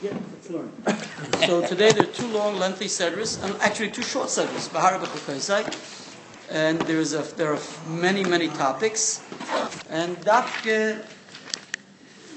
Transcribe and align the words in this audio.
So 0.00 1.66
today 1.66 1.90
there 1.90 2.04
are 2.04 2.12
two 2.12 2.28
long, 2.28 2.56
lengthy 2.56 2.84
sedras, 2.84 3.42
and 3.42 3.60
actually 3.60 3.90
two 3.90 4.02
short 4.02 4.28
sedras, 4.28 4.72
Bahar 4.72 4.92
B'Chukaisai. 5.00 5.64
And 6.50 6.80
there's 6.82 7.14
a, 7.14 7.22
there 7.36 7.52
are 7.52 7.60
many, 7.88 8.22
many 8.22 8.46
topics. 8.48 9.22
And 9.90 10.16
Dafke, 10.18 11.04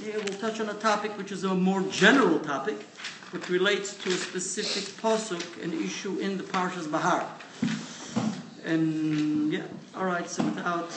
we'll 0.03 0.39
touch 0.39 0.59
on 0.59 0.69
a 0.69 0.73
topic 0.73 1.15
which 1.19 1.31
is 1.31 1.43
a 1.43 1.53
more 1.53 1.83
general 1.83 2.39
topic, 2.39 2.81
which 3.29 3.47
relates 3.49 3.95
to 3.97 4.09
a 4.09 4.13
specific 4.13 4.83
posuk, 4.99 5.63
an 5.63 5.73
issue 5.73 6.17
in 6.17 6.37
the 6.37 6.43
Parshas 6.43 6.91
Bahar. 6.91 7.27
And 8.65 9.53
yeah, 9.53 9.61
all 9.95 10.05
right. 10.05 10.27
So 10.27 10.43
without 10.43 10.91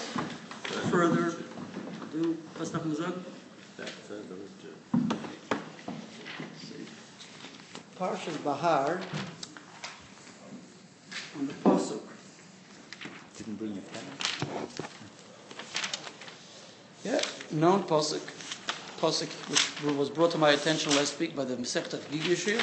further 0.91 1.35
ado, 2.11 2.39
was 2.59 2.73
noch? 2.73 3.15
Parshas 7.99 8.43
Bahar 8.43 9.01
on 11.39 11.47
the 11.47 11.53
posuk. 11.53 12.01
Didn't 13.37 13.55
bring 13.55 13.75
your 13.75 13.85
pen. 13.85 14.03
Yeah, 17.05 17.21
known 17.53 17.85
posuk, 17.85 18.21
posuk 19.01 19.29
which 19.49 19.97
was 19.97 20.11
brought 20.11 20.33
to 20.33 20.39
my 20.39 20.51
attention 20.51 20.97
last 20.97 21.21
week 21.21 21.37
by 21.37 21.45
the 21.45 21.55
Masechta 21.55 21.99
Gigishir, 22.11 22.61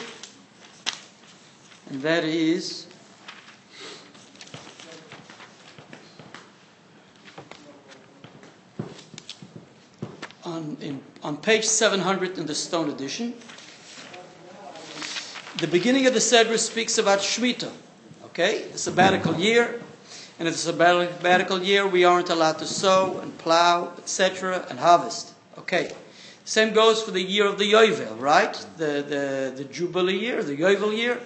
and 1.90 2.02
that 2.02 2.26
is 2.26 2.88
on 10.44 10.76
in, 10.82 11.02
on 11.24 11.38
page 11.38 11.64
700 11.64 12.38
in 12.38 12.46
the 12.46 12.56
Stone 12.56 12.90
edition. 12.90 13.34
The 15.62 15.68
beginning 15.68 16.08
of 16.08 16.16
the 16.16 16.20
Sedra 16.20 16.58
speaks 16.58 16.98
about 16.98 17.20
Shemitah, 17.20 17.72
okay, 18.26 18.64
the 18.72 18.80
sabbatical 18.80 19.36
year, 19.36 19.80
and 20.40 20.48
in 20.48 20.54
the 20.56 20.58
sabbatical 20.58 21.62
year, 21.62 21.86
we 21.86 22.04
aren't 22.04 22.32
allowed 22.32 22.58
to 22.58 22.66
sow 22.66 23.20
and 23.20 23.38
plow, 23.38 23.94
etc., 24.00 24.66
and 24.72 24.80
harvest. 24.80 25.36
Okay. 25.60 25.92
Same 26.46 26.74
goes 26.74 27.04
for 27.04 27.12
the 27.12 27.22
year 27.22 27.46
of 27.46 27.60
the 27.60 27.74
Yovel, 27.74 28.20
right? 28.20 28.54
The, 28.78 29.06
the, 29.08 29.54
the 29.56 29.64
Jubilee 29.66 30.18
year, 30.18 30.42
the 30.42 30.58
Yovel 30.58 30.98
year. 30.98 31.20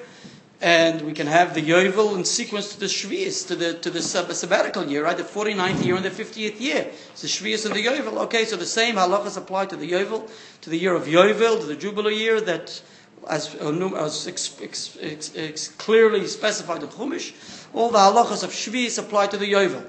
And 0.59 1.03
we 1.03 1.14
can 1.14 1.27
have 1.27 1.53
the 1.53 1.61
Yovel 1.61 2.17
in 2.17 2.25
sequence 2.25 2.73
to 2.73 2.80
the 2.81 2.88
Shvius, 2.88 3.47
to 3.47 3.55
the, 3.55 3.75
to 3.75 3.89
the 3.89 4.02
sabbatical 4.02 4.83
year, 4.86 5.05
right? 5.05 5.16
The 5.16 5.23
49th 5.23 5.86
year 5.86 5.95
and 5.95 6.03
the 6.03 6.09
50th 6.09 6.59
year. 6.59 6.92
The 7.22 7.27
Shvius 7.27 7.66
and 7.66 7.73
the 7.73 7.86
Yovel. 7.86 8.17
Okay, 8.23 8.44
so 8.44 8.58
the 8.58 8.66
same 8.66 8.95
halachas 8.95 9.38
apply 9.38 9.67
to 9.67 9.77
the 9.77 9.89
Yovel, 9.89 10.30
to 10.59 10.70
the 10.70 10.77
year 10.77 10.94
of 10.94 11.05
Yovel, 11.05 11.61
to 11.61 11.66
the 11.66 11.77
Jubilee 11.77 12.17
year 12.17 12.42
that 12.42 12.81
as, 13.30 13.56
uh, 13.56 13.72
as 13.95 14.28
ex, 14.28 14.58
ex, 14.62 14.98
ex, 15.36 15.68
clearly 15.70 16.28
specified 16.28 16.84
in 16.84 16.90
Chumash, 16.90 17.34
all 17.73 17.90
the 17.90 17.98
halachas 17.98 18.44
of 18.44 18.52
Shvius 18.52 18.98
apply 19.00 19.28
to 19.28 19.38
the 19.38 19.52
Yovel. 19.52 19.86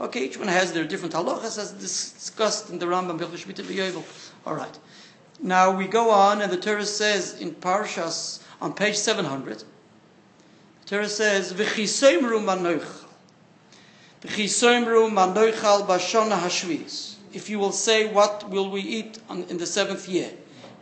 Okay, 0.00 0.24
each 0.24 0.38
one 0.38 0.48
has 0.48 0.72
their 0.72 0.84
different 0.84 1.14
halachas 1.14 1.58
as 1.58 1.72
discussed 1.72 2.70
in 2.70 2.78
the 2.78 2.86
Rambam 2.86 3.18
Hilchot 3.18 3.44
Shmita 3.44 3.62
Yovel. 3.64 4.04
All 4.46 4.54
right. 4.54 4.78
Now 5.42 5.70
we 5.70 5.86
go 5.86 6.10
on, 6.10 6.42
and 6.42 6.52
the 6.52 6.56
Torah 6.56 6.84
says 6.84 7.40
in 7.40 7.52
Parshas 7.52 8.42
on 8.60 8.74
page 8.74 8.96
seven 8.96 9.24
hundred. 9.24 9.64
The 10.82 10.86
Torah 10.86 11.08
says, 11.08 11.52
"V'chisoimru 11.52 12.44
manoichal, 12.44 13.04
v'chisoimru 14.22 15.10
manoichal 15.10 15.86
bashona 15.86 16.38
hashvius." 16.38 17.14
If 17.32 17.48
you 17.48 17.58
will 17.58 17.72
say, 17.72 18.12
"What 18.12 18.50
will 18.50 18.70
we 18.70 18.80
eat 18.80 19.18
on, 19.28 19.44
in 19.44 19.56
the 19.58 19.66
seventh 19.66 20.08
year?" 20.08 20.32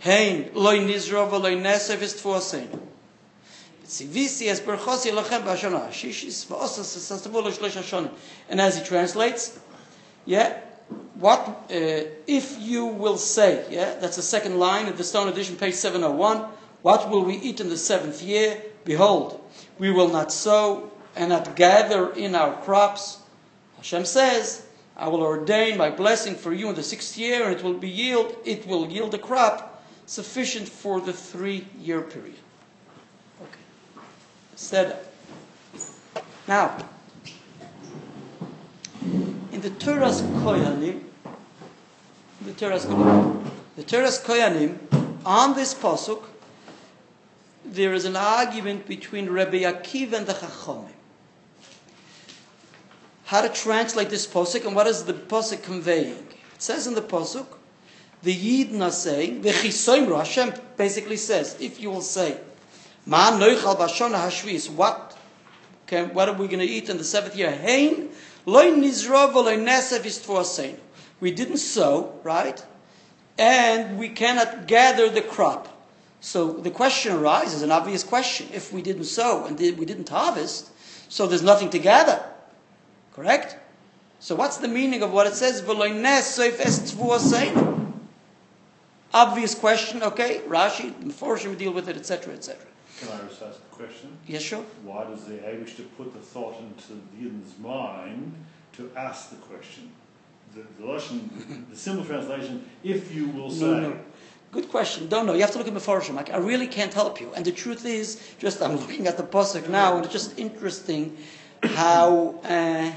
Hein 0.01 0.51
loy 0.55 0.79
nizro 0.79 1.29
v'loy 1.29 1.61
nesev 1.61 2.03
is 2.03 2.15
tfuaseinu. 2.15 2.89
And 8.51 8.61
as 8.61 8.77
he 8.77 8.85
translates, 8.85 9.59
yeah, 10.27 10.59
what 11.15 11.41
uh, 11.41 12.05
if 12.27 12.61
you 12.61 12.85
will 12.85 13.17
say, 13.17 13.65
yeah, 13.71 13.95
that's 13.99 14.17
the 14.17 14.23
second 14.23 14.59
line 14.59 14.89
of 14.89 14.99
the 14.99 15.05
Stone 15.05 15.29
Edition, 15.29 15.57
page 15.57 15.73
701. 15.73 16.45
What 16.83 17.09
will 17.09 17.25
we 17.25 17.37
eat 17.37 17.61
in 17.61 17.71
the 17.71 17.79
seventh 17.79 18.23
year? 18.23 18.63
Behold, 18.85 19.41
we 19.79 19.91
will 19.91 20.09
not 20.09 20.33
sow 20.33 20.91
and 21.17 21.31
not 21.31 21.57
gather 21.57 22.13
in 22.13 22.35
our 22.35 22.61
crops. 22.63 23.19
Hashem 23.79 24.05
says, 24.05 24.67
I 24.99 25.09
will 25.09 25.23
ordain 25.23 25.79
my 25.79 25.89
blessing 25.89 26.35
for 26.35 26.53
you 26.53 26.69
in 26.69 26.75
the 26.75 26.83
sixth 26.83 27.17
year, 27.17 27.45
and 27.45 27.57
it 27.57 27.65
will 27.65 27.79
be 27.79 27.89
yield, 27.89 28.37
it 28.45 28.67
will 28.67 28.87
yield 28.87 29.15
a 29.15 29.19
crop 29.19 29.78
sufficient 30.09 30.67
for 30.67 31.01
the 31.01 31.13
three 31.13 31.67
year 31.79 32.01
period. 32.01 32.39
Okay. 33.43 33.61
Said 34.57 34.97
now 36.49 36.77
in 39.53 39.61
the 39.61 39.71
Torah's 39.71 40.23
Koyanim, 40.23 41.03
the 42.41 42.53
Torah's 42.53 42.87
Koyanim, 42.87 43.51
the 43.77 43.83
Torah's 43.83 44.19
Koyanim, 44.19 44.79
on 45.27 45.55
this 45.55 45.75
pasuk, 45.75 46.25
there 47.65 47.93
is 47.93 48.07
an 48.07 48.17
argument 48.17 48.87
between 48.87 49.29
Rabbi 49.29 49.59
Akiva 49.59 50.15
and 50.15 50.27
the 50.27 50.33
Chachamim. 50.33 50.89
How 53.27 53.43
to 53.43 53.51
translate 53.51 54.09
this 54.09 54.27
pasuk 54.27 54.65
and 54.65 54.75
what 54.75 54.87
is 54.87 55.05
the 55.05 55.13
pasuk 55.13 55.63
conveying? 55.63 56.27
It 56.55 56.63
says 56.63 56.87
in 56.87 56.95
the 56.95 57.03
pasuk, 57.03 57.58
the 58.23 58.35
Yidden 58.35 58.81
are 58.81 58.91
saying, 58.91 59.43
the 59.43 59.51
Chisoimru, 59.51 60.17
Hashem 60.17 60.53
basically 60.77 61.17
says, 61.17 61.57
if 61.61 61.81
you 61.81 61.91
will 61.91 62.01
say, 62.01 62.39
Ma 63.07 63.31
noichal 63.31 63.77
bashona 63.77 64.17
hashvis, 64.17 64.69
what 64.71 65.17
can, 65.87 66.13
what 66.13 66.29
are 66.29 66.35
we 66.35 66.47
going 66.49 66.59
to 66.59 66.67
eat 66.67 66.89
in 66.89 66.99
the 66.99 67.05
seventh 67.05 67.37
year? 67.37 67.51
Hein 67.51 68.11
we 68.49 68.55
didn't 71.31 71.59
sow, 71.59 72.21
right? 72.23 72.65
And 73.37 73.99
we 73.99 74.09
cannot 74.09 74.67
gather 74.67 75.11
the 75.11 75.21
crop. 75.21 75.69
So 76.21 76.53
the 76.53 76.71
question 76.71 77.13
arises, 77.13 77.61
an 77.61 77.71
obvious 77.71 78.03
question. 78.03 78.49
If 78.55 78.73
we 78.73 78.81
didn't 78.81 79.05
sow 79.05 79.45
and 79.45 79.59
we 79.59 79.85
didn't 79.85 80.09
harvest, 80.09 80.71
so 81.11 81.27
there's 81.27 81.43
nothing 81.43 81.69
to 81.71 81.79
gather. 81.79 82.25
Correct? 83.15 83.59
So 84.19 84.35
what's 84.35 84.57
the 84.57 84.69
meaning 84.69 85.03
of 85.03 85.13
what 85.13 85.27
it 85.27 85.35
says? 85.35 85.63
Obvious 89.13 89.55
question, 89.55 90.03
okay? 90.03 90.41
Rashi, 90.47 90.93
Meforshim 91.03 91.51
we 91.51 91.57
deal 91.57 91.73
with 91.73 91.89
it, 91.89 91.97
etc., 91.97 92.35
etc. 92.35 92.61
Can 93.01 93.09
I 93.09 93.29
just 93.29 93.43
ask 93.43 93.59
a 93.59 93.75
question? 93.75 94.17
Yes, 94.27 94.43
sure. 94.43 94.65
Why 94.83 95.05
does 95.05 95.25
the 95.25 95.35
Abish 95.35 95.77
to 95.77 95.83
put 95.83 96.13
the 96.13 96.19
thought 96.19 96.57
into 96.61 96.95
the 96.95 97.25
Yidden's 97.25 97.59
mind 97.59 98.35
to 98.75 98.91
ask 98.97 99.31
the 99.31 99.37
question? 99.37 99.93
The, 100.55 100.63
the 100.79 100.87
Russian, 100.87 101.67
the 101.71 101.77
simple 101.77 102.05
translation, 102.05 102.69
if 102.83 103.15
you 103.15 103.29
will 103.29 103.51
say. 103.51 103.67
No, 103.67 103.81
no. 103.81 103.99
Good 104.51 104.71
question. 104.71 105.09
Don't 105.09 105.27
know. 105.27 105.35
You 105.35 105.43
have 105.43 105.53
to 105.53 105.59
look 105.59 105.69
at 105.69 105.75
Mefarshim. 105.75 106.15
Like, 106.15 106.31
I 106.31 106.39
really 106.39 106.67
can't 106.67 106.93
help 106.93 107.21
you. 107.21 107.33
And 107.35 107.45
the 107.45 107.53
truth 107.53 107.85
is, 107.87 108.21
just 108.39 108.63
I'm 108.63 108.77
looking 108.83 109.07
at 109.07 109.17
the 109.17 109.23
pasuk 109.23 109.69
now, 109.69 109.97
and 109.97 110.05
it's 110.05 110.13
just 110.13 110.39
interesting 110.39 111.17
how 111.63 112.41
uh, 112.45 112.91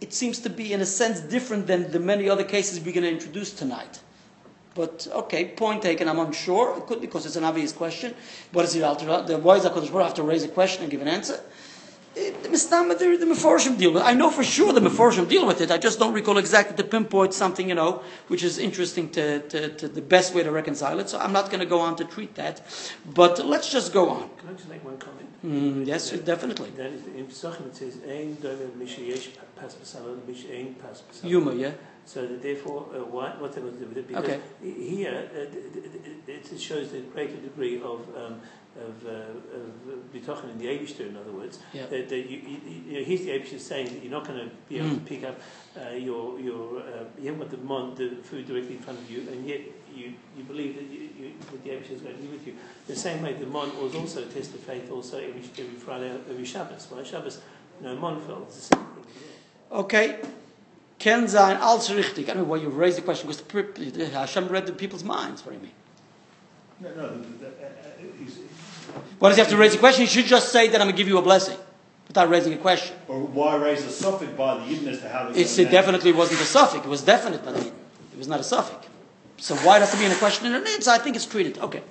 it 0.00 0.12
seems 0.12 0.40
to 0.40 0.50
be, 0.50 0.72
in 0.72 0.80
a 0.80 0.86
sense, 0.86 1.20
different 1.20 1.66
than 1.66 1.90
the 1.90 2.00
many 2.00 2.28
other 2.28 2.44
cases 2.44 2.80
we're 2.80 2.92
going 2.92 3.04
to 3.04 3.10
introduce 3.10 3.52
tonight. 3.52 4.00
But 4.74 5.06
okay, 5.12 5.44
point 5.46 5.82
taken. 5.82 6.08
I'm 6.08 6.18
unsure. 6.18 6.78
It 6.78 6.86
could 6.86 7.00
because 7.00 7.26
it's 7.26 7.36
an 7.36 7.44
obvious 7.44 7.72
question. 7.72 8.14
What 8.52 8.64
is 8.64 8.72
the 8.72 8.82
alter? 8.84 9.22
The 9.22 9.38
why 9.38 9.56
is 9.56 9.64
Hakadosh 9.64 9.92
Baruch 9.92 10.06
have 10.06 10.14
to 10.14 10.22
raise 10.22 10.44
a 10.44 10.48
question 10.48 10.82
and 10.82 10.90
give 10.90 11.02
an 11.02 11.08
answer? 11.08 11.40
It, 12.14 12.42
the 12.42 12.50
Mistama, 12.50 12.98
the, 12.98 13.16
the 13.16 13.24
Meforshim 13.24 13.78
deal 13.78 13.92
with. 13.94 14.02
it. 14.02 14.06
I 14.06 14.12
know 14.12 14.30
for 14.30 14.44
sure 14.44 14.70
the 14.74 14.80
Meforshim 14.80 15.26
deal 15.28 15.46
with 15.46 15.62
it. 15.62 15.70
I 15.70 15.78
just 15.78 15.98
don't 15.98 16.12
recall 16.12 16.36
exactly 16.36 16.76
to 16.76 16.84
pinpoint 16.84 17.32
something 17.32 17.70
you 17.70 17.74
know 17.74 18.02
which 18.28 18.42
is 18.42 18.58
interesting 18.58 19.08
to, 19.10 19.40
to, 19.48 19.70
to 19.76 19.88
the 19.88 20.02
best 20.02 20.34
way 20.34 20.42
to 20.42 20.50
reconcile 20.50 21.00
it. 21.00 21.08
So 21.08 21.18
I'm 21.18 21.32
not 21.32 21.46
going 21.46 21.60
to 21.60 21.66
go 21.66 21.80
on 21.80 21.96
to 21.96 22.04
treat 22.04 22.34
that. 22.34 22.60
But 23.14 23.46
let's 23.46 23.70
just 23.72 23.94
go 23.94 24.10
on. 24.10 24.28
Can 24.38 24.50
I 24.50 24.52
just 24.52 24.68
make 24.68 24.84
one 24.84 24.98
comment? 24.98 25.28
Mm, 25.42 25.86
yes, 25.86 26.10
definitely. 26.10 26.70
Then 26.76 27.02
in 27.16 27.26
Pesachim 27.26 27.66
it 27.66 27.76
says 27.76 27.96
"Ein 28.06 28.36
dover 28.40 28.66
mishayesh 28.78 29.28
pas 29.56 29.74
b'salon 29.74 30.26
mish 30.26 30.44
ein 30.52 30.74
pas 30.74 31.02
b'salon." 31.02 31.30
Yuma, 31.30 31.54
yeah. 31.54 31.72
So 32.04 32.26
that 32.26 32.42
therefore, 32.42 32.86
uh, 32.94 32.98
what 33.04 33.40
what 33.40 33.52
they 33.54 33.60
will 33.60 33.70
do 33.70 33.86
with 33.86 33.96
it? 33.98 34.08
Because 34.08 34.24
Okay. 34.24 34.40
here 34.62 35.28
uh, 35.34 35.38
it, 36.30 36.52
it 36.52 36.60
shows 36.60 36.90
the 36.92 37.00
greater 37.00 37.36
degree 37.36 37.76
of 37.80 38.00
um, 38.16 38.40
of, 38.74 39.06
uh, 39.06 39.10
of 39.58 40.12
bitachon 40.14 40.50
in 40.50 40.58
the 40.58 40.66
Abishter, 40.66 41.06
in 41.08 41.16
other 41.16 41.30
words. 41.30 41.58
Yeah. 41.74 41.84
That, 41.86 42.08
that 42.08 42.30
you, 42.30 42.38
you, 42.38 42.58
you, 42.88 43.04
here's 43.04 43.20
the 43.20 43.30
Abishter 43.30 43.60
saying 43.60 43.86
that 43.92 44.02
you're 44.02 44.10
not 44.10 44.26
going 44.26 44.40
to 44.40 44.50
be 44.68 44.78
able 44.78 44.90
to 44.90 44.96
Mm. 44.96 45.04
pick 45.04 45.24
up 45.24 45.38
uh, 45.76 45.90
your 45.94 46.40
your 46.40 46.80
uh, 46.80 47.04
you 47.20 47.26
haven't 47.30 47.38
got 47.40 47.50
the, 47.50 47.58
mon, 47.58 47.94
the 47.94 48.16
food 48.22 48.46
directly 48.46 48.76
in 48.76 48.82
front 48.82 48.98
of 48.98 49.10
you, 49.10 49.20
and 49.30 49.46
yet 49.46 49.60
you, 49.94 50.14
you 50.36 50.42
believe 50.44 50.74
that, 50.76 50.84
you, 50.84 51.00
you, 51.20 51.32
that 51.50 51.62
the 51.62 51.70
Abishter 51.70 51.92
is 51.92 52.00
going 52.00 52.16
to 52.16 52.22
be 52.22 52.28
with 52.28 52.46
you. 52.46 52.54
The 52.86 52.96
same 52.96 53.22
way 53.22 53.34
the 53.34 53.46
mon 53.46 53.68
was 53.82 53.94
also 53.94 54.22
a 54.22 54.26
test 54.26 54.54
of 54.54 54.60
faith, 54.60 54.90
also 54.90 55.18
every, 55.18 55.42
every 55.58 55.78
Friday, 55.78 56.10
every 56.30 56.44
Shabbos. 56.46 56.88
Well, 56.90 57.04
Shabbos, 57.04 57.40
no 57.82 57.94
mon 57.96 58.20
fell. 58.22 58.42
It's 58.48 58.56
the 58.68 58.74
same 58.76 58.84
thing. 58.86 59.04
Okay. 59.70 60.18
Ken 61.02 61.28
sein 61.28 61.56
als 61.60 61.90
richtig. 61.90 62.28
I 62.28 62.34
don't 62.34 62.36
know 62.36 62.44
why 62.44 62.62
you 62.62 62.68
raised 62.68 62.96
the 62.96 63.02
question 63.02 63.28
because 63.28 63.42
the, 63.92 64.06
Hashem 64.10 64.46
read 64.46 64.66
the 64.66 64.72
people's 64.72 65.02
minds. 65.02 65.44
What 65.44 65.50
do 65.50 65.58
you 65.58 65.62
mean? 65.64 65.72
No, 66.80 66.90
no, 66.94 67.08
uh, 67.08 67.46
uh, 67.46 68.12
Why 69.18 69.28
does 69.28 69.36
he 69.36 69.42
have 69.42 69.50
to 69.50 69.56
raise 69.56 69.74
a 69.74 69.78
question? 69.78 70.06
He 70.06 70.08
should 70.08 70.26
just 70.26 70.52
say 70.52 70.68
that 70.68 70.80
I'm 70.80 70.86
going 70.86 70.94
to 70.94 70.96
give 70.96 71.08
you 71.08 71.18
a 71.18 71.22
blessing 71.22 71.58
without 72.06 72.28
raising 72.28 72.52
a 72.52 72.56
question. 72.56 72.96
or 73.08 73.18
why 73.18 73.56
raise 73.56 73.84
a 73.84 73.90
suffix 73.90 74.30
by 74.32 74.58
the 74.58 74.64
Yidden 74.64 74.86
as 74.86 75.00
to 75.00 75.08
how 75.08 75.28
It's, 75.34 75.58
it 75.58 75.72
definitely 75.72 76.12
wasn't 76.12 76.40
a 76.40 76.44
suffix. 76.44 76.86
It 76.86 76.88
was 76.88 77.02
definite 77.02 77.44
by 77.44 77.50
the 77.50 77.58
Yidden. 77.58 77.78
It 78.12 78.18
was 78.18 78.28
not 78.28 78.38
a 78.38 78.44
suffix. 78.44 78.86
So 79.38 79.56
why 79.56 79.80
does 79.80 79.92
it 79.92 79.98
be 79.98 80.04
in 80.04 80.12
a 80.12 80.16
question 80.16 80.46
and 80.46 80.54
an 80.54 80.66
answer? 80.68 80.90
I 80.92 80.98
think 80.98 81.16
it's 81.16 81.26
treated. 81.26 81.58
Okay. 81.58 81.82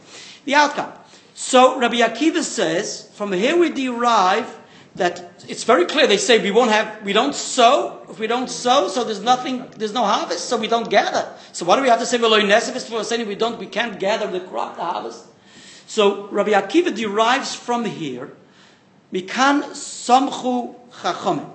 The 0.46 0.56
outcome. 0.56 0.94
So 1.34 1.78
Rabbi 1.78 1.98
Akiva 1.98 2.44
says, 2.44 3.10
from 3.14 3.34
here 3.34 3.58
we 3.58 3.72
derive 3.72 4.48
that 4.96 5.44
it's 5.48 5.64
very 5.64 5.86
clear. 5.86 6.08
They 6.08 6.18
say 6.18 6.40
we 6.40 6.52
won't 6.52 6.72
have, 6.72 7.04
we 7.04 7.14
don't 7.14 7.34
sow. 7.34 8.06
If 8.10 8.20
we 8.20 8.28
don't 8.28 8.50
sow, 8.50 8.88
so 8.88 9.04
there's 9.04 9.22
nothing, 9.22 9.66
there's 9.78 9.94
no 9.94 10.04
harvest, 10.04 10.46
so 10.46 10.58
we 10.58 10.68
don't 10.68 10.90
gather. 10.90 11.34
So 11.54 11.66
why 11.66 11.78
do 11.78 11.82
we 11.82 11.88
have 11.90 12.00
to 12.00 12.06
say? 12.06 12.18
Well, 12.18 12.40
for 12.80 13.04
saying 13.04 13.28
we 13.28 13.36
don't, 13.36 13.58
we 13.58 13.68
can't 13.68 14.00
gather 14.00 14.28
the 14.28 14.42
crop, 14.42 14.76
the 14.76 14.84
harvest. 14.84 15.26
So 15.88 16.28
Rabbi 16.28 16.52
Akiva 16.52 16.96
derives 16.96 17.56
from 17.56 17.86
here, 17.86 18.34
mikan 19.14 19.64
samchu 19.72 20.76
chachamim. 21.02 21.50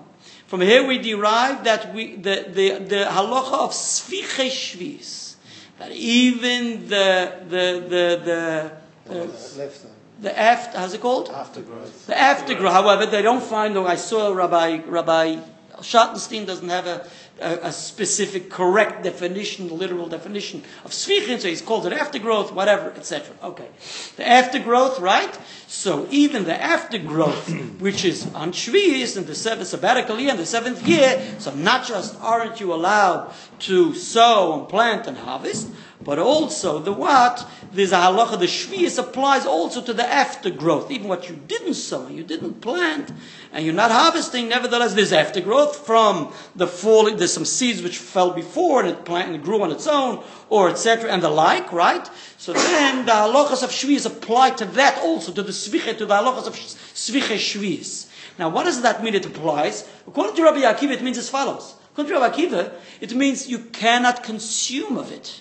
From 0.46 0.60
here 0.60 0.86
we 0.86 0.98
derive 0.98 1.64
that 1.64 1.92
we, 1.92 2.16
the, 2.16 2.46
the, 2.48 2.78
the 2.78 3.04
halacha 3.10 3.64
of 3.64 3.70
sfiche 3.72 4.48
shvis, 4.48 5.34
that 5.78 5.90
even 5.90 6.88
the, 6.88 7.34
the, 7.48 7.84
the, 7.88 8.22
the, 8.24 8.72
the, 9.12 9.26
the 9.26 9.95
after, 10.24 10.78
how's 10.78 10.94
it 10.94 11.00
called? 11.00 11.28
Aftergrowth. 11.28 12.06
The 12.06 12.18
aftergrowth, 12.18 12.72
however, 12.72 13.06
they 13.06 13.22
don't 13.22 13.42
find, 13.42 13.76
or 13.76 13.86
I 13.86 13.96
saw 13.96 14.32
Rabbi, 14.32 14.82
Rabbi 14.86 15.40
Schottenstein 15.80 16.46
doesn't 16.46 16.68
have 16.68 16.86
a, 16.86 17.06
a, 17.40 17.68
a 17.68 17.72
specific 17.72 18.50
correct 18.50 19.02
definition, 19.02 19.68
literal 19.68 20.08
definition 20.08 20.62
of 20.84 20.90
svichin, 20.90 21.38
so 21.38 21.48
he's 21.48 21.60
called 21.60 21.86
it 21.86 21.92
aftergrowth, 21.92 22.52
whatever, 22.52 22.92
etc. 22.92 23.34
Okay. 23.42 23.68
The 24.16 24.26
aftergrowth, 24.26 25.00
right? 25.00 25.38
So 25.66 26.06
even 26.10 26.44
the 26.44 26.54
aftergrowth, 26.54 27.78
which 27.80 28.04
is 28.04 28.32
on 28.34 28.52
Shvi'is 28.52 29.16
in 29.16 29.26
the 29.26 29.34
seventh 29.34 29.68
sabbatical 29.68 30.18
year, 30.18 30.30
in 30.30 30.38
the 30.38 30.46
seventh 30.46 30.86
year, 30.86 31.22
so 31.38 31.54
not 31.54 31.86
just 31.86 32.18
aren't 32.20 32.60
you 32.60 32.72
allowed 32.72 33.32
to 33.60 33.94
sow 33.94 34.58
and 34.58 34.68
plant 34.68 35.06
and 35.06 35.18
harvest, 35.18 35.68
but 36.00 36.18
also 36.18 36.78
the 36.78 36.92
what? 36.92 37.48
There's 37.72 37.92
a 37.92 37.96
halacha, 37.96 38.38
the 38.38 38.46
Shvi'is 38.46 38.98
applies 38.98 39.46
also 39.46 39.80
to 39.82 39.92
the 39.92 40.02
aftergrowth. 40.02 40.90
Even 40.90 41.08
what 41.08 41.28
you 41.28 41.36
didn't 41.36 41.74
sow, 41.74 42.08
you 42.08 42.22
didn't 42.22 42.60
plant, 42.60 43.12
and 43.52 43.64
you're 43.64 43.74
not 43.74 43.90
harvesting, 43.90 44.48
nevertheless 44.48 44.94
there's 44.94 45.12
aftergrowth 45.12 45.76
from 45.86 46.32
the 46.54 46.66
falling, 46.66 47.16
there's 47.16 47.32
some 47.32 47.44
seeds 47.44 47.82
which 47.82 47.98
fell 47.98 48.32
before 48.32 48.80
and 48.80 48.90
it 48.90 49.04
planted 49.04 49.34
and 49.34 49.44
grew 49.44 49.62
on 49.62 49.72
its 49.72 49.86
own, 49.86 50.22
or 50.48 50.68
etc. 50.68 51.10
and 51.10 51.22
the 51.22 51.30
like, 51.30 51.72
right? 51.72 52.08
So 52.38 52.52
then 52.52 53.06
the 53.06 53.12
halachas 53.12 53.62
of 53.62 53.70
Shvi'is 53.70 54.06
apply 54.06 54.50
to 54.50 54.64
that 54.66 54.98
also, 54.98 55.32
to 55.32 55.42
the 55.42 55.52
Sviche, 55.52 55.96
to 55.98 56.06
the 56.06 56.14
halachas 56.14 56.46
of 56.46 56.54
Sviche 56.54 57.36
Shvi'is. 57.36 58.08
Now 58.38 58.50
what 58.50 58.64
does 58.64 58.82
that 58.82 59.02
mean 59.02 59.14
it 59.14 59.24
applies? 59.24 59.88
According 60.06 60.36
to 60.36 60.42
Rabbi 60.42 60.60
Akiva, 60.60 60.90
it 60.90 61.02
means 61.02 61.18
as 61.18 61.30
follows. 61.30 61.74
According 61.92 62.12
to 62.12 62.20
Rabbi 62.20 62.36
Akiva, 62.36 62.72
it 63.00 63.14
means 63.14 63.48
you 63.48 63.58
cannot 63.58 64.22
consume 64.22 64.98
of 64.98 65.10
it. 65.10 65.40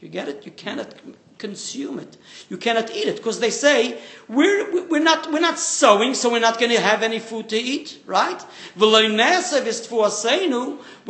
You 0.00 0.08
get 0.08 0.28
it? 0.28 0.46
You 0.46 0.52
cannot 0.52 0.94
consume 1.38 1.98
it. 1.98 2.16
You 2.48 2.56
cannot 2.56 2.90
eat 2.90 3.08
it 3.08 3.16
because 3.16 3.40
they 3.40 3.50
say 3.50 3.98
we're, 4.28 4.88
we're 4.88 5.02
not 5.02 5.32
we're 5.32 5.40
not 5.40 5.58
sowing, 5.58 6.14
so 6.14 6.30
we're 6.30 6.40
not 6.40 6.58
going 6.58 6.70
to 6.70 6.80
have 6.80 7.02
any 7.02 7.18
food 7.18 7.48
to 7.50 7.56
eat, 7.56 8.00
right? 8.06 8.40
We're 8.76 9.00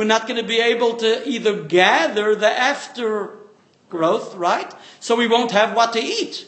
not 0.05 0.27
going 0.29 0.41
to 0.41 0.47
be 0.47 0.61
able 0.61 0.97
to 0.97 1.29
either 1.29 1.63
gather 1.65 2.35
the 2.35 2.47
aftergrowth, 2.47 4.37
right? 4.37 4.75
So 5.01 5.17
we 5.17 5.29
won't 5.29 5.51
have 5.53 5.75
what 5.75 5.93
to 5.95 6.01
eat. 6.01 6.47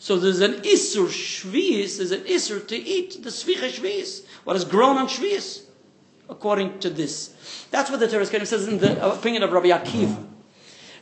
So 0.00 0.16
there's 0.16 0.40
an 0.40 0.62
isur 0.62 1.08
shvius, 1.08 1.96
there's 1.98 2.12
an 2.12 2.20
isur 2.20 2.66
to 2.68 2.76
eat 2.76 3.24
the 3.24 3.30
svicha 3.30 3.68
shvius, 3.68 4.24
what 4.44 4.54
is 4.54 4.64
grown 4.64 4.96
on 4.96 5.08
shvius, 5.08 5.62
according 6.28 6.78
to 6.80 6.90
this. 6.90 7.66
That's 7.72 7.90
what 7.90 7.98
the 7.98 8.06
Torah 8.06 8.24
says 8.24 8.68
in 8.68 8.78
the 8.78 9.12
opinion 9.12 9.42
of 9.42 9.50
Rabbi 9.50 9.70
Akiva. 9.70 10.37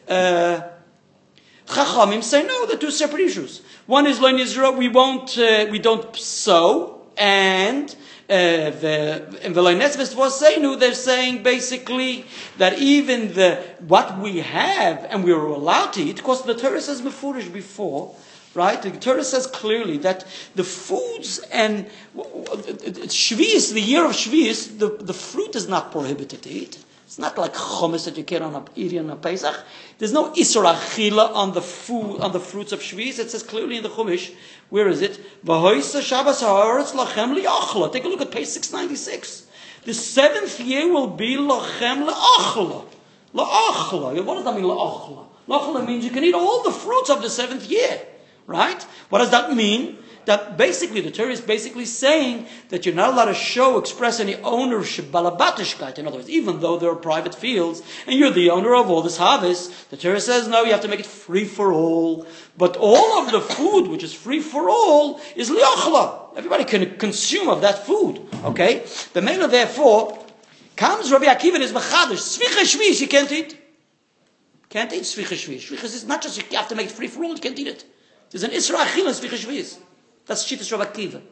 Uh, 0.08 0.62
Chachamim 1.66 2.22
say 2.22 2.46
no, 2.46 2.66
they're 2.66 2.78
two 2.78 2.90
separate 2.90 3.22
issues. 3.22 3.62
One 3.86 4.06
is 4.06 4.20
Lein 4.20 4.36
Yisrael, 4.36 4.76
we 4.76 4.88
won't, 4.88 5.36
uh, 5.36 5.66
we 5.70 5.78
don't 5.78 6.14
sow, 6.16 7.06
and 7.16 7.94
uh, 8.28 8.70
the 8.70 9.38
in 9.42 9.52
the 9.52 9.62
was 10.16 10.38
saying, 10.38 10.78
they're 10.78 10.94
saying 10.94 11.42
basically 11.42 12.24
that 12.58 12.78
even 12.78 13.34
the 13.34 13.62
what 13.86 14.18
we 14.18 14.38
have 14.38 15.06
and 15.10 15.24
we 15.24 15.32
are 15.32 15.46
allowed 15.46 15.92
to 15.94 16.02
eat, 16.02 16.16
because 16.16 16.44
the 16.44 16.54
Torah 16.54 16.80
says 16.80 17.02
mefurish 17.02 17.52
before, 17.52 18.14
right? 18.54 18.80
The 18.82 18.90
Torah 18.90 19.22
says 19.22 19.46
clearly 19.46 19.98
that 19.98 20.24
the 20.54 20.64
foods 20.64 21.38
and 21.52 21.86
Shvius, 22.16 23.72
the 23.72 23.80
year 23.80 24.04
of 24.04 24.12
Shvius, 24.12 24.76
the, 24.78 24.88
the 24.88 25.14
fruit 25.14 25.54
is 25.54 25.68
not 25.68 25.92
prohibited 25.92 26.42
to 26.42 26.50
eat. 26.50 26.78
It's 27.06 27.18
not 27.20 27.38
like 27.38 27.54
chomis 27.54 28.06
that 28.06 28.18
you 28.18 28.24
can 28.24 28.42
on 28.42 28.56
a, 28.56 28.64
eat 28.74 28.98
on 28.98 29.08
a 29.10 29.16
Pesach. 29.16 29.54
There's 29.98 30.12
no 30.12 30.32
isur 30.32 30.64
achila 30.64 31.36
on 31.36 31.52
the 31.52 31.62
food 31.62 32.20
on 32.20 32.32
the 32.32 32.40
fruits 32.40 32.72
of 32.72 32.80
Shviz. 32.80 33.20
It 33.20 33.30
says 33.30 33.44
clearly 33.44 33.76
in 33.76 33.84
the 33.84 33.88
Chumash. 33.88 34.34
Where 34.70 34.88
is 34.88 35.02
it? 35.02 35.14
Take 35.14 35.24
a 38.04 38.08
look 38.08 38.20
at 38.20 38.32
page 38.32 38.48
six 38.48 38.72
ninety 38.72 38.96
six. 38.96 39.46
The 39.84 39.94
seventh 39.94 40.58
year 40.58 40.92
will 40.92 41.06
be 41.06 41.36
lachem 41.36 42.08
liachla. 42.08 42.84
La'achla. 43.32 44.24
What 44.24 44.34
does 44.34 44.44
that 44.44 44.56
mean? 44.56 44.64
La'achla. 44.64 45.26
La'achla 45.46 45.86
means 45.86 46.04
you 46.04 46.10
can 46.10 46.24
eat 46.24 46.34
all 46.34 46.64
the 46.64 46.72
fruits 46.72 47.08
of 47.08 47.22
the 47.22 47.30
seventh 47.30 47.70
year. 47.70 48.00
Right? 48.48 48.82
What 49.10 49.18
does 49.18 49.30
that 49.30 49.54
mean? 49.54 49.98
That 50.26 50.56
basically 50.56 51.00
the 51.00 51.10
Torah 51.10 51.30
is 51.30 51.40
basically 51.40 51.84
saying 51.84 52.46
that 52.68 52.84
you're 52.84 52.94
not 52.94 53.14
allowed 53.14 53.26
to 53.26 53.34
show, 53.34 53.78
express 53.78 54.20
any 54.20 54.34
ownership, 54.36 55.06
balabatishkeit. 55.06 55.98
In 55.98 56.06
other 56.06 56.16
words, 56.16 56.28
even 56.28 56.60
though 56.60 56.78
there 56.78 56.90
are 56.90 56.96
private 56.96 57.34
fields 57.34 57.82
and 58.06 58.18
you're 58.18 58.30
the 58.30 58.50
owner 58.50 58.74
of 58.74 58.90
all 58.90 59.02
this 59.02 59.16
harvest, 59.16 59.90
the 59.90 59.96
Torah 59.96 60.20
says 60.20 60.48
no, 60.48 60.64
you 60.64 60.72
have 60.72 60.82
to 60.82 60.88
make 60.88 61.00
it 61.00 61.06
free 61.06 61.44
for 61.44 61.72
all. 61.72 62.26
But 62.58 62.76
all 62.76 63.24
of 63.24 63.32
the 63.32 63.40
food 63.40 63.88
which 63.88 64.02
is 64.02 64.12
free 64.12 64.40
for 64.40 64.68
all 64.68 65.20
is 65.36 65.48
liachla. 65.48 66.36
Everybody 66.36 66.64
can 66.64 66.98
consume 66.98 67.48
of 67.48 67.60
that 67.60 67.86
food. 67.86 68.20
Okay? 68.44 68.84
The 69.12 69.22
Mela 69.22 69.48
therefore 69.48 70.18
comes 70.74 71.10
Rabbi 71.10 71.26
Akiva 71.26 71.54
and 71.54 71.62
is 71.62 71.72
machadish. 71.72 72.38
Svicha 72.38 72.62
shvish, 72.62 73.00
you 73.00 73.08
can't 73.08 73.30
eat. 73.30 73.58
Can't 74.68 74.92
eat 74.92 75.04
svicha 75.04 75.34
shvish. 75.34 75.70
Svicha 75.70 75.84
is 75.84 76.04
not 76.04 76.20
just 76.20 76.36
you 76.36 76.56
have 76.58 76.68
to 76.68 76.74
make 76.74 76.86
it 76.86 76.92
free 76.92 77.06
for 77.06 77.24
all, 77.24 77.32
you 77.32 77.40
can't 77.40 77.58
eat 77.58 77.68
it. 77.68 77.84
There's 78.30 78.42
an 78.42 78.50
Isra 78.50 78.84
Achila 78.84 79.10
svicha 79.10 79.38
shvish. 79.38 79.78
That's 80.26 80.44
Shittas 80.44 80.70
Rav 80.72 80.92
Akiva. 80.92 81.22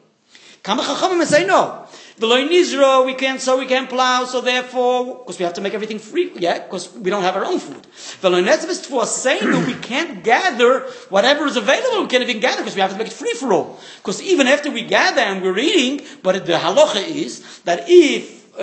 Kama 0.62 0.82
Chachamim 0.82 1.22
say 1.26 1.44
no. 1.44 1.86
Below 2.18 2.36
in 2.36 2.50
Israel, 2.50 3.04
we 3.04 3.14
can't 3.14 3.40
sow, 3.40 3.58
we 3.58 3.66
can't 3.66 3.88
plow, 3.88 4.24
so 4.24 4.40
therefore, 4.40 5.18
because 5.18 5.38
we 5.38 5.44
have 5.44 5.52
to 5.54 5.60
make 5.60 5.74
everything 5.74 5.98
free, 5.98 6.32
yeah, 6.36 6.60
because 6.60 6.90
we 6.94 7.10
don't 7.10 7.22
have 7.22 7.36
our 7.36 7.44
own 7.44 7.58
food. 7.58 7.86
Below 8.22 8.38
in 8.38 8.46
Etzvist 8.46 8.86
for 8.86 9.04
saying 9.04 9.50
that 9.50 9.66
we 9.66 9.74
can't 9.74 10.24
gather 10.24 10.80
whatever 11.10 11.44
is 11.44 11.56
available, 11.56 12.02
we 12.02 12.08
can't 12.08 12.22
even 12.22 12.40
gather 12.40 12.58
because 12.58 12.76
we 12.76 12.80
have 12.80 12.92
to 12.92 12.96
make 12.96 13.08
it 13.08 13.12
free 13.12 13.34
for 13.34 13.52
all. 13.52 13.78
Because 13.96 14.22
even 14.22 14.46
after 14.46 14.70
we 14.70 14.82
gather 14.82 15.20
and 15.20 15.42
we're 15.42 15.58
eating, 15.58 16.06
but 16.22 16.46
the 16.46 16.52
halacha 16.52 17.06
is 17.06 17.60
that 17.64 17.84
if 17.88 18.44
uh, 18.58 18.62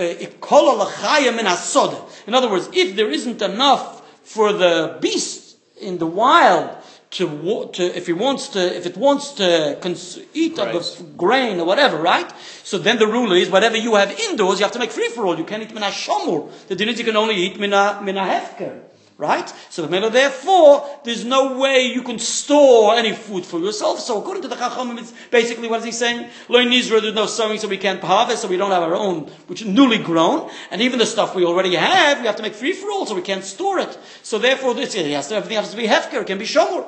in 2.27 2.33
other 2.33 2.50
words, 2.50 2.69
if 2.71 2.95
there 2.95 3.11
isn't 3.11 3.41
enough 3.41 4.01
for 4.23 4.53
the 4.53 4.97
beast 5.01 5.57
in 5.81 5.97
the 5.97 6.07
wild 6.07 6.80
to, 7.12 7.70
to 7.74 7.84
if 7.98 8.08
he 8.08 8.13
wants 8.13 8.48
to 8.50 8.75
if 8.75 8.86
it 8.86 8.96
wants 8.96 9.34
to 9.34 9.77
cons- 9.82 10.20
eat 10.34 10.58
right. 10.58 10.74
of 10.74 10.98
the 10.98 11.03
grain 11.18 11.60
or 11.60 11.65
whatever, 11.65 11.98
right? 11.98 12.32
So 12.63 12.77
then 12.77 13.00
the 13.00 13.08
rule 13.08 13.34
is 13.34 13.50
whatever 13.50 13.77
you 13.77 13.96
have 13.96 14.18
indoors, 14.18 14.60
you 14.60 14.65
have 14.65 14.74
to 14.74 14.80
make 14.80 14.91
free 14.91 15.10
for 15.10 15.25
all. 15.25 15.38
You 15.38 15.44
can't 15.44 15.62
eat 15.62 15.74
mina 15.74 15.88
shomur. 15.88 16.50
The 16.68 16.86
you 16.86 17.03
can 17.03 17.18
only 17.18 17.36
eat 17.36 17.60
mina 17.60 18.01
mina 18.01 18.22
hefker. 18.22 18.80
Right? 19.18 19.53
So 19.70 19.84
the 19.84 19.88
matter 19.88 20.10
therefore, 20.10 20.84
there's 21.03 21.24
no 21.24 21.60
way 21.60 21.82
you 21.82 22.01
can 22.01 22.18
store 22.18 22.96
any 22.96 23.13
food 23.13 23.46
for 23.46 23.60
yourself. 23.60 24.00
So 24.00 24.20
according 24.20 24.41
to 24.41 24.48
the 24.48 24.56
Chachamim, 24.56 24.98
it's 24.98 25.13
basically 25.30 25.68
what 25.68 25.82
is 25.82 25.86
he 25.86 25.91
saying? 25.91 26.27
Lo 26.50 26.60
in 26.60 26.74
Israel, 26.74 27.01
there's 27.01 27.13
no 27.13 27.27
sowing, 27.27 27.60
so 27.60 27.68
we 27.68 27.77
can't 27.77 28.01
harvest, 28.01 28.41
so 28.41 28.48
we 28.48 28.58
don't 28.58 28.72
have 28.72 28.82
our 28.82 28.96
own, 28.96 29.25
which 29.46 29.62
is 29.62 29.68
newly 29.68 30.00
grown. 30.00 30.50
And 30.72 30.82
even 30.82 30.98
the 30.98 31.06
stuff 31.06 31.36
we 31.36 31.46
already 31.46 31.75
have, 31.75 32.20
we 32.20 32.25
have 32.25 32.38
to 32.38 32.41
make 32.41 32.56
free 32.56 32.74
for 32.74 32.89
all, 32.89 33.06
so 33.06 33.13
we 33.13 33.22
can't 33.22 33.44
store 33.44 33.77
it. 33.77 33.96
So 34.24 34.39
therefore, 34.39 34.74
this, 34.74 34.96
it 34.96 35.06
has 35.12 35.27
to, 35.27 35.36
everything 35.36 35.58
has 35.58 35.70
to 35.70 35.77
be 35.77 35.86
hefker, 35.86 36.22
it 36.22 36.25
can 36.25 36.39
be 36.39 36.46
shomer. 36.46 36.88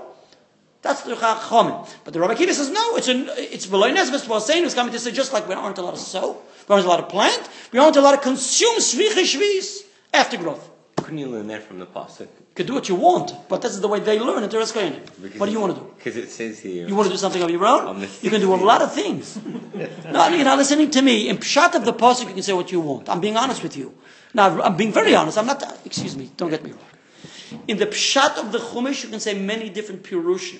That's 0.84 1.02
the 1.02 1.16
Chachamim. 1.16 1.90
But 2.04 2.14
the 2.14 2.20
Rabbi 2.20 2.36
Akiva 2.36 2.52
says, 2.52 2.70
no, 2.70 2.98
it's 2.98 3.08
a, 3.08 3.16
it's 3.54 3.66
Veloy 3.66 3.96
Nezbis 3.96 4.28
was 4.28 4.46
saying, 4.46 4.64
who's 4.64 4.74
coming 4.74 4.92
to 4.92 5.00
say, 5.00 5.12
just 5.12 5.32
like 5.32 5.48
we 5.48 5.56
aren't 5.56 5.78
allowed 5.78 5.92
to 5.92 5.98
sow, 5.98 6.42
we 6.68 6.74
aren't 6.74 6.86
allowed 6.86 6.98
to 6.98 7.04
plant, 7.04 7.50
we 7.72 7.80
aren't 7.80 7.96
allowed 7.96 8.18
to 8.18 8.22
consume 8.22 8.78
Shvicha 8.80 9.24
Shvis 9.24 9.84
after 10.14 10.38
growth. 10.38 10.70
Couldn't 10.98 11.20
you 11.20 11.28
learn 11.28 11.48
that 11.48 11.64
from 11.64 11.80
the 11.80 11.86
Pasuk? 11.86 12.22
You 12.22 12.56
could 12.56 12.68
do 12.68 12.74
what 12.74 12.90
you 12.90 12.96
want, 12.96 13.34
but 13.48 13.62
this 13.62 13.72
is 13.72 13.82
the 13.82 13.88
way 13.88 14.00
they 14.02 14.20
learn 14.20 14.44
in 14.44 14.50
Teres 14.50 14.74
What 14.74 15.46
do 15.48 15.52
you 15.52 15.60
want 15.60 15.74
to 15.74 15.82
do? 15.82 15.94
Because 15.98 16.18
it 16.18 16.30
says 16.30 16.60
here. 16.60 16.88
You 16.88 16.96
want 16.96 17.08
to 17.08 17.14
do 17.14 17.18
something 17.18 17.42
of 17.42 17.50
your 17.50 17.66
own? 17.66 18.06
You 18.22 18.30
can 18.30 18.42
do 18.42 18.54
a 18.54 18.56
lot 18.56 18.82
of 18.82 18.94
things. 18.94 19.40
no, 20.12 20.28
you're 20.28 20.46
not 20.46 20.58
listening 20.58 20.92
to 20.92 21.02
me. 21.02 21.30
In 21.30 21.38
Pshat 21.38 21.76
of 21.76 21.86
the 21.86 21.94
Pasuk, 21.94 22.28
you 22.28 22.34
can 22.34 22.44
say 22.44 22.54
what 22.54 22.72
you 22.72 22.82
want. 22.82 23.10
I'm 23.10 23.22
being 23.22 23.38
honest 23.38 23.64
with 23.64 23.76
you. 23.78 23.94
Now, 24.34 24.62
I'm 24.62 24.76
being 24.76 24.92
very 24.92 25.16
honest. 25.16 25.38
I'm 25.38 25.46
not, 25.46 25.64
excuse 25.86 26.16
me, 26.16 26.30
don't 26.38 26.50
get 26.50 26.64
me 26.64 26.72
wrong. 26.72 27.60
In 27.68 27.78
the 27.78 27.88
Pshat 27.88 28.38
of 28.38 28.52
the 28.52 28.60
Chumash, 28.60 29.04
you 29.04 29.10
can 29.10 29.20
say 29.20 29.34
many 29.34 29.70
different 29.70 30.04
Pirushim. 30.04 30.60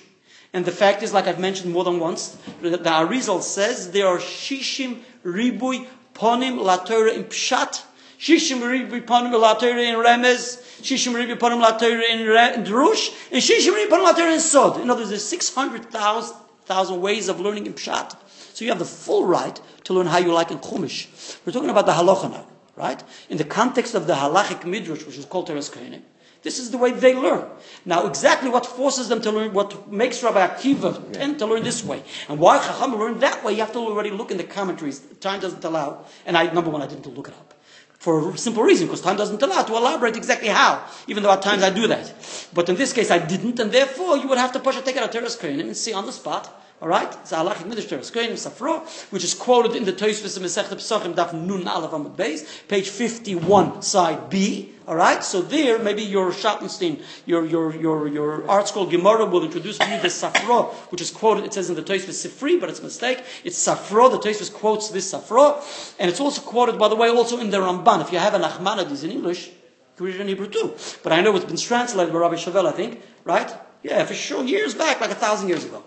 And 0.54 0.64
the 0.64 0.72
fact 0.72 1.02
is, 1.02 1.12
like 1.12 1.26
I've 1.26 1.40
mentioned 1.40 1.72
more 1.72 1.82
than 1.82 1.98
once, 1.98 2.38
the 2.62 2.78
Arizal 2.78 3.42
says 3.42 3.90
there 3.90 4.06
are 4.06 4.18
shishim 4.18 5.00
ribui 5.24 5.86
ponim 6.14 6.60
latorah 6.60 7.12
in 7.12 7.24
pshat, 7.24 7.82
shishim 8.20 8.60
ribui 8.60 9.04
ponim 9.04 9.32
latorah 9.32 9.84
in 9.84 9.96
remez, 9.96 10.62
shishim 10.80 11.12
ribui 11.12 11.36
ponim 11.36 11.60
latorah 11.60 12.08
in, 12.08 12.26
re, 12.28 12.64
drush, 12.64 13.12
and 13.32 13.42
shishim 13.42 13.72
ribui 13.72 13.88
ponim 13.88 14.12
latorah 14.12 14.34
in 14.34 14.40
sod. 14.40 14.80
In 14.80 14.88
other 14.88 15.00
words, 15.00 15.10
there's 15.10 15.26
600,000 15.26 16.36
thousand 16.66 17.00
ways 17.00 17.28
of 17.28 17.40
learning 17.40 17.66
in 17.66 17.74
pshat. 17.74 18.16
So 18.54 18.64
you 18.64 18.70
have 18.70 18.78
the 18.78 18.84
full 18.84 19.26
right 19.26 19.60
to 19.84 19.92
learn 19.92 20.06
how 20.06 20.18
you 20.18 20.32
like 20.32 20.50
in 20.50 20.58
chumash. 20.58 21.38
We're 21.44 21.52
talking 21.52 21.70
about 21.70 21.86
the 21.86 21.92
halacha 21.92 22.30
now, 22.30 22.46
right? 22.76 23.02
In 23.28 23.38
the 23.38 23.44
context 23.44 23.94
of 23.94 24.06
the 24.06 24.14
halachic 24.14 24.64
midrash, 24.64 25.04
which 25.04 25.18
is 25.18 25.24
called 25.24 25.48
Teres 25.48 25.68
Kohanim. 25.68 26.02
This 26.44 26.58
is 26.58 26.70
the 26.70 26.76
way 26.76 26.92
they 26.92 27.14
learn. 27.14 27.48
Now, 27.86 28.06
exactly 28.06 28.50
what 28.50 28.66
forces 28.66 29.08
them 29.08 29.22
to 29.22 29.32
learn, 29.32 29.54
what 29.54 29.90
makes 29.90 30.22
Rabbi 30.22 30.46
Akiva 30.46 31.12
tend 31.12 31.38
to 31.38 31.46
learn 31.46 31.62
this 31.62 31.82
way, 31.82 32.02
and 32.28 32.38
why 32.38 32.58
Chacham 32.58 32.96
learn 32.96 33.18
that 33.20 33.42
way, 33.42 33.54
you 33.54 33.60
have 33.60 33.72
to 33.72 33.78
already 33.78 34.10
look 34.10 34.30
in 34.30 34.36
the 34.36 34.44
commentaries. 34.44 35.00
Time 35.20 35.40
doesn't 35.40 35.64
allow, 35.64 36.04
and 36.26 36.36
I, 36.36 36.52
number 36.52 36.70
one, 36.70 36.82
I 36.82 36.86
didn't 36.86 37.06
look 37.16 37.28
it 37.28 37.34
up. 37.34 37.54
For 37.98 38.34
a 38.34 38.36
simple 38.36 38.62
reason, 38.62 38.88
because 38.88 39.00
time 39.00 39.16
doesn't 39.16 39.42
allow 39.42 39.62
to 39.62 39.74
elaborate 39.74 40.18
exactly 40.18 40.48
how, 40.48 40.86
even 41.06 41.22
though 41.22 41.32
at 41.32 41.40
times 41.40 41.62
I 41.62 41.70
do 41.70 41.86
that. 41.86 42.12
But 42.52 42.68
in 42.68 42.76
this 42.76 42.92
case, 42.92 43.10
I 43.10 43.18
didn't, 43.18 43.58
and 43.58 43.72
therefore 43.72 44.18
you 44.18 44.28
would 44.28 44.36
have 44.36 44.52
to 44.52 44.60
push 44.60 44.76
it, 44.76 44.84
take 44.84 44.98
out 44.98 45.10
Teres 45.10 45.38
Kohanim 45.38 45.60
and 45.60 45.76
see 45.76 45.94
on 45.94 46.04
the 46.04 46.12
spot 46.12 46.54
all 46.82 46.88
right, 46.88 47.10
it's 47.22 47.32
a 47.32 47.36
halachic 47.36 47.66
midrash 47.66 47.86
Teres 47.86 48.10
Kohanim 48.10 48.32
Safro, 48.32 48.84
which 49.10 49.24
is 49.24 49.32
quoted 49.32 49.74
in 49.74 49.84
the 49.84 49.92
Tosfos 49.92 50.38
Masechet 50.38 50.74
Pesachim 50.74 51.14
Daf 51.14 51.32
Nun 51.32 51.66
Aleph 51.66 51.92
Amud 51.92 52.14
Beis, 52.14 52.68
page 52.68 52.90
fifty-one, 52.90 53.80
side 53.80 54.28
B. 54.28 54.73
All 54.86 54.96
right, 54.96 55.24
so 55.24 55.40
there 55.40 55.78
maybe 55.78 56.02
your 56.02 56.30
Schottenstein, 56.30 57.02
your 57.24 57.46
your 57.46 57.74
your 57.74 58.06
your 58.06 58.42
ArtScroll 58.42 58.90
Gemara 58.90 59.24
will 59.24 59.42
introduce 59.42 59.78
to 59.78 59.88
you 59.88 59.98
the 59.98 60.08
Safro, 60.08 60.74
which 60.90 61.00
is 61.00 61.10
quoted. 61.10 61.44
It 61.44 61.54
says 61.54 61.70
in 61.70 61.76
the 61.76 61.82
Tosfos 61.82 62.26
Sifri, 62.26 62.60
but 62.60 62.68
it's 62.68 62.80
a 62.80 62.82
mistake. 62.82 63.24
It's 63.44 63.58
Safro. 63.66 64.10
The 64.10 64.18
Tosfos 64.18 64.52
quotes 64.52 64.90
this 64.90 65.10
Safro, 65.10 65.62
and 65.98 66.10
it's 66.10 66.20
also 66.20 66.42
quoted, 66.42 66.78
by 66.78 66.88
the 66.88 66.96
way, 66.96 67.08
also 67.08 67.38
in 67.38 67.48
the 67.48 67.58
Ramban. 67.58 68.02
If 68.02 68.12
you 68.12 68.18
have 68.18 68.34
an 68.34 68.42
Nachmanides 68.42 69.04
in 69.04 69.10
English, 69.10 69.50
you 69.98 70.04
read 70.04 70.16
it 70.16 70.20
in 70.20 70.28
Hebrew 70.28 70.48
too. 70.48 70.74
But 71.02 71.14
I 71.14 71.22
know 71.22 71.34
it's 71.34 71.46
been 71.46 71.56
translated 71.56 72.12
by 72.12 72.18
Rabbi 72.18 72.34
Chavel, 72.34 72.66
I 72.66 72.72
think, 72.72 73.00
right? 73.24 73.50
Yeah, 73.82 74.04
for 74.04 74.14
sure, 74.14 74.44
years 74.44 74.74
back, 74.74 75.00
like 75.00 75.10
a 75.10 75.14
thousand 75.14 75.48
years 75.48 75.64
ago. 75.64 75.82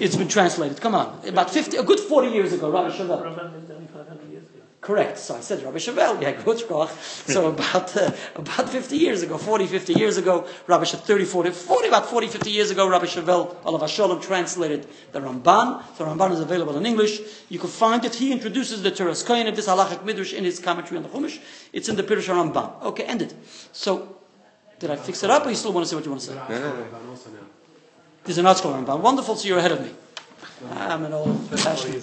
It's 0.00 0.16
been 0.16 0.28
translated. 0.28 0.80
Come 0.80 0.94
on. 0.94 1.20
About 1.26 1.50
50, 1.50 1.76
a 1.76 1.82
good 1.84 2.00
40 2.00 2.28
years 2.28 2.52
ago, 2.52 2.70
Rabbi 2.70 2.96
Chavel. 2.96 3.20
Correct. 4.80 5.18
So 5.18 5.36
I 5.36 5.40
said 5.40 5.62
Rabbi 5.62 5.76
Chavel. 5.76 6.22
Yeah, 6.22 6.32
Shkoch. 6.32 6.88
So 7.28 7.48
about, 7.48 7.94
uh, 7.96 8.10
about 8.34 8.68
50 8.70 8.96
years 8.96 9.22
ago, 9.22 9.36
40, 9.36 9.66
50 9.66 9.92
years 9.92 10.16
ago, 10.16 10.46
Rabbi 10.66 10.84
Chavel, 10.84 11.02
30, 11.02 11.24
40, 11.26 11.50
40, 11.50 11.88
about 11.88 12.06
40, 12.06 12.28
50 12.28 12.50
years 12.50 12.70
ago, 12.70 12.88
Rabbi 12.88 13.04
Chavel, 13.04 13.54
Olav 13.66 13.90
Shalom, 13.90 14.22
translated 14.22 14.86
the 15.12 15.20
Ramban. 15.20 15.82
The 15.98 16.04
Ramban 16.04 16.32
is 16.32 16.40
available 16.40 16.78
in 16.78 16.86
English. 16.86 17.20
You 17.50 17.58
can 17.58 17.68
find 17.68 18.02
it. 18.06 18.14
He 18.14 18.32
introduces 18.32 18.82
the 18.82 18.90
Teres 18.90 19.22
Kohen 19.22 19.46
of 19.48 19.54
this 19.54 19.68
halachic 19.68 20.02
midrash 20.02 20.32
in 20.32 20.44
his 20.44 20.58
commentary 20.58 20.96
on 20.96 21.02
the 21.02 21.10
Chumash. 21.10 21.38
It's 21.74 21.90
in 21.90 21.96
the 21.96 22.02
Pirush 22.02 22.28
Ramban. 22.28 22.82
Okay, 22.82 23.04
ended. 23.04 23.34
So, 23.72 24.16
did 24.78 24.90
I 24.90 24.96
fix 24.96 25.22
it 25.22 25.28
up, 25.28 25.44
or 25.44 25.50
you 25.50 25.56
still 25.56 25.74
want 25.74 25.84
to 25.84 25.90
say 25.90 25.96
what 25.96 26.06
you 26.06 26.10
want 26.10 26.22
to 26.22 26.28
say? 26.28 26.34
There's 28.24 28.38
an 28.38 28.46
article 28.46 28.72
on 28.72 28.86
Ramban. 28.86 29.00
Wonderful, 29.00 29.36
so 29.36 29.46
you're 29.46 29.58
ahead 29.58 29.72
of 29.72 29.82
me. 29.82 29.90
I'm 30.72 31.04
an 31.04 31.12
old. 31.12 31.28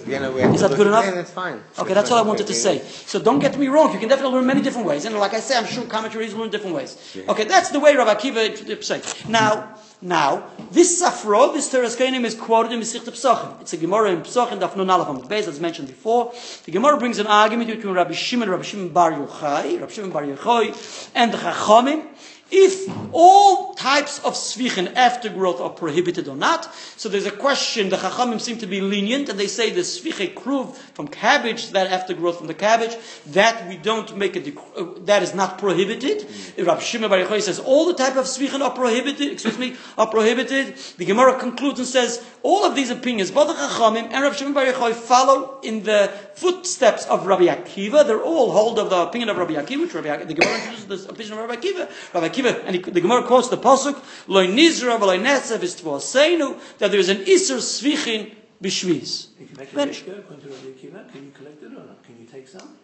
You 0.06 0.18
know, 0.18 0.36
Is 0.36 0.60
that 0.62 0.76
good 0.76 0.86
enough? 0.88 1.04
Yeah, 1.04 1.12
that's 1.12 1.30
fine. 1.30 1.62
Okay, 1.78 1.94
that's 1.94 2.10
all 2.10 2.18
I 2.18 2.22
wanted 2.22 2.46
to 2.46 2.54
say. 2.54 2.80
So 2.80 3.20
don't 3.20 3.38
get 3.38 3.56
me 3.56 3.68
wrong. 3.68 3.92
You 3.92 4.00
can 4.00 4.08
definitely 4.08 4.34
learn 4.36 4.46
many 4.46 4.62
different 4.62 4.86
ways, 4.86 5.04
and 5.04 5.16
like 5.16 5.34
I 5.34 5.40
say, 5.40 5.56
I'm 5.56 5.66
sure 5.66 5.84
commentaries 5.86 6.34
learn 6.34 6.50
different 6.50 6.74
ways. 6.74 6.96
Okay, 7.28 7.44
that's 7.44 7.70
the 7.70 7.80
way 7.80 7.96
Rabbi 7.96 8.14
Akiva 8.14 8.82
say. 8.82 9.00
Now, 9.28 9.76
now 10.00 10.50
this 10.70 11.02
Safro, 11.02 11.52
this 11.52 11.70
Teres 11.70 11.96
Kohanim 11.96 12.24
is 12.24 12.34
quoted 12.34 12.72
in 12.72 12.80
Masechet 12.80 13.08
Pesachim. 13.08 13.60
It's 13.60 13.72
a 13.72 13.76
Gemara 13.76 14.10
in 14.12 14.22
Pesachim, 14.22 14.58
Daf 14.58 14.76
Nun 14.76 14.90
Aleph 14.90 15.28
Beis, 15.28 15.46
as 15.46 15.60
mentioned 15.60 15.88
before. 15.88 16.32
The 16.64 16.72
Gemara 16.72 16.98
brings 16.98 17.18
an 17.18 17.26
argument 17.26 17.70
between 17.70 17.94
Rabbi 17.94 18.12
Shimon, 18.12 18.50
Rabbi 18.50 18.62
Shimon 18.62 18.88
Bar 18.90 19.12
Yochai, 19.12 19.80
Rabbi 19.80 19.92
Shimon 19.92 20.10
Bar 20.10 20.22
Yochai, 20.24 21.10
and 21.14 21.32
the 21.32 21.38
Chachamim. 21.38 22.06
If 22.50 22.88
all 23.12 23.74
types 23.74 24.18
of 24.24 24.32
svichin 24.32 24.94
aftergrowth 24.94 25.60
are 25.60 25.70
prohibited 25.70 26.28
or 26.28 26.36
not, 26.36 26.74
so 26.96 27.08
there's 27.08 27.26
a 27.26 27.30
question. 27.30 27.90
The 27.90 27.96
chachamim 27.96 28.40
seem 28.40 28.58
to 28.58 28.66
be 28.66 28.80
lenient, 28.80 29.28
and 29.28 29.38
they 29.38 29.46
say 29.46 29.70
the 29.70 29.82
sviche 29.82 30.32
kruv 30.32 30.74
from 30.94 31.08
cabbage, 31.08 31.70
that 31.72 31.90
aftergrowth 31.90 32.38
from 32.38 32.46
the 32.46 32.54
cabbage, 32.54 32.96
that 33.26 33.68
we 33.68 33.76
don't 33.76 34.16
make 34.16 34.34
a 34.34 34.40
dec- 34.40 34.58
uh, 34.76 34.98
that 35.04 35.22
is 35.22 35.34
not 35.34 35.58
prohibited. 35.58 36.26
Rabbi 36.56 36.80
Shimon 36.80 37.10
Bar 37.10 37.18
Yochai 37.18 37.42
says 37.42 37.58
all 37.58 37.86
the 37.86 37.94
type 37.94 38.16
of 38.16 38.24
svichin 38.24 38.60
are 38.60 38.70
prohibited. 38.70 39.30
Excuse 39.30 39.58
me, 39.58 39.76
are 39.98 40.06
prohibited. 40.06 40.76
The 40.96 41.04
Gemara 41.04 41.38
concludes 41.38 41.80
and 41.80 41.88
says 41.88 42.24
all 42.42 42.64
of 42.64 42.74
these 42.74 42.88
opinions, 42.88 43.30
both 43.30 43.48
the 43.48 43.54
chachamim 43.54 44.04
and 44.04 44.22
Rabbi 44.22 44.36
Shimon 44.36 44.54
Bar 44.54 44.64
Yochai, 44.64 44.94
follow 44.94 45.60
in 45.62 45.82
the 45.82 46.10
footsteps 46.34 47.04
of 47.06 47.26
Rabbi 47.26 47.46
Akiva. 47.46 48.06
They're 48.06 48.22
all 48.22 48.52
hold 48.52 48.78
of 48.78 48.88
the 48.88 48.96
opinion 48.96 49.28
of 49.28 49.36
Rabbi 49.36 49.54
Akiva, 49.54 49.82
which 49.82 49.94
Rabbi, 49.94 50.24
the 50.24 50.34
Gemara 50.34 50.54
introduces 50.54 51.06
the 51.06 51.12
opinion 51.12 51.38
of 51.38 51.48
Rabbi 51.48 51.60
Akiva. 51.60 52.14
Rabbi 52.14 52.28
Akiva, 52.28 52.37
and 52.46 52.76
he, 52.76 52.82
the 52.82 53.00
Gemara 53.00 53.22
quotes 53.24 53.48
the 53.48 53.58
pasuk, 53.58 54.00
"Lo 54.26 54.46
nizra 54.46 54.98
v'lo 54.98 55.18
nesev 55.20 55.58
istvoseinu," 55.58 56.58
that 56.78 56.90
there 56.90 57.00
is 57.00 57.08
an 57.08 57.22
iser 57.22 57.56
svichin 57.56 58.34
b'shviz. 58.62 59.28
If 59.40 59.50
you 59.50 59.56
make 59.56 59.72
a 59.72 59.76
Finish. 59.76 60.02
according 60.02 60.42
to 60.42 60.48
Rabbi 60.48 60.68
Akiva, 60.68 61.12
can 61.12 61.24
you 61.24 61.32
collect 61.36 61.62
it 61.62 61.66
or 61.66 61.70
not? 61.70 62.02
Can 62.04 62.18
you 62.20 62.26
take 62.26 62.48
some? 62.48 62.76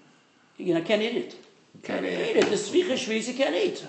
You 0.56 0.74
know, 0.74 0.82
can't 0.82 1.02
eat 1.02 1.16
it. 1.16 1.36
Can't 1.84 2.06
eat 2.06 2.36
it. 2.36 2.46
The 2.48 2.56
svichin 2.56 2.94
shviz 2.94 3.28
you 3.28 3.34
can't 3.34 3.54
eat. 3.54 3.86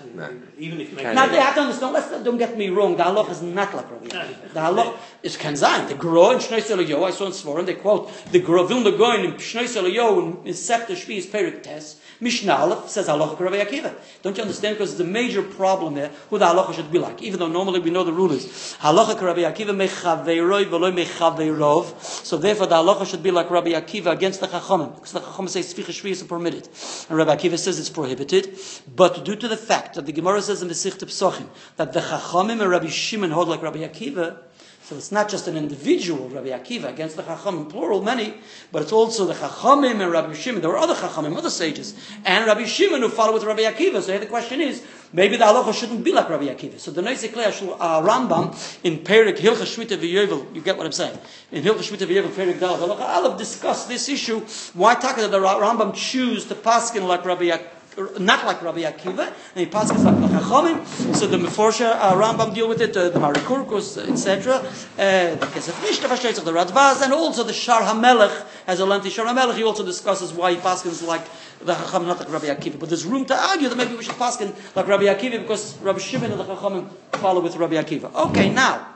Even 0.58 0.80
if 0.80 0.90
you 0.90 0.96
make 0.96 1.04
Can't 1.04 1.14
Now 1.14 1.26
they 1.26 1.40
have 1.40 1.54
to 1.54 1.62
understand. 1.62 1.94
Let's 1.94 2.10
don't 2.22 2.36
get 2.36 2.56
me 2.56 2.68
wrong. 2.68 2.96
The 2.96 3.04
halach 3.04 3.30
is 3.30 3.40
not 3.40 3.74
like 3.74 3.90
Rabbi. 3.90 4.08
No. 4.12 4.20
Akiva. 4.20 4.52
The 4.52 4.60
halach 4.60 4.96
is 5.22 5.36
kanzayin. 5.38 5.88
The 5.88 5.94
Gro 5.94 6.32
in 6.32 6.38
Shnei 6.38 6.60
Selayo. 6.60 7.04
I 7.04 7.10
saw 7.10 7.26
in 7.26 7.32
Svarim. 7.32 7.64
They 7.64 7.74
quote 7.74 8.10
the 8.32 8.40
Gro 8.40 8.66
Vilna 8.66 8.92
Goin 8.92 9.24
in 9.24 9.32
Shnei 9.34 9.64
Selayo 9.64 10.44
in 10.44 10.52
Septa 10.52 10.92
Shviz 10.92 11.26
Perik 11.26 11.62
Tes. 11.62 12.00
Mishnah 12.20 12.54
Aleph 12.54 12.88
says 12.88 13.08
halacha 13.08 13.38
Rabbi 13.38 13.64
Akiva. 13.64 13.94
Don't 14.22 14.36
you 14.36 14.42
understand? 14.42 14.76
Because 14.76 14.92
it's 14.92 15.00
a 15.00 15.04
major 15.04 15.42
problem 15.42 15.94
there 15.94 16.10
who 16.30 16.38
the 16.38 16.44
halacha 16.46 16.74
should 16.74 16.92
be 16.92 16.98
like. 16.98 17.22
Even 17.22 17.40
though 17.40 17.48
normally 17.48 17.80
we 17.80 17.90
know 17.90 18.04
the 18.04 18.12
rule 18.12 18.32
is 18.32 18.46
halacha 18.80 19.20
Rabbi 19.20 19.40
Akiva 19.40 19.74
mechaveiroi 19.74 20.66
v'lo 20.66 20.92
mechaveirov. 20.92 22.02
So 22.02 22.36
therefore 22.36 22.66
the 22.66 22.76
halacha 22.76 23.06
should 23.06 23.22
be 23.22 23.30
like 23.30 23.50
Rabbi 23.50 23.70
Akiva 23.70 24.12
against 24.12 24.40
the 24.40 24.48
Chachamim. 24.48 24.94
Because 24.94 25.12
the 25.12 25.20
Chachamim 25.20 25.48
say 25.48 25.60
Sficha 25.60 25.92
Shvi 25.92 26.10
is 26.10 26.22
permitted. 26.22 26.68
And 27.08 27.18
Rabbi 27.18 27.36
Akiva 27.36 27.58
says 27.58 27.85
prohibited. 27.90 28.58
But 28.94 29.24
due 29.24 29.36
to 29.36 29.48
the 29.48 29.56
fact 29.56 29.94
that 29.94 30.06
the 30.06 30.12
Gemara 30.12 30.42
says 30.42 30.62
in 30.62 30.68
the 30.68 30.74
Sicht 30.74 31.00
Psochim 31.00 31.48
that 31.76 31.92
the 31.92 32.00
Chachamim 32.00 32.60
and 32.60 32.70
Rabbi 32.70 32.88
Shimon 32.88 33.30
hold 33.30 33.48
like 33.48 33.62
Rabbi 33.62 33.78
Akiva, 33.78 34.38
so 34.86 34.94
it's 34.94 35.10
not 35.10 35.28
just 35.28 35.48
an 35.48 35.56
individual 35.56 36.28
Rabbi 36.28 36.50
Akiva 36.50 36.88
against 36.88 37.16
the 37.16 37.24
Chachamim, 37.24 37.68
plural, 37.68 38.02
many, 38.02 38.34
but 38.70 38.82
it's 38.82 38.92
also 38.92 39.26
the 39.26 39.34
Chachamim 39.34 40.00
and 40.00 40.12
Rabbi 40.12 40.32
Shimon. 40.32 40.60
There 40.60 40.70
were 40.70 40.78
other 40.78 40.94
Chachamim, 40.94 41.36
other 41.36 41.50
sages, 41.50 41.96
and 42.24 42.46
Rabbi 42.46 42.66
Shimon 42.66 43.00
who 43.00 43.08
follow 43.08 43.32
with 43.32 43.42
Rabbi 43.42 43.62
Akiva. 43.62 44.00
So 44.00 44.12
here 44.12 44.20
the 44.20 44.26
question 44.26 44.60
is, 44.60 44.84
maybe 45.12 45.36
the 45.36 45.44
halacha 45.44 45.74
shouldn't 45.74 46.04
be 46.04 46.12
like 46.12 46.28
Rabbi 46.28 46.44
Akiva. 46.44 46.78
So 46.78 46.92
the 46.92 47.02
Noisei 47.02 47.30
Klei 47.30 47.46
uh, 47.46 48.00
Rambam 48.00 48.54
in 48.84 48.98
Perik 48.98 49.38
Hilcha 49.38 49.64
Shmita 49.64 49.98
V'Yovel, 49.98 50.54
you 50.54 50.60
get 50.60 50.76
what 50.76 50.86
I'm 50.86 50.92
saying? 50.92 51.18
In 51.50 51.64
Hilcha 51.64 51.78
Shmita 51.78 52.06
V'Yovel, 52.06 52.28
Perik 52.28 52.60
Dal 52.60 52.78
Halacha 52.78 53.00
Aleph 53.00 53.38
discussed 53.38 53.88
this 53.88 54.08
issue. 54.08 54.38
Why 54.74 54.94
Taka 54.94 55.22
did 55.22 55.32
the 55.32 55.40
Rambam 55.40 55.96
choose 55.96 56.44
to 56.44 56.54
paskin 56.54 57.08
like 57.08 57.24
Rabbi 57.24 57.46
Akiva? 57.46 57.75
Not 57.96 58.44
like 58.44 58.62
Rabbi 58.62 58.82
Akiva, 58.82 59.26
and 59.26 59.34
he 59.54 59.66
passes 59.66 60.04
like 60.04 60.20
the 60.20 60.26
Chachamim. 60.26 61.14
So 61.14 61.26
the 61.26 61.38
Meforsha 61.38 61.92
uh, 61.92 62.12
Rambam 62.12 62.54
deal 62.54 62.68
with 62.68 62.82
it, 62.82 62.94
uh, 62.94 63.08
the 63.08 63.18
Mahari 63.18 63.36
Kurkus, 63.36 63.96
etc. 63.96 64.56
Uh, 64.56 65.34
the 65.34 65.46
Kesef 65.46 65.72
Vashteitzach, 65.72 66.44
the 66.44 66.52
Radvaz, 66.52 67.02
and 67.02 67.14
also 67.14 67.42
the 67.42 67.54
Shar 67.54 67.80
HaMelech 67.80 68.44
has 68.66 68.80
a 68.80 68.86
lengthy 68.86 69.08
Shar 69.08 69.24
HaMelech. 69.24 69.54
He 69.56 69.64
also 69.64 69.82
discusses 69.84 70.34
why 70.34 70.52
he 70.52 70.58
passes 70.58 71.02
like 71.02 71.24
the 71.60 71.72
Chachamim, 71.72 72.08
not 72.08 72.18
like 72.18 72.30
Rabbi 72.30 72.46
Akiva. 72.46 72.78
But 72.78 72.90
there's 72.90 73.06
room 73.06 73.24
to 73.26 73.34
argue 73.34 73.70
that 73.70 73.76
maybe 73.76 73.96
we 73.96 74.04
should 74.04 74.16
paskin 74.16 74.54
like 74.76 74.86
Rabbi 74.86 75.04
Akiva 75.04 75.40
because 75.40 75.78
Rabbi 75.78 75.98
Shimon 75.98 76.32
and 76.32 76.40
the 76.40 76.44
Chachamim 76.44 76.90
follow 77.12 77.40
with 77.40 77.56
Rabbi 77.56 77.76
Akiva. 77.76 78.14
Okay, 78.28 78.50
now. 78.50 78.95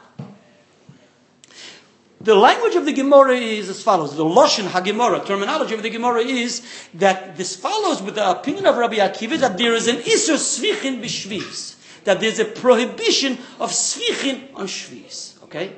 The 2.22 2.34
language 2.34 2.74
of 2.74 2.84
the 2.84 2.92
Gemara 2.92 3.36
is 3.36 3.70
as 3.70 3.82
follows. 3.82 4.14
The 4.14 4.24
Loshen 4.24 4.66
HaGemara, 4.66 5.24
terminology 5.24 5.74
of 5.74 5.82
the 5.82 5.88
Gemara 5.88 6.20
is 6.20 6.62
that 6.94 7.36
this 7.38 7.56
follows 7.56 8.02
with 8.02 8.16
the 8.16 8.30
opinion 8.30 8.66
of 8.66 8.76
Rabbi 8.76 8.96
Akiva 8.96 9.38
that 9.38 9.56
there 9.56 9.72
is 9.72 9.88
an 9.88 9.96
Isser 9.96 10.36
Svichin 10.36 11.00
b'Shviz. 11.00 11.76
That 12.04 12.20
there's 12.20 12.38
a 12.38 12.44
prohibition 12.44 13.38
of 13.58 13.70
Svichin 13.70 14.54
on 14.54 14.66
Shviz. 14.66 15.42
Okay? 15.44 15.72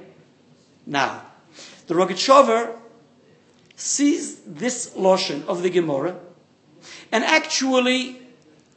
Now, 0.85 1.23
the 1.87 1.95
Rogatchover 1.95 2.77
sees 3.77 4.41
this 4.41 4.95
Loshen 4.97 5.47
of 5.47 5.63
the 5.63 5.71
Gemara 5.71 6.19
and 7.13 7.23
actually 7.25 8.21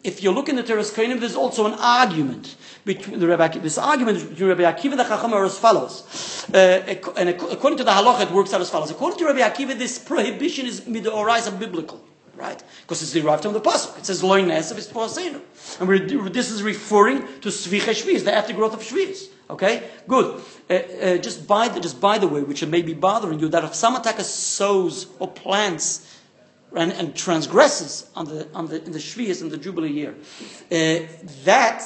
if 0.03 0.21
you 0.21 0.29
look 0.29 0.49
in 0.49 0.55
the 0.55 0.61
Teres 0.61 0.93
Kohanim, 0.93 1.19
there's 1.19 1.35
also 1.35 1.65
an 1.65 1.73
argument 1.73 2.55
between 2.85 3.19
the 3.19 3.25
Akiva. 3.25 3.61
This 3.61 3.77
argument 3.77 4.29
between 4.29 4.49
Rabbi 4.49 4.61
Akiva 4.61 4.91
and 4.91 4.99
the 4.99 5.03
Chacham 5.03 5.33
are 5.33 5.43
as 5.43 5.57
follows. 5.57 6.47
Uh, 6.53 6.57
and 7.17 7.29
according 7.29 7.77
to 7.77 7.83
the 7.83 7.91
halacha, 7.91 8.21
it 8.21 8.31
works 8.31 8.53
out 8.53 8.61
as 8.61 8.69
follows. 8.69 8.91
According 8.91 9.19
to 9.19 9.25
Rabbi 9.25 9.39
Akiva, 9.39 9.77
this 9.77 9.97
prohibition 9.97 10.67
is 10.67 10.81
midoraisa 10.81 11.57
biblical. 11.57 12.01
Right? 12.35 12.61
Because 12.81 13.01
it's 13.01 13.13
derived 13.13 13.43
from 13.43 13.53
the 13.53 13.61
pasuk. 13.61 13.97
It 13.97 14.05
says 14.05 14.21
loy 14.21 14.43
nesav 14.43 14.77
is 14.77 14.87
poasenu. 14.87 15.39
And 15.79 16.33
this 16.33 16.51
is 16.51 16.61
referring 16.63 17.21
to 17.39 17.47
svicha 17.49 17.91
shviz, 17.91 18.25
the 18.25 18.31
aftergrowth 18.31 18.73
of 18.73 18.81
shviz. 18.81 19.29
Okay, 19.49 19.89
good. 20.07 20.41
Uh, 20.69 20.73
uh, 20.73 21.17
just 21.17 21.47
by 21.47 21.69
the 21.69 21.79
just 21.79 22.01
by 22.01 22.17
the 22.17 22.27
way, 22.27 22.41
which 22.41 22.65
may 22.65 22.81
be 22.81 22.93
bothering 22.93 23.39
you, 23.39 23.47
that 23.49 23.63
if 23.63 23.73
some 23.75 23.95
attacker 23.95 24.23
sows 24.23 25.07
or 25.19 25.29
plants 25.29 26.14
and, 26.75 26.91
and 26.91 27.15
transgresses 27.15 28.09
on 28.15 28.25
the 28.25 28.47
on 28.53 28.67
the 28.67 28.83
in 28.83 28.91
the 28.91 28.99
Shvias 28.99 29.41
in 29.41 29.49
the 29.49 29.57
Jubilee 29.57 29.91
year, 29.91 30.15
uh, 30.71 31.07
that 31.45 31.81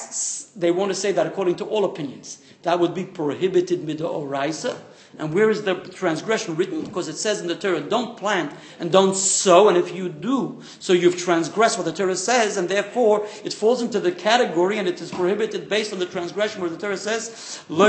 they 0.56 0.70
want 0.70 0.90
to 0.90 0.94
say 0.94 1.12
that 1.12 1.26
according 1.26 1.56
to 1.56 1.64
all 1.64 1.84
opinions, 1.84 2.38
that 2.62 2.78
would 2.78 2.94
be 2.94 3.04
prohibited 3.04 3.82
midoraisa. 3.82 4.76
And 5.18 5.34
where 5.34 5.50
is 5.50 5.62
the 5.62 5.74
transgression 5.74 6.54
written? 6.54 6.82
Because 6.84 7.08
it 7.08 7.16
says 7.16 7.40
in 7.40 7.48
the 7.48 7.56
Torah, 7.56 7.80
don't 7.80 8.16
plant 8.16 8.52
and 8.78 8.92
don't 8.92 9.16
sow, 9.16 9.68
and 9.68 9.76
if 9.76 9.92
you 9.92 10.08
do, 10.08 10.62
so 10.78 10.92
you've 10.92 11.18
transgressed 11.18 11.78
what 11.78 11.84
the 11.84 11.92
Torah 11.92 12.14
says, 12.14 12.56
and 12.56 12.68
therefore 12.68 13.26
it 13.44 13.52
falls 13.52 13.82
into 13.82 13.98
the 13.98 14.12
category 14.12 14.78
and 14.78 14.86
it 14.86 15.00
is 15.00 15.10
prohibited 15.10 15.68
based 15.68 15.92
on 15.92 15.98
the 15.98 16.06
transgression 16.06 16.60
where 16.60 16.70
the 16.70 16.78
Torah 16.78 16.96
says, 16.96 17.60
"Lo 17.68 17.88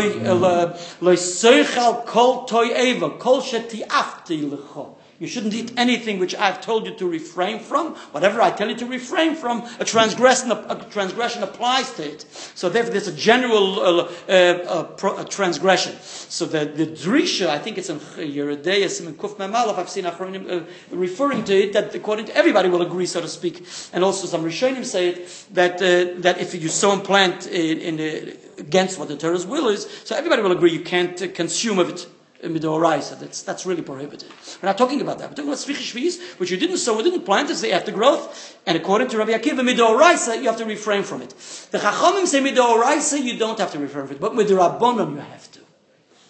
You 5.21 5.27
shouldn't 5.27 5.53
eat 5.53 5.73
anything 5.77 6.17
which 6.17 6.33
I've 6.33 6.61
told 6.61 6.87
you 6.87 6.95
to 6.95 7.07
refrain 7.07 7.59
from. 7.59 7.93
Whatever 8.09 8.41
I 8.41 8.49
tell 8.49 8.67
you 8.67 8.75
to 8.77 8.87
refrain 8.87 9.35
from, 9.35 9.69
a 9.79 9.85
transgression, 9.85 10.51
a 10.51 10.83
transgression 10.89 11.43
applies 11.43 11.93
to 11.93 12.11
it. 12.11 12.25
So 12.55 12.69
therefore, 12.69 12.93
there's 12.93 13.07
a 13.07 13.15
general 13.15 13.79
uh, 13.81 14.11
uh, 14.27 14.31
uh, 14.31 14.83
pro, 14.83 15.19
a 15.19 15.23
transgression. 15.23 15.95
So 16.01 16.47
the, 16.47 16.65
the 16.65 16.87
drisha, 16.87 17.49
I 17.49 17.59
think 17.59 17.77
it's 17.77 17.91
in 17.91 17.99
Yeredeus 18.17 18.99
in 18.99 19.13
Kuf 19.13 19.35
Memalov, 19.35 19.77
I've 19.77 19.91
seen 19.91 20.05
Achronim 20.05 20.63
uh, 20.63 20.65
referring 20.89 21.43
to 21.43 21.53
it, 21.53 21.73
that 21.73 21.93
according 21.93 22.25
to 22.25 22.35
everybody 22.35 22.69
will 22.69 22.81
agree, 22.81 23.05
so 23.05 23.21
to 23.21 23.27
speak. 23.27 23.63
And 23.93 24.03
also 24.03 24.25
some 24.25 24.43
Rishonim 24.43 24.83
say 24.83 25.09
it, 25.09 25.45
that, 25.51 25.75
uh, 25.75 26.19
that 26.21 26.39
if 26.39 26.59
you 26.59 26.67
sow 26.67 26.93
and 26.93 27.03
plant 27.03 27.45
in, 27.45 27.77
in 27.77 28.37
against 28.57 28.97
what 28.97 29.07
the 29.07 29.17
Torah's 29.17 29.45
will 29.45 29.67
is, 29.67 29.87
so 30.03 30.15
everybody 30.15 30.41
will 30.41 30.51
agree 30.51 30.71
you 30.71 30.81
can't 30.81 31.21
uh, 31.21 31.27
consume 31.27 31.77
of 31.77 31.89
it 31.89 32.07
midoraisa. 32.43 33.19
That's 33.19 33.41
that's 33.43 33.65
really 33.65 33.81
prohibited. 33.81 34.29
We're 34.61 34.67
not 34.67 34.77
talking 34.77 35.01
about 35.01 35.19
that. 35.19 35.29
We're 35.29 35.35
talking 35.35 35.51
about 35.51 35.59
svicha 35.59 35.83
shviz, 35.93 36.39
which 36.39 36.51
you 36.51 36.57
didn't 36.57 36.77
sow, 36.77 36.97
you 36.97 37.03
didn't 37.03 37.25
plant. 37.25 37.49
It's 37.49 37.61
the 37.61 37.69
aftergrowth, 37.69 38.55
and 38.65 38.77
according 38.77 39.09
to 39.09 39.17
Rabbi 39.17 39.31
Akiva, 39.31 39.61
midoraisa, 39.61 40.37
you 40.37 40.47
have 40.47 40.57
to 40.57 40.65
refrain 40.65 41.03
from 41.03 41.21
it. 41.21 41.29
The 41.71 41.77
chachamim 41.77 42.27
say 42.27 42.41
midoraisa, 42.41 43.21
you 43.21 43.37
don't 43.37 43.59
have 43.59 43.71
to 43.71 43.79
refrain 43.79 44.07
from 44.07 44.15
it, 44.17 44.21
but 44.21 44.33
midorabonon 44.33 45.11
you 45.11 45.17
have 45.17 45.51
to. 45.53 45.60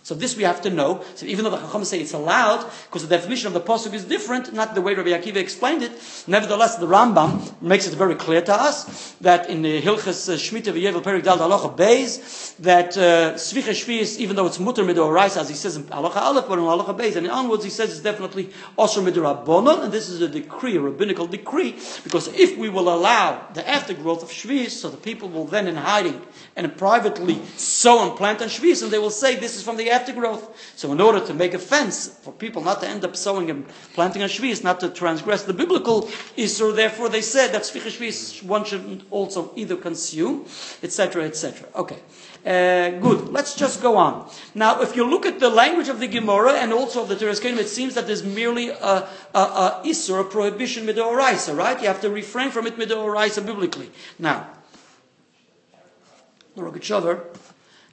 So 0.04 0.16
this 0.16 0.36
we 0.36 0.44
have 0.44 0.62
to 0.62 0.70
know. 0.70 1.04
So 1.16 1.26
even 1.26 1.44
though 1.44 1.52
the 1.52 1.58
Chacham 1.58 1.84
say 1.86 2.00
it's 2.00 2.14
allowed, 2.14 2.66
because 2.88 3.08
the 3.08 3.16
definition 3.16 3.48
of 3.48 3.54
the 3.54 3.62
pasuk 3.62 3.94
is 3.94 4.06
different, 4.06 4.54
not 4.54 4.74
the 4.74 4.82
way 4.82 4.96
Rabbi 4.96 5.10
Akiva 5.10 5.36
explained 5.36 5.84
it. 5.84 5.92
Nevertheless, 6.28 6.78
the 6.78 6.88
Rambam 6.88 7.62
makes 7.62 7.88
it 7.88 7.94
very 7.94 8.16
clear 8.16 8.42
to 8.42 8.54
us 8.54 9.12
that 9.22 9.50
in 9.50 9.62
the 9.62 9.82
Hilchas 9.82 10.30
Shmita 10.30 10.62
Shemitah 10.62 10.74
v'Yevel 10.74 11.02
Perik 11.04 11.24
Dal 11.24 11.38
Beis 11.76 12.56
that 12.58 12.98
uh, 12.98 13.34
Svicha 13.36 13.72
Shvius, 13.72 14.18
even 14.18 14.36
though 14.36 14.46
it's 14.46 14.60
mutter 14.60 14.84
midoraisa, 14.84 15.42
as 15.42 15.50
he 15.50 15.56
says 15.56 15.76
in 15.76 15.84
Halacha 15.86 16.18
Aleph, 16.18 16.48
but 16.48 16.60
in 16.60 16.66
Halacha 16.66 16.98
Beis, 16.98 17.16
and 17.16 17.30
onwards 17.30 17.64
he 17.64 17.70
says 17.70 17.92
it's 17.92 18.00
definitely 18.00 18.50
osher 18.78 19.04
midorabonon, 19.04 19.84
and 19.84 19.92
this 19.92 20.10
is 20.10 20.22
a 20.22 20.28
decree, 20.28 20.78
a 20.78 20.80
rabbinical 20.80 21.28
decree, 21.28 21.72
because 22.04 22.28
if 22.30 22.58
we 22.58 22.70
will 22.70 22.94
allow 22.94 23.48
the 23.54 23.62
aftergrowth 23.62 24.24
of 24.24 24.30
Shvius, 24.30 24.72
so 24.72 24.90
the 24.90 24.98
people 24.98 25.30
will 25.30 25.46
then 25.46 25.68
in 25.68 25.76
hiding 25.76 26.22
and 26.56 26.76
privately 26.78 27.44
sow 27.58 28.08
and 28.08 28.18
plant 28.18 28.42
on 28.42 28.48
Shvius, 28.48 28.84
and 28.84 28.92
they 28.92 29.00
will 29.00 29.10
say 29.10 29.36
this 29.36 29.56
is 29.56 29.64
from 29.64 29.78
the 29.78 29.91
aftergrowth. 29.92 30.74
So 30.76 30.92
in 30.92 31.02
order 31.02 31.20
to 31.26 31.34
make 31.34 31.54
a 31.54 31.60
fence 31.60 32.08
for 32.08 32.32
people 32.34 32.64
not 32.64 32.82
to 32.82 32.88
end 32.88 33.04
up 33.06 33.16
sowing 33.16 33.50
and 33.50 33.68
planting 33.94 34.24
a 34.24 34.26
shvius, 34.26 34.64
not 34.64 34.80
to 34.80 34.90
transgress 34.90 35.44
the 35.44 35.54
biblical 35.54 36.04
Isur, 36.38 36.76
therefore 36.76 37.10
they 37.10 37.22
said 37.22 37.52
that 37.54 37.64
svicha 37.64 37.92
shvius 37.92 38.44
one 38.44 38.66
should 38.66 39.04
also 39.12 39.52
either 39.56 39.76
consume, 39.76 40.46
etc., 40.82 41.26
etc. 41.26 41.68
Okay. 41.76 42.00
Uh, 42.44 42.90
good. 43.00 43.30
Let's 43.30 43.54
just 43.54 43.84
go 43.84 43.98
on. 43.98 44.28
Now, 44.56 44.82
if 44.82 44.96
you 44.96 45.08
look 45.08 45.28
at 45.28 45.40
the 45.40 45.50
language 45.50 45.90
of 45.90 46.00
the 46.00 46.08
Gemara 46.08 46.54
and 46.54 46.74
also 46.74 47.04
of 47.04 47.10
the 47.10 47.16
Teres 47.16 47.40
it 47.40 47.68
seems 47.68 47.94
that 47.94 48.08
there's 48.08 48.24
merely 48.24 48.70
a, 48.70 49.08
a, 49.36 49.40
a 49.40 49.82
isur, 49.86 50.22
a 50.22 50.24
prohibition 50.24 50.88
midoraisa, 50.88 51.56
right? 51.56 51.80
You 51.80 51.88
have 51.88 52.02
to 52.02 52.10
refrain 52.10 52.50
from 52.50 52.66
it 52.66 52.78
midoraisa 52.78 53.46
biblically. 53.46 53.92
Now, 54.18 54.48
the 56.56 56.64
Rogatchover 56.64 57.26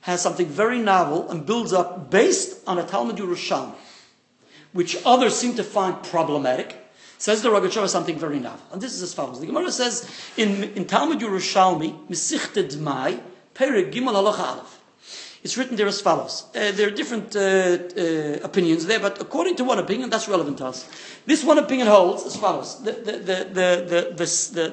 has 0.08 0.22
something 0.22 0.46
very 0.46 0.78
novel 0.78 1.28
and 1.30 1.44
builds 1.44 1.74
up 1.74 2.10
based 2.10 2.66
on 2.66 2.78
a 2.78 2.82
Talmud 2.82 3.16
Yerushalmi, 3.16 3.74
which 4.72 4.96
others 5.04 5.36
seem 5.36 5.54
to 5.56 5.62
find 5.62 6.02
problematic. 6.02 6.76
Says 7.18 7.42
the 7.42 7.50
Rogatchover 7.50 7.88
something 7.88 8.18
very 8.18 8.40
novel. 8.40 8.64
And 8.72 8.80
this 8.80 8.94
is 8.94 9.02
as 9.02 9.12
follows. 9.12 9.38
The 9.38 9.46
Gemara 9.46 9.70
says 9.70 10.08
in, 10.38 10.64
in 10.78 10.86
Talmud 10.86 11.18
Yerushalmi, 11.20 12.08
Mesichte 12.08 12.64
Dmai, 12.72 13.20
Perek 13.54 13.92
Gimel 13.92 14.14
Halacha 14.14 14.46
Aleph. 14.52 14.80
It's 15.42 15.58
written 15.58 15.76
there 15.76 15.86
as 15.86 16.00
follows. 16.00 16.44
Uh, 16.54 16.72
there 16.72 16.88
are 16.88 16.90
different 16.90 17.36
uh, 17.36 17.40
uh, 17.40 18.46
opinions 18.48 18.86
there, 18.86 19.00
but 19.00 19.20
according 19.20 19.56
to 19.56 19.64
one 19.64 19.78
opinion, 19.78 20.08
that's 20.08 20.26
relevant 20.26 20.56
to 20.58 20.66
us. 20.66 20.88
This 21.26 21.44
one 21.44 21.58
opinion 21.58 21.86
holds 21.86 22.24
as 22.24 22.34
follows. 22.36 22.82
The, 22.82 22.92
the, 22.92 23.12
the, 23.12 23.18
the, 23.18 24.14
the, 24.16 24.24
the, 24.54 24.68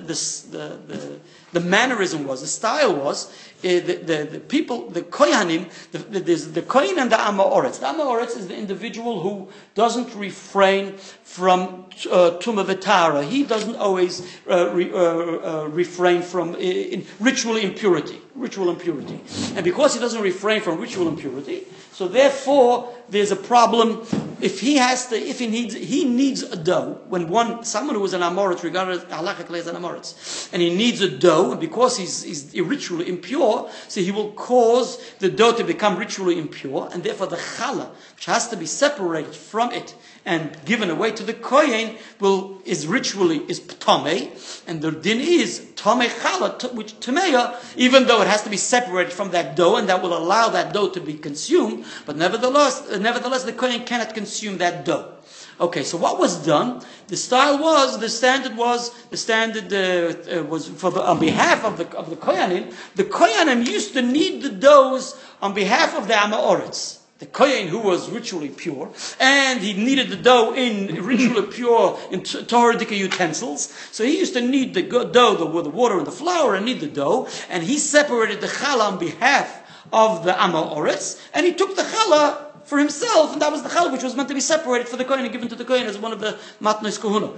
the, 0.51 0.93
the 0.93 1.19
mannerism 1.59 2.25
was, 2.25 2.41
the 2.41 2.47
style 2.47 2.95
was, 2.95 3.31
the, 3.61 3.79
the, 3.79 4.23
the, 4.31 4.39
people, 4.39 4.89
the 4.89 5.01
Kohanim, 5.01 5.69
the, 5.91 5.99
the, 6.19 6.35
the 6.35 6.61
Kohen 6.61 6.99
and 6.99 7.11
the 7.11 7.15
Amoritz. 7.15 7.79
The 7.79 7.87
Amoritz 7.87 8.37
is 8.37 8.47
the 8.47 8.55
individual 8.55 9.21
who 9.21 9.49
doesn't 9.73 10.13
refrain 10.15 10.97
from 10.97 11.85
uh, 12.11 12.37
Tumah 12.39 13.23
He 13.23 13.43
doesn't 13.43 13.75
always 13.77 14.21
uh, 14.49 14.71
re, 14.71 14.91
uh, 14.91 14.97
uh, 14.97 15.67
refrain 15.69 16.21
from 16.21 16.55
in, 16.55 17.05
ritual 17.19 17.57
impurity. 17.57 18.21
Ritual 18.35 18.69
impurity. 18.69 19.19
And 19.55 19.63
because 19.63 19.93
he 19.93 19.99
doesn't 19.99 20.21
refrain 20.21 20.61
from 20.61 20.79
ritual 20.79 21.07
impurity, 21.07 21.63
so 21.95 22.10
therefore 22.10 22.93
there's 23.08 23.31
a 23.31 23.38
problem 23.38 24.05
if 24.41 24.60
he 24.60 24.75
has 24.75 25.08
to, 25.08 25.15
if 25.15 25.39
he 25.39 25.47
needs, 25.47 25.73
he 25.73 26.03
needs 26.03 26.43
a 26.43 26.58
dough. 26.58 26.99
When 27.08 27.29
one, 27.29 27.63
someone 27.63 27.95
who 27.95 28.03
is 28.03 28.12
an 28.12 28.21
Amoritz, 28.21 28.63
regarded 28.63 29.01
halachically 29.10 29.60
as 29.60 29.67
an 29.67 29.77
Amoritz, 29.77 30.49
and 30.51 30.62
he 30.62 30.75
needs 30.75 30.99
a 30.99 31.10
dough, 31.10 31.51
and 31.51 31.60
because 31.60 31.97
he's, 31.97 32.23
he's 32.23 32.53
ritually 32.60 33.08
impure, 33.08 33.69
so 33.88 34.01
he 34.01 34.12
will 34.12 34.34
cause 34.34 35.01
the 35.19 35.29
dough 35.29 35.53
to 35.53 35.63
become 35.63 35.97
ritually 35.97 36.38
impure, 36.38 36.89
and 36.91 37.01
therefore 37.01 37.27
the 37.27 37.38
challah, 37.38 37.89
which 38.15 38.25
has 38.25 38.49
to 38.49 38.58
be 38.58 38.65
separated 38.65 39.34
from 39.34 39.71
it 39.71 39.95
and 40.25 40.57
given 40.65 40.89
away 40.89 41.11
to 41.11 41.23
the 41.23 41.33
kohen, 41.33 41.95
will 42.19 42.61
is 42.65 42.88
ritually 42.88 43.41
is 43.47 43.59
tame, 43.59 44.31
and 44.67 44.81
the 44.81 44.91
din 44.91 45.19
is 45.21 45.59
tame 45.75 46.09
challah, 46.09 46.73
which 46.73 46.99
tameya, 46.99 47.55
even 47.77 48.07
though 48.07 48.21
it 48.21 48.27
has 48.27 48.41
to 48.41 48.49
be 48.49 48.57
separated 48.57 49.13
from 49.13 49.31
that 49.31 49.55
dough, 49.55 49.75
and 49.75 49.88
that 49.88 50.01
will 50.01 50.17
allow 50.17 50.49
that 50.49 50.73
dough 50.73 50.89
to 50.89 50.99
be 50.99 51.13
consumed, 51.13 51.85
but 52.05 52.17
nevertheless, 52.17 52.89
nevertheless, 52.99 53.43
the 53.43 53.53
kohen 53.53 53.83
cannot 53.83 54.13
consume 54.13 54.57
that 54.57 54.83
dough. 54.83 55.11
Okay, 55.59 55.83
so 55.83 55.97
what 55.97 56.19
was 56.19 56.45
done? 56.45 56.81
The 57.07 57.15
style 57.15 57.57
was, 57.57 57.99
the 57.99 58.09
standard 58.09 58.57
was, 58.57 58.91
the 59.05 59.15
standard 59.15 59.71
uh, 59.71 60.39
uh, 60.39 60.43
was 60.43 60.67
for 60.67 60.91
the, 60.91 61.01
on 61.01 61.19
behalf 61.19 61.63
of 61.63 61.77
the, 61.77 61.88
of 61.95 62.09
the 62.09 62.17
Koyanim, 62.17 62.73
the 62.95 63.05
Koyanim 63.05 63.65
used 63.65 63.93
to 63.93 64.01
knead 64.01 64.41
the 64.41 64.49
doughs 64.49 65.15
on 65.41 65.53
behalf 65.53 65.95
of 65.95 66.09
the 66.09 66.13
Amaoritz. 66.13 66.99
The 67.17 67.25
Kohen 67.25 67.69
who 67.69 67.80
was 67.80 68.10
ritually 68.10 68.49
pure, 68.49 68.91
and 69.21 69.62
he 69.62 69.73
kneaded 69.73 70.10
the 70.10 70.17
dough 70.17 70.54
in 70.54 71.01
ritually 71.06 71.47
pure 71.47 71.97
in 72.12 72.23
Torah 72.23 72.78
utensils. 72.78 73.73
So 73.93 74.04
he 74.04 74.19
used 74.19 74.34
to 74.34 74.41
knead 74.41 74.73
the 74.73 74.84
dough 74.84 75.36
the, 75.36 75.62
the 75.62 75.69
water 75.69 75.97
and 75.97 76.06
the 76.06 76.12
flour 76.12 76.56
and 76.56 76.65
knead 76.65 76.82
the 76.82 76.88
dough, 76.88 77.30
and 77.49 77.63
he 77.63 77.78
separated 77.78 78.41
the 78.41 78.47
challah 78.47 78.91
on 78.91 78.99
behalf 78.99 79.63
of 79.93 80.25
the 80.25 80.34
Amaoritz, 80.34 81.21
and 81.34 81.45
he 81.45 81.54
took 81.54 81.78
the 81.78 81.84
challah 81.84 82.45
for 82.65 82.80
himself, 82.80 83.32
and 83.32 83.41
that 83.41 83.51
was 83.51 83.63
the 83.63 83.69
challah 83.69 83.93
which 83.93 84.04
was 84.04 84.15
meant 84.15 84.28
to 84.28 84.36
be 84.36 84.41
separated 84.41 84.89
for 84.89 84.97
the 84.97 85.06
kohen 85.06 85.23
and 85.23 85.32
given 85.32 85.47
to 85.47 85.56
the 85.56 85.63
kohen 85.63 85.88
as 85.88 85.97
one 85.97 86.12
of 86.12 86.19
the 86.19 86.38
matnos 86.62 86.99
kohuna. 86.99 87.32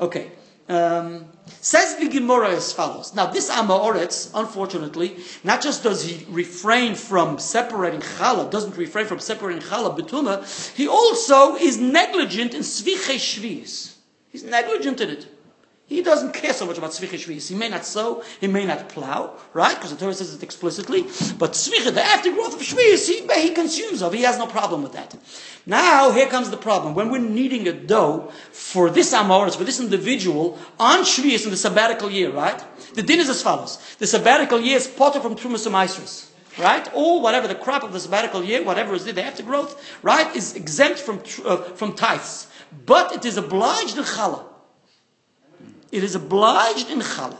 Okay. 0.00 0.32
Um, 0.70 1.26
says 1.60 1.96
the 1.96 2.08
Gemara 2.08 2.50
as 2.50 2.72
follows. 2.72 3.12
Now, 3.12 3.26
this 3.26 3.50
Amoritz, 3.50 4.30
unfortunately, 4.34 5.16
not 5.42 5.60
just 5.60 5.82
does 5.82 6.04
he 6.04 6.24
refrain 6.30 6.94
from 6.94 7.40
separating 7.40 8.00
challah, 8.00 8.50
doesn't 8.52 8.76
refrain 8.76 9.06
from 9.06 9.18
separating 9.18 9.60
challah 9.62 9.98
betuma, 9.98 10.46
he 10.76 10.86
also 10.86 11.56
is 11.56 11.78
negligent 11.78 12.54
in 12.54 12.60
sviche 12.60 13.16
shviz. 13.16 13.96
He's 14.30 14.44
negligent 14.44 15.00
in 15.00 15.10
it. 15.10 15.26
He 15.90 16.02
doesn't 16.02 16.34
care 16.34 16.52
so 16.52 16.66
much 16.66 16.78
about 16.78 16.92
Tzvicha 16.92 17.18
Shvius. 17.18 17.48
He 17.48 17.56
may 17.56 17.68
not 17.68 17.84
sow, 17.84 18.22
he 18.40 18.46
may 18.46 18.64
not 18.64 18.88
plow, 18.90 19.34
right? 19.52 19.74
Because 19.74 19.90
the 19.90 19.96
Torah 19.96 20.14
says 20.14 20.32
it 20.32 20.40
explicitly. 20.40 21.02
But 21.36 21.54
Tzvicha, 21.54 21.92
the 21.92 22.00
aftergrowth 22.00 22.54
of 22.54 22.60
Shvius, 22.60 23.08
he, 23.08 23.26
he 23.42 23.50
consumes 23.52 24.00
of. 24.00 24.12
He 24.12 24.22
has 24.22 24.38
no 24.38 24.46
problem 24.46 24.84
with 24.84 24.92
that. 24.92 25.16
Now, 25.66 26.12
here 26.12 26.28
comes 26.28 26.48
the 26.48 26.56
problem. 26.56 26.94
When 26.94 27.10
we're 27.10 27.18
kneading 27.18 27.66
a 27.66 27.72
dough 27.72 28.30
for 28.52 28.88
this 28.88 29.12
Amoris, 29.12 29.56
for 29.56 29.64
this 29.64 29.80
individual, 29.80 30.60
on 30.78 31.00
Shvius 31.00 31.42
in 31.44 31.50
the 31.50 31.56
sabbatical 31.56 32.08
year, 32.08 32.30
right? 32.30 32.64
The 32.94 33.02
din 33.02 33.18
is 33.18 33.28
as 33.28 33.42
follows. 33.42 33.78
The 33.98 34.06
sabbatical 34.06 34.60
year 34.60 34.76
is 34.76 34.86
potter 34.86 35.18
from 35.18 35.34
Trumas 35.34 35.66
and 35.66 36.64
right? 36.64 36.94
All 36.94 37.20
whatever 37.20 37.48
the 37.48 37.56
crop 37.56 37.82
of 37.82 37.92
the 37.92 37.98
sabbatical 37.98 38.44
year, 38.44 38.62
whatever 38.62 38.94
is 38.94 39.06
the 39.06 39.14
aftergrowth, 39.14 39.76
right, 40.04 40.36
is 40.36 40.54
exempt 40.54 41.00
from, 41.00 41.20
uh, 41.44 41.56
from 41.74 41.94
tithes. 41.94 42.46
But 42.86 43.12
it 43.12 43.24
is 43.24 43.36
obliged 43.36 43.98
in 43.98 44.04
challah. 44.04 44.49
It 45.92 46.04
is 46.04 46.14
obliged 46.14 46.90
in 46.90 47.00
challah. 47.00 47.38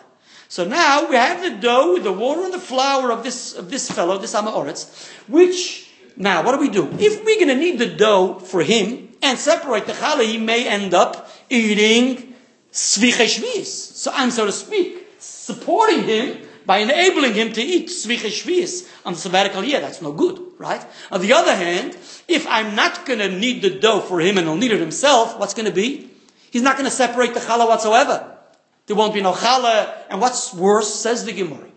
So 0.48 0.64
now 0.64 1.08
we 1.08 1.14
have 1.14 1.42
the 1.42 1.60
dough, 1.60 1.94
with 1.94 2.02
the 2.02 2.12
water 2.12 2.42
and 2.42 2.52
the 2.52 2.58
flour 2.58 3.12
of 3.12 3.22
this, 3.22 3.54
of 3.54 3.70
this 3.70 3.88
fellow, 3.88 4.18
this 4.18 4.34
Amaoretz, 4.34 5.08
which, 5.28 5.88
now 6.16 6.42
what 6.44 6.52
do 6.52 6.58
we 6.58 6.68
do? 6.68 6.88
If 6.98 7.24
we're 7.24 7.36
going 7.36 7.48
to 7.48 7.54
need 7.54 7.78
the 7.78 7.86
dough 7.86 8.40
for 8.40 8.62
him 8.62 9.10
and 9.22 9.38
separate 9.38 9.86
the 9.86 9.92
challah, 9.92 10.24
he 10.24 10.38
may 10.38 10.66
end 10.66 10.92
up 10.92 11.30
eating 11.48 12.34
sviche 12.72 13.38
shvis. 13.38 13.66
So 13.66 14.10
I'm, 14.12 14.32
so 14.32 14.46
to 14.46 14.52
speak, 14.52 15.06
supporting 15.18 16.02
him 16.02 16.48
by 16.66 16.78
enabling 16.78 17.34
him 17.34 17.52
to 17.52 17.62
eat 17.62 17.88
sviche 17.88 18.42
shvis 18.42 18.88
on 19.04 19.12
the 19.12 19.18
sabbatical 19.18 19.62
year. 19.62 19.80
That's 19.80 20.02
no 20.02 20.12
good, 20.12 20.40
right? 20.58 20.84
On 21.12 21.20
the 21.20 21.32
other 21.32 21.54
hand, 21.54 21.96
if 22.26 22.46
I'm 22.48 22.74
not 22.74 23.06
going 23.06 23.20
to 23.20 23.28
need 23.28 23.62
the 23.62 23.70
dough 23.70 24.00
for 24.00 24.20
him 24.20 24.36
and 24.36 24.46
he'll 24.46 24.56
need 24.56 24.72
it 24.72 24.80
himself, 24.80 25.38
what's 25.38 25.54
going 25.54 25.66
to 25.66 25.72
be? 25.72 26.10
He's 26.50 26.62
not 26.62 26.76
going 26.76 26.90
to 26.90 26.94
separate 26.94 27.34
the 27.34 27.40
challah 27.40 27.68
whatsoever. 27.68 28.29
There 28.90 28.96
won't 28.96 29.14
be 29.14 29.22
no 29.22 29.32
challah. 29.32 30.02
And 30.10 30.20
what's 30.20 30.52
worse, 30.52 30.92
says 30.92 31.24
the 31.24 31.32
Gemara. 31.32 31.68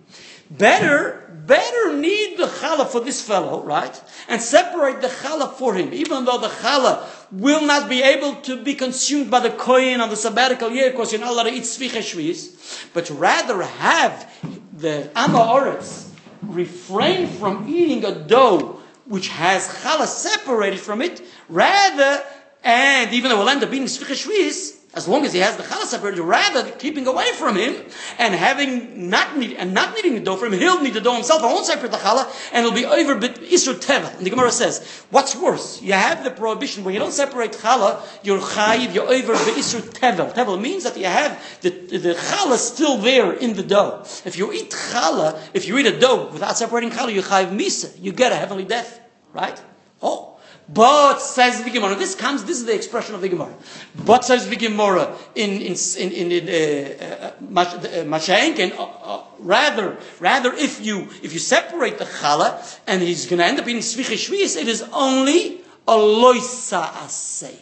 Better, 0.50 1.44
better 1.46 1.96
need 1.96 2.40
the 2.40 2.48
challah 2.48 2.88
for 2.88 3.02
this 3.02 3.22
fellow, 3.22 3.64
right? 3.64 4.02
And 4.28 4.42
separate 4.42 5.00
the 5.00 5.10
challah 5.10 5.54
for 5.54 5.76
him, 5.76 5.94
even 5.94 6.26
though 6.26 6.40
the 6.40 6.48
challah 6.48 7.06
will 7.32 7.68
not 7.68 7.88
be 7.88 8.02
able 8.02 8.38
to 8.42 8.64
be 8.64 8.74
consumed 8.74 9.30
by 9.30 9.42
the 9.42 9.52
kohen 9.52 10.02
on 10.02 10.10
the 10.10 10.16
sabbatical 10.16 10.72
year 10.72 10.90
because 10.90 11.12
you're 11.12 11.22
not 11.22 11.30
allowed 11.30 11.44
to 11.44 11.54
eat 11.54 11.66
svicheshvis. 11.66 12.90
but 12.96 13.08
rather 13.12 13.62
have 13.62 14.28
the 14.76 15.08
Amaoretz 15.16 16.10
refrain 16.42 17.28
from 17.28 17.70
eating 17.70 18.04
a 18.06 18.16
dough 18.26 18.80
which 19.06 19.28
has 19.28 19.68
challah 19.68 20.08
separated 20.08 20.80
from 20.80 21.00
it, 21.04 21.22
rather, 21.48 22.24
and 22.64 23.14
even 23.14 23.30
though 23.30 23.38
we'll 23.38 23.50
end 23.50 23.64
up 23.64 23.70
sviche 23.70 24.26
shvis, 24.26 24.80
as 24.96 25.08
long 25.08 25.26
as 25.26 25.34
he 25.34 25.40
has 25.40 25.58
the 25.58 25.64
challah 25.64 25.86
separated, 25.86 26.22
rather 26.22 26.70
keeping 26.72 27.08
away 27.08 27.32
from 27.34 27.56
him 27.56 27.76
and 28.20 28.36
having 28.36 29.10
not 29.10 29.36
need, 29.36 29.54
and 29.54 29.74
not 29.74 29.96
needing 29.96 30.14
the 30.14 30.20
dough 30.20 30.36
from 30.36 30.54
him, 30.54 30.60
he'll 30.60 30.84
need 30.84 30.94
the 30.94 31.02
dough 31.02 31.16
himself. 31.16 31.42
I 31.42 31.48
won't 31.48 31.66
separate 31.66 31.92
the 31.92 31.98
challah, 31.98 32.30
and 32.54 32.64
it'll 32.64 32.76
be 32.76 32.86
over 32.86 33.16
But 33.16 33.42
isur 33.42 33.74
teva. 33.74 34.16
And 34.16 34.26
the 34.26 34.30
Gemara 34.30 34.52
says, 34.52 35.04
what's 35.10 35.36
worse? 35.36 35.82
You 35.82 35.94
have 35.94 36.24
the 36.24 36.30
prohibition 36.30 36.84
when 36.84 36.94
you 36.94 37.00
don't 37.00 37.12
separate 37.12 37.54
challah, 37.54 38.02
you're 38.24 38.40
chayiv, 38.40 38.94
you're 38.94 39.12
over 39.12 39.34
the 39.34 39.52
isur 39.58 39.82
tevel. 39.82 40.32
Tevel 40.32 40.62
means 40.62 40.84
that 40.84 40.96
you 40.96 41.06
have 41.06 41.42
the 41.62 41.70
the 41.70 42.14
challah 42.14 42.58
still 42.58 42.98
there 42.98 43.34
in 43.34 43.56
the 43.56 43.64
dough. 43.64 44.04
If 44.26 44.38
you 44.38 44.54
eat 44.54 44.70
challah, 44.70 45.40
if 45.56 45.68
you 45.68 45.78
eat 45.80 45.88
a 45.88 46.00
dough 46.00 46.30
without 46.32 46.56
separating 46.56 46.92
challah, 46.92 47.14
you 47.14 47.24
chayiv 47.24 47.50
misa. 47.50 47.92
You 48.00 48.12
get 48.12 48.32
a 48.32 48.36
heavenly 48.36 48.66
death, 48.66 49.00
right? 49.34 49.60
Oh. 50.04 50.33
But 50.70 51.20
says 51.20 51.64
the 51.64 51.70
Gemara, 51.70 51.96
this 51.96 52.16
comes, 52.16 52.46
this 52.46 52.58
is 52.58 52.66
the 52.66 52.74
expression 52.74 53.16
of 53.16 53.22
the 53.22 53.28
Gemara. 53.28 53.54
But 54.06 54.24
says 54.24 54.48
the 54.48 54.56
Gemara 54.56 55.14
in 55.36 55.62
in 55.62 55.76
in, 55.98 56.32
in 56.32 56.48
uh, 56.48 57.34
uh, 57.52 57.60
uh, 57.60 58.84
uh, 58.84 59.24
rather 59.40 59.98
rather 60.20 60.54
if 60.54 60.86
you 60.86 61.10
if 61.22 61.34
you 61.34 61.40
separate 61.40 61.98
the 61.98 62.06
challah 62.06 62.80
and 62.88 63.02
he's 63.02 63.26
going 63.26 63.40
to 63.40 63.46
end 63.46 63.60
up 63.60 63.68
eating 63.68 63.82
sviche 63.82 64.16
shvius, 64.16 64.56
it 64.56 64.70
is 64.70 64.84
only 64.94 65.60
a 65.86 65.96
loisa 65.96 66.86
asay. 66.94 67.56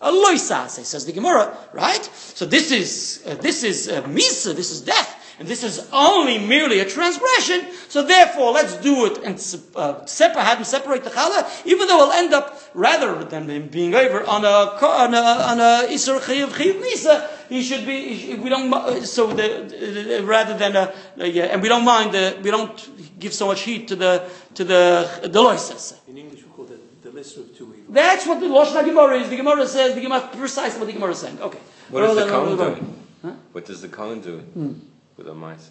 A 0.00 0.12
loisa 0.12 0.66
asay 0.66 0.84
says 0.84 1.06
the 1.06 1.12
Gemara, 1.12 1.56
right? 1.72 2.04
So 2.14 2.46
this 2.46 2.70
is 2.70 3.24
uh, 3.26 3.34
this 3.34 3.64
is 3.64 3.88
uh, 3.88 4.02
misa, 4.02 4.54
this 4.54 4.70
is 4.70 4.82
death. 4.82 5.16
And 5.38 5.46
this 5.46 5.62
is 5.62 5.88
only 5.92 6.38
merely 6.38 6.80
a 6.80 6.84
transgression, 6.84 7.68
so 7.88 8.02
therefore 8.02 8.50
let's 8.50 8.76
do 8.78 9.06
it 9.06 9.18
and 9.18 9.34
uh, 9.76 10.04
separate, 10.04 10.42
have 10.42 10.58
him 10.58 10.64
separate 10.64 11.04
the 11.04 11.10
challah, 11.10 11.64
even 11.64 11.86
though 11.86 11.98
we'll 11.98 12.12
end 12.12 12.34
up, 12.34 12.60
rather 12.74 13.22
than 13.24 13.48
him 13.48 13.68
being 13.68 13.94
over 13.94 14.24
on 14.24 14.44
a, 14.44 14.48
on 14.48 15.14
a, 15.14 15.20
on 15.20 15.60
a 15.60 15.86
Isser 15.88 16.18
Chiyav 16.18 16.48
Chiyav 16.48 16.82
Misa, 16.82 17.30
he 17.48 17.62
should 17.62 17.86
be, 17.86 18.14
he, 18.14 18.34
we 18.34 18.48
don't, 18.50 19.04
so 19.04 19.28
the, 19.28 20.22
rather 20.24 20.58
than 20.58 20.74
a, 20.74 20.92
yeah, 21.24 21.44
and 21.44 21.62
we 21.62 21.68
don't 21.68 21.84
mind, 21.84 22.12
the, 22.12 22.36
we 22.42 22.50
don't 22.50 23.20
give 23.20 23.32
so 23.32 23.46
much 23.46 23.60
heat 23.60 23.86
to 23.86 23.94
the, 23.94 24.28
to 24.54 24.64
the, 24.64 25.08
the 25.22 25.40
loises. 25.40 25.94
In 26.08 26.18
English, 26.18 26.42
we 26.42 26.48
call 26.48 26.64
it 26.64 27.02
the 27.04 27.12
lesser 27.12 27.42
of 27.42 27.56
two 27.56 27.72
evils. 27.72 27.86
That's 27.90 28.26
what 28.26 28.40
the 28.40 28.46
Lashon 28.46 28.84
Gemara 28.84 29.20
is. 29.20 29.30
The 29.30 29.36
Gemara 29.36 29.68
says, 29.68 29.94
the 29.94 30.00
Gemara, 30.00 30.28
precisely 30.32 30.80
what 30.80 30.86
the 30.86 30.94
Gemara 30.94 31.12
is 31.12 31.18
saying. 31.18 31.40
Okay. 31.40 31.60
What 31.90 32.00
does 32.00 32.16
the 32.16 32.22
Well, 32.22 32.30
Kohen 32.30 32.58
well, 32.58 32.74
do? 32.74 32.86
Huh? 33.22 33.32
What 33.52 33.66
does 33.66 33.82
the 33.82 33.88
Kohen 33.88 34.20
do 34.20 34.80
with 35.18 35.28
a 35.28 35.34
mice? 35.34 35.70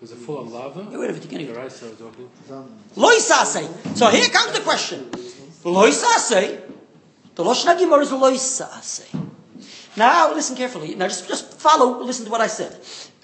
Was 0.00 0.12
it 0.12 0.16
full 0.16 0.40
of 0.40 0.50
lava? 0.50 0.88
Yeah, 0.90 0.98
wait 0.98 1.10
a 1.10 1.12
minute, 1.12 1.30
you 1.30 1.38
The 1.38 1.52
can 1.52 1.54
rice 1.54 1.82
I 1.82 1.88
was 1.88 1.98
talking. 1.98 2.30
Loisase. 2.96 3.96
So 3.96 4.08
here 4.08 4.28
comes 4.28 4.52
the 4.52 4.60
question. 4.60 5.10
Loisase. 5.62 6.62
The 7.34 7.44
Lashon 7.44 7.78
Gemara 7.78 8.00
is 8.00 8.10
loisase. 8.10 9.06
Now 9.96 10.32
listen 10.34 10.56
carefully. 10.56 10.94
Now 10.94 11.08
just, 11.08 11.28
just 11.28 11.54
follow. 11.54 12.02
Listen 12.02 12.24
to 12.24 12.30
what 12.30 12.40
I 12.40 12.46
said. 12.46 12.72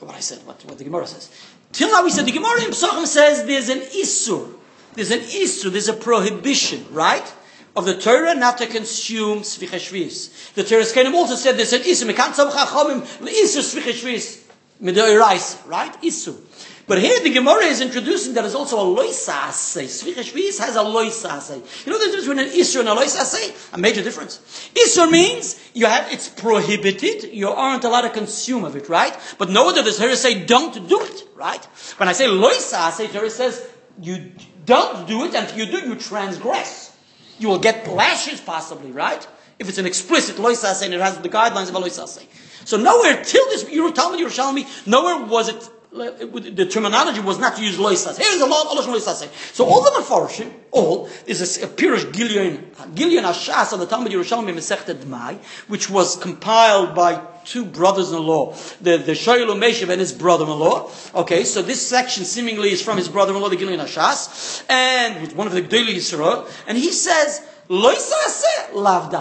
What 0.00 0.14
I 0.14 0.20
said. 0.20 0.44
What, 0.46 0.64
what 0.66 0.79
the 0.79 0.85
Gemara 0.85 1.07
says. 1.07 1.31
Till 1.72 1.90
now 1.90 2.05
we 2.05 2.11
said 2.11 2.27
the 2.27 2.33
Gemara 2.33 2.64
in 2.64 2.70
Pesachim 2.70 3.07
says 3.07 3.44
there's 3.44 3.68
an 3.68 3.81
isur. 3.81 4.55
There's 4.94 5.11
an 5.11 5.20
isur. 5.20 5.70
There's 5.70 5.88
a 5.88 5.94
prohibition, 5.94 6.87
right? 6.90 7.33
Of 7.77 7.87
the 7.87 7.96
Torah 7.96 8.35
not 8.35 8.59
to 8.59 8.66
consume 8.66 9.40
svicha 9.40 9.79
shvis. 9.79 10.55
The 10.55 10.62
Torah 10.62 10.83
Skenim 10.83 11.14
also 11.14 11.35
said 11.35 11.57
there's 11.57 11.72
an 11.72 11.83
isur. 11.83 12.12
Mekan 12.12 12.35
tzavach 12.35 12.53
hachomim 12.53 13.00
isur 13.22 13.62
svicha 13.62 14.43
shvis. 14.82 15.66
Right? 15.66 16.02
Isur. 16.02 16.40
But 16.87 16.98
here 17.00 17.18
the 17.20 17.30
Gemara 17.30 17.64
is 17.64 17.80
introducing 17.80 18.34
that 18.34 18.44
is 18.44 18.54
also 18.54 18.78
a 18.78 19.02
loisase. 19.02 20.02
Svicha 20.02 20.22
shvis 20.22 20.58
has 20.58 20.76
a 20.76 20.80
loisase. 20.80 21.87
You 21.87 21.92
know 21.92 21.98
the 21.98 22.06
difference 22.06 22.28
between 22.28 22.46
an 22.46 22.52
isur 22.52 22.80
and 22.80 22.88
a 22.90 22.94
loisase? 22.94 23.72
A 23.72 23.78
major 23.78 24.02
difference. 24.02 24.70
Isur 24.74 25.10
means 25.10 25.58
you 25.72 25.87
have 25.87 26.12
it's 26.12 26.28
prohibited. 26.28 27.32
You 27.32 27.48
aren't 27.48 27.84
allowed 27.84 28.02
to 28.02 28.10
consume 28.10 28.64
of 28.64 28.76
it, 28.76 28.90
right? 28.90 29.16
But 29.38 29.48
no 29.48 29.70
other 29.70 29.82
does 29.82 29.98
Torah 29.98 30.14
say 30.14 30.44
don't 30.44 30.87
do 30.87 31.00
it, 31.00 31.26
right? 31.34 31.64
When 31.96 32.08
I 32.08 32.12
say 32.12 32.26
loisase, 32.26 33.10
Torah 33.12 33.30
says 33.30 33.66
you 34.00 34.32
don't 34.66 35.08
do 35.08 35.24
it, 35.24 35.34
and 35.34 35.48
if 35.48 35.56
you 35.56 35.66
do, 35.66 35.88
you 35.88 35.94
transgress. 35.94 36.96
You 37.38 37.48
will 37.48 37.58
get 37.58 37.88
lashes 37.88 38.40
possibly, 38.40 38.92
right? 38.92 39.26
If 39.58 39.68
it's 39.68 39.78
an 39.78 39.86
explicit 39.86 40.36
loisase 40.36 40.84
and 40.84 40.94
it 40.94 41.00
has 41.00 41.18
the 41.18 41.28
guidelines 41.28 41.68
of 41.68 41.74
a 41.74 41.80
loisase. 41.80 42.26
So 42.64 42.76
nowhere 42.76 43.22
till 43.22 43.44
this 43.46 43.64
Talmud 43.64 44.20
Yerushalmi, 44.20 44.86
nowhere 44.86 45.26
was 45.26 45.48
it 45.48 45.70
the 45.94 46.66
terminology 46.66 47.20
was 47.20 47.38
not 47.38 47.56
to 47.56 47.62
use 47.62 47.76
loisas. 47.76 48.18
Here's 48.18 48.40
a 48.40 48.46
lot 48.46 48.66
of 48.66 48.84
loisas. 48.84 49.28
So 49.54 49.64
all 49.64 49.84
the 49.84 49.90
Mefarshim, 49.90 50.52
all, 50.72 51.08
is 51.26 51.40
a, 51.40 51.66
a 51.66 51.68
Pirush 51.68 52.10
Gilyon, 52.10 52.58
Gilyon 52.94 53.22
Ashas 53.22 53.72
on 53.72 53.78
the 53.78 53.86
Talmud 53.86 54.10
Yerushalmi 54.10 54.52
Masechta 54.52 54.94
Dmai, 54.94 55.38
which 55.68 55.88
was 55.88 56.16
compiled 56.16 56.96
by 56.96 57.24
two 57.44 57.64
brothers-in-law, 57.64 58.56
the, 58.80 58.96
the 58.96 59.12
Shoyel 59.12 59.46
Meshav 59.56 59.88
and 59.88 60.00
his 60.00 60.12
brother-in-law. 60.12 60.90
Okay, 61.14 61.44
so 61.44 61.62
this 61.62 61.86
section 61.86 62.24
seemingly 62.24 62.72
is 62.72 62.82
from 62.82 62.96
his 62.96 63.08
brother-in-law, 63.08 63.48
the 63.50 63.56
Gilyon 63.56 63.78
Ashas, 63.78 64.64
and 64.68 65.30
one 65.36 65.46
of 65.46 65.52
the 65.52 65.62
Gdeli 65.62 65.94
Yisrael, 65.94 66.50
and 66.66 66.76
he 66.76 66.90
says, 66.90 67.40
loisase 67.68 68.74
lav 68.74 69.12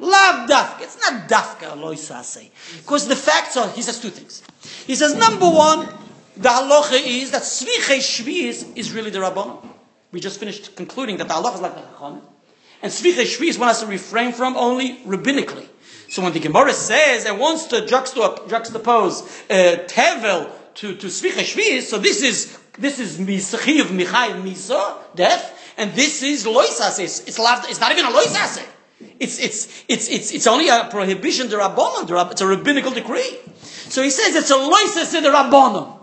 Lav 0.00 0.48
dafka. 0.48 0.80
It's 0.82 0.98
not 1.00 1.28
dafka 1.28 1.76
loisase. 1.76 2.50
Because 2.78 3.06
the 3.06 3.16
facts 3.16 3.56
are, 3.56 3.68
he 3.70 3.82
says 3.82 4.00
two 4.00 4.08
things. 4.08 4.42
He 4.86 4.94
says, 4.94 5.14
number 5.14 5.48
one, 5.48 5.88
the 6.36 6.48
halacha 6.48 7.00
is 7.04 7.32
that 7.32 7.42
sviche 7.42 7.98
shviz 7.98 8.76
is 8.76 8.92
really 8.92 9.10
the 9.10 9.18
rabbanon. 9.18 9.66
We 10.10 10.20
just 10.20 10.40
finished 10.40 10.74
concluding 10.74 11.18
that 11.18 11.28
the 11.28 11.34
halacha 11.34 11.56
is 11.56 11.60
like 11.60 11.74
the 11.74 11.82
chachamim. 11.82 12.22
And 12.82 12.90
sviche 12.90 13.24
shviz 13.24 13.58
one 13.58 13.68
has 13.68 13.80
to 13.80 13.86
refrain 13.86 14.32
from 14.32 14.56
only 14.56 14.96
rabbinically. 15.04 15.68
So 16.08 16.22
when 16.22 16.32
the 16.32 16.40
Gemara 16.40 16.72
says 16.72 17.26
and 17.26 17.38
wants 17.38 17.66
to 17.66 17.82
juxtapose, 17.82 19.50
uh, 19.50 19.84
tevel 19.84 20.50
to, 20.76 20.96
to 20.96 21.06
sviche 21.08 21.54
shviz, 21.54 21.82
so 21.82 21.98
this 21.98 22.22
is, 22.22 22.58
this 22.78 22.98
is 22.98 23.18
misachiv 23.18 23.84
michai 23.84 24.42
misa, 24.42 24.96
death, 25.14 25.74
and 25.76 25.92
this 25.92 26.22
is 26.22 26.46
loisase. 26.46 27.00
It's, 27.00 27.20
it's, 27.20 27.38
it's 27.38 27.80
not 27.80 27.92
even 27.92 28.06
a 28.06 28.10
loisase. 28.10 28.66
It's, 29.18 29.38
it's, 29.38 29.84
it's, 29.88 30.08
it's, 30.08 30.32
it's 30.32 30.46
only 30.46 30.68
a 30.68 30.88
prohibition, 30.90 31.48
the 31.48 31.56
rabbanon, 31.56 32.30
it's 32.32 32.40
a 32.40 32.46
rabbinical 32.46 32.90
decree. 32.90 33.38
So 33.62 34.02
he 34.02 34.10
says 34.10 34.34
it's 34.34 34.50
a 34.50 34.54
loisas 34.54 35.10
the 35.12 35.28
rabbanon. 35.28 35.98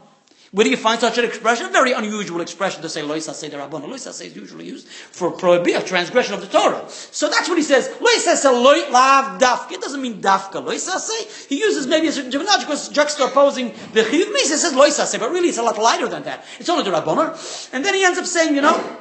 Where 0.51 0.63
do 0.63 0.69
you 0.69 0.77
find 0.77 0.99
such 0.99 1.17
an 1.17 1.25
expression? 1.25 1.65
A 1.65 1.69
very 1.69 1.91
unusual 1.91 2.39
expression 2.41 2.81
to 2.81 2.89
say 2.89 3.01
loisas 3.01 3.33
say 3.33 3.49
the 3.49 3.57
rabbanon. 3.57 3.89
Loisas 3.89 4.23
is 4.25 4.35
usually 4.35 4.65
used 4.65 4.87
for 4.87 5.31
prohibition, 5.31 5.85
transgression 5.85 6.35
of 6.35 6.41
the 6.41 6.47
Torah. 6.47 6.85
So 6.89 7.29
that's 7.29 7.49
what 7.49 7.57
he 7.57 7.63
says. 7.63 7.89
Loisas 7.99 8.45
a 8.45 8.51
loy 8.51 8.89
lav 8.89 9.41
dafka. 9.41 9.73
It 9.73 9.81
doesn't 9.81 10.01
mean 10.01 10.21
dafka. 10.21 10.63
Loisas 10.63 10.99
say 10.99 11.49
he 11.49 11.59
uses 11.59 11.85
maybe 11.85 12.07
a 12.07 12.11
certain 12.11 12.31
terminology 12.31 12.65
because 12.65 12.89
juxtaposing 12.89 13.73
the 13.93 14.01
chiyuv 14.01 14.33
misa 14.33 14.55
says 14.55 14.73
loisas 14.73 15.07
say, 15.07 15.17
but 15.17 15.31
really 15.31 15.49
it's 15.49 15.57
a 15.57 15.63
lot 15.63 15.77
lighter 15.77 16.07
than 16.07 16.23
that. 16.23 16.45
It's 16.59 16.69
only 16.69 16.83
the 16.83 16.91
rabbanon. 16.91 17.73
And 17.73 17.83
then 17.83 17.93
he 17.93 18.03
ends 18.03 18.17
up 18.17 18.25
saying, 18.25 18.55
you 18.55 18.61
know. 18.61 18.97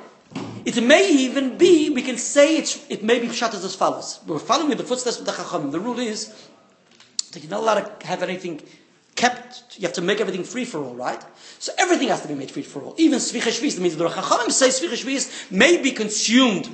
It 0.64 0.83
may 0.83 1.11
even 1.11 1.57
be, 1.57 1.90
we 1.90 2.03
can 2.03 2.18
say 2.18 2.57
it 2.57 3.03
may 3.03 3.18
be 3.18 3.29
pshat 3.29 3.55
as 3.55 3.75
follows. 3.75 4.20
We're 4.27 4.38
following 4.38 4.77
the 4.77 4.85
footsteps 4.85 5.20
of 5.20 5.27
the 5.27 5.33
Chachamim. 5.33 5.70
The 5.72 5.81
rule 5.81 5.99
is 5.99 6.49
that 7.33 7.42
you're 7.42 7.51
not 7.51 7.61
allowed 7.61 8.01
to 8.01 8.07
have 8.07 8.22
anything 8.22 8.62
kept, 9.14 9.79
you 9.79 9.83
have 9.83 9.94
to 9.94 10.03
make 10.03 10.20
everything 10.20 10.44
free 10.44 10.64
for 10.64 10.83
all, 10.83 10.94
right? 10.94 11.22
So 11.59 11.72
everything 11.79 12.09
has 12.09 12.22
to 12.22 12.29
be 12.29 12.35
made 12.35 12.51
free 12.51 12.62
for 12.62 12.83
all. 12.83 12.94
Even 12.99 13.18
Svicha 13.18 13.51
Shvis, 13.51 13.79
means 13.79 13.96
the 13.96 14.09
Chachamim 14.09 14.51
say 14.51 14.68
Svicha 14.68 15.51
may 15.51 15.81
be 15.81 15.92
consumed 15.92 16.70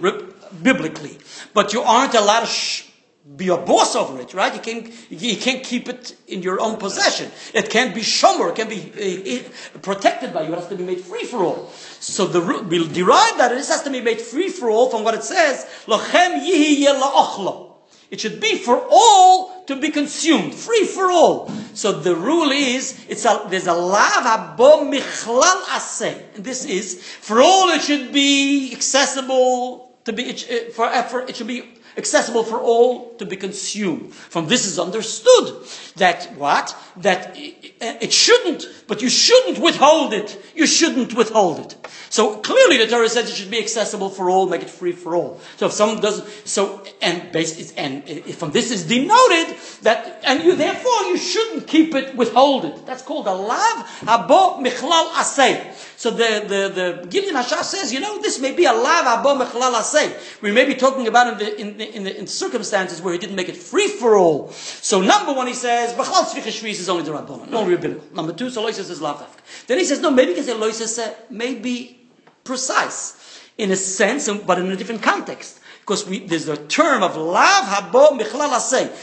biblically, 0.63 1.19
but 1.55 1.73
you 1.73 1.83
aren't 1.83 2.15
allowed 2.15 2.41
to 2.41 2.47
sh- 2.47 2.92
be 3.37 3.49
a 3.49 3.57
boss 3.57 3.95
over 3.95 4.21
it, 4.21 4.35
right? 4.35 4.53
You 4.53 4.61
can't, 4.61 4.93
you 5.11 5.37
can't 5.37 5.63
keep 5.63 5.89
it 5.89 6.17
in 6.27 6.43
your 6.43 6.61
own 6.61 6.77
possession. 6.77 7.31
It 7.55 7.71
can't 7.71 7.95
be 7.95 8.01
shomer, 8.01 8.51
it 8.51 8.57
can 8.57 8.69
be 8.69 9.45
uh, 9.47 9.79
protected 9.79 10.35
by 10.35 10.43
you. 10.43 10.53
It 10.53 10.59
has 10.59 10.69
to 10.69 10.77
be 10.77 10.83
made 10.85 11.01
free 11.01 11.25
for 11.25 11.45
all. 11.45 11.71
So 12.01 12.27
the 12.27 12.41
we'll 12.41 12.89
derive 12.89 13.39
that 13.39 13.51
this 13.51 13.69
has 13.69 13.83
to 13.85 13.91
be 13.91 14.01
made 14.01 14.21
free 14.21 14.49
for 14.49 14.71
all 14.71 14.91
from 14.91 15.05
what 15.05 15.15
it 15.15 15.23
says. 15.23 15.67
Lochem 15.87 16.45
yihi. 16.45 17.69
It 18.11 18.21
should 18.21 18.41
be 18.41 18.59
for 18.59 18.87
all 18.91 19.65
to 19.65 19.77
be 19.77 19.89
consumed, 19.91 20.53
free 20.53 20.85
for 20.85 21.11
all. 21.11 21.49
So 21.75 21.93
the 21.93 22.15
rule 22.15 22.51
is, 22.51 23.07
it's 23.09 23.25
a, 23.25 23.47
there's 23.49 23.69
a 23.69 23.73
lav 23.73 24.57
habo 24.59 24.93
michlal 24.93 25.63
asay. 25.63 26.21
This 26.35 26.67
is, 26.67 27.03
for 27.03 27.41
all 27.41 27.71
it 27.71 27.83
should 27.83 28.13
be 28.13 28.71
accessible 28.75 29.97
to 30.05 30.13
be, 30.13 30.25
it, 30.25 30.75
for 30.75 30.87
effort, 30.87 31.31
it 31.31 31.37
should 31.37 31.47
be 31.47 31.73
accessible 31.97 32.45
for 32.45 32.61
all 32.61 33.15
to 33.17 33.27
be 33.27 33.37
consumed. 33.37 34.13
From 34.15 34.49
this 34.49 34.67
is 34.67 34.79
understood 34.79 35.67
that 35.97 36.33
what? 36.37 36.77
That 36.97 37.35
it 37.37 38.13
shouldn't, 38.13 38.67
but 38.87 39.03
you 39.03 39.09
shouldn't 39.09 39.59
withhold 39.59 40.13
it. 40.13 40.41
You 40.55 40.67
shouldn't 40.67 41.15
withhold 41.15 41.61
it. 41.61 41.77
So 42.11 42.37
clearly 42.41 42.77
the 42.77 42.87
Torah 42.87 43.09
says 43.09 43.31
it 43.31 43.35
should 43.35 43.51
be 43.51 43.59
accessible 43.59 44.11
for 44.11 44.29
all, 44.29 44.47
make 44.47 44.63
it 44.63 44.71
free 44.71 44.93
for 44.93 45.17
all. 45.17 45.41
So 45.57 45.67
if 45.67 45.73
someone 45.73 46.01
doesn't, 46.01 46.29
so, 46.47 46.85
and 47.01 47.33
based, 47.33 47.73
and 47.79 48.05
from 48.35 48.51
this 48.51 48.71
is 48.71 48.87
denoted 48.87 49.57
that, 49.83 50.21
and 50.25 50.45
you, 50.45 50.55
therefore 50.55 51.05
you 51.05 51.17
shouldn't 51.17 51.67
keep 51.67 51.95
it, 51.95 52.15
withhold 52.15 52.67
it. 52.67 52.85
That's 52.85 53.03
called 53.03 53.27
a 53.27 53.33
lav 53.33 53.87
habo 54.01 54.63
michlal 54.63 55.09
asay. 55.13 55.73
So 55.97 56.11
the, 56.11 56.45
the, 56.47 57.01
the 57.01 57.09
Gideon 57.09 57.35
Hashah 57.35 57.63
says, 57.63 57.93
you 57.93 58.01
know, 58.01 58.21
this 58.21 58.41
may 58.41 58.53
be 58.53 58.67
a 58.67 58.73
lav 58.73 59.07
habo 59.07 59.43
michlal 59.43 59.73
asay. 59.73 60.15
We 60.43 60.53
may 60.53 60.67
be 60.67 60.75
talking 60.75 61.07
about 61.07 61.33
in 61.33 61.39
the, 61.39 61.61
in 61.61 61.77
in 61.83 62.05
the 62.05 62.19
in 62.19 62.27
circumstances 62.27 63.01
where 63.01 63.13
he 63.13 63.19
didn't 63.19 63.37
make 63.37 63.49
it 63.49 63.57
free 63.57 63.89
for 63.89 64.17
all. 64.17 64.51
So 64.51 65.01
number 65.01 65.33
one, 65.33 65.47
he 65.47 65.55
says, 65.55 65.93
b'chlal 65.95 66.25
tzvicha 66.25 66.69
is 66.69 66.89
only 66.89 67.05
the 67.05 67.13
Rabbanon, 67.13 67.53
only 67.53 67.75
rabbinical. 67.75 68.05
Number 68.15 68.33
two, 68.33 68.51
so 68.51 68.65
loises 68.65 68.91
is 68.91 69.01
lav 69.01 69.25
Then 69.67 69.79
he 69.79 69.85
says, 69.85 70.01
no, 70.01 70.11
maybe 70.11 70.31
you 70.31 70.37
can 70.37 70.45
say 70.45 70.55
loises 70.55 71.15
maybe 71.31 72.01
precise 72.45 73.41
in 73.59 73.71
a 73.71 73.77
sense, 73.77 74.29
but 74.29 74.59
in 74.59 74.71
a 74.71 74.77
different 74.77 75.03
context. 75.03 75.61
Because 75.81 76.07
we, 76.07 76.21
there's 76.21 76.49
a 76.49 76.57
term 76.57 77.03
of 77.03 77.17
lav 77.17 77.65
habo 77.65 78.19
michlal. 78.19 78.53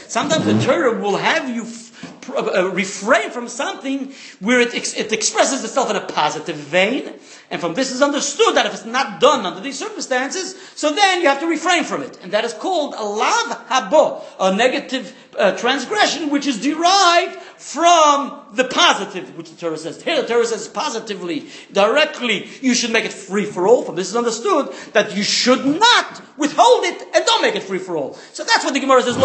Sometimes 0.08 0.44
the 0.46 0.58
Torah 0.64 0.98
will 0.98 1.16
have 1.16 1.48
you 1.48 1.62
uh, 1.62 1.66
refrain 2.28 3.30
from 3.30 3.48
something 3.48 4.12
where 4.40 4.60
it, 4.60 4.74
ex- 4.74 4.94
it 4.94 5.12
expresses 5.12 5.64
itself 5.64 5.90
in 5.90 5.96
a 5.96 6.06
positive 6.06 6.56
vein, 6.56 7.14
and 7.50 7.60
from 7.60 7.74
this 7.74 7.90
is 7.92 8.02
understood 8.02 8.54
that 8.54 8.66
if 8.66 8.74
it's 8.74 8.84
not 8.84 9.20
done 9.20 9.46
under 9.46 9.60
these 9.60 9.78
circumstances, 9.78 10.56
so 10.74 10.94
then 10.94 11.20
you 11.22 11.28
have 11.28 11.40
to 11.40 11.46
refrain 11.46 11.84
from 11.84 12.02
it, 12.02 12.18
and 12.22 12.32
that 12.32 12.44
is 12.44 12.52
called 12.54 12.94
a 12.94 13.04
lav 13.04 13.66
habo, 13.68 14.22
a 14.38 14.54
negative 14.54 15.14
uh, 15.38 15.56
transgression, 15.56 16.30
which 16.30 16.46
is 16.46 16.60
derived 16.60 17.40
from 17.60 18.40
the 18.54 18.64
positive, 18.64 19.36
which 19.36 19.50
the 19.50 19.56
Torah 19.56 19.76
says. 19.76 20.02
Here 20.02 20.20
the 20.22 20.26
Torah 20.26 20.46
says 20.46 20.66
positively, 20.68 21.48
directly, 21.72 22.48
you 22.60 22.74
should 22.74 22.90
make 22.90 23.04
it 23.04 23.12
free 23.12 23.44
for 23.44 23.66
all. 23.66 23.82
From 23.82 23.96
this 23.96 24.08
is 24.08 24.16
understood 24.16 24.72
that 24.92 25.16
you 25.16 25.22
should 25.22 25.64
not 25.66 26.22
withhold 26.36 26.84
it 26.84 27.02
and 27.14 27.24
don't 27.26 27.42
make 27.42 27.54
it 27.54 27.62
free 27.62 27.78
for 27.78 27.96
all. 27.96 28.14
So 28.32 28.44
that's 28.44 28.64
what 28.64 28.74
the 28.74 28.80
Gemara 28.80 29.02
says. 29.02 29.16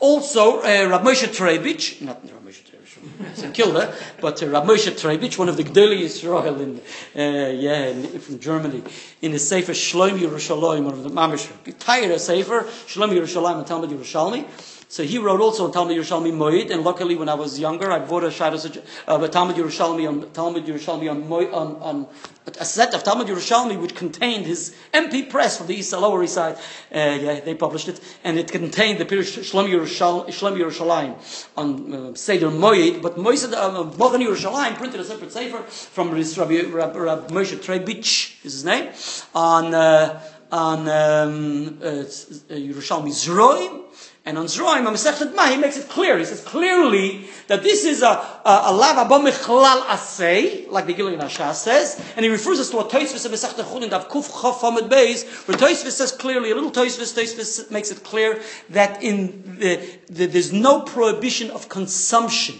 Also, 0.00 0.58
uh, 0.60 0.88
Rav 0.88 1.02
Moshe 1.02 1.26
Trebich, 1.26 2.00
not 2.00 2.22
Rav 2.22 2.42
Moshe 2.42 2.62
Trebich, 2.62 3.42
in 3.42 3.52
Kilda, 3.52 3.92
but 4.20 4.40
uh, 4.42 4.46
Rav 4.46 4.64
Moshe 4.64 4.90
Trebich, 4.92 5.38
one 5.38 5.48
of 5.48 5.56
the 5.56 5.64
Gdoli 5.64 6.00
Israel 6.00 6.60
in, 6.60 6.76
uh, 7.16 7.48
yeah, 7.50 7.86
in, 7.86 8.18
from 8.20 8.38
Germany, 8.38 8.82
in 9.22 9.32
the 9.32 9.38
Sefer 9.40 9.72
Shloim 9.72 10.18
Yerushalayim, 10.18 10.84
one 10.84 10.94
of 10.94 11.02
the 11.02 11.10
Mamish, 11.10 11.50
entire 11.66 12.16
Sefer, 12.18 12.62
Shloim 12.86 13.10
Yerushalayim 13.10 13.58
and 13.58 13.66
Talmud 13.66 13.90
Yerushalmi, 13.90 14.46
so 14.90 15.02
he 15.02 15.18
wrote 15.18 15.42
also 15.42 15.66
on 15.66 15.72
Talmud 15.72 15.94
Yerushalmi 15.94 16.32
Moed, 16.32 16.70
and 16.70 16.82
luckily 16.82 17.14
when 17.14 17.28
I 17.28 17.34
was 17.34 17.58
younger, 17.58 17.92
I 17.92 17.98
bought 17.98 18.24
a 18.24 18.28
Shados 18.28 18.64
of 19.06 19.22
uh, 19.22 19.28
Talmud 19.28 19.56
Yerushalmi 19.56 20.08
on 20.08 20.30
Talmud 20.32 20.64
Yerushalmi 20.64 21.10
on, 21.10 21.30
on, 21.52 21.76
on 21.82 22.08
a 22.58 22.64
set 22.64 22.94
of 22.94 23.04
Talmud 23.04 23.26
Yerushalmi 23.26 23.78
which 23.78 23.94
contained 23.94 24.46
his 24.46 24.74
MP 24.94 25.28
press 25.28 25.58
from 25.58 25.66
the 25.66 25.74
East 25.74 25.92
Lower 25.92 26.22
East 26.24 26.34
Side. 26.34 26.54
Uh, 26.54 27.18
yeah, 27.20 27.40
they 27.40 27.54
published 27.54 27.88
it, 27.88 28.00
and 28.24 28.38
it 28.38 28.50
contained 28.50 28.98
the 28.98 29.04
Pirush 29.04 29.38
Shlom 29.40 29.68
Yerushalayim 29.68 31.50
on 31.58 31.94
uh, 31.94 32.14
Seder 32.14 32.48
Moed, 32.48 33.02
but 33.02 33.16
Moed 33.16 33.52
uh, 33.52 33.84
Mochen 33.98 34.22
Yerushalayim 34.22 34.76
printed 34.76 35.00
a 35.00 35.04
separate 35.04 35.32
sefer 35.32 35.62
from 35.64 36.12
Rabbi, 36.12 36.62
Rabbi, 36.62 36.98
Rabbi 36.98 37.34
Moshe 37.34 37.56
Trebich, 37.56 38.42
is 38.42 38.52
his 38.54 38.64
name, 38.64 38.90
on 39.34 39.74
uh, 39.74 40.22
on 40.50 40.88
um, 40.88 41.78
uh, 41.82 42.04
Yerushalmi 42.48 43.10
Zroim. 43.10 43.84
And 44.28 44.36
on 44.36 44.44
Zroim, 44.44 44.86
on 44.86 44.92
Masechet 44.92 45.34
Ma, 45.34 45.46
he 45.46 45.56
makes 45.56 45.78
it 45.78 45.88
clear. 45.88 46.18
He 46.18 46.24
says 46.26 46.42
clearly 46.42 47.30
that 47.46 47.62
this 47.62 47.86
is 47.86 48.02
a, 48.02 48.08
a, 48.08 48.60
a 48.64 48.72
lav 48.74 49.08
abomichlal 49.08 49.80
asay, 49.86 50.70
like 50.70 50.84
the 50.84 50.92
Gilgal 50.92 51.18
Hashah 51.18 51.54
says, 51.54 51.98
and 52.14 52.26
he 52.26 52.30
refers 52.30 52.60
us 52.60 52.68
to 52.68 52.78
a 52.80 52.84
Toisvis 52.84 53.24
of 53.24 53.32
Masechet 53.32 53.64
Chulin, 53.64 53.88
Dav 53.88 54.10
Kuf 54.10 54.30
Chav 54.30 54.60
Hamid 54.60 54.90
Beis, 54.90 55.24
where 55.48 55.56
Toisvis 55.56 55.92
says 55.92 56.12
clearly, 56.12 56.50
a 56.50 56.54
little 56.54 56.70
Toisvis, 56.70 57.16
Toisvis 57.16 57.70
makes 57.70 57.90
it 57.90 58.04
clear 58.04 58.42
that 58.68 59.02
in 59.02 59.56
the, 59.60 59.80
the, 60.10 60.26
there's 60.26 60.52
no 60.52 60.82
prohibition 60.82 61.50
of 61.50 61.70
consumption. 61.70 62.56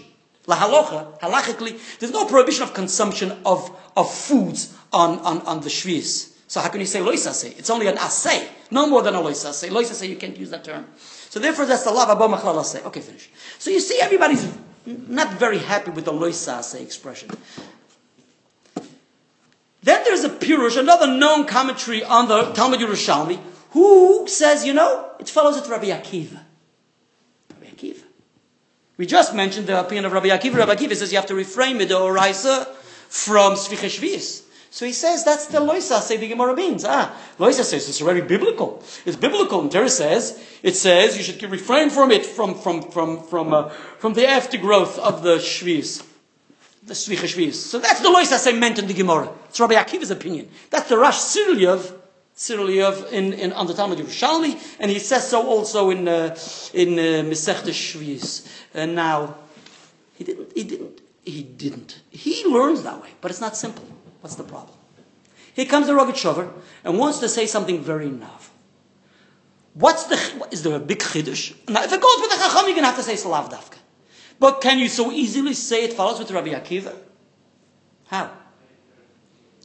La 0.47 0.55
halacha, 0.55 1.19
halachically, 1.19 1.79
there's 1.99 2.11
no 2.11 2.25
prohibition 2.25 2.63
of 2.63 2.73
consumption 2.73 3.37
of, 3.45 3.69
of 3.95 4.11
foods 4.11 4.75
on, 4.91 5.19
on, 5.19 5.41
on 5.41 5.59
the 5.61 5.69
shviz. 5.69 6.33
So 6.47 6.61
how 6.61 6.69
can 6.69 6.79
you 6.79 6.87
say 6.87 6.99
lois 6.99 7.43
It's 7.43 7.69
only 7.69 7.85
an 7.85 7.97
asay, 7.97 8.47
no 8.71 8.87
more 8.87 9.03
than 9.03 9.13
a 9.13 9.21
lois 9.21 9.45
asay. 9.45 9.69
Lois 9.69 10.01
you 10.01 10.15
can't 10.15 10.35
use 10.35 10.49
that 10.49 10.63
term. 10.63 10.87
So 11.29 11.39
therefore, 11.39 11.65
that's 11.65 11.83
the 11.83 11.91
abba 11.91 12.27
machlal 12.27 12.63
say. 12.65 12.81
Okay, 12.83 13.01
finish. 13.01 13.29
So 13.59 13.69
you 13.69 13.79
see, 13.79 13.99
everybody's 14.01 14.51
not 14.85 15.33
very 15.33 15.59
happy 15.59 15.91
with 15.91 16.05
the 16.05 16.11
loisa 16.11 16.63
say 16.63 16.81
expression. 16.81 17.29
Then 19.81 20.03
there's 20.03 20.23
a 20.23 20.29
Pirush, 20.29 20.77
another 20.77 21.07
known 21.07 21.45
commentary 21.45 22.03
on 22.03 22.27
the 22.27 22.51
Talmud 22.51 22.79
Yerushalmi, 22.79 23.39
who 23.71 24.27
says, 24.27 24.65
you 24.65 24.73
know, 24.73 25.11
it 25.19 25.29
follows 25.29 25.57
it 25.57 25.69
Rabbi 25.69 25.87
Akiva. 25.87 26.41
Rabbi 27.53 27.67
Akiva. 27.67 28.03
We 28.97 29.05
just 29.05 29.33
mentioned 29.33 29.67
the 29.67 29.79
opinion 29.79 30.05
of 30.05 30.11
Rabbi 30.11 30.27
Akiva. 30.29 30.55
Rabbi 30.55 30.75
Akiva 30.75 30.95
says 30.95 31.11
you 31.11 31.17
have 31.17 31.27
to 31.27 31.35
refrain 31.35 31.77
the 31.77 31.85
oraisa 31.85 32.67
from 33.07 33.53
Svicheshvius. 33.53 34.43
So 34.71 34.85
he 34.85 34.93
says 34.93 35.23
that's 35.23 35.47
the 35.47 35.59
loisa 35.59 35.99
say 36.01 36.17
the 36.17 36.27
Gemara 36.27 36.55
means. 36.55 36.85
Ah, 36.85 37.15
loisa 37.39 37.63
says 37.63 37.89
it's 37.89 38.01
already 38.01 38.21
biblical. 38.21 38.83
It's 39.05 39.17
biblical. 39.17 39.61
And 39.61 39.71
Torah 39.71 39.89
says 39.89 40.39
it 40.61 40.75
says 40.75 41.17
you 41.17 41.23
should 41.23 41.41
refrain 41.49 41.89
from 41.89 42.11
it 42.11 42.25
from 42.25 42.55
from 42.55 42.83
from 42.83 43.23
from 43.23 43.53
uh, 43.53 43.69
from 43.97 44.13
the 44.13 44.27
aftergrowth 44.27 44.99
of 44.99 45.23
the 45.23 45.37
shvius, 45.37 46.05
the 46.83 46.93
svicha 46.93 47.25
shvius. 47.25 47.55
So 47.55 47.79
that's 47.79 48.01
the 48.01 48.09
loisa 48.09 48.37
say 48.37 48.53
meant 48.53 48.77
in 48.77 48.85
the 48.85 48.93
Gemara. 48.93 49.31
It's 49.49 49.59
Rabbi 49.59 49.73
Akiva's 49.73 50.11
opinion. 50.11 50.49
That's 50.69 50.87
the 50.87 50.97
Rash 50.97 51.17
Sirilio. 51.17 51.95
Sirilio 52.37 53.11
in, 53.11 53.33
in 53.33 53.51
on 53.51 53.67
the 53.67 53.73
Talmud 53.73 53.97
Yerushalmi, 53.97 54.77
and 54.79 54.89
he 54.89 54.99
says 54.99 55.27
so 55.27 55.45
also 55.45 55.89
in 55.89 56.07
uh, 56.07 56.37
in 56.73 56.93
uh, 56.93 57.27
Masechta 57.27 57.71
Shvius. 57.71 58.47
And 58.73 58.95
now, 58.95 59.35
he 60.17 60.23
didn't. 60.23 60.55
He 60.55 60.63
didn't. 60.63 61.01
He 61.25 61.43
didn't. 61.43 61.99
He 62.09 62.45
learns 62.45 62.83
that 62.83 63.01
way, 63.01 63.09
but 63.19 63.29
it's 63.29 63.41
not 63.41 63.57
simple. 63.57 63.83
What's 64.21 64.35
the 64.35 64.43
problem? 64.43 64.75
Here 65.53 65.65
comes 65.65 65.87
the 65.87 65.93
Rogat 65.93 66.51
and 66.83 66.97
wants 66.97 67.19
to 67.19 67.29
say 67.29 67.45
something 67.45 67.81
very 67.81 68.09
novel. 68.09 68.35
What's 69.73 70.05
the, 70.05 70.47
is 70.51 70.63
there 70.63 70.75
a 70.75 70.79
big 70.79 70.99
chiddush? 70.99 71.53
Now, 71.69 71.83
if 71.83 71.93
it 71.93 72.01
goes 72.01 72.17
with 72.19 72.31
the 72.31 72.37
chacham, 72.37 72.65
you're 72.67 72.75
to 72.75 72.85
have 72.85 72.95
to 72.97 73.03
say 73.03 73.13
salav 73.13 73.51
dafka. 73.51 73.77
But 74.39 74.61
can 74.61 74.79
you 74.79 74.87
so 74.87 75.11
easily 75.11 75.53
say 75.53 75.85
it 75.85 75.93
follows 75.93 76.19
with 76.19 76.31
Rabbi 76.31 76.49
Akiva? 76.49 76.95
How? 78.07 78.31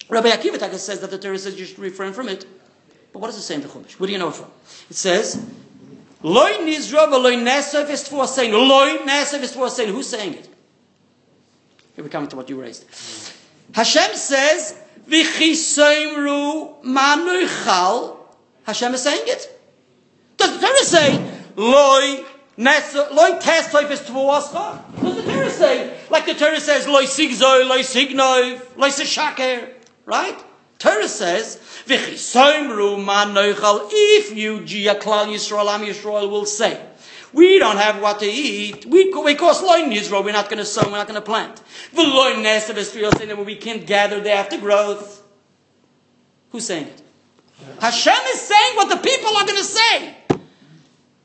Rabbi 0.09 0.31
Akiva 0.31 0.59
Taka 0.59 0.79
says 0.79 1.01
that 1.01 1.11
the 1.11 1.19
Torah 1.19 1.39
says 1.39 1.59
you 1.59 1.65
should 1.65 1.79
refrain 1.79 2.13
from 2.13 2.29
it. 2.29 2.47
But 3.13 3.21
what 3.21 3.29
does 3.29 3.37
it 3.37 3.43
say 3.43 3.55
in 3.55 3.63
the 3.63 3.69
Chumash? 3.69 3.93
Where 3.99 4.07
do 4.07 4.13
you 4.13 4.19
know 4.19 4.29
it 4.29 4.35
from? 4.35 4.51
It 4.91 4.97
says, 4.97 5.45
Loi 6.23 6.51
nizra 6.59 7.07
v'loi 7.07 7.43
nesef 7.43 7.89
is 7.89 8.07
for 8.09 8.27
saying. 8.27 8.53
Loi 8.53 8.99
nesef 8.99 9.43
is 9.43 9.53
for 9.53 9.71
saying. 9.71 9.93
Who's 9.93 10.09
saying 10.09 10.35
it? 10.35 10.49
Here 11.95 12.05
we 12.05 12.11
come 12.11 12.27
to 12.29 12.37
what 12.37 12.49
you 12.49 12.61
raised. 12.61 12.85
Hashem 13.73 14.15
says, 14.15 14.79
V'chisoimru 15.09 16.83
manuchal. 16.85 18.17
Hashem 18.65 18.95
is 18.95 19.03
saying 19.03 19.25
it. 19.27 19.61
Does 20.37 20.59
the 20.59 20.67
Torah 20.67 20.85
say, 20.85 21.31
Loi 21.57 22.25
Loi 22.57 23.39
tes 23.41 23.69
toifes 23.69 24.05
tvuascha? 24.05 25.01
Does 25.01 25.17
the 25.17 25.23
Torah 25.23 25.51
say, 25.51 26.01
like 26.09 26.27
the 26.27 26.35
Torah 26.35 26.61
says, 26.61 26.87
Loi 26.87 27.05
sigzoi, 27.05 27.69
Loi 27.69 27.81
signoi, 27.81 28.77
Loi 28.77 28.89
seshaker? 28.89 29.71
Right? 30.07 30.39
Torah 30.79 31.09
says, 31.09 31.57
V'chisoimru 31.87 33.05
manuchal. 33.05 33.89
If 33.91 34.37
you, 34.37 34.65
Gia 34.65 34.95
Klal 34.95 35.27
Yisrael, 35.27 35.69
Am 35.69 35.81
Yisrael, 35.81 36.31
will 36.31 36.47
say, 36.47 36.81
we 37.35 37.59
don't 37.59 37.77
have 37.77 38.01
what 38.01 38.21
to 38.21 38.27
eat. 38.27 38.87
We, 38.87 39.13
we 39.13 39.35
cause 39.35 39.63
loin 39.63 39.91
Yisrael. 39.91 40.25
We're 40.25 40.33
not 40.33 40.49
going 40.49 40.59
to 40.59 40.65
sow. 40.65 40.85
We're 40.85 40.93
not 40.93 41.09
going 41.09 41.21
to 41.21 41.27
plant. 41.27 41.61
The 41.93 42.03
loin 42.03 42.43
nest 42.43 42.71
of 42.71 42.79
Israel 42.79 43.11
saying 43.13 43.29
that 43.29 43.45
we 43.45 43.57
can't 43.57 43.87
gather 43.87 44.21
the 44.21 44.31
aftergrowth. 44.31 45.23
Who's 46.51 46.67
saying 46.67 46.87
it? 46.87 47.03
Hashem 47.81 48.15
is 48.29 48.41
saying 48.41 48.77
what 48.77 48.89
the 48.89 48.97
people 48.97 49.37
are 49.37 49.45
going 49.45 49.59
to 49.59 49.65
say. 49.65 50.17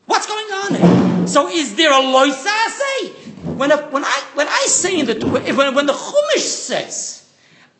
What's 0.05 0.25
going 0.25 0.51
on 0.51 0.73
there? 0.73 1.27
So 1.27 1.47
is 1.47 1.75
there 1.75 1.91
a 1.91 2.01
loisa 2.01 2.67
say? 2.69 3.09
When, 3.43 3.71
a, 3.71 3.77
when, 3.89 4.03
I, 4.03 4.23
when 4.33 4.47
I 4.47 4.65
say 4.67 4.99
in 4.99 5.05
the, 5.05 5.27
when, 5.27 5.75
when 5.75 5.85
the 5.85 5.93
Chumash 5.93 6.39
says, 6.39 7.31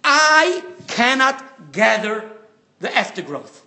I 0.04 0.64
cannot 0.88 1.72
gather 1.72 2.30
the 2.80 2.90
aftergrowth. 2.90 3.64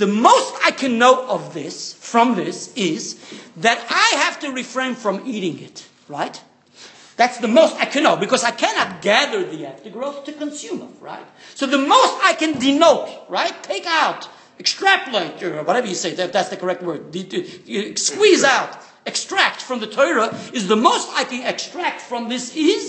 The 0.00 0.06
most 0.06 0.54
I 0.64 0.70
can 0.70 0.96
know 0.96 1.28
of 1.28 1.52
this, 1.52 1.92
from 1.92 2.34
this, 2.34 2.72
is 2.74 3.20
that 3.58 3.78
I 3.90 4.16
have 4.24 4.40
to 4.40 4.50
refrain 4.50 4.94
from 4.94 5.26
eating 5.26 5.60
it, 5.60 5.86
right? 6.08 6.40
That's 7.18 7.36
the 7.36 7.48
most 7.48 7.76
I 7.76 7.84
can 7.84 8.04
know 8.04 8.16
because 8.16 8.42
I 8.42 8.50
cannot 8.50 9.02
gather 9.02 9.44
the 9.44 9.66
aftergrowth 9.66 10.24
to 10.24 10.32
consume 10.32 10.80
it, 10.80 11.02
right? 11.02 11.26
So 11.54 11.66
the 11.66 11.76
most 11.76 12.16
I 12.24 12.32
can 12.32 12.58
denote, 12.58 13.10
right? 13.28 13.52
Take 13.62 13.84
out, 13.84 14.26
extrapolate, 14.58 15.42
or 15.42 15.62
whatever 15.64 15.86
you 15.86 15.94
say, 15.94 16.14
that, 16.14 16.32
that's 16.32 16.48
the 16.48 16.56
correct 16.56 16.82
word. 16.82 17.14
Squeeze 17.98 18.42
out, 18.42 18.78
extract 19.10 19.60
from 19.60 19.80
the 19.80 19.90
Torah 19.98 20.28
is 20.52 20.68
the 20.68 20.76
most 20.76 21.10
I 21.20 21.24
can 21.24 21.42
extract 21.44 22.00
from 22.00 22.28
this 22.28 22.54
is 22.54 22.82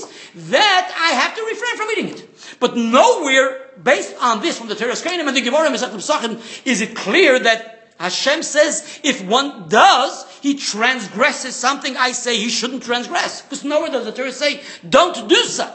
that 0.54 0.86
I 1.08 1.10
have 1.22 1.36
to 1.36 1.42
refrain 1.44 1.76
from 1.78 1.88
eating 1.94 2.10
it. 2.16 2.22
But 2.60 2.78
nowhere, 2.78 3.72
based 3.84 4.16
on 4.22 4.42
this 4.42 4.58
from 4.58 4.68
the 4.68 4.76
Torah 4.76 4.94
Skainim 4.94 5.28
and 5.28 5.36
the 5.36 5.42
Gemara 5.42 5.72
is 5.72 6.82
it 6.82 6.96
clear 6.96 7.40
that 7.40 7.90
Hashem 7.98 8.44
says 8.44 9.00
if 9.04 9.26
one 9.26 9.68
does, 9.68 10.14
he 10.42 10.56
transgresses 10.56 11.56
something 11.56 11.98
I 11.98 12.12
say 12.12 12.38
he 12.38 12.50
shouldn't 12.50 12.84
transgress. 12.84 13.42
Because 13.42 13.64
nowhere 13.64 13.92
does 13.92 14.06
the 14.06 14.12
Torah 14.12 14.32
say, 14.32 14.62
don't 14.88 15.28
do 15.28 15.42
so. 15.44 15.68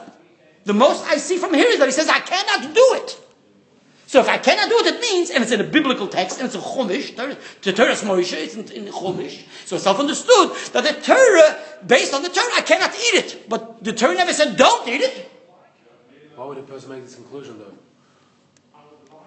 The 0.64 0.74
most 0.74 1.04
I 1.06 1.16
see 1.18 1.38
from 1.38 1.54
here 1.54 1.68
is 1.68 1.78
that 1.78 1.86
he 1.86 1.92
says, 1.92 2.08
I 2.08 2.20
cannot 2.20 2.74
do 2.74 2.86
it. 3.02 3.20
So 4.06 4.20
if 4.20 4.28
I 4.28 4.38
cannot 4.38 4.68
do 4.68 4.78
it, 4.78 4.94
it 4.94 5.00
means, 5.00 5.30
and 5.30 5.42
it's 5.42 5.50
in 5.50 5.60
a 5.60 5.64
biblical 5.64 6.06
text, 6.06 6.38
and 6.38 6.46
it's 6.46 6.54
a 6.54 6.60
Chumash, 6.60 7.16
Torah- 7.16 7.36
the 7.62 7.72
Torah's 7.72 8.02
Moshe, 8.02 8.32
it's 8.34 8.54
in, 8.54 8.86
in 8.86 8.92
Chumash, 8.92 9.42
so 9.64 9.74
it's 9.74 9.84
self-understood 9.84 10.52
that 10.72 10.84
the 10.84 10.92
Torah, 11.02 11.58
based 11.84 12.14
on 12.14 12.22
the 12.22 12.28
Torah, 12.28 12.54
I 12.54 12.60
cannot 12.60 12.94
eat 12.94 13.14
it. 13.14 13.48
But 13.48 13.82
the 13.82 13.92
Torah 13.92 14.14
never 14.14 14.32
said, 14.32 14.56
don't 14.56 14.88
eat 14.88 15.00
it. 15.00 15.30
Why 16.36 16.44
would 16.44 16.58
a 16.58 16.62
person 16.62 16.90
make 16.90 17.02
this 17.02 17.16
conclusion 17.16 17.58
though? 17.58 17.72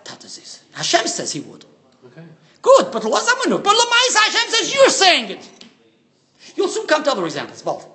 That 0.06 0.24
is 0.24 0.38
this. 0.38 0.64
Hashem 0.74 1.08
says 1.08 1.34
he 1.34 1.42
would. 1.42 1.66
Okay. 2.06 2.24
Good, 2.62 2.92
but 2.92 3.04
lo 3.04 3.18
zamanu. 3.20 3.64
But 3.64 3.74
Lamaisa 3.76 4.18
Hashem 4.18 4.50
says 4.50 4.74
you're 4.74 4.90
saying 4.90 5.32
it. 5.32 5.50
You'll 6.56 6.68
soon 6.68 6.88
come 6.88 7.04
to 7.04 7.12
other 7.12 7.26
examples, 7.26 7.62
both. 7.62 7.88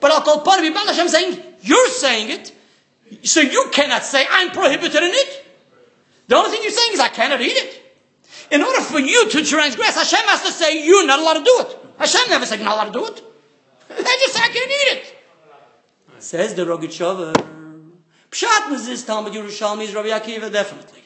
But 0.00 0.10
I'll 0.12 0.22
call 0.22 0.40
part 0.40 0.60
of 0.60 0.64
Ibal 0.64 0.86
Hashem 0.86 1.08
saying 1.08 1.42
you're 1.62 1.88
saying 1.88 2.30
it, 2.30 3.26
so 3.26 3.40
you 3.40 3.70
cannot 3.72 4.04
say 4.04 4.26
I'm 4.30 4.50
prohibited 4.50 5.02
in 5.02 5.10
it. 5.12 5.46
The 6.30 6.36
only 6.36 6.50
thing 6.50 6.62
you're 6.62 6.70
saying 6.70 6.92
is 6.92 7.00
I 7.00 7.08
cannot 7.08 7.40
eat 7.40 7.56
it. 7.56 7.82
In 8.52 8.62
order 8.62 8.80
for 8.82 9.00
you 9.00 9.28
to 9.30 9.44
transgress, 9.44 9.96
Hashem 9.96 10.28
has 10.28 10.42
to 10.42 10.52
say 10.52 10.86
you're 10.86 11.04
not 11.04 11.18
allowed 11.18 11.38
to 11.38 11.44
do 11.44 11.56
it. 11.62 11.78
Hashem 11.98 12.30
never 12.30 12.46
said 12.46 12.60
you're 12.60 12.68
not 12.68 12.76
allowed 12.76 12.92
to 12.92 12.98
do 13.00 13.06
it. 13.06 13.22
They 13.88 14.04
just 14.04 14.34
say 14.34 14.40
I 14.40 14.48
can't 14.48 14.70
eat 14.70 14.88
it. 14.96 15.16
Says 16.20 16.54
the 16.54 16.64
Rogachover. 16.64 17.34
Pshat 18.30 18.70
is 18.70 18.86
this 18.86 19.04
Talmud 19.04 19.32
Yerushalmi 19.32 19.82
is 19.82 19.92
Rabbi 19.92 20.10
Akiva 20.10 20.52
definitely. 20.52 21.02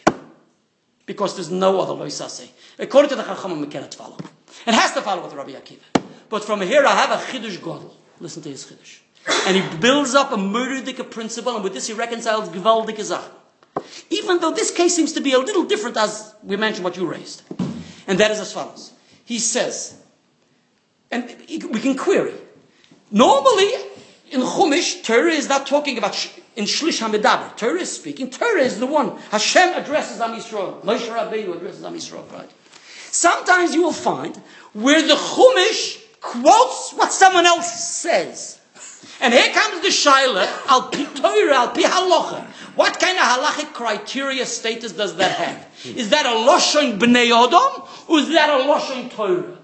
Because 1.06 1.36
there's 1.36 1.50
no 1.50 1.80
other 1.80 1.94
loisase. 1.94 2.50
According 2.78 3.08
to 3.08 3.16
the 3.16 3.22
Chachamim, 3.22 3.62
we 3.62 3.68
cannot 3.68 3.94
follow. 3.94 4.18
It 4.66 4.74
has 4.74 4.92
to 4.92 5.00
follow 5.00 5.24
with 5.24 5.32
Rabbi 5.32 5.52
Akiva. 5.52 6.04
But 6.28 6.44
from 6.44 6.60
here, 6.60 6.84
I 6.84 6.94
have 6.96 7.10
a 7.12 7.24
Chiddush 7.24 7.56
Godel. 7.60 7.94
Listen 8.20 8.42
to 8.42 8.50
his 8.50 8.66
Chiddush. 8.66 8.98
And 9.46 9.56
he 9.56 9.78
builds 9.78 10.14
up 10.14 10.32
a 10.32 10.36
murderdika 10.36 11.10
principle, 11.10 11.54
and 11.54 11.64
with 11.64 11.72
this 11.72 11.86
he 11.86 11.94
reconciles 11.94 12.50
Gvaldik 12.50 13.00
Zach. 13.00 13.24
Even 14.10 14.38
though 14.40 14.52
this 14.52 14.70
case 14.70 14.94
seems 14.94 15.12
to 15.14 15.20
be 15.20 15.32
a 15.32 15.38
little 15.38 15.64
different, 15.64 15.96
as 15.96 16.34
we 16.42 16.56
mentioned 16.56 16.84
what 16.84 16.96
you 16.96 17.06
raised. 17.06 17.42
And 18.06 18.18
that 18.20 18.30
is 18.30 18.40
as 18.40 18.52
follows. 18.52 18.92
He 19.24 19.38
says, 19.38 19.96
and 21.10 21.24
we 21.48 21.80
can 21.80 21.96
query. 21.96 22.34
Normally, 23.10 23.70
in 24.30 24.40
Chumash, 24.40 25.04
Torah 25.04 25.30
is 25.32 25.48
not 25.48 25.66
talking 25.66 25.96
about 25.98 26.14
in 26.56 26.64
Shlish 26.64 27.00
Hamidaber. 27.00 27.56
Torah 27.56 27.80
is 27.80 27.92
speaking. 27.92 28.30
Torah 28.30 28.60
is 28.60 28.78
the 28.78 28.86
one. 28.86 29.16
Hashem 29.30 29.74
addresses 29.74 30.20
Am 30.20 30.32
Yisrael. 30.32 30.82
Moshe 30.82 31.08
Rabbeinu 31.08 31.56
addresses 31.56 31.84
Am 31.84 31.94
Yisrael, 31.94 32.30
right? 32.32 32.50
Sometimes 33.10 33.74
you 33.74 33.82
will 33.82 33.92
find 33.92 34.36
where 34.72 35.00
the 35.00 35.14
Chumash 35.14 36.02
quotes 36.20 36.92
what 36.92 37.12
someone 37.12 37.46
else 37.46 37.72
says. 37.96 38.58
And 39.20 39.32
here 39.32 39.52
comes 39.52 39.82
the 39.82 39.88
Shaila, 39.88 40.66
al 40.68 40.88
pi 40.90 41.04
Torah, 41.04 41.54
al 41.54 41.68
pi 41.70 41.82
halacha. 41.82 42.46
What 42.76 42.98
kind 42.98 43.18
of 43.18 43.24
halachic 43.24 43.72
criteria 43.72 44.46
status 44.46 44.92
does 44.92 45.16
that 45.16 45.32
have? 45.32 45.68
Is 45.84 46.10
that 46.10 46.26
a 46.26 46.30
Loshon 46.30 46.98
Bnei 46.98 47.30
Odom, 47.30 48.08
or 48.08 48.18
is 48.18 48.28
that 48.30 48.50
a 48.50 48.64
Loshon 48.64 49.10
Torah? 49.10 49.58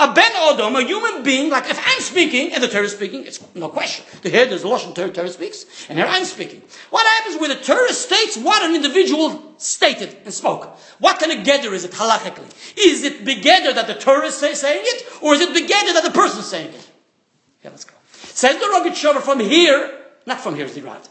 A 0.00 0.12
Ben 0.12 0.30
Odom, 0.32 0.80
a 0.80 0.84
human 0.84 1.24
being, 1.24 1.50
like 1.50 1.68
if 1.68 1.80
I'm 1.84 2.00
speaking 2.00 2.52
and 2.52 2.62
the 2.62 2.68
Torah 2.68 2.84
is 2.84 2.92
speaking, 2.92 3.24
it's 3.24 3.42
no 3.56 3.68
question. 3.68 4.04
The 4.22 4.30
there's 4.30 4.62
a 4.62 4.68
Lashon 4.68 4.94
Torah, 4.94 5.10
Torah 5.10 5.28
speaks, 5.28 5.66
and 5.88 5.98
here 5.98 6.06
I'm 6.06 6.24
speaking. 6.24 6.62
What 6.90 7.04
happens 7.04 7.40
when 7.40 7.50
the 7.50 7.56
Torah 7.56 7.92
states 7.92 8.36
what 8.36 8.62
an 8.62 8.76
individual 8.76 9.54
stated 9.56 10.16
and 10.24 10.32
spoke? 10.32 10.66
What 11.00 11.18
kind 11.18 11.32
of 11.32 11.44
gather 11.44 11.74
is 11.74 11.84
it 11.84 11.90
halachically? 11.90 12.48
Is 12.78 13.02
it 13.02 13.24
begeder 13.24 13.74
that 13.74 13.88
the 13.88 13.94
Torah 13.94 14.26
is 14.26 14.36
say, 14.36 14.54
saying 14.54 14.82
it, 14.84 15.04
or 15.20 15.34
is 15.34 15.40
it 15.40 15.48
begeder 15.48 15.94
that 15.94 16.04
the 16.04 16.12
person 16.12 16.40
is 16.40 16.46
saying 16.46 16.74
it? 16.74 16.90
Yeah, 17.64 17.70
let's 17.70 17.84
go. 17.84 17.94
Says 18.12 18.56
the 18.56 18.66
Rogachover 18.66 19.20
from 19.20 19.40
here, 19.40 19.98
not 20.26 20.40
from 20.40 20.54
here 20.54 20.66
is 20.66 20.74
the 20.74 20.82
right. 20.82 21.08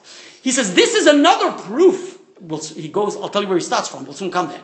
He 0.47 0.53
says 0.53 0.73
this 0.73 0.93
is 0.93 1.07
another 1.07 1.51
proof. 1.63 2.17
We'll, 2.39 2.61
he 2.61 2.87
goes, 2.87 3.17
I'll 3.17 3.27
tell 3.27 3.41
you 3.41 3.49
where 3.49 3.57
he 3.57 3.63
starts 3.65 3.89
from. 3.89 4.05
We'll 4.05 4.13
soon 4.13 4.31
come 4.31 4.47
there. 4.47 4.61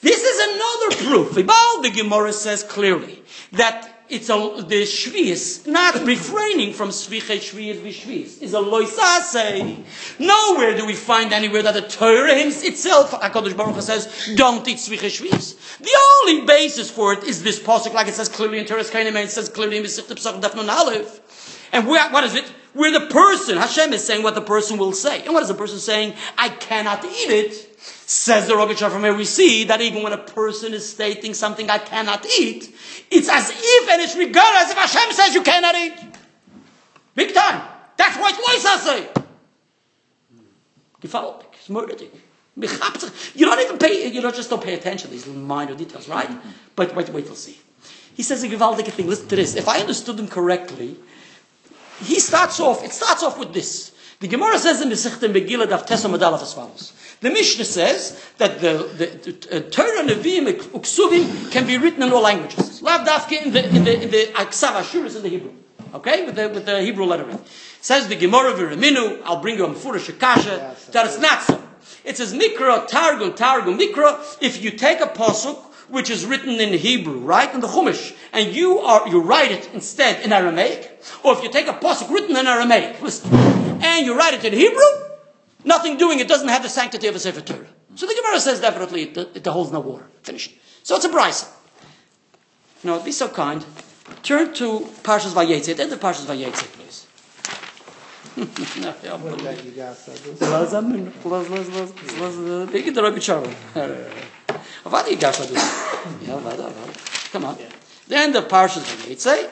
This 0.00 0.22
is 0.22 0.38
another 0.54 1.04
proof. 1.04 1.46
Ibal 1.46 1.82
the 1.82 1.90
Gemara 1.90 2.32
says 2.32 2.62
clearly 2.62 3.22
that 3.52 4.06
it's 4.08 4.30
a, 4.30 4.38
the 4.66 4.84
shvius, 4.84 5.66
not 5.66 5.96
refraining 6.06 6.72
from 6.72 6.88
sviche 6.88 7.40
shvius 7.40 7.76
v'shvius, 7.76 8.40
is 8.40 8.54
a 8.54 8.56
loisase. 8.56 9.84
Nowhere 10.18 10.74
do 10.74 10.86
we 10.86 10.94
find 10.94 11.34
anywhere 11.34 11.62
that 11.62 11.74
the 11.74 11.82
Torah 11.82 12.32
itself, 12.32 13.10
HaKadosh 13.10 13.54
Baruch 13.54 13.74
Hu 13.74 13.82
says, 13.82 14.32
don't 14.34 14.66
eat 14.66 14.78
sviche 14.78 15.10
shvius. 15.10 15.78
The 15.78 15.94
only 16.22 16.46
basis 16.46 16.90
for 16.90 17.12
it 17.12 17.24
is 17.24 17.42
this 17.42 17.60
pasuk, 17.60 17.92
like 17.92 18.08
it 18.08 18.14
says 18.14 18.30
clearly 18.30 18.60
in 18.60 18.64
Torah 18.64 18.82
Kainim, 18.82 19.14
it 19.22 19.30
says 19.30 19.50
clearly 19.50 19.76
in 19.76 19.82
Mesechta 19.82 20.14
Pesach 20.14 20.36
Daf 20.36 20.56
Aleph. 20.56 21.68
And 21.74 21.86
where, 21.86 22.10
what 22.12 22.24
is 22.24 22.34
it? 22.34 22.50
Where 22.74 22.92
the 22.92 23.06
person, 23.06 23.56
Hashem 23.56 23.92
is 23.92 24.04
saying 24.04 24.22
what 24.22 24.34
the 24.34 24.42
person 24.42 24.78
will 24.78 24.92
say. 24.92 25.24
And 25.24 25.32
what 25.32 25.42
is 25.42 25.48
the 25.48 25.54
person 25.54 25.78
saying? 25.78 26.14
I 26.36 26.48
cannot 26.48 27.04
eat 27.04 27.30
it. 27.30 27.80
Says 27.80 28.46
the 28.46 28.54
Rogachover 28.54 28.92
from 28.92 29.02
here, 29.02 29.14
we 29.14 29.24
see 29.24 29.64
that 29.64 29.80
even 29.80 30.02
when 30.02 30.12
a 30.12 30.18
person 30.18 30.74
is 30.74 30.88
stating 30.88 31.34
something 31.34 31.70
I 31.70 31.78
cannot 31.78 32.26
eat, 32.26 32.74
it's 33.10 33.28
as 33.28 33.50
if 33.50 33.88
and 33.88 34.02
it's 34.02 34.16
regarded 34.16 34.62
as 34.62 34.70
if 34.70 34.76
Hashem 34.76 35.12
says 35.12 35.34
you 35.34 35.42
cannot 35.42 35.74
eat. 35.74 35.94
Big 37.14 37.34
time. 37.34 37.68
That's 37.96 38.16
what 38.16 38.34
Loisa 38.34 38.78
say. 38.78 39.08
Gefällt 41.00 41.44
It's. 42.60 43.34
You 43.34 43.46
don't 43.46 43.60
even 43.60 43.78
pay, 43.78 44.08
you 44.08 44.20
don't 44.20 44.34
just 44.34 44.50
don't 44.50 44.62
pay 44.62 44.74
attention 44.74 45.08
to 45.08 45.12
these 45.14 45.26
little 45.26 45.42
minor 45.42 45.74
details, 45.74 46.08
right? 46.08 46.30
But 46.74 46.94
wait, 46.96 47.08
wait 47.10 47.26
till 47.26 47.34
see. 47.34 47.58
He 48.14 48.22
says 48.22 48.42
a 48.42 48.48
gewaldige 48.48 48.90
thing. 48.90 49.06
Listen 49.06 49.28
to 49.28 49.36
this. 49.36 49.54
If 49.54 49.68
I 49.68 49.78
understood 49.78 50.18
him 50.18 50.26
correctly, 50.26 50.96
he 52.00 52.20
starts 52.20 52.60
off, 52.60 52.84
it 52.84 52.92
starts 52.92 53.22
off 53.22 53.38
with 53.38 53.52
this. 53.52 53.92
The 54.20 54.28
Gemara 54.28 54.58
says 54.58 54.80
in 54.80 54.88
the 54.88 54.96
Sechtem 54.96 55.32
Megillah 55.32 55.66
Daf 55.66 55.86
Tesam 55.86 56.16
Adalaf 56.16 56.42
as 56.42 56.52
follows. 56.52 56.92
The 57.20 57.30
Mishnah 57.30 57.64
says 57.64 58.20
that 58.38 58.60
the, 58.60 58.90
the, 58.96 59.32
the 59.32 59.56
uh, 59.56 59.70
Torah, 59.70 60.02
Nevi'im, 60.02 60.52
Uksuvim 60.52 61.52
can 61.52 61.66
be 61.66 61.78
written 61.78 62.02
in 62.02 62.12
all 62.12 62.22
languages. 62.22 62.82
Lav 62.82 63.06
Dafke 63.06 63.44
in 63.44 63.52
the, 63.52 63.68
in 63.68 63.84
the, 63.84 64.02
in 64.02 64.10
the 64.10 64.26
Aksav 64.34 64.80
Ashuris 64.80 65.16
in 65.16 65.22
the 65.22 65.28
Hebrew. 65.28 65.52
Okay? 65.94 66.26
With 66.26 66.34
the, 66.34 66.48
with 66.48 66.66
the 66.66 66.80
Hebrew 66.82 67.04
lettering. 67.04 67.40
Says 67.80 68.08
the 68.08 68.16
Gemara 68.16 68.54
Viraminu, 68.54 69.22
I'll 69.24 69.40
bring 69.40 69.56
you 69.56 69.66
a 69.66 69.68
Mefurish 69.68 70.08
Akasha, 70.08 70.76
that 70.92 71.06
it's 71.06 71.18
not 71.18 71.42
so. 71.42 71.62
It 72.04 72.16
says 72.16 72.34
Mikra, 72.34 72.86
Targum, 72.88 73.34
Targum, 73.34 73.78
Mikra, 73.78 74.38
if 74.40 74.62
you 74.62 74.70
take 74.70 75.00
a 75.00 75.06
Pasuk, 75.06 75.62
which 75.88 76.10
is 76.10 76.26
written 76.26 76.60
in 76.60 76.72
Hebrew, 76.72 77.18
right? 77.20 77.52
In 77.52 77.60
the 77.60 77.66
Chumash, 77.66 78.14
and 78.32 78.54
you 78.54 78.78
are, 78.80 79.08
you 79.08 79.20
write 79.20 79.52
it 79.52 79.70
instead 79.72 80.24
in 80.24 80.32
Aramaic, 80.32 81.02
or 81.24 81.36
if 81.36 81.42
you 81.42 81.50
take 81.50 81.66
a 81.66 81.72
Pasuk 81.74 82.10
written 82.10 82.36
in 82.36 82.46
Aramaic, 82.46 83.00
listen, 83.00 83.32
and 83.34 84.06
you 84.06 84.16
write 84.16 84.34
it 84.34 84.44
in 84.44 84.52
Hebrew, 84.52 84.84
nothing 85.64 85.96
doing 85.96 86.20
it 86.20 86.28
doesn't 86.28 86.48
have 86.48 86.62
the 86.62 86.68
sanctity 86.68 87.06
of 87.06 87.16
a 87.16 87.18
Sefer 87.18 87.40
Torah. 87.40 87.66
So 87.94 88.06
the 88.06 88.14
Gemara 88.14 88.40
says 88.40 88.60
definitely 88.60 89.02
it, 89.04 89.16
it 89.34 89.46
holds 89.46 89.72
no 89.72 89.80
water. 89.80 90.06
Finished. 90.22 90.54
So 90.82 90.96
it's 90.96 91.04
a 91.04 91.08
brisa. 91.08 91.48
Now, 92.84 93.00
be 93.00 93.10
so 93.10 93.28
kind. 93.28 93.64
Turn 94.22 94.54
to 94.54 94.80
Parshas 95.02 95.32
Vayetze. 95.32 95.76
Then 95.76 95.90
the 95.90 95.96
Parshas 95.96 96.26
Vayetze, 96.26 96.64
please. 96.72 97.06
no, 98.38 98.94
yeah, 99.02 99.16
What 99.16 99.40
about 99.40 99.64
you 99.64 99.72
Avadi 104.88 105.18
this? 105.20 105.50
Yeah, 105.50 106.34
Avada, 106.34 106.72
Avada. 106.72 107.32
Come 107.32 107.44
on. 107.44 107.58
Yeah. 107.58 107.68
Then 108.08 108.32
the 108.32 108.42
parshas 108.42 108.84
Vayetzei. 109.04 109.50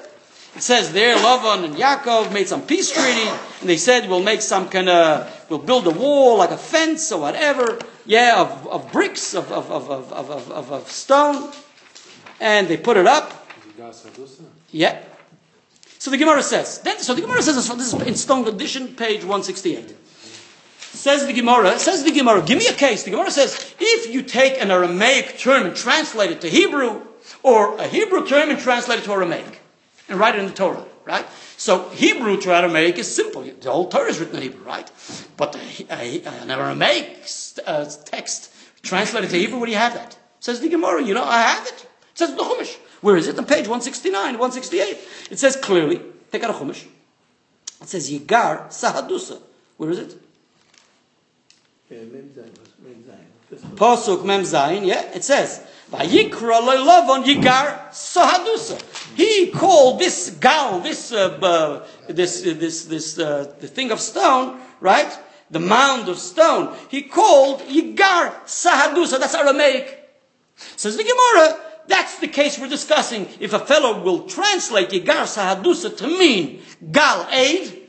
It 0.56 0.62
says 0.62 0.90
there, 0.94 1.16
Lavan 1.16 1.64
and 1.64 1.74
Yaakov 1.76 2.32
made 2.32 2.48
some 2.48 2.62
peace 2.62 2.90
treaty, 2.90 3.28
and 3.60 3.68
they 3.68 3.76
said 3.76 4.08
we'll 4.08 4.22
make 4.22 4.40
some 4.40 4.70
kind 4.70 4.88
of 4.88 5.46
we'll 5.50 5.58
build 5.58 5.86
a 5.86 5.90
wall 5.90 6.38
like 6.38 6.50
a 6.50 6.56
fence 6.56 7.12
or 7.12 7.20
whatever. 7.20 7.78
Yeah, 8.06 8.40
of, 8.40 8.66
of 8.66 8.90
bricks 8.90 9.34
of 9.34 9.52
of, 9.52 9.70
of, 9.70 9.90
of, 9.90 10.12
of, 10.12 10.50
of, 10.50 10.72
of 10.72 10.90
stone, 10.90 11.52
and 12.40 12.68
they 12.68 12.78
put 12.78 12.96
it 12.96 13.06
up. 13.06 13.46
Yeah. 14.70 15.02
So 15.98 16.10
the 16.10 16.16
Gemara 16.16 16.42
says. 16.42 16.78
Then, 16.80 17.00
so 17.00 17.14
the 17.14 17.20
Gemara 17.20 17.42
says 17.42 17.56
this 17.56 17.92
is 17.92 18.06
in 18.06 18.14
Stone 18.14 18.48
Edition, 18.48 18.94
page 18.94 19.24
one 19.24 19.42
sixty 19.42 19.76
eight. 19.76 19.94
Says 20.96 21.26
the 21.26 21.32
Gemara, 21.34 21.78
says 21.78 22.04
the 22.04 22.10
Gemara, 22.10 22.40
give 22.40 22.58
me 22.58 22.66
a 22.68 22.72
case. 22.72 23.02
The 23.02 23.10
Gemara 23.10 23.30
says, 23.30 23.74
if 23.78 24.12
you 24.12 24.22
take 24.22 24.60
an 24.60 24.70
Aramaic 24.70 25.38
term 25.38 25.66
and 25.66 25.76
translate 25.76 26.30
it 26.30 26.40
to 26.40 26.48
Hebrew, 26.48 27.02
or 27.42 27.76
a 27.78 27.86
Hebrew 27.86 28.26
term 28.26 28.48
and 28.48 28.58
translate 28.58 29.00
it 29.00 29.04
to 29.04 29.12
Aramaic, 29.12 29.60
and 30.08 30.18
write 30.18 30.36
it 30.36 30.38
in 30.38 30.46
the 30.46 30.54
Torah, 30.54 30.86
right? 31.04 31.26
So 31.58 31.90
Hebrew 31.90 32.40
to 32.40 32.54
Aramaic 32.54 32.96
is 32.96 33.14
simple. 33.14 33.42
The 33.42 33.70
whole 33.70 33.90
Torah 33.90 34.08
is 34.08 34.18
written 34.18 34.36
in 34.36 34.42
Hebrew, 34.42 34.64
right? 34.64 34.90
But 35.36 35.54
a, 35.56 35.86
a, 35.90 36.22
an 36.42 36.50
Aramaic 36.50 37.28
uh, 37.66 37.84
text 38.06 38.54
translated 38.82 39.28
to 39.30 39.36
Hebrew, 39.36 39.58
where 39.58 39.66
do 39.66 39.72
you 39.72 39.78
have 39.78 39.94
that? 39.94 40.16
Says 40.40 40.60
the 40.60 40.68
Gemara, 40.70 41.02
you 41.02 41.12
know, 41.12 41.24
I 41.24 41.42
have 41.42 41.66
it. 41.66 41.86
It 42.12 42.18
says 42.18 42.34
the 42.34 42.42
Chumash. 42.42 42.74
Where 43.02 43.18
is 43.18 43.28
it? 43.28 43.38
On 43.38 43.44
page 43.44 43.68
169, 43.68 44.38
168. 44.38 44.98
It 45.30 45.38
says 45.38 45.56
clearly, 45.56 46.00
take 46.32 46.42
out 46.42 46.50
a 46.50 46.54
Chumash. 46.54 46.86
It 47.82 47.88
says 47.88 48.10
Yigar 48.10 48.68
Sahadusa. 48.68 49.42
Where 49.76 49.90
is 49.90 49.98
it? 49.98 50.14
Yeah, 50.14 50.14
Mem 50.14 50.14
Zayin, 50.14 50.14
Mem 50.14 50.22
Zayin. 50.22 50.24
First 51.26 51.74
one. 51.74 51.75
Pasuk 53.76 54.24
Mem 54.24 54.42
Zayin, 54.42 54.86
yeah, 54.86 55.02
it 55.12 55.22
says, 55.22 55.62
Vayikra 55.90 56.60
Loilavon 56.60 57.24
Yigar 57.24 57.90
Sahadusa. 57.90 58.82
He 59.14 59.50
called 59.52 60.00
this 60.00 60.30
gal, 60.30 60.80
this, 60.80 61.12
uh, 61.12 61.38
uh, 61.40 61.86
this, 62.08 62.44
uh, 62.44 62.54
this, 62.58 62.86
this, 62.86 63.18
uh, 63.18 63.54
the 63.60 63.68
thing 63.68 63.92
of 63.92 64.00
stone, 64.00 64.60
right? 64.80 65.16
The 65.50 65.60
mound 65.60 66.08
of 66.08 66.18
stone. 66.18 66.76
He 66.88 67.02
called 67.02 67.60
Yigar 67.60 68.34
Sahadusa. 68.46 69.20
That's 69.20 69.36
Aramaic. 69.36 70.10
Says 70.56 70.96
the 70.96 71.04
Gemara, 71.04 71.60
that's 71.86 72.18
the 72.18 72.26
case 72.26 72.58
we're 72.58 72.68
discussing. 72.68 73.28
If 73.38 73.52
a 73.52 73.60
fellow 73.60 74.02
will 74.02 74.26
translate 74.26 74.90
Yigar 74.90 75.22
Sahadusa 75.22 75.96
to 75.98 76.08
mean 76.08 76.62
Gal 76.90 77.28
Aid, 77.30 77.82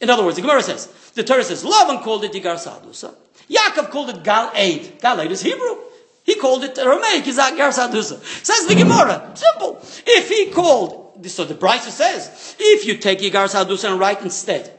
in 0.00 0.08
other 0.08 0.24
words, 0.24 0.36
the 0.36 0.42
Gemara 0.42 0.62
says, 0.62 0.88
the 1.18 1.24
Torah 1.24 1.42
says, 1.42 1.64
Lavan 1.64 2.00
called 2.02 2.22
it 2.22 2.32
Yigar 2.32 2.54
Sahadusa. 2.54 3.12
Yaakov 3.50 3.90
called 3.90 4.10
it 4.10 4.22
Gal 4.22 4.52
Aid. 4.54 5.00
Gal 5.00 5.20
Aid 5.20 5.32
is 5.32 5.42
Hebrew. 5.42 5.78
He 6.22 6.36
called 6.36 6.62
it 6.62 6.78
Aramaic, 6.78 7.24
Yigar 7.24 7.72
Sahadusa. 7.72 8.22
Says 8.44 8.68
the 8.68 8.76
Gemara, 8.76 9.32
simple. 9.34 9.80
If 10.06 10.28
he 10.28 10.52
called, 10.52 11.26
so 11.26 11.44
the 11.44 11.54
Brisa 11.54 11.90
says, 11.90 12.54
if 12.60 12.86
you 12.86 12.98
take 12.98 13.18
Yigar 13.18 13.48
Sahadusa 13.48 13.90
and 13.90 13.98
write 13.98 14.22
instead, 14.22 14.72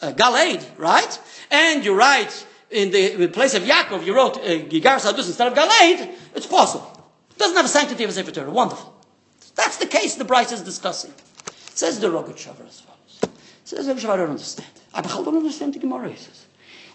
uh, 0.00 0.10
Gal 0.10 0.36
Aid, 0.36 0.66
right? 0.76 1.20
And 1.52 1.84
you 1.84 1.94
write, 1.94 2.46
in 2.68 2.90
the, 2.90 3.12
in 3.14 3.20
the 3.20 3.28
place 3.28 3.54
of 3.54 3.62
Yaakov, 3.62 4.04
you 4.04 4.16
wrote 4.16 4.38
uh, 4.38 4.40
Yigar 4.40 4.98
Sahadusa 4.98 5.28
instead 5.28 5.46
of 5.46 5.54
Gal 5.54 5.70
Aid, 5.82 6.10
it's 6.34 6.46
possible. 6.46 6.90
It 7.30 7.38
Doesn't 7.38 7.56
have 7.56 7.66
a 7.66 7.68
sanctity 7.68 8.02
of 8.02 8.10
a 8.10 8.12
Sefer 8.12 8.32
Torah. 8.32 8.50
Wonderful. 8.50 8.92
That's 9.54 9.76
the 9.76 9.86
case 9.86 10.16
the 10.16 10.24
Brisa 10.24 10.54
is 10.54 10.62
discussing. 10.62 11.14
Says 11.74 12.00
the 12.00 12.08
Rogachover 12.08 12.66
as 12.66 12.80
follows. 12.80 13.36
Says 13.62 13.86
the 13.86 13.94
Rogachover, 13.94 14.10
I 14.10 14.16
don't 14.16 14.30
understand. 14.30 14.79
I 14.92 15.02
don't 15.02 15.28
understand 15.28 15.74
the 15.74 15.78
Gemara, 15.78 16.10
he 16.10 16.16
says. 16.16 16.46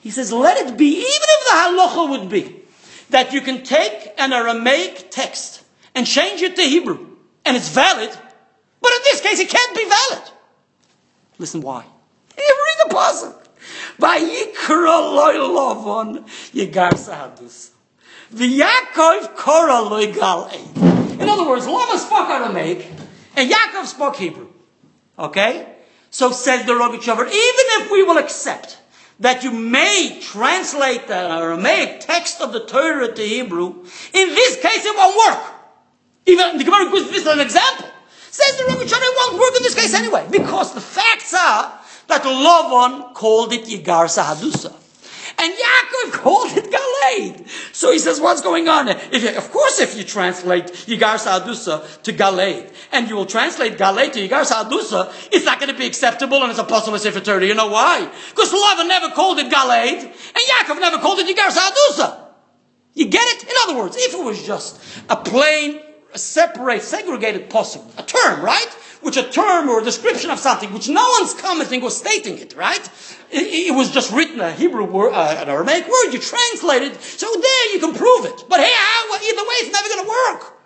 He 0.02 0.12
says, 0.12 0.32
let 0.32 0.58
it 0.68 0.78
be, 0.78 0.98
even 0.98 1.06
if 1.06 1.46
the 1.46 1.56
halacha 1.56 2.10
would 2.12 2.30
be, 2.30 2.62
that 3.10 3.34
you 3.34 3.42
can 3.42 3.64
take 3.64 4.12
an 4.18 4.34
Aramaic 4.34 5.10
text 5.10 5.64
and 5.94 6.06
change 6.06 6.42
it 6.42 6.56
to 6.56 6.62
Hebrew, 6.62 7.08
and 7.46 7.56
it's 7.56 7.70
valid, 7.70 8.10
but 8.82 8.92
in 8.92 9.00
this 9.04 9.22
case 9.22 9.40
it 9.40 9.50
can't 9.50 9.76
be 9.76 9.86
valid. 9.86 10.32
Listen 11.38 11.62
why. 11.62 11.86
Read 12.38 12.90
the 12.90 12.96
pasuk. 12.96 13.42
In 21.20 21.30
other 21.30 21.48
words, 21.48 21.68
Lama 21.68 21.98
spoke 21.98 22.30
Aramaic, 22.30 22.92
and 23.38 23.50
Yaakov 23.50 23.86
spoke 23.86 24.16
Hebrew. 24.18 24.48
Okay? 25.18 25.75
So 26.16 26.32
says 26.32 26.66
the 26.66 26.72
Rogachover, 26.72 27.28
even 27.28 27.66
if 27.76 27.92
we 27.92 28.02
will 28.02 28.18
accept 28.18 28.78
that 29.20 29.44
you 29.44 29.52
may 29.52 30.18
translate 30.22 31.10
the 31.10 31.18
Aramaic 31.18 32.00
text 32.00 32.40
of 32.40 32.54
the 32.54 32.66
Torah 32.66 33.12
to 33.12 33.22
Hebrew, 33.22 33.84
in 34.14 34.30
this 34.30 34.56
case 34.62 34.86
it 34.86 34.96
won't 34.96 35.18
work. 35.18 35.54
Even 36.26 36.58
the 36.58 36.64
Gemara 36.64 36.90
gives 36.90 37.10
this 37.10 37.28
an 37.28 37.42
example. 37.42 37.90
Says 38.32 38.56
the 38.56 38.64
Rogachover, 38.64 39.02
it 39.02 39.16
won't 39.18 39.42
work 39.42 39.58
in 39.58 39.64
this 39.64 39.76
case 39.76 39.94
anyway, 39.94 40.26
because 40.32 40.74
the 40.74 40.80
facts 40.80 41.34
are 41.34 41.78
that 42.08 42.22
Lavan 42.22 43.14
called 43.14 43.52
it 43.52 43.66
Yigar 43.66 44.08
Sahadusa. 44.08 44.74
And 45.38 45.54
Yaakov 45.54 46.12
called 46.14 46.52
it 46.58 46.72
Galeid. 46.72 47.48
So 47.76 47.92
he 47.92 48.00
says, 48.00 48.22
what's 48.22 48.42
going 48.42 48.70
on? 48.70 48.88
If 48.88 49.24
you, 49.24 49.36
of 49.36 49.52
course, 49.52 49.80
if 49.80 49.98
you 49.98 50.04
translate 50.04 50.66
Yigar 50.66 51.20
Sa'adusa 51.20 52.02
to 52.04 52.14
Galeid, 52.14 52.74
and 52.94 53.10
you 53.10 53.16
will 53.16 53.26
translate 53.26 53.78
Galeid 53.78 54.14
to 54.14 54.28
Yigar 54.28 54.46
Sa'adusa, 54.46 55.12
it's 55.34 55.46
not 55.46 55.60
going 55.60 55.72
to 55.72 55.78
be 55.78 55.86
acceptable 55.86 56.42
and 56.42 56.52
it's 56.52 56.60
a 56.60 56.64
possible 56.64 56.98
Torah. 56.98 57.46
You 57.46 57.54
know 57.54 57.68
why? 57.68 58.10
Because 58.30 58.54
Lavan 58.54 58.88
never 58.88 59.10
called 59.10 59.40
it 59.40 59.52
Galeid, 59.52 60.04
and 60.04 60.14
Yaakov 60.14 60.80
never 60.80 61.00
called 61.00 61.20
it 61.20 61.28
Yigar 61.28 61.52
Sa'adusa. 61.52 62.22
You 62.94 63.08
get 63.08 63.24
it? 63.36 63.44
In 63.44 63.54
other 63.64 63.78
words, 63.78 63.98
if 64.00 64.14
it 64.14 64.24
was 64.24 64.42
just 64.42 64.80
a 65.10 65.18
plain, 65.18 65.82
separate, 66.14 66.82
segregated 66.82 67.50
possible, 67.50 67.92
a 67.98 68.04
term, 68.04 68.42
right? 68.42 68.78
Which 69.06 69.18
a 69.18 69.24
term 69.24 69.70
or 69.70 69.82
a 69.82 69.84
description 69.84 70.32
of 70.32 70.40
something 70.40 70.74
which 70.74 70.90
no 70.90 71.08
one's 71.20 71.36
commenting 71.36 71.84
or 71.84 71.92
stating 71.92 72.40
it, 72.40 72.56
right? 72.56 72.90
It, 73.30 73.68
it 73.68 73.76
was 73.76 73.92
just 73.92 74.12
written 74.12 74.40
a 74.40 74.52
Hebrew 74.52 74.84
word, 74.84 75.14
uh, 75.14 75.38
an 75.42 75.48
Aramaic 75.48 75.86
word. 75.86 76.12
You 76.12 76.18
translate 76.18 76.82
it, 76.82 77.00
so 77.00 77.28
there 77.32 77.74
you 77.74 77.80
can 77.80 77.94
prove 77.94 78.26
it. 78.26 78.46
But 78.50 78.62
hey, 78.62 78.74
how, 78.74 79.14
either 79.14 79.44
way, 79.44 79.56
it's 79.62 79.72
never 79.72 79.88
going 79.90 80.06
to 80.06 80.10
work. 80.10 80.58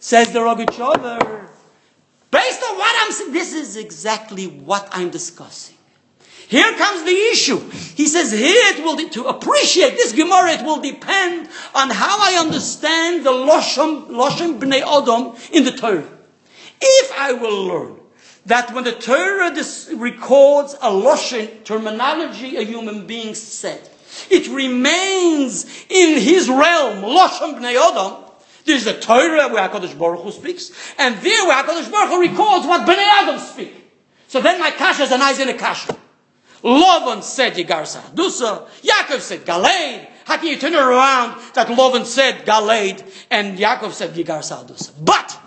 Says 0.00 0.32
the 0.32 0.38
Rogachover. 0.38 1.46
Based 2.30 2.62
on 2.62 2.78
what 2.78 2.96
I'm 3.00 3.12
saying, 3.12 3.32
this 3.34 3.52
is 3.52 3.76
exactly 3.76 4.46
what 4.46 4.88
I'm 4.90 5.10
discussing. 5.10 5.76
Here 6.48 6.72
comes 6.78 7.04
the 7.04 7.14
issue. 7.32 7.58
He 7.58 8.08
says 8.08 8.32
here 8.32 8.74
it 8.74 8.82
will, 8.82 8.96
to 9.10 9.24
appreciate 9.26 9.96
this 9.96 10.12
Gemara, 10.12 10.52
it 10.52 10.64
will 10.64 10.80
depend 10.80 11.50
on 11.74 11.90
how 11.90 12.16
I 12.18 12.38
understand 12.40 13.26
the 13.26 13.30
Loshem, 13.30 14.08
Loshem 14.08 14.58
Bnei 14.58 14.80
Odom 14.80 15.36
in 15.50 15.64
the 15.64 15.72
Torah. 15.72 16.08
If 16.82 17.12
I 17.16 17.32
will 17.32 17.64
learn 17.64 18.00
that 18.46 18.74
when 18.74 18.84
the 18.84 18.92
Torah 18.92 19.54
records 19.96 20.74
a 20.74 20.90
Loshen 20.90 21.64
terminology 21.64 22.56
a 22.56 22.62
human 22.62 23.06
being 23.06 23.34
said, 23.34 23.88
it 24.28 24.48
remains 24.48 25.64
in 25.88 26.20
his 26.20 26.48
realm, 26.48 27.02
Loshem 27.02 27.58
Bnei 27.58 27.76
Odom, 27.76 28.30
there's 28.64 28.84
the 28.84 28.94
Torah 28.94 29.48
where 29.48 29.68
HaKadosh 29.68 29.98
Baruch 29.98 30.22
Hu 30.22 30.32
speaks, 30.32 30.72
and 30.98 31.16
there 31.16 31.46
where 31.46 31.62
HaKadosh 31.62 31.90
Baruch 31.90 32.10
Hu 32.10 32.20
records 32.20 32.66
what 32.66 32.86
Bnei 32.86 33.22
Adam 33.22 33.38
speak. 33.38 33.74
So 34.28 34.40
then 34.40 34.60
my 34.60 34.70
kasha 34.70 35.04
is 35.04 35.12
an 35.12 35.22
eyes 35.22 35.38
in 35.38 35.48
a 35.48 35.54
kasha. 35.54 35.96
Lavan 36.62 37.22
said 37.22 37.54
Yigar. 37.54 37.82
Yaakov 37.82 39.20
said 39.20 39.44
Galeid. 39.44 40.08
How 40.24 40.36
can 40.36 40.46
you 40.46 40.56
turn 40.56 40.74
around 40.74 41.40
that 41.54 41.66
Lavan 41.66 42.04
said 42.04 42.46
Galeid 42.46 43.02
and 43.30 43.58
Yaakov 43.58 43.92
said 43.92 44.14
Yigar 44.14 44.38
Sahadusa? 44.38 44.92
But 45.04 45.38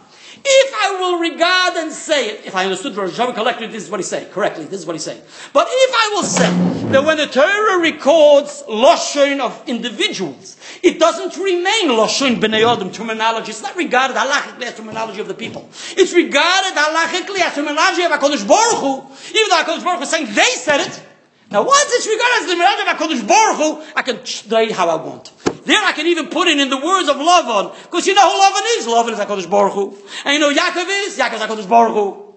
if 0.47 0.73
I 0.73 0.99
will 0.99 1.19
regard 1.19 1.75
and 1.77 1.91
say 1.91 2.29
it, 2.29 2.45
if 2.45 2.55
I 2.55 2.65
understood 2.65 2.95
Rosh 2.95 3.17
Hashanah 3.17 3.33
correctly, 3.33 3.67
this 3.67 3.83
is 3.83 3.89
what 3.89 3.99
he's 3.99 4.07
saying. 4.07 4.29
Correctly, 4.29 4.65
this 4.65 4.79
is 4.81 4.85
what 4.85 4.93
he's 4.93 5.03
saying. 5.03 5.21
But 5.53 5.67
if 5.69 5.91
I 5.93 6.11
will 6.13 6.23
say 6.23 6.49
that 6.91 7.03
when 7.03 7.17
the 7.17 7.25
Torah 7.25 7.79
records 7.79 8.63
Lashon 8.69 9.39
of 9.39 9.61
individuals, 9.67 10.57
it 10.83 10.99
doesn't 10.99 11.35
remain 11.43 11.89
Lashon 11.89 12.39
B'nai 12.39 12.71
Adam 12.71 12.91
terminology. 12.91 13.49
It's 13.49 13.63
not 13.63 13.75
regarded 13.75 14.15
halachically 14.15 14.63
as 14.63 14.75
terminology 14.75 15.19
of 15.19 15.27
the 15.27 15.33
people. 15.33 15.67
It's 15.97 16.13
regarded 16.13 16.77
halachically 16.77 17.41
as 17.41 17.55
terminology 17.55 18.03
of 18.03 18.11
HaKadosh 18.11 18.47
Baruch 18.47 18.79
Hu, 18.79 18.93
even 19.29 19.49
though 19.49 19.63
HaKadosh 19.63 19.83
Baruch 19.83 19.97
Hu 19.97 20.03
is 20.03 20.09
saying 20.09 20.27
they 20.33 20.53
said 20.61 20.81
it. 20.81 21.01
Now 21.49 21.63
once 21.63 21.89
it's 21.89 22.07
regarded 22.07 22.41
as 22.41 22.45
the 22.45 22.53
terminology 22.53 22.81
of 22.81 22.97
HaKadosh 22.97 23.27
Baruch 23.27 23.57
Hu, 23.57 23.93
I 23.95 24.01
can 24.03 24.25
say 24.25 24.71
how 24.71 24.89
I 24.89 24.95
want. 24.95 25.31
There 25.65 25.83
I 25.83 25.91
can 25.93 26.05
even 26.05 26.27
put 26.27 26.47
in 26.47 26.59
in 26.59 26.69
the 26.69 26.77
words 26.77 27.09
of 27.09 27.17
Lavan, 27.17 27.73
because 27.83 28.05
you 28.05 28.13
know 28.13 28.21
who 28.21 28.37
Lavan 28.39 28.77
is? 28.77 28.85
Lavan 28.87 29.13
is 29.13 29.19
HaKadosh 29.19 29.49
Baruch 29.49 29.73
Hu. 29.73 29.97
And 30.23 30.33
you 30.35 30.39
know 30.39 30.53
Yaakov 30.53 30.85
is? 30.87 31.17
Yaakov 31.17 31.33
is 31.33 31.41
HaKadosh 31.41 31.69
Baruch 31.69 31.93
Hu. 31.93 32.33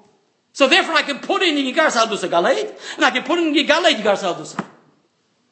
So 0.55 0.67
therefore 0.67 0.95
I 0.95 1.03
can 1.03 1.19
put 1.21 1.43
in 1.43 1.55
Yigar 1.55 1.89
Sahadusa 1.89 2.29
Galeid, 2.29 2.75
and 2.97 3.05
I 3.05 3.11
can 3.11 3.23
put 3.25 3.39
in 3.39 3.55
Galeid 3.55 3.97
Yigar 3.97 4.17
Sahadusa. 4.17 4.65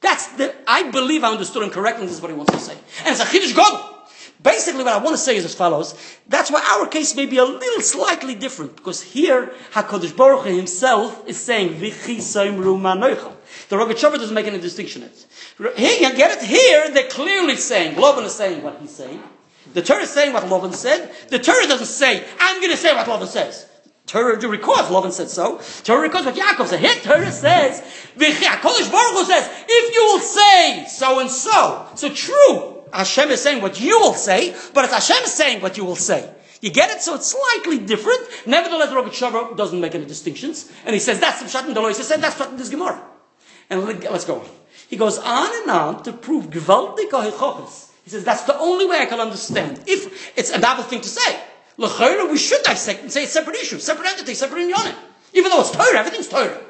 That's 0.00 0.28
the, 0.28 0.54
I 0.66 0.90
believe 0.90 1.22
I 1.22 1.30
understood 1.30 1.62
him 1.62 1.70
correctly, 1.70 2.06
this 2.06 2.16
is 2.16 2.22
what 2.22 2.30
he 2.30 2.36
wants 2.36 2.52
to 2.52 2.58
say. 2.58 2.76
And 3.04 3.08
it's 3.08 3.20
a 3.20 3.24
Chiddush 3.24 3.54
God. 3.54 3.92
Basically 4.42 4.84
what 4.84 4.92
I 4.92 4.98
want 4.98 5.14
to 5.14 5.18
say 5.18 5.36
is 5.36 5.44
as 5.44 5.54
follows. 5.54 5.94
That's 6.28 6.50
why 6.50 6.62
our 6.78 6.86
case 6.88 7.14
may 7.14 7.26
be 7.26 7.36
a 7.36 7.44
little 7.44 7.82
slightly 7.82 8.34
different, 8.34 8.76
because 8.76 9.02
here 9.02 9.52
HaKadosh 9.72 10.16
Baruch 10.16 10.46
Hu 10.46 10.56
himself 10.56 11.28
is 11.28 11.38
saying, 11.38 11.74
V'chi 11.74 12.16
Soimru 12.16 12.80
Manoicha. 12.80 13.35
The 13.68 13.76
Rogachover 13.76 14.16
doesn't 14.16 14.34
make 14.34 14.46
any 14.46 14.60
distinction 14.60 15.02
in 15.02 15.08
it. 15.08 15.26
Here, 15.76 16.08
you 16.08 16.16
get 16.16 16.42
it? 16.42 16.46
Here, 16.46 16.90
they're 16.90 17.08
clearly 17.08 17.56
saying, 17.56 17.96
Lovan 17.96 18.24
is 18.24 18.34
saying 18.34 18.62
what 18.62 18.78
he's 18.80 18.90
saying. 18.90 19.22
The 19.74 19.82
Torah 19.82 20.02
is 20.02 20.10
saying 20.10 20.32
what 20.32 20.44
Lovan 20.44 20.72
said. 20.72 21.10
The 21.28 21.38
Torah 21.38 21.66
doesn't 21.66 21.86
say, 21.86 22.24
I'm 22.38 22.60
going 22.60 22.70
to 22.70 22.76
say 22.76 22.94
what 22.94 23.06
Lovan 23.06 23.26
says. 23.26 23.68
Torah 24.06 24.38
records, 24.48 24.88
Lavan 24.88 25.10
said 25.10 25.28
so. 25.28 25.60
Torah 25.82 26.02
records 26.02 26.26
what 26.26 26.36
Yaakov 26.36 26.68
said. 26.68 26.80
Here 26.80 26.94
Torah 27.02 27.32
says, 27.32 27.80
HaKadosh 28.16 28.90
Baruch 28.90 29.26
says, 29.26 29.64
if 29.68 29.94
you 29.94 30.04
will 30.04 30.20
say 30.20 30.86
so 30.88 31.18
and 31.18 31.30
so, 31.30 31.88
so 31.96 32.08
true, 32.08 32.84
Hashem 32.92 33.30
is 33.30 33.42
saying 33.42 33.62
what 33.62 33.80
you 33.80 33.98
will 33.98 34.14
say, 34.14 34.54
but 34.72 34.84
it's 34.84 34.94
Hashem 34.94 35.24
is 35.24 35.34
saying 35.34 35.60
what 35.60 35.76
you 35.76 35.84
will 35.84 35.96
say. 35.96 36.32
You 36.60 36.70
get 36.70 36.90
it? 36.90 37.02
So 37.02 37.16
it's 37.16 37.26
slightly 37.26 37.84
different. 37.84 38.20
Nevertheless, 38.46 38.90
Rogachover 38.90 39.56
doesn't 39.56 39.80
make 39.80 39.94
any 39.94 40.06
distinctions. 40.06 40.72
And 40.84 40.94
he 40.94 41.00
says, 41.00 41.18
that's 41.18 41.40
the 41.40 41.46
Pshat 41.46 41.74
the 41.74 41.88
He 41.88 41.94
says, 41.94 42.20
that's 42.20 42.36
Pshat 42.36 42.50
in 42.50 42.56
this 42.56 42.68
Gemara. 42.68 43.02
And 43.70 43.84
let's 43.84 44.24
go 44.24 44.40
on. 44.40 44.48
He 44.88 44.96
goes 44.96 45.18
on 45.18 45.62
and 45.62 45.70
on 45.70 46.02
to 46.04 46.12
prove 46.12 46.50
Gewaldik 46.50 47.10
HaHichopis. 47.10 47.90
He 48.04 48.10
says, 48.10 48.24
that's 48.24 48.44
the 48.44 48.56
only 48.58 48.86
way 48.86 48.98
I 49.00 49.06
can 49.06 49.18
understand. 49.18 49.82
If 49.86 50.38
it's 50.38 50.50
a 50.50 50.58
novel 50.58 50.84
thing 50.84 51.00
to 51.00 51.08
say. 51.08 51.40
L'chayra, 51.76 52.30
we 52.30 52.38
should 52.38 52.62
dissect 52.62 53.02
and 53.02 53.12
say 53.12 53.24
it's 53.24 53.32
separate 53.32 53.56
issue, 53.56 53.78
separate 53.78 54.08
entity, 54.08 54.34
separate 54.34 54.60
inyanim. 54.60 54.94
Even 55.34 55.50
though 55.50 55.60
it's 55.60 55.72
Torah, 55.72 55.98
everything's 55.98 56.28
Torah. 56.28 56.60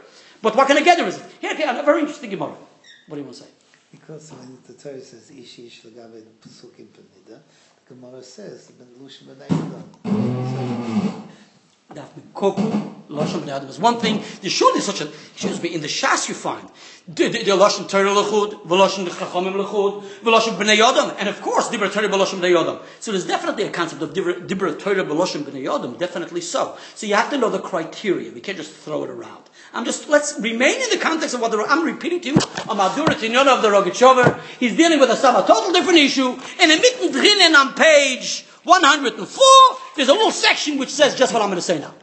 But 0.42 0.56
what 0.56 0.66
kind 0.66 0.78
of 0.78 0.84
gather 0.84 1.06
is 1.06 1.18
it? 1.18 1.24
Here, 1.40 1.52
a 1.52 1.82
very 1.84 2.00
interesting 2.00 2.30
Gemara. 2.30 2.56
What 3.06 3.16
do 3.16 3.16
you 3.18 3.24
want 3.24 3.36
to 3.36 3.42
say? 3.44 3.50
Because 3.92 4.32
when 4.32 4.58
the 4.66 4.74
Torah 4.74 5.00
says 5.00 5.30
ish 5.30 5.58
ish 5.60 5.82
lagabe 5.82 6.24
psukim 6.40 6.86
penida, 6.88 7.40
the 7.86 7.94
Gemara 7.94 8.22
says 8.22 8.72
ben 8.72 8.88
lushim 8.98 9.26
ben 9.38 9.48
That 11.94 12.10
koku 12.34 12.62
lashon 13.08 13.42
b'nei 13.42 13.56
adam 13.56 13.68
is 13.68 13.78
one 13.78 14.00
thing. 14.00 14.22
There's 14.40 14.52
surely 14.52 14.80
such 14.80 15.00
a 15.00 15.04
excuse 15.06 15.62
me 15.62 15.72
in 15.72 15.80
the 15.80 15.86
shas 15.86 16.28
you 16.28 16.34
find 16.34 16.68
the 17.06 17.28
the, 17.28 17.44
the 17.44 17.52
lashon 17.52 17.88
Torah 17.88 18.10
lechud, 18.10 18.66
v'lashon 18.66 19.06
chachamim 19.06 19.54
lechud, 19.54 20.02
v'lashon 20.22 20.56
b'nei 20.56 20.80
adam, 20.80 21.14
and 21.16 21.28
of 21.28 21.40
course 21.40 21.68
dibra 21.68 21.92
Torah 21.92 22.08
b'lashon 22.08 22.40
b'nei 22.40 22.60
adam. 22.60 22.80
So 22.98 23.12
there's 23.12 23.26
definitely 23.26 23.62
a 23.62 23.70
concept 23.70 24.02
of 24.02 24.12
dibra, 24.12 24.76
Torah 24.80 25.04
b'lashon 25.04 25.44
b'nei 25.44 25.72
adam, 25.72 25.96
definitely 25.96 26.40
so. 26.40 26.76
So 26.96 27.06
you 27.06 27.14
have 27.14 27.30
to 27.30 27.38
know 27.38 27.50
the 27.50 27.60
criteria. 27.60 28.32
We 28.32 28.40
can't 28.40 28.58
just 28.58 28.72
throw 28.72 29.04
it 29.04 29.10
around. 29.10 29.44
I'm 29.72 29.84
just 29.84 30.08
let's 30.08 30.40
remain 30.40 30.82
in 30.82 30.90
the 30.90 30.98
context 30.98 31.36
of 31.36 31.40
what 31.40 31.52
the, 31.52 31.58
I'm 31.58 31.84
repeating 31.84 32.20
to 32.22 32.28
you. 32.30 32.34
Mahadura 32.34 33.14
Tinyana 33.14 33.56
of 33.56 33.62
the 33.62 33.68
Rogachover. 33.68 34.40
He's 34.58 34.76
dealing 34.76 34.98
with 34.98 35.10
a 35.10 35.12
a 35.12 35.46
total 35.46 35.72
different 35.72 36.00
issue. 36.00 36.36
And 36.60 36.72
in 36.72 36.80
mitten 36.80 37.12
drinnen 37.12 37.54
on 37.54 37.74
page 37.74 38.44
104, 38.66 39.44
there's 39.94 40.08
a 40.08 40.12
little 40.12 40.32
section 40.32 40.76
which 40.78 40.90
says 40.90 41.14
just 41.14 41.32
what 41.32 41.40
I'm 41.40 41.48
going 41.48 41.56
to 41.56 41.62
say 41.62 41.78
now. 41.78 41.94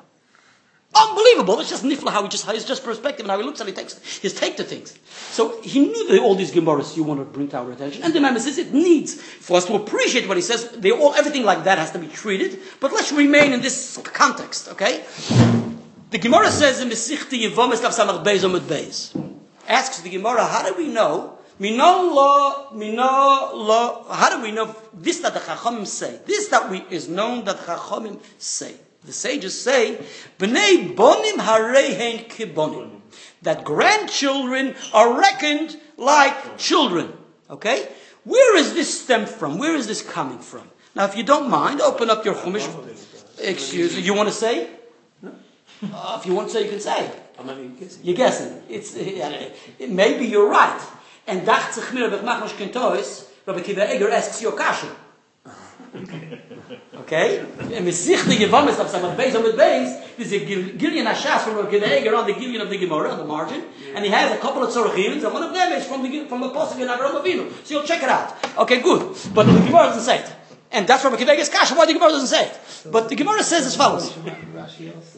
Unbelievable. 0.95 1.59
It's 1.59 1.69
just 1.69 1.83
nifla 1.83 2.11
how 2.11 2.21
he 2.23 2.29
just 2.29 2.45
has 2.45 2.63
just 2.65 2.83
perspective 2.83 3.25
and 3.25 3.31
how 3.31 3.37
he 3.39 3.43
looks 3.43 3.59
and 3.59 3.67
he 3.67 3.75
takes 3.75 3.97
his 4.19 4.33
take 4.33 4.57
to 4.57 4.63
things. 4.63 4.97
So 5.31 5.59
he 5.61 5.79
knew 5.79 6.07
that 6.09 6.19
all 6.21 6.35
these 6.35 6.51
Gemaras 6.51 6.95
you 6.95 7.03
want 7.03 7.19
to 7.19 7.25
bring 7.25 7.47
to 7.49 7.57
our 7.57 7.71
attention. 7.71 8.03
And 8.03 8.13
the 8.13 8.21
Mama 8.21 8.39
says 8.39 8.59
it 8.59 8.73
needs 8.73 9.19
for 9.19 9.57
us 9.57 9.65
to 9.65 9.73
appreciate 9.73 10.27
what 10.27 10.37
he 10.37 10.43
says. 10.43 10.69
They 10.69 10.91
all 10.91 11.15
everything 11.15 11.43
like 11.43 11.63
that 11.63 11.79
has 11.79 11.91
to 11.91 11.99
be 11.99 12.07
treated. 12.07 12.59
But 12.79 12.93
let's 12.93 13.11
remain 13.11 13.53
in 13.53 13.61
this 13.61 13.99
context, 14.03 14.69
okay? 14.69 15.03
The 16.11 16.19
Gemara 16.19 16.51
says 16.51 16.79
in 16.79 16.89
Mesichti 16.89 17.41
Yevomis 17.41 17.81
Lav 17.81 17.93
Samach 17.93 18.23
Beis 18.23 18.47
Omid 18.47 18.61
Beis. 18.61 19.19
Asks 19.67 20.01
the 20.01 20.09
Gemara, 20.11 20.45
how 20.45 20.69
do 20.69 20.75
we 20.77 20.87
know? 20.89 21.39
Mino 21.63 22.13
lo, 22.13 22.71
mino 22.73 23.55
lo, 23.55 24.05
how 24.09 24.35
do 24.35 24.43
we 24.43 24.51
know 24.51 24.75
this 24.93 25.19
that 25.19 25.33
the 25.33 25.39
Chachamim 25.39 25.87
say? 25.87 26.19
This 26.25 26.49
that 26.49 26.69
we, 26.69 26.83
is 26.89 27.07
known 27.07 27.45
that 27.45 27.55
the 27.55 27.63
Chachamim 27.63 28.19
say. 28.37 28.75
The 29.05 29.13
sages 29.13 29.61
say, 29.61 29.97
B'nei 30.37 30.93
bonim 30.93 31.37
harehen 31.37 32.27
kibonim. 32.27 32.99
That 33.43 33.63
grandchildren 33.63 34.75
are 34.93 35.17
reckoned 35.17 35.77
like 35.95 36.57
children. 36.57 37.13
Okay? 37.49 37.87
Where 38.25 38.57
is 38.57 38.73
this 38.73 39.01
stemmed 39.01 39.29
from? 39.29 39.57
Where 39.57 39.77
is 39.77 39.87
this 39.87 40.01
coming 40.01 40.39
from? 40.39 40.67
Now, 40.95 41.05
if 41.05 41.15
you 41.15 41.23
don't 41.23 41.49
mind, 41.49 41.79
open 41.79 42.09
up 42.09 42.25
your 42.25 42.35
Chumash. 42.35 42.67
Excuse 43.39 43.95
me, 43.95 44.01
you 44.01 44.13
want 44.13 44.27
to 44.27 44.35
say? 44.35 44.67
Uh, 45.25 46.17
if 46.19 46.25
you 46.25 46.33
want 46.33 46.49
to 46.49 46.53
say, 46.55 46.65
you 46.65 46.69
can 46.71 46.81
say. 46.81 47.09
I'm 47.39 47.49
only 47.49 47.69
guessing. 47.69 48.03
You're 48.03 48.17
guessing. 48.17 48.63
It's, 48.67 48.97
uh, 48.97 49.49
maybe 49.87 50.25
you're 50.25 50.49
right. 50.49 50.81
And 51.25 51.47
dacht 51.47 51.73
sich 51.73 51.91
mir, 51.93 52.11
Rabbi 52.11 52.25
Machmash 52.25 52.57
Kentois, 52.57 53.25
Rabbi 53.47 53.61
Kiva 53.61 53.85
Eger 53.93 54.11
asks 54.11 54.41
you 54.41 54.49
a 54.49 54.51
question. 54.51 54.89
Okay? 56.95 57.39
And 57.39 57.87
Mesichte 57.87 58.35
Yevamis 58.35 58.79
of 58.79 58.89
Samar 58.89 59.15
Beis 59.15 59.35
on 59.35 59.43
the 59.43 59.53
base, 59.53 59.99
there's 60.17 60.33
a 60.33 60.39
Gillian 60.45 61.05
Hashas 61.05 61.41
from 61.41 61.55
Rabbi 61.55 61.71
Kiva 61.71 61.99
Eger 61.99 62.15
on 62.15 62.27
the 62.27 62.33
Gillian 62.33 62.61
of 62.61 62.69
the 62.69 62.77
Gemara 62.77 63.11
on 63.11 63.17
the 63.19 63.25
margin, 63.25 63.63
and 63.95 64.03
he 64.03 64.11
has 64.11 64.31
a 64.31 64.37
couple 64.37 64.63
of 64.63 64.69
Tzorachim, 64.69 65.13
and 65.13 65.33
one 65.33 65.43
of 65.43 65.53
them 65.53 65.71
is 65.73 65.85
from 65.85 66.03
the, 66.03 66.25
from 66.25 66.41
the 66.41 66.49
Avraham 66.49 67.21
Avinu. 67.21 67.51
So 67.65 67.75
you'll 67.75 67.83
check 67.83 68.03
it 68.03 68.09
out. 68.09 68.35
Okay, 68.57 68.81
good. 68.81 69.15
But 69.33 69.45
the 69.45 69.53
Gemara 69.53 69.87
doesn't 69.87 70.03
say 70.03 70.19
it. 70.19 70.31
And 70.73 70.87
that's 70.87 71.03
Rabbi 71.03 71.17
Akiva 71.17 71.29
Eiger's 71.29 71.49
kasha, 71.49 71.75
why 71.75 71.85
the 71.85 71.93
Gemara 71.93 72.09
doesn't 72.09 72.27
say 72.27 72.47
it. 72.47 72.59
But 72.91 73.07
the 73.07 73.15
Gemara 73.15 73.43
says 73.43 73.67
as 73.67 73.75
follows. 73.75 74.11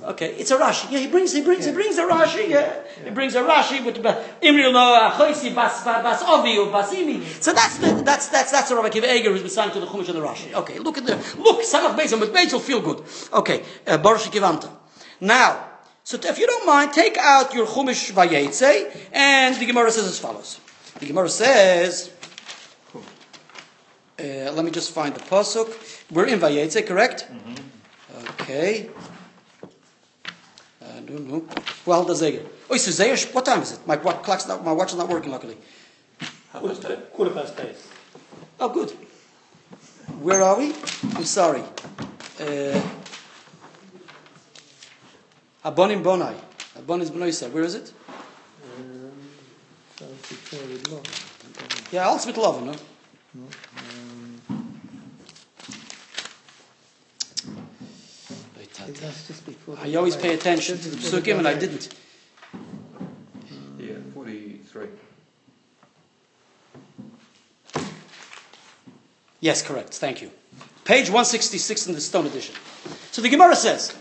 Okay, 0.03 0.36
it's 0.36 0.51
a 0.51 0.58
Rashi. 0.58 0.91
Yeah, 0.91 0.99
he 0.99 1.08
brings, 1.08 1.32
he 1.32 1.41
brings, 1.41 1.66
he 1.66 1.72
brings 1.72 1.97
a 1.97 2.03
Rashi. 2.03 2.49
Yeah, 2.49 2.74
he 3.06 3.10
brings 3.12 3.36
a 3.36 3.41
Rashi 3.41 3.84
with 3.84 3.95
Achoisi 4.03 5.56
Bas 5.56 5.86
Bas 5.86 6.22
Basimi. 6.24 7.24
So 7.41 7.53
that's 7.53 7.78
the, 7.78 8.01
that's 8.03 8.28
that's 8.28 8.51
that's 8.51 8.68
the 8.68 8.76
Rabbi 8.76 8.89
Akiva 8.89 9.10
Eiger 9.10 9.32
who's 9.32 9.43
assigned 9.43 9.72
to 9.74 9.80
the 9.80 9.86
Chumash 9.86 10.10
and 10.10 10.18
the 10.18 10.22
Rashi. 10.22 10.53
Okay, 10.53 10.78
look 10.80 10.97
at 10.97 11.06
the 11.06 11.16
look. 11.39 11.62
Samach 11.62 11.97
Beis 11.97 12.20
with 12.20 12.34
Beis 12.34 12.51
will 12.51 12.60
feel 12.60 12.82
good. 12.82 13.03
Okay, 13.32 13.64
uh, 13.88 13.97
Baruch 13.97 14.24
Kivanta. 14.24 14.70
Now, 15.22 15.70
so 16.03 16.20
if 16.22 16.38
you 16.38 16.47
don't 16.47 16.66
mind, 16.66 16.91
take 16.91 17.18
out 17.18 17.53
your 17.53 17.66
Chumash 17.66 18.12
Vayetze, 18.12 19.10
and 19.14 19.56
the 19.56 19.66
Gemara 19.66 19.89
says 19.89 20.06
as 20.06 20.20
follows. 20.20 20.60
The 20.99 21.08
Gemara 21.08 21.30
says. 21.30 22.12
Uh, 24.18 24.49
let 24.53 24.63
me 24.63 24.72
just 24.72 24.91
find 24.91 25.13
the 25.13 25.20
pasuk. 25.20 25.68
We're 26.09 26.28
in 26.28 26.39
Vayetze, 26.39 26.86
correct? 26.88 27.28
Mm-hmm. 27.30 28.28
Okay. 28.30 28.89
I 30.82 30.99
don't 31.01 31.28
know. 31.28 31.45
Well, 31.86 32.03
the 32.03 32.13
Zeger. 32.13 32.45
Oh, 32.70 32.76
it's 32.76 32.88
Zeger. 32.88 33.34
What 33.34 33.45
time 33.45 33.61
is 33.61 33.74
it? 33.74 33.86
My 33.86 33.97
what, 33.97 34.24
clock's 34.24 34.47
not, 34.47 34.63
my 34.63 34.72
watch 34.72 34.91
is 34.91 34.97
not 34.97 35.09
working. 35.09 35.32
Luckily. 35.32 35.57
Quarter, 36.53 36.95
quarter 37.11 37.32
past 37.32 37.59
eight. 37.59 37.76
Oh, 38.59 38.70
good. 38.70 38.91
Where 40.22 40.41
are 40.41 40.57
we? 40.57 40.74
I'm 41.16 41.26
sorry. 41.26 41.61
Uh, 42.39 42.82
Abonim 45.66 46.01
Bonai. 46.01 46.36
Abonim 46.80 47.09
Bonaisa. 47.09 47.51
Where 47.51 47.63
is 47.63 47.76
it? 47.76 47.91
Yeah, 51.91 52.07
also 52.07 52.28
with 52.30 52.38
love, 52.38 52.63
no? 52.63 52.74
That's 53.36 53.47
just 53.47 53.59
before. 58.53 58.64
I 59.82 59.95
always 59.95 60.15
pay 60.15 60.34
attention 60.34 60.78
to 60.78 60.89
the 60.89 60.97
psukim, 60.97 61.38
and 61.38 61.47
I 61.47 61.53
didn't. 61.53 61.93
Yeah, 63.80 63.95
43. 64.13 64.88
Yes, 69.39 69.61
correct. 69.61 69.93
Thank 69.93 70.21
you. 70.21 70.32
Page 70.84 71.09
166 71.09 71.88
in 71.88 71.93
the 71.93 72.01
Stone 72.01 72.26
Edition. 72.28 72.55
So 73.11 73.21
the 73.21 73.30
Gemara 73.30 73.55
says, 73.55 73.95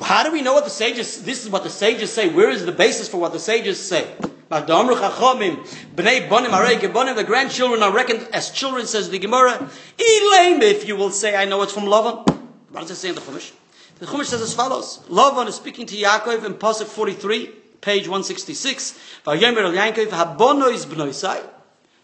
how 0.00 0.22
do 0.22 0.32
we 0.32 0.42
know 0.42 0.54
what 0.54 0.64
the 0.64 0.70
sages, 0.70 1.22
this 1.24 1.44
is 1.44 1.50
what 1.50 1.62
the 1.62 1.70
sages 1.70 2.12
say. 2.12 2.28
Where 2.28 2.50
is 2.50 2.64
the 2.64 2.72
basis 2.72 3.08
for 3.08 3.18
what 3.18 3.32
the 3.32 3.38
sages 3.38 3.78
say? 3.80 4.06
The 4.48 4.60
grandchildren 7.26 7.82
are 7.82 7.92
reckoned 7.92 8.28
as 8.32 8.50
children, 8.50 8.86
says 8.86 9.10
the 9.10 9.18
Gemara. 9.18 9.70
If 9.98 10.86
you 10.86 10.96
will 10.96 11.10
say, 11.10 11.36
I 11.36 11.44
know 11.46 11.62
it's 11.62 11.72
from 11.72 11.84
Lavan. 11.84 12.28
What 12.70 12.80
does 12.82 12.90
it 12.90 12.96
say 12.96 13.08
in 13.10 13.14
the 13.14 13.20
Chumash? 13.20 13.52
The 14.02 14.08
Chumash 14.08 14.26
says 14.26 14.42
as 14.42 14.52
follows. 14.52 14.98
Lavan 15.08 15.46
is 15.46 15.54
speaking 15.54 15.86
to 15.86 15.94
Yaakov 15.94 16.44
in 16.44 16.54
Pasuk 16.54 16.86
43, 16.86 17.46
page 17.80 18.08
166. 18.08 18.98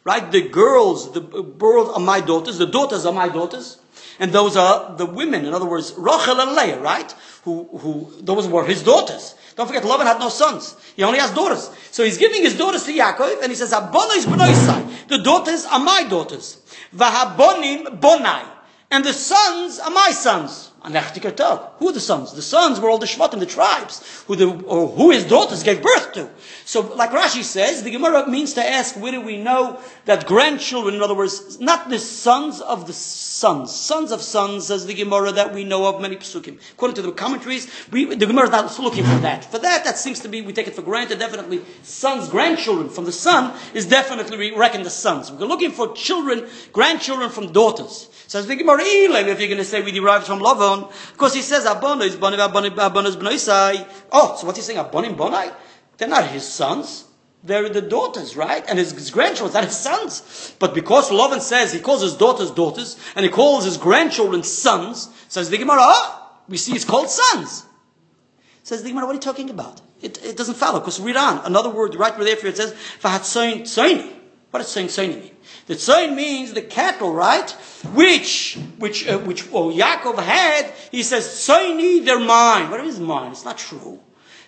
Right? 0.05 0.31
The 0.31 0.43
girls, 0.43 1.13
the 1.13 1.21
girls 1.21 1.97
are 1.97 1.99
my 1.99 2.21
daughters, 2.21 2.59
the 2.59 2.67
daughters 2.67 3.05
are 3.05 3.13
my 3.13 3.29
daughters. 3.29 3.79
And 4.21 4.31
those 4.31 4.57
are 4.57 4.95
the 4.95 5.07
women, 5.07 5.45
in 5.45 5.53
other 5.53 5.67
words, 5.67 5.93
Rachel 5.99 6.41
and 6.41 6.55
Leah, 6.55 6.79
right? 6.79 7.13
Who, 7.43 7.65
who, 7.77 8.13
those 8.21 8.47
were 8.47 8.65
his 8.65 8.85
daughters. 8.85 9.35
Don't 9.57 9.67
forget, 9.67 9.85
Laban 9.85 10.07
had 10.07 10.21
no 10.21 10.29
sons. 10.29 10.77
He 10.95 11.03
only 11.03 11.19
has 11.19 11.33
daughters. 11.33 11.69
So 11.91 12.05
he's 12.05 12.19
giving 12.19 12.43
his 12.43 12.57
daughters 12.57 12.85
to 12.85 12.93
Yaakov, 12.93 13.43
and 13.43 13.51
he 13.51 13.57
says. 13.57 13.71
The 13.71 15.21
daughters 15.25 15.67
are 15.67 15.81
my 15.81 16.07
daughters. 16.09 16.59
Vahabonim 16.95 17.99
bonai. 17.99 18.49
And 18.89 19.05
the 19.05 19.13
sons 19.13 19.81
are 19.81 19.91
my 19.91 20.11
sons. 20.13 20.68
Who 20.85 21.89
are 21.89 21.93
the 21.93 22.01
sons? 22.01 22.33
The 22.33 22.43
sons 22.43 22.79
were 22.79 22.89
all 22.89 22.99
the 22.99 23.07
Shvatim, 23.07 23.41
the 23.41 23.47
tribes, 23.47 24.23
who, 24.27 24.37
the, 24.37 24.49
or 24.49 24.87
who 24.89 25.11
his 25.11 25.25
daughters 25.25 25.63
gave 25.65 25.83
birth 25.83 26.13
to. 26.13 26.31
So, 26.65 26.95
like 26.95 27.11
Rashi 27.11 27.43
says, 27.43 27.83
the 27.83 27.91
Gemara 27.91 28.29
means 28.29 28.55
to 28.55 28.65
ask, 28.65 28.95
where 28.95 29.13
do 29.13 29.21
we 29.21 29.39
know 29.39 29.81
that 30.05 30.27
grandchildren, 30.27 30.95
in 30.95 31.03
other 31.03 31.15
words, 31.15 31.59
not 31.59 31.91
the 31.91 31.99
sons 31.99 32.61
of 32.61 32.87
the 32.87 32.93
sons, 33.39 33.75
sons 33.75 34.11
of 34.11 34.21
sons, 34.21 34.67
says 34.67 34.85
the 34.87 34.95
Gemara 34.95 35.31
that 35.31 35.55
we 35.55 35.63
know 35.63 35.87
of 35.87 36.01
many 36.01 36.17
psukim. 36.17 36.59
According 36.73 36.97
to 36.97 37.03
the 37.03 37.13
commentaries, 37.13 37.71
we, 37.93 38.05
the 38.07 38.27
Gemara 38.27 38.47
is 38.47 38.51
not 38.51 38.79
looking 38.81 39.05
for 39.05 39.19
that. 39.21 39.45
For 39.45 39.59
that, 39.61 39.85
that 39.85 39.97
seems 39.97 40.19
to 40.21 40.29
be, 40.29 40.43
we 40.43 40.53
take 40.53 40.67
it 40.67 40.75
for 40.75 40.83
granted, 40.83 41.21
definitely 41.21 41.63
sons, 41.85 42.29
grandchildren 42.29 42.89
from 42.89 43.05
the 43.05 43.13
son 43.13 43.57
is 43.75 43.87
definitely 43.87 44.53
reckoned 44.57 44.85
as 44.87 44.97
sons. 44.97 45.31
We're 45.31 45.47
looking 45.47 45.71
for 45.71 45.93
children, 45.95 46.49
grandchildren 46.73 47.31
from 47.31 47.53
daughters. 47.53 48.09
Says 48.27 48.47
the 48.47 48.57
Gemara, 48.57 48.83
if 48.83 49.39
you're 49.41 49.49
going 49.49 49.59
to 49.59 49.65
say 49.65 49.83
we 49.83 49.93
derive 49.93 50.25
from 50.25 50.41
Lavan, 50.41 50.93
because 51.13 51.33
he 51.33 51.43
says, 51.43 51.65
Abono 51.65 52.03
is 52.03 52.17
Bonim, 52.17 52.47
Abonim, 52.47 52.75
Abonos 52.75 53.17
Bnoisai. 53.17 53.87
Oh, 54.13 54.37
so 54.37 54.47
what's 54.47 54.59
he 54.59 54.63
saying, 54.63 54.85
Abonim, 54.85 55.17
Bonai? 55.17 55.55
They're 55.97 56.09
not 56.09 56.27
his 56.27 56.47
sons. 56.47 57.08
They're 57.45 57.69
the 57.69 57.83
daughters, 57.83 58.37
right? 58.37 58.65
And 58.69 58.79
his, 58.79 58.93
his 58.93 59.11
grandchildren, 59.11 59.63
are 59.63 59.67
his 59.67 59.77
sons. 59.77 60.55
But 60.59 60.75
because 60.75 61.11
Lavan 61.11 61.41
says 61.41 61.73
he 61.73 61.81
calls 61.81 62.03
his 62.03 62.15
daughters 62.15 62.51
daughters, 62.51 62.99
and 63.15 63.25
he 63.25 63.31
calls 63.31 63.65
his 63.65 63.77
grandchildren 63.77 64.43
sons, 64.43 65.09
says 65.29 65.49
the 65.49 65.59
Gemara, 65.59 65.79
oh, 65.81 66.31
we 66.49 66.57
see 66.57 66.73
it's 66.73 66.85
called 66.85 67.11
sons. 67.11 67.65
Says 68.65 68.83
the 68.83 68.89
Gemara, 68.89 69.07
what 69.07 69.13
are 69.13 69.15
you 69.15 69.21
talking 69.21 69.51
about? 69.51 69.81
It, 70.03 70.23
it 70.25 70.37
doesn't 70.37 70.57
follow, 70.57 70.81
because 70.81 71.01
read 71.01 71.17
on. 71.17 71.45
Another 71.45 71.71
word 71.71 71.95
right 71.95 72.17
there 72.17 72.47
it 72.47 72.57
says, 72.57 72.75
Vahatsoin 73.01 73.63
tsoini. 73.63 74.15
What 74.51 74.61
does 74.61 74.75
tsoin 74.75 74.87
tsoini 74.87 75.21
mean? 75.21 75.37
The 75.67 75.75
tsoin 75.75 76.15
means 76.15 76.55
the 76.55 76.63
cattle, 76.63 77.13
right? 77.13 77.51
Which, 77.93 78.59
which, 78.79 79.07
uh, 79.07 79.19
which 79.19 79.47
oh, 79.53 79.71
Yaakov 79.71 80.19
had, 80.23 80.73
he 80.91 81.03
says, 81.03 81.27
tsoini, 81.27 82.05
they're 82.05 82.19
mine. 82.19 82.71
What 82.71 82.81
is 82.81 82.99
mine? 82.99 83.33
It's 83.33 83.45
not 83.45 83.59
true. 83.59 84.01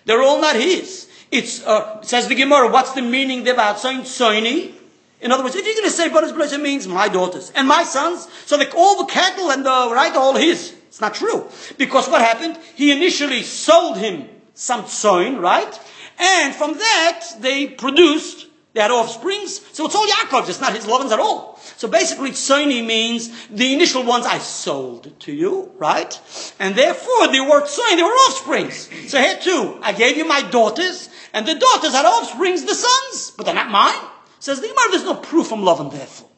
They're 0.05 0.21
all 0.21 0.41
not 0.41 0.55
his. 0.55 1.07
It's, 1.31 1.65
uh, 1.65 2.01
says 2.01 2.27
the 2.27 2.35
Gemara, 2.35 2.69
what's 2.69 2.91
the 2.91 3.01
meaning 3.01 3.43
there 3.43 3.53
about 3.53 3.79
saying 3.79 4.01
Soini? 4.01 4.73
In 5.21 5.31
other 5.31 5.43
words, 5.43 5.55
if 5.55 5.65
you're 5.65 5.75
going 5.75 5.85
to 5.85 5.91
say 5.91 6.09
B'nai, 6.09 6.53
it 6.53 6.61
means 6.61 6.87
my 6.87 7.07
daughters 7.07 7.51
and 7.55 7.67
my 7.67 7.83
sons, 7.83 8.27
so 8.45 8.57
like 8.57 8.75
all 8.75 8.97
the 8.97 9.11
cattle 9.11 9.51
and 9.51 9.65
the, 9.65 9.69
right, 9.69 10.15
all 10.15 10.35
his. 10.35 10.75
It's 10.87 10.99
not 10.99 11.13
true. 11.13 11.47
Because 11.77 12.09
what 12.09 12.21
happened? 12.21 12.57
He 12.75 12.91
initially 12.91 13.43
sold 13.43 13.97
him 13.97 14.27
some 14.55 14.87
soin, 14.87 15.37
right? 15.37 15.79
And 16.19 16.53
from 16.53 16.73
that, 16.73 17.27
they 17.39 17.67
produced, 17.67 18.47
they 18.73 18.81
had 18.81 18.91
offsprings, 18.91 19.61
so 19.73 19.85
it's 19.85 19.95
all 19.95 20.05
Yaakov's, 20.05 20.49
it's 20.49 20.59
not 20.59 20.75
his 20.75 20.85
lovins 20.85 21.11
at 21.11 21.19
all. 21.19 21.59
So 21.77 21.87
basically, 21.87 22.31
Soini 22.31 22.85
means 22.85 23.47
the 23.47 23.73
initial 23.73 24.03
ones 24.03 24.25
I 24.25 24.37
sold 24.37 25.19
to 25.21 25.31
you, 25.31 25.71
right? 25.77 26.19
And 26.59 26.75
therefore, 26.75 27.27
they 27.27 27.39
were 27.39 27.65
Soin, 27.65 27.95
they 27.95 28.03
were 28.03 28.09
offsprings. 28.09 28.89
So 29.09 29.19
here 29.19 29.37
too, 29.37 29.79
I 29.81 29.93
gave 29.93 30.17
you 30.17 30.25
my 30.25 30.41
daughters, 30.41 31.09
and 31.33 31.45
the 31.45 31.55
daughters 31.55 31.93
are 31.93 32.05
offsprings, 32.05 32.63
the 32.65 32.75
sons, 32.75 33.31
but 33.35 33.45
they're 33.45 33.55
not 33.55 33.71
mine. 33.71 34.09
Says 34.39 34.59
the 34.59 34.67
Gemara, 34.67 34.91
there's 34.91 35.03
no 35.03 35.15
proof 35.15 35.47
from 35.47 35.63
love 35.63 35.79
and 35.79 35.91
therefore. 35.91 36.29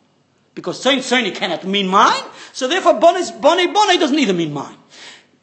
Because 0.55 0.81
Saint 0.81 1.01
Soni 1.01 1.33
cannot 1.33 1.65
mean 1.65 1.87
mine, 1.87 2.23
so 2.51 2.67
therefore 2.67 2.99
Bonnie 2.99 3.25
Bonnie 3.39 3.67
Bonnie 3.67 3.97
doesn't 3.97 4.19
either 4.19 4.33
mean 4.33 4.53
mine. 4.53 4.77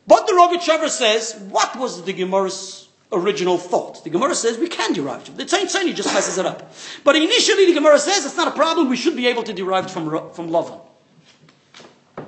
But 0.07 0.27
the 0.27 0.33
Rogachover 0.33 0.89
says, 0.89 1.35
what 1.49 1.77
was 1.77 2.05
the 2.05 2.13
Gemara's 2.13 2.89
original 3.13 3.59
thought? 3.59 4.05
The 4.05 4.11
Gemara 4.11 4.35
says 4.35 4.59
we 4.59 4.69
can 4.69 4.93
derive 4.93 5.29
it. 5.29 5.37
The 5.37 5.49
Saint 5.49 5.69
Soni 5.69 5.95
just 5.95 6.13
messes 6.13 6.39
it 6.39 6.47
up. 6.47 6.73
But 7.03 7.17
initially 7.17 7.67
the 7.67 7.75
Gemara 7.75 7.99
says 7.99 8.25
it's 8.25 8.37
not 8.37 8.49
a 8.49 8.53
problem, 8.53 8.89
we 8.89 8.97
should 8.97 9.17
be 9.17 9.27
able 9.27 9.43
to 9.45 9.53
derive 9.53 9.87
it 9.87 9.91
from, 9.91 10.33
from 10.33 10.51
Lavan. 10.51 10.81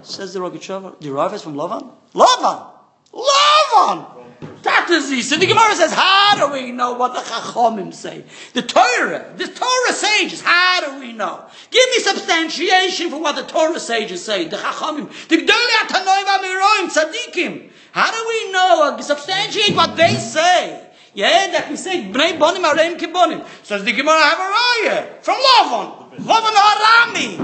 Says 0.03 0.33
the 0.33 0.41
Rogachover, 0.41 0.99
derive 1.01 1.35
it 1.35 1.41
from 1.41 1.55
Lavan? 1.55 1.91
Lavan! 2.15 2.71
Lavan! 3.13 4.22
That 4.63 4.89
is 4.91 5.11
he. 5.11 5.23
So 5.23 5.37
the 5.37 5.47
Gemara 5.47 5.75
says, 5.75 5.93
how 5.93 6.37
do 6.37 6.53
we 6.53 6.71
know 6.71 6.93
what 6.93 7.15
the 7.15 7.21
Chachomim 7.21 7.93
say? 7.93 8.25
The 8.55 8.63
Torah, 8.63 9.33
the 9.37 9.47
Torah 9.47 9.93
sages, 9.93 10.41
how 10.41 10.81
do 10.81 11.01
we 11.01 11.13
know? 11.13 11.45
Give 11.71 11.89
me 11.91 11.99
substantiation 11.99 13.11
for 13.11 13.21
what 13.21 13.35
the 13.35 13.43
Torah 13.43 13.81
sages 13.81 14.25
say, 14.25 14.47
the 14.47 14.57
Chachomim, 14.57 15.09
the 15.29 15.37
Gdolei 15.39 15.77
Atanoim 15.83 16.25
Amiroim, 16.25 16.89
Tzadikim. 16.91 17.71
How 17.91 18.11
do 18.11 18.25
we 18.29 18.53
know, 18.53 18.97
substantiate 19.01 19.75
what 19.75 19.97
they 19.97 20.15
say? 20.15 20.89
Yeah, 21.15 21.49
that 21.53 21.69
we 21.69 21.77
say, 21.77 22.05
Bnei 22.05 22.39
Bonim 22.39 22.65
Areim 22.65 22.99
Kibonim. 22.99 23.45
Says 23.65 23.85
the 23.85 23.93
Gemara, 23.93 24.19
have 24.19 24.39
a 24.39 24.43
raya 24.43 25.23
from 25.23 25.37
Lavan. 25.37 26.17
Lavan 26.21 26.55
Harami. 26.55 27.39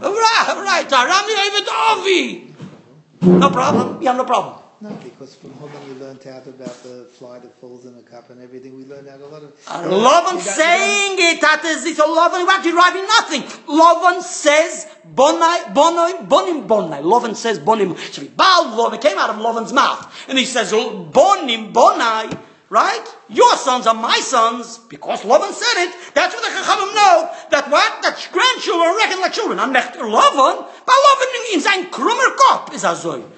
Right, 0.00 0.54
right, 0.56 0.88
Harami 0.88 1.34
David 1.36 1.68
Avi. 1.68 3.40
No 3.40 3.50
problem. 3.50 4.00
Yeah, 4.00 4.12
no 4.12 4.24
problem. 4.24 4.59
No, 4.82 4.88
because 5.04 5.34
from 5.34 5.52
Hogan 5.52 5.76
we 5.88 5.94
learned 6.00 6.26
out 6.26 6.46
about 6.46 6.82
the 6.82 7.06
fly 7.12 7.38
that 7.38 7.54
falls 7.60 7.84
in 7.84 7.94
a 7.98 8.02
cup 8.02 8.30
and 8.30 8.40
everything. 8.40 8.74
We 8.78 8.86
learned 8.86 9.08
out 9.08 9.20
a 9.20 9.26
lot 9.26 9.42
of. 9.42 9.52
Lavan 9.66 10.36
You 10.36 10.40
saying 10.40 11.16
it, 11.18 11.40
that 11.42 11.62
is 11.66 11.84
it. 11.84 11.96
So 11.98 12.08
Lavan, 12.08 12.46
what 12.46 12.64
deriving 12.64 13.04
nothing. 13.04 13.42
Lavan 13.68 14.22
says, 14.22 14.86
bonai, 15.06 15.74
bonai, 15.74 16.26
bonim, 16.26 16.66
bonai. 16.66 17.02
Lavan 17.02 17.36
says, 17.36 17.58
bonim. 17.58 17.94
So 17.98 18.24
Baal 18.28 18.72
Lavan 18.72 19.02
came 19.02 19.18
out 19.18 19.28
of 19.28 19.36
Lavan's 19.36 19.74
mouth. 19.74 20.00
And 20.30 20.38
he 20.38 20.46
says, 20.46 20.72
oh, 20.72 21.10
bonim, 21.12 21.74
bonai. 21.74 22.40
Right? 22.70 23.04
Your 23.28 23.54
sons 23.56 23.86
are 23.86 23.92
my 23.92 24.16
sons. 24.20 24.78
Because 24.78 25.24
Lavan 25.24 25.52
said 25.52 25.84
it. 25.84 26.14
That's 26.14 26.34
what 26.34 26.42
the 26.42 26.56
Chachamim 26.56 26.94
know. 26.94 27.28
That 27.50 27.68
what? 27.70 28.00
That 28.00 28.16
grandchildren 28.32 28.88
are 28.88 28.96
reckoned 28.96 29.20
like 29.20 29.34
children. 29.34 29.58
And 29.58 29.74
Lavan, 29.74 30.66
but 30.86 30.94
Lavan 31.04 31.52
in 31.52 31.60
sein 31.60 31.90
krummer 31.90 32.34
Kopf 32.34 32.72
is 32.72 32.84
azoi. 32.84 33.28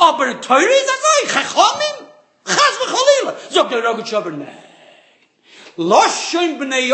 Aber 0.00 0.34
b'nei 6.58 6.90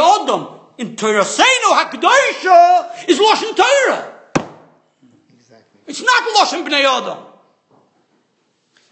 in 0.79 0.97
Torah 0.97 1.25
Seinu 1.25 1.69
oh, 1.71 1.85
HaKadoisha 1.85 3.09
is 3.09 3.19
Loshen 3.19 3.55
Torah. 3.57 4.15
Exactly. 5.35 5.81
It's 5.87 6.03
not 6.03 6.23
Loshen 6.37 6.67
b'nei 6.67 6.85
Adam. 6.85 7.25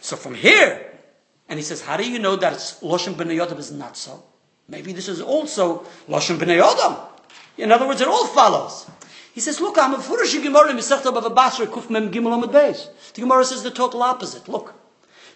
So 0.01 0.17
from 0.17 0.35
here, 0.35 0.93
and 1.49 1.59
he 1.59 1.63
says, 1.63 1.81
how 1.81 1.97
do 1.97 2.09
you 2.09 2.19
know 2.19 2.37
that 2.37 2.55
Loshen 2.83 3.15
b'nei 3.15 3.41
Adam 3.43 3.59
is 3.59 3.71
not 3.71 3.97
so? 3.97 4.23
Maybe 4.69 4.93
this 4.93 5.09
is 5.09 5.21
also 5.21 5.87
Loshen 6.09 6.39
b'nei 6.39 6.61
Adam. 6.61 6.97
In 7.57 7.73
other 7.73 7.87
words, 7.87 8.01
it 8.01 8.09
all 8.09 8.27
follows. 8.27 8.87
He 9.37 9.43
says, 9.43 9.61
look, 9.61 9.77
I'm 9.79 9.93
a 9.93 9.99
Furush 9.99 10.43
Gemara 10.43 10.73
Masechta 10.73 11.13
Bava 11.13 11.33
Basra 11.35 11.67
Kuf 11.67 11.91
Mem 11.91 12.11
Gimel 12.11 12.43
Amud 12.43 12.51
Beis. 12.51 12.89
The 13.13 13.21
Gemara 13.21 13.45
says 13.45 13.63
the 13.63 13.71
total 13.71 14.03
opposite. 14.03 14.49
Look. 14.49 14.73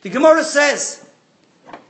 The 0.01 0.09
Gemara 0.09 0.43
says, 0.43 1.07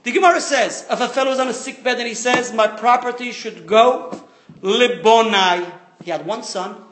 the 0.02 0.10
Gemara 0.10 0.40
says, 0.40 0.84
if 0.90 1.00
a 1.00 1.06
fellow 1.06 1.30
is 1.30 1.38
on 1.38 1.46
a 1.46 1.52
sick 1.52 1.84
bed 1.84 1.98
and 1.98 2.08
he 2.08 2.14
says, 2.14 2.52
my 2.52 2.66
property 2.66 3.30
should 3.30 3.64
go 3.64 4.24
libonai. 4.60 5.72
He 6.02 6.10
had 6.10 6.26
one 6.26 6.42
son 6.42 6.82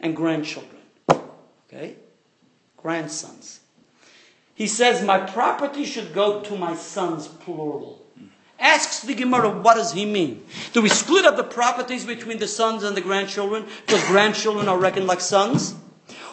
and 0.00 0.16
grandchildren. 0.16 0.80
Okay? 1.68 1.96
Grandsons. 2.78 3.60
He 4.54 4.66
says, 4.66 5.04
my 5.04 5.18
property 5.18 5.84
should 5.84 6.14
go 6.14 6.40
to 6.40 6.56
my 6.56 6.74
sons, 6.74 7.28
plural. 7.28 8.02
Asks 8.64 9.00
the 9.02 9.14
Gemara, 9.14 9.50
what 9.50 9.74
does 9.74 9.92
he 9.92 10.06
mean? 10.06 10.42
Do 10.72 10.80
we 10.80 10.88
split 10.88 11.26
up 11.26 11.36
the 11.36 11.44
properties 11.44 12.06
between 12.06 12.38
the 12.38 12.48
sons 12.48 12.82
and 12.82 12.96
the 12.96 13.02
grandchildren 13.02 13.66
because 13.84 14.02
grandchildren 14.06 14.68
are 14.68 14.78
reckoned 14.78 15.06
like 15.06 15.20
sons? 15.20 15.74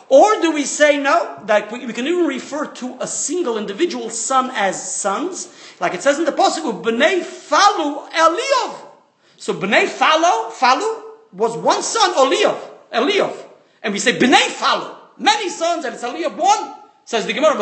Or 0.08 0.40
do 0.40 0.54
we 0.54 0.64
say 0.64 0.98
no, 0.98 1.42
that 1.48 1.70
we, 1.74 1.92
can 1.92 2.08
even 2.08 2.26
refer 2.26 2.68
to 2.68 2.98
a 3.02 3.08
single 3.08 3.58
individual 3.58 4.10
son 4.10 4.50
as 4.54 4.96
sons? 4.96 5.54
Like 5.82 5.94
it 5.94 6.04
says 6.04 6.20
in 6.20 6.26
the 6.26 6.32
Pasuk, 6.32 6.82
B'nai 6.82 7.20
Falu 7.20 8.10
Eliyav. 8.10 8.78
So 9.36 9.54
B'nai 9.54 9.88
Falu, 9.88 10.52
Falu 10.52 11.04
was 11.34 11.58
one 11.58 11.84
son, 11.84 12.14
Eliyav. 12.14 12.58
Eliyav. 12.94 13.36
And 13.84 13.92
we 13.92 14.00
say 14.00 14.18
B'nai 14.18 14.48
Falu. 14.48 14.96
Many 15.18 15.50
sons, 15.50 15.84
and 15.84 15.96
it's 15.96 16.04
Eliyav 16.04 16.38
one. 16.38 16.76
Says 17.04 17.26
the 17.26 17.34
Gemara. 17.34 17.56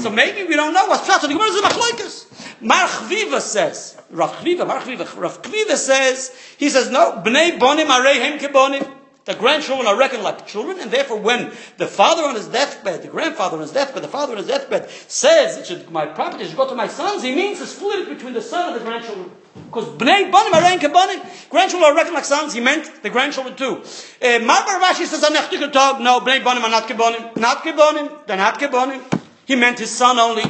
So 0.00 0.10
maybe 0.10 0.44
we 0.44 0.56
don't 0.56 0.74
know 0.74 0.86
what's 0.86 1.08
Pshat. 1.08 1.20
So 1.20 1.26
the 1.26 1.32
Gemara 1.32 1.48
is 1.48 1.56
a 1.56 1.62
Machloikas. 1.62 2.41
Mar 2.62 2.86
Chviva 2.86 3.40
says, 3.40 4.00
Rav 4.10 4.32
Chviva, 4.36 4.66
Mar 4.66 4.78
Rav 4.78 5.42
Chviva 5.42 5.76
says, 5.76 6.32
he 6.56 6.68
says, 6.70 6.90
no, 6.90 7.20
B'nai 7.24 7.58
Bonim 7.58 7.86
Areihem 7.86 8.38
Kebonim. 8.38 8.88
The 9.24 9.34
grandchildren 9.34 9.86
are 9.86 9.96
reckoned 9.96 10.24
like 10.24 10.48
children, 10.48 10.80
and 10.80 10.90
therefore, 10.90 11.18
when 11.18 11.52
the 11.76 11.86
father 11.86 12.24
on 12.24 12.34
his 12.34 12.48
deathbed, 12.48 13.02
the 13.02 13.08
grandfather 13.08 13.54
on 13.54 13.62
his 13.62 13.70
deathbed, 13.70 14.02
the 14.02 14.08
father 14.08 14.32
on 14.32 14.38
his 14.38 14.48
deathbed 14.48 14.90
says, 15.06 15.58
it 15.58 15.66
should, 15.66 15.90
"My 15.92 16.06
property 16.06 16.44
should 16.44 16.56
go 16.56 16.68
to 16.68 16.74
my 16.74 16.88
sons," 16.88 17.22
he 17.22 17.32
means 17.32 17.58
to 17.60 17.66
split 17.66 18.00
it 18.00 18.08
between 18.08 18.32
the 18.32 18.42
son 18.42 18.72
and 18.72 18.80
the 18.80 18.84
grandchildren. 18.84 19.30
Because 19.66 19.90
bnei 19.90 20.32
banim 20.32 20.52
arein 20.52 20.80
kebanim, 20.80 21.24
grandchildren 21.50 21.92
are 21.92 21.94
reckoned 21.94 22.14
like 22.14 22.24
sons. 22.24 22.52
He 22.52 22.60
meant 22.60 23.02
the 23.04 23.10
grandchildren 23.10 23.54
too. 23.54 23.82
Uh, 24.20 24.40
Mar 24.40 24.66
bar 24.66 24.80
Rav 24.80 24.96
Ashi 24.96 25.06
says, 25.06 25.22
"Anechtik 25.22 25.72
tog." 25.72 26.00
No, 26.00 26.18
bnei 26.18 26.42
banim 26.42 26.64
are 26.64 26.70
not 26.70 26.88
kebanim. 26.88 27.36
Not 27.36 27.62
kebanim. 27.62 28.26
They're 28.26 28.36
not 28.36 28.58
kebanim. 28.58 29.02
He 29.44 29.54
meant 29.54 29.78
his 29.78 29.90
son 29.90 30.18
only. 30.18 30.42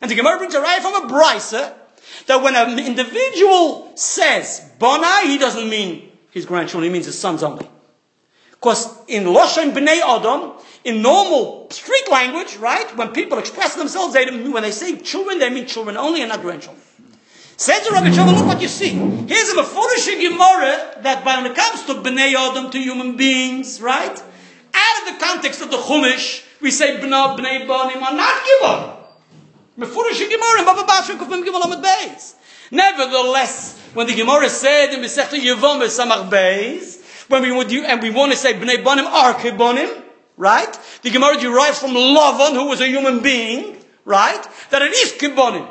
And 0.00 0.10
the 0.10 0.14
Gemara 0.14 0.38
brings 0.38 0.54
a 0.54 0.60
right 0.60 0.80
from 0.80 1.04
a 1.04 1.12
brisa 1.12 1.74
that 2.26 2.42
when 2.42 2.56
an 2.56 2.78
individual 2.78 3.92
says 3.94 4.70
bonai, 4.78 5.24
he 5.24 5.38
doesn't 5.38 5.68
mean 5.68 6.10
his 6.30 6.46
grandchildren. 6.46 6.90
He 6.90 6.92
means 6.92 7.06
his 7.06 7.18
sons 7.18 7.42
only. 7.42 7.68
Because 8.50 8.88
in 9.08 9.24
Loshen 9.24 9.72
B'nai 9.72 10.00
Adam, 10.00 10.52
in 10.84 11.00
normal 11.00 11.70
street 11.70 12.10
language, 12.10 12.56
right, 12.56 12.94
when 12.96 13.08
people 13.08 13.38
express 13.38 13.74
themselves, 13.74 14.12
they, 14.12 14.26
when 14.26 14.62
they 14.62 14.70
say 14.70 14.96
children, 14.98 15.38
they 15.38 15.48
mean 15.48 15.66
children 15.66 15.96
only 15.96 16.20
and 16.20 16.28
not 16.28 16.42
grandchildren. 16.42 16.82
Says 17.56 17.86
the 17.86 17.94
Rogachover, 17.94 18.36
look 18.36 18.46
what 18.46 18.60
you 18.60 18.68
see. 18.68 18.90
Here's 18.90 19.50
a 19.50 19.54
Mefurish 19.54 20.06
Gemara 20.06 21.02
that 21.02 21.24
when 21.24 21.46
it 21.46 21.54
comes 21.54 21.84
to 21.84 21.94
B'nai 21.94 22.34
Adam, 22.34 22.70
to 22.70 22.78
human 22.78 23.16
beings, 23.16 23.80
right, 23.80 24.22
out 24.74 25.08
of 25.08 25.14
the 25.14 25.24
context 25.24 25.60
of 25.62 25.70
the 25.70 25.76
Chumash, 25.76 26.44
we 26.60 26.70
say 26.70 26.98
bna 26.98 27.38
bnei 27.38 27.66
banim 27.66 28.02
are 28.02 28.14
not 28.14 28.44
gibbon. 28.44 28.99
Nevertheless, 32.72 33.78
when 33.94 34.06
the 34.06 34.14
Gemara 34.14 34.48
said 34.48 34.92
in 34.92 35.00
Masechta 35.00 35.38
Yevom 35.38 35.80
Samach 35.88 36.30
Beis, 36.30 37.00
when 37.28 37.42
we 37.42 37.50
would, 37.52 37.72
and 37.72 38.02
we 38.02 38.10
want 38.10 38.32
to 38.32 38.38
say 38.38 38.54
bnei 38.54 38.84
banim 38.84 39.06
are 39.06 39.34
kibbonim, 39.34 40.02
right? 40.36 40.78
The 41.02 41.10
Gemara 41.10 41.38
derives 41.38 41.78
from 41.78 41.92
Lavan, 41.92 42.52
who 42.52 42.68
was 42.68 42.80
a 42.80 42.86
human 42.86 43.20
being, 43.20 43.76
right? 44.04 44.46
That 44.70 44.82
it 44.82 44.92
is 44.92 45.12
kibbonim. 45.12 45.66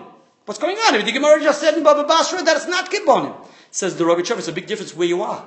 What's 0.45 0.59
going 0.59 0.77
on? 0.77 0.95
If 0.95 1.05
the 1.05 1.11
Gemara 1.11 1.41
just 1.41 1.61
said 1.61 1.75
in 1.75 1.83
Baba 1.83 2.05
Basra 2.05 2.41
that 2.41 2.55
it's 2.57 2.67
not 2.67 2.89
kibbonim. 2.89 3.35
Says 3.71 3.95
the 3.97 4.03
Rogachev, 4.03 4.39
it's 4.39 4.47
a 4.47 4.51
big 4.51 4.65
difference 4.65 4.95
where 4.95 5.07
you 5.07 5.21
are. 5.21 5.45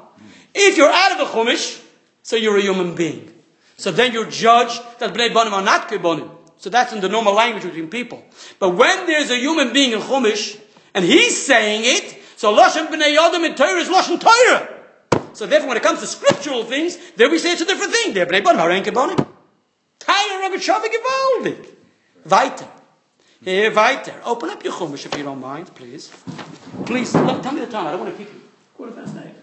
If 0.54 0.76
you're 0.76 0.92
out 0.92 1.12
of 1.12 1.18
the 1.18 1.24
Chumash, 1.24 1.82
so 2.22 2.36
you're 2.36 2.56
a 2.56 2.62
human 2.62 2.94
being. 2.94 3.32
So 3.76 3.90
then 3.90 4.12
you're 4.12 4.30
judged 4.30 4.80
that 5.00 5.12
Bnei 5.12 5.34
Banim 5.34 5.54
are 5.54 5.62
not 5.62 5.88
Kibbonim. 5.88 6.30
So 6.62 6.70
that's 6.70 6.92
in 6.92 7.00
the 7.00 7.08
normal 7.08 7.34
language 7.34 7.64
between 7.64 7.88
people. 7.88 8.22
But 8.60 8.76
when 8.76 9.06
there's 9.08 9.30
a 9.30 9.36
human 9.36 9.72
being 9.72 9.90
in 9.90 9.98
Chumash, 9.98 10.60
and 10.94 11.04
he's 11.04 11.44
saying 11.44 11.82
it, 11.84 12.22
so 12.36 12.56
Lashon 12.56 12.86
Bnei 12.86 13.16
Yodam 13.16 13.44
in 13.44 13.56
Torah 13.56 13.80
is 13.80 13.88
Lashon 13.88 14.20
Torah. 14.20 14.68
So 15.32 15.44
therefore 15.46 15.70
when 15.70 15.76
it 15.76 15.82
comes 15.82 15.98
to 15.98 16.06
scriptural 16.06 16.62
things, 16.62 16.96
there 17.16 17.28
we 17.28 17.40
say 17.40 17.50
it's 17.50 17.62
a 17.62 17.64
different 17.64 17.92
thing. 17.92 18.14
They're 18.14 18.26
Bnei 18.26 18.44
Banim, 18.44 18.60
are 18.60 18.70
ain't 18.70 18.86
Kibbonim. 18.86 19.26
Tire 19.98 20.40
Rogachev 20.40 20.84
gewaldig. 20.84 21.66
Weiter. 22.26 22.68
Here, 23.42 23.74
weiter. 23.74 24.14
Open 24.24 24.50
up 24.50 24.62
your 24.62 24.72
Chumash 24.72 25.06
if 25.06 25.18
you 25.18 25.24
don't 25.24 25.40
mind, 25.40 25.74
please. 25.74 26.12
Please, 26.86 27.12
look, 27.16 27.42
tell 27.42 27.50
me 27.50 27.58
the 27.58 27.66
time. 27.66 27.88
I 27.88 27.90
don't 27.90 28.02
want 28.02 28.16
to 28.16 28.24
keep 28.24 28.32
you. 28.32 28.40
Quarter 28.76 28.92
past 28.92 29.16
nine. 29.16 29.34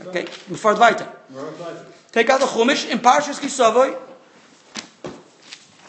Okay, 0.00 0.26
before 0.48 0.74
it 0.74 0.78
weiter. 0.78 1.08
Take 2.12 2.30
out 2.30 2.38
the 2.38 2.46
Chumash 2.46 2.88
in 2.88 3.00
Parshas 3.00 3.40
Kisavoy. 3.40 4.13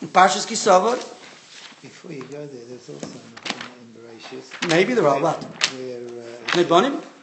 In 0.02 0.08
Parshas 0.10 0.46
Kisavoy. 0.46 0.98
Before 1.82 2.12
you 2.12 2.24
go 2.24 2.46
there, 2.48 2.66
there's 2.66 2.90
also 2.90 3.06
in, 3.06 3.94
Bereshit. 3.96 4.70
Maybe 4.70 4.94
they're 4.94 5.08
all 5.08 5.22
that. 5.22 5.42
Where, 5.44 6.00
uh, 6.00 6.66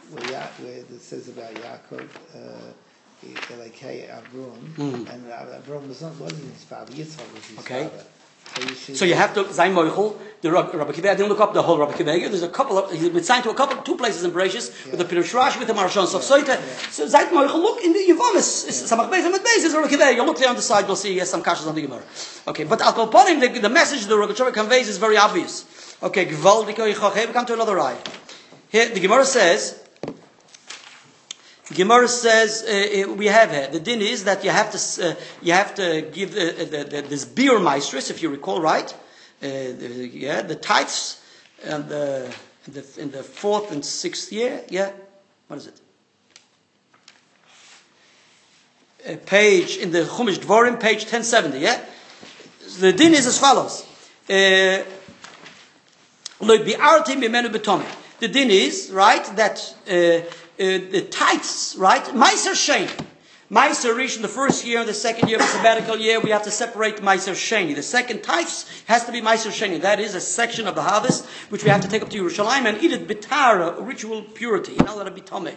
where, 0.09 0.31
Ya- 0.31 0.47
where 0.59 0.77
it 0.77 1.01
says 1.01 1.29
about 1.29 1.53
Yaakov, 1.53 2.07
uh, 2.35 3.57
like 3.57 3.75
Avram, 4.09 4.73
Hmm. 4.75 5.07
and 5.07 5.25
Avram 5.25 5.87
was 5.87 6.01
not 6.01 6.15
wasn't 6.15 6.51
his 6.53 6.63
father. 6.63 6.91
Yitzchak 6.93 7.33
was 7.35 7.45
his 7.47 7.59
Okay. 7.59 7.83
father. 7.89 8.05
So 8.53 8.61
you 8.61 8.95
So 8.95 9.05
you 9.05 9.15
have 9.15 9.33
to 9.33 9.43
Moichel, 9.45 10.15
the 10.41 10.51
Rab- 10.51 10.73
Rabbi 10.73 10.91
Kiva. 10.91 11.11
I 11.11 11.15
didn't 11.15 11.29
look 11.29 11.39
up 11.39 11.53
the 11.53 11.63
whole 11.63 11.79
Rabbi 11.79 11.93
Kiva. 11.93 12.11
There's 12.11 12.43
a 12.43 12.49
couple 12.49 12.77
of 12.77 12.91
he's 12.91 13.09
been 13.09 13.23
signed 13.23 13.43
to 13.45 13.49
a 13.49 13.55
couple, 13.55 13.81
two 13.81 13.97
places 13.97 14.23
in 14.23 14.31
Bereshis 14.31 14.91
with 14.91 14.99
the 14.99 15.05
Pirush 15.05 15.33
Rashi, 15.33 15.57
with 15.57 15.67
the 15.67 15.73
Marshon 15.73 16.05
Sof 16.05 16.21
Soita. 16.21 16.57
So 16.91 17.07
Zayn 17.07 17.29
Moichel, 17.29 17.55
look 17.55 17.83
in 17.83 17.93
the 17.93 17.99
Yevomis, 17.99 18.69
Samach 18.69 19.09
Beis 19.09 19.25
Amid 19.25 19.41
Beis 19.41 19.63
is 19.63 19.73
Rabbi 19.73 19.87
Kiva. 19.87 20.13
You 20.13 20.23
look 20.23 20.37
there 20.37 20.49
on 20.49 20.55
the 20.55 20.61
side, 20.61 20.85
you'll 20.85 20.95
see 20.95 21.15
yes, 21.15 21.29
some 21.31 21.41
kashas 21.41 21.67
on 21.67 21.73
the 21.73 21.81
Gemara. 21.81 22.03
Okay, 22.47 22.65
but 22.65 22.81
Al 22.81 22.93
Kolponim, 22.93 23.39
the, 23.39 23.59
the 23.59 23.69
message 23.69 24.05
the 24.05 24.17
Rabbi 24.17 24.33
Kiva 24.33 24.51
conveys 24.51 24.87
is 24.87 24.97
very 24.97 25.17
obvious. 25.17 25.97
Okay, 26.03 26.25
Gvaldiko 26.25 26.93
Yichach. 26.93 27.27
We 27.27 27.33
come 27.33 27.45
to 27.47 27.53
another 27.53 27.79
eye. 27.79 27.97
Here 28.69 28.89
the 28.89 28.99
Gemara 28.99 29.25
says. 29.25 29.82
Gemara 31.71 32.07
says 32.07 32.63
uh, 32.63 33.09
uh, 33.09 33.13
we 33.13 33.27
have 33.27 33.51
here 33.51 33.67
the 33.67 33.79
din 33.79 34.01
is 34.01 34.25
that 34.25 34.43
you 34.43 34.49
have 34.49 34.71
to 34.71 35.09
uh, 35.09 35.15
you 35.41 35.53
have 35.53 35.73
to 35.75 36.01
give 36.01 36.33
the, 36.33 36.67
the, 36.69 36.83
the, 36.83 37.01
this 37.03 37.25
beer 37.25 37.59
mistress 37.59 38.09
if 38.09 38.21
you 38.21 38.29
recall 38.29 38.59
right 38.59 38.91
uh, 38.93 38.97
the, 39.41 40.09
yeah 40.13 40.41
the 40.41 40.55
tithes 40.55 41.21
and 41.63 41.87
the, 41.87 42.33
in 42.67 42.73
the 42.73 42.85
in 42.97 43.11
the 43.11 43.23
fourth 43.23 43.71
and 43.71 43.85
sixth 43.85 44.31
year 44.33 44.61
yeah 44.69 44.91
what 45.47 45.57
is 45.57 45.67
it? 45.67 45.79
A 49.05 49.17
page 49.17 49.77
in 49.77 49.91
the 49.91 50.03
Chumash 50.03 50.39
Dvorim 50.39 50.79
page 50.79 51.03
1070 51.03 51.59
yeah? 51.59 51.79
The 52.79 52.93
din 52.93 53.13
is 53.13 53.27
as 53.27 53.37
follows. 53.37 53.85
Uh. 54.29 54.83
The 58.19 58.27
din 58.31 58.49
is, 58.51 58.89
right, 58.91 59.35
that 59.35 59.75
uh, 59.87 59.93
uh, 59.93 60.21
Uh, 60.59 60.77
the 60.91 61.07
tithes, 61.09 61.75
right, 61.79 62.03
Meiser 62.05 62.53
Sheni. 62.53 62.89
Meiser 63.51 63.95
Rish 63.95 64.15
in 64.15 64.21
the 64.23 64.27
first 64.27 64.65
year 64.65 64.79
and 64.79 64.89
the 64.89 64.93
second 64.93 65.29
year 65.29 65.37
of 65.37 65.45
the 65.45 65.51
sabbatical 65.51 65.97
year, 65.97 66.19
we 66.19 66.31
have 66.31 66.43
to 66.43 66.51
separate 66.51 66.97
Meiser 66.97 67.33
Sheni. 67.33 67.75
The 67.75 67.83
second 67.83 68.23
tithes 68.23 68.65
has 68.85 69.05
to 69.05 69.11
be 69.11 69.21
Meiser 69.21 69.51
Sheni. 69.51 69.81
That 69.81 69.99
is 69.99 70.15
a 70.15 70.21
section 70.21 70.65
of 70.67 70.73
the 70.75 70.81
harvest 70.81 71.25
which 71.49 71.63
we 71.63 71.69
have 71.69 71.81
to 71.81 71.87
take 71.87 72.01
up 72.01 72.09
to 72.09 72.23
Yerushalayim 72.23 72.65
and 72.65 72.81
eat 72.81 72.91
it 72.93 73.07
bitara, 73.07 73.85
ritual 73.85 74.23
purity. 74.23 74.73
You're 74.73 74.85
not 74.85 74.95
allowed 74.95 75.03
to 75.05 75.11
be 75.11 75.21
tummy. 75.21 75.53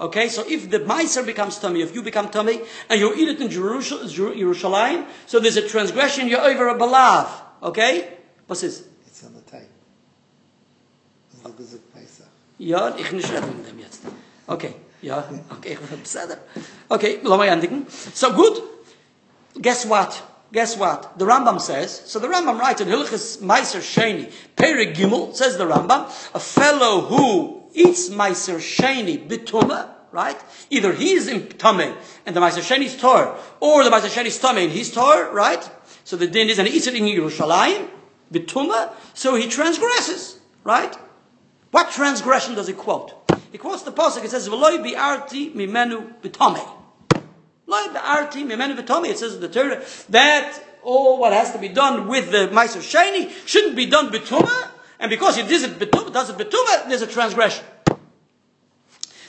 Okay, 0.00 0.28
so 0.28 0.44
if 0.48 0.70
the 0.70 0.80
Meiser 0.80 1.24
becomes 1.26 1.58
tummy, 1.58 1.80
if 1.82 1.94
you 1.94 2.02
become 2.02 2.28
tummy, 2.28 2.60
and 2.88 3.00
you 3.00 3.14
eat 3.14 3.28
it 3.28 3.40
in 3.40 3.48
Jerusha- 3.48 4.08
Jer- 4.08 4.34
Yerushalayim, 4.34 5.06
so 5.26 5.40
there's 5.40 5.56
a 5.56 5.66
transgression, 5.66 6.28
you're 6.28 6.40
over 6.42 6.68
a 6.68 6.74
balav. 6.78 7.28
Okay? 7.62 8.14
What's 8.46 8.60
this? 8.60 8.84
it's 9.06 9.24
on 9.24 9.34
the 9.34 9.40
tape. 9.42 9.62
It's 11.32 11.42
the 11.42 11.48
Guzuk 11.50 11.80
Pesach. 11.94 12.26
Ja, 12.58 12.94
ich 12.96 13.10
nicht 13.10 13.30
reden 13.32 13.56
mit 13.56 13.66
dem 13.66 13.78
jetzt. 13.78 14.02
Okay, 14.50 14.74
besser. 16.02 16.38
Okay, 16.90 17.20
lass 17.22 17.38
mal 17.38 17.48
endigen. 17.48 17.88
So 17.90 18.32
good. 18.32 18.62
Guess 19.60 19.86
what? 19.86 20.22
Guess 20.52 20.76
what? 20.76 21.16
The 21.18 21.24
Rambam 21.24 21.60
says, 21.60 22.02
so 22.06 22.18
the 22.18 22.26
Rambam 22.26 22.58
writes 22.58 22.80
in 22.80 22.88
Hilchis 22.88 23.38
Meiser 23.38 23.80
Sheni, 23.80 24.32
Perik 24.56 24.94
Gimel, 24.96 25.34
says 25.34 25.56
the 25.56 25.64
Rambam, 25.64 26.06
a 26.34 26.40
fellow 26.40 27.02
who 27.02 27.62
eats 27.72 28.08
Meiser 28.08 28.56
Sheni 28.56 29.28
bituma, 29.28 29.90
right? 30.10 30.36
Either 30.70 30.92
he 30.92 31.12
is 31.12 31.28
in 31.28 31.42
Tameh 31.42 31.96
and 32.26 32.34
the 32.34 32.40
Meiser 32.40 32.60
Sheni 32.60 32.86
is 32.86 32.96
Tor, 32.96 33.38
or 33.60 33.84
the 33.84 33.90
Meiser 33.90 34.08
Sheni 34.08 34.26
is 34.26 34.40
Tameh 34.40 34.64
and 34.64 34.72
he's 34.72 34.90
Tor, 34.90 35.30
right? 35.32 35.70
So 36.02 36.16
the 36.16 36.26
din 36.26 36.48
is, 36.48 36.58
and 36.58 36.66
he 36.66 36.76
eats 36.76 36.88
it 36.88 36.96
in 36.96 37.04
Yerushalayim, 37.04 37.88
bituma, 38.32 38.92
so 39.14 39.36
he 39.36 39.46
transgresses, 39.46 40.40
right? 40.64 40.96
What 41.70 41.90
transgression 41.92 42.54
does 42.54 42.66
he 42.66 42.72
quote? 42.72 43.14
He 43.52 43.58
quotes 43.58 43.82
the 43.82 43.92
pasuk. 43.92 44.24
It 44.24 44.30
says, 44.30 44.48
"V'loy 44.48 44.78
bi'arti 44.84 45.54
mimenu 45.54 46.20
b'tomei." 46.20 46.68
Loy 47.66 47.86
bi'arti 47.88 48.44
mimenu 48.44 48.76
b'tomei. 48.80 49.10
It 49.10 49.18
says 49.18 49.34
in 49.34 49.40
the 49.40 49.48
Torah 49.48 49.82
that 50.08 50.60
all 50.82 51.18
what 51.18 51.32
has 51.32 51.52
to 51.52 51.58
be 51.58 51.68
done 51.68 52.08
with 52.08 52.30
the 52.30 52.48
Meiser 52.48 52.80
Sheni 52.80 53.30
shouldn't 53.46 53.76
be 53.76 53.86
done 53.86 54.10
b'tumah, 54.10 54.68
and 54.98 55.10
because 55.10 55.36
he 55.36 55.42
does 55.42 55.62
it 55.62 55.78
b'tumah, 55.78 56.12
does 56.12 56.30
it 56.30 56.36
b'tumah, 56.36 56.88
there's 56.88 57.02
a 57.02 57.06
transgression. 57.06 57.64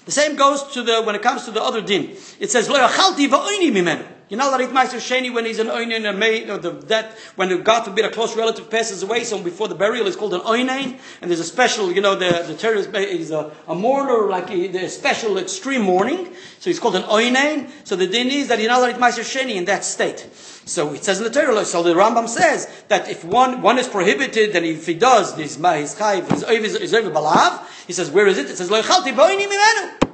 The 0.05 0.11
same 0.11 0.35
goes 0.35 0.63
to 0.73 0.81
the 0.81 1.03
when 1.03 1.15
it 1.15 1.21
comes 1.21 1.45
to 1.45 1.51
the 1.51 1.61
other 1.61 1.81
din. 1.81 2.15
It 2.39 2.49
says 2.49 2.69
lo 2.69 2.79
yachalti 2.79 3.27
va'oini 3.27 3.71
mimenu. 3.71 4.07
You're 4.31 4.37
not 4.37 4.57
allowed 4.57 4.89
to 4.91 4.95
Sheni 4.95 5.33
when 5.33 5.43
he's 5.43 5.59
an 5.59 5.69
a 5.69 6.13
maid, 6.13 6.49
or 6.49 6.57
the, 6.57 6.71
that 6.87 7.17
when 7.35 7.63
God 7.63 7.83
forbid 7.83 8.05
a 8.05 8.09
close 8.09 8.33
relative 8.33 8.69
passes 8.69 9.03
away. 9.03 9.25
So 9.25 9.43
before 9.43 9.67
the 9.67 9.75
burial, 9.75 10.07
it's 10.07 10.15
called 10.15 10.33
an 10.33 10.39
oinen, 10.39 10.97
and 11.19 11.29
there's 11.29 11.41
a 11.41 11.43
special, 11.43 11.91
you 11.91 11.99
know, 11.99 12.15
the 12.15 12.41
the 12.47 12.55
Torah 12.55 12.79
is 12.79 13.31
a, 13.31 13.51
a 13.67 13.75
mourner 13.75 14.29
like 14.29 14.49
a, 14.49 14.67
the 14.67 14.87
special 14.87 15.37
extreme 15.37 15.81
mourning. 15.81 16.33
So 16.59 16.69
it's 16.69 16.79
called 16.79 16.95
an 16.95 17.03
oinen. 17.03 17.69
So 17.83 17.97
the 17.97 18.07
din 18.07 18.29
is 18.29 18.47
that 18.47 18.59
you're 18.59 18.69
not 18.69 18.79
allowed 18.79 19.11
to 19.15 19.21
Sheni 19.21 19.55
in 19.55 19.65
that 19.65 19.83
state. 19.83 20.29
So 20.63 20.93
it 20.93 21.03
says 21.03 21.17
in 21.17 21.25
the 21.25 21.29
Torah. 21.29 21.65
So 21.65 21.83
the 21.83 21.93
Rambam 21.93 22.29
says 22.29 22.71
that 22.87 23.09
if 23.09 23.25
one 23.25 23.61
one 23.61 23.79
is 23.79 23.89
prohibited, 23.89 24.53
then 24.53 24.63
if 24.63 24.85
he 24.85 24.93
does 24.93 25.35
this, 25.35 25.57
his 25.57 25.95
chayv 25.95 26.31
is 26.31 26.43
over 26.45 26.65
is 26.65 26.93
balav. 26.93 27.67
He 27.85 27.91
says 27.91 28.09
where 28.09 28.27
is 28.27 28.37
it? 28.37 28.49
It 28.49 28.55
says 28.55 28.71
lo 28.71 28.81
va'oini 28.81 29.49
mimenu. 29.49 30.10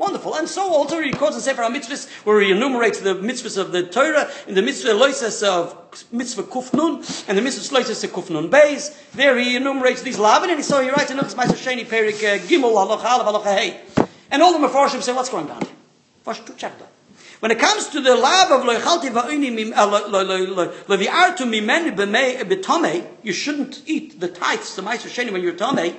Wonderful. 0.00 0.34
And 0.34 0.48
so 0.48 0.72
also 0.72 0.98
he 1.02 1.12
quotes 1.12 1.36
in 1.36 1.42
Sefer 1.42 1.60
HaMitzvahs 1.60 2.08
where 2.24 2.40
he 2.40 2.52
enumerates 2.52 3.00
the 3.00 3.14
mitzvahs 3.16 3.58
of 3.58 3.70
the 3.70 3.82
Torah 3.82 4.30
in 4.48 4.54
the 4.54 4.62
mitzvah 4.62 4.92
loises 4.92 5.46
of 5.46 5.76
mitzvah 6.10 6.44
kufnun 6.44 7.28
and 7.28 7.36
the 7.36 7.42
mitzvah 7.42 7.76
loises 7.76 8.02
of 8.02 8.10
kufnun 8.10 8.48
beis. 8.48 8.96
There 9.12 9.36
he 9.36 9.56
enumerates 9.56 10.00
these 10.00 10.18
lavin 10.18 10.48
and 10.48 10.64
so 10.64 10.80
he 10.80 10.88
writes 10.88 11.10
in 11.10 11.18
Nuchas 11.18 11.34
Meiser 11.34 11.52
Sheni 11.52 11.84
Perik 11.84 12.14
uh, 12.14 12.38
Gimel 12.46 12.72
Halacha 12.72 13.04
Aleph 13.04 13.44
Halacha 13.44 13.54
Hey. 13.54 13.80
And 14.30 14.42
all 14.42 14.58
the 14.58 14.66
Mefarshim 14.66 15.02
say, 15.02 15.12
what's 15.12 15.28
going 15.28 15.50
on 15.50 15.60
here? 15.60 15.74
When 17.40 17.50
it 17.50 17.58
comes 17.58 17.88
to 17.88 18.00
the 18.00 18.16
lav 18.16 18.52
of 18.52 18.62
loychalti 18.62 19.10
va'uni 19.10 19.52
mim 19.54 19.74
uh, 19.76 20.00
you 23.22 23.32
shouldn't 23.34 23.82
eat 23.84 24.18
the 24.18 24.28
tithes, 24.28 24.76
the 24.76 24.82
ma'aser 24.82 25.10
sheni 25.10 25.30
when 25.30 25.42
you're 25.42 25.52
tomei. 25.52 25.94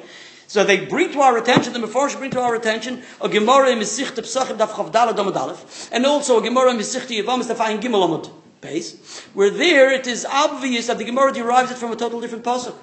So 0.52 0.66
they 0.66 0.86
bring 0.86 1.14
to 1.14 1.22
our 1.22 1.38
attention, 1.38 1.72
the 1.72 1.80
Mefarshim 1.80 2.18
bring 2.18 2.32
to 2.32 2.42
our 2.42 2.56
attention, 2.56 3.04
a 3.22 3.30
Gemara 3.30 3.70
in 3.70 3.80
Mesichte 3.80 4.18
Pesachim 4.18 4.58
Daf 4.58 4.72
Chav 4.72 4.92
Daled 4.92 5.16
Amud 5.16 5.38
Aleph, 5.38 5.90
and 5.94 6.06
also 6.06 6.42
a 6.42 6.44
Gemara 6.44 6.72
in 6.72 6.78
Mesichte 6.78 7.24
Yevamis 7.24 7.50
Daf 7.50 7.66
Ayin 7.66 7.80
Gimel 7.82 8.06
Amud 8.06 8.30
Beis, 8.62 9.24
where 9.34 9.50
there 9.50 9.90
it 9.94 10.08
is 10.08 10.26
obvious 10.26 10.88
that 10.88 10.98
the 10.98 11.06
Gemara 11.06 11.32
derives 11.32 11.72
it 11.72 11.78
from 11.78 11.94
a 11.94 11.96
totally 11.96 12.20
different 12.20 12.44
pasuk. 12.44 12.76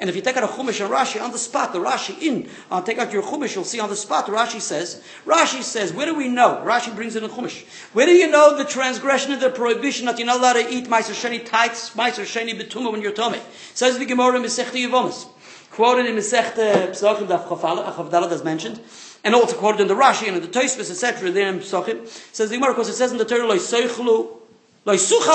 And 0.00 0.10
if 0.10 0.16
you 0.16 0.22
take 0.22 0.36
out 0.36 0.42
a 0.42 0.48
Chumash 0.48 0.84
and 0.84 0.92
Rashi 0.92 1.22
on 1.22 1.30
the 1.30 1.38
spot, 1.38 1.72
the 1.72 1.78
Rashi 1.78 2.20
in, 2.20 2.48
uh, 2.72 2.82
take 2.82 2.98
out 2.98 3.12
your 3.12 3.22
Chumash, 3.22 3.54
you'll 3.54 3.62
see 3.62 3.78
on 3.78 3.88
the 3.88 3.94
spot, 3.94 4.26
Rashi 4.26 4.60
says, 4.60 5.00
Rashi 5.24 5.62
says, 5.62 5.92
where 5.92 6.06
do 6.06 6.16
we 6.16 6.26
know? 6.26 6.60
Rashi 6.66 6.92
brings 6.92 7.14
it 7.14 7.22
in 7.22 7.30
Chumash. 7.30 7.64
Where 7.92 8.06
do 8.06 8.12
you 8.12 8.28
know 8.28 8.58
the 8.58 8.64
transgression 8.64 9.30
of 9.30 9.38
the 9.38 9.50
prohibition 9.50 10.06
that 10.06 10.18
you're 10.18 10.26
not 10.26 10.40
allowed 10.40 10.54
to 10.54 10.68
eat 10.68 10.86
Meiser 10.86 11.14
Sheni 11.14 11.46
tights, 11.46 11.90
Meiser 11.90 12.24
Sheni 12.24 12.60
Betuma 12.60 12.90
when 12.90 13.00
you're 13.00 13.12
tummy? 13.12 13.38
Says 13.74 13.96
the 13.96 14.06
Gemara 14.06 14.38
in 14.38 14.42
Mesechta 14.42 14.72
Yevomis. 14.72 15.28
Quoted 15.72 16.04
in 16.04 16.16
Mesechta 16.16 16.90
Pesachim 16.90 17.26
Daf 17.26 17.46
Chavdalad 17.48 18.30
as 18.30 18.44
mentioned. 18.44 18.78
And 19.24 19.34
also 19.34 19.56
quoted 19.56 19.80
in 19.80 19.88
the 19.88 19.94
Rashi 19.94 20.28
and 20.28 20.36
in 20.36 20.42
the 20.42 20.48
Tosfos, 20.48 20.90
etc. 20.90 21.30
There 21.30 21.48
in 21.48 21.60
Pesachim. 21.60 22.06
Says 22.34 22.50
the 22.50 22.56
Gemara, 22.56 22.74
because 22.74 22.90
it 22.90 22.94
says 22.94 23.10
in 23.10 23.16
the 23.16 23.24
Torah, 23.24 23.46
Lo 23.46 24.41
You 24.84 24.98
shouldn't, 24.98 25.28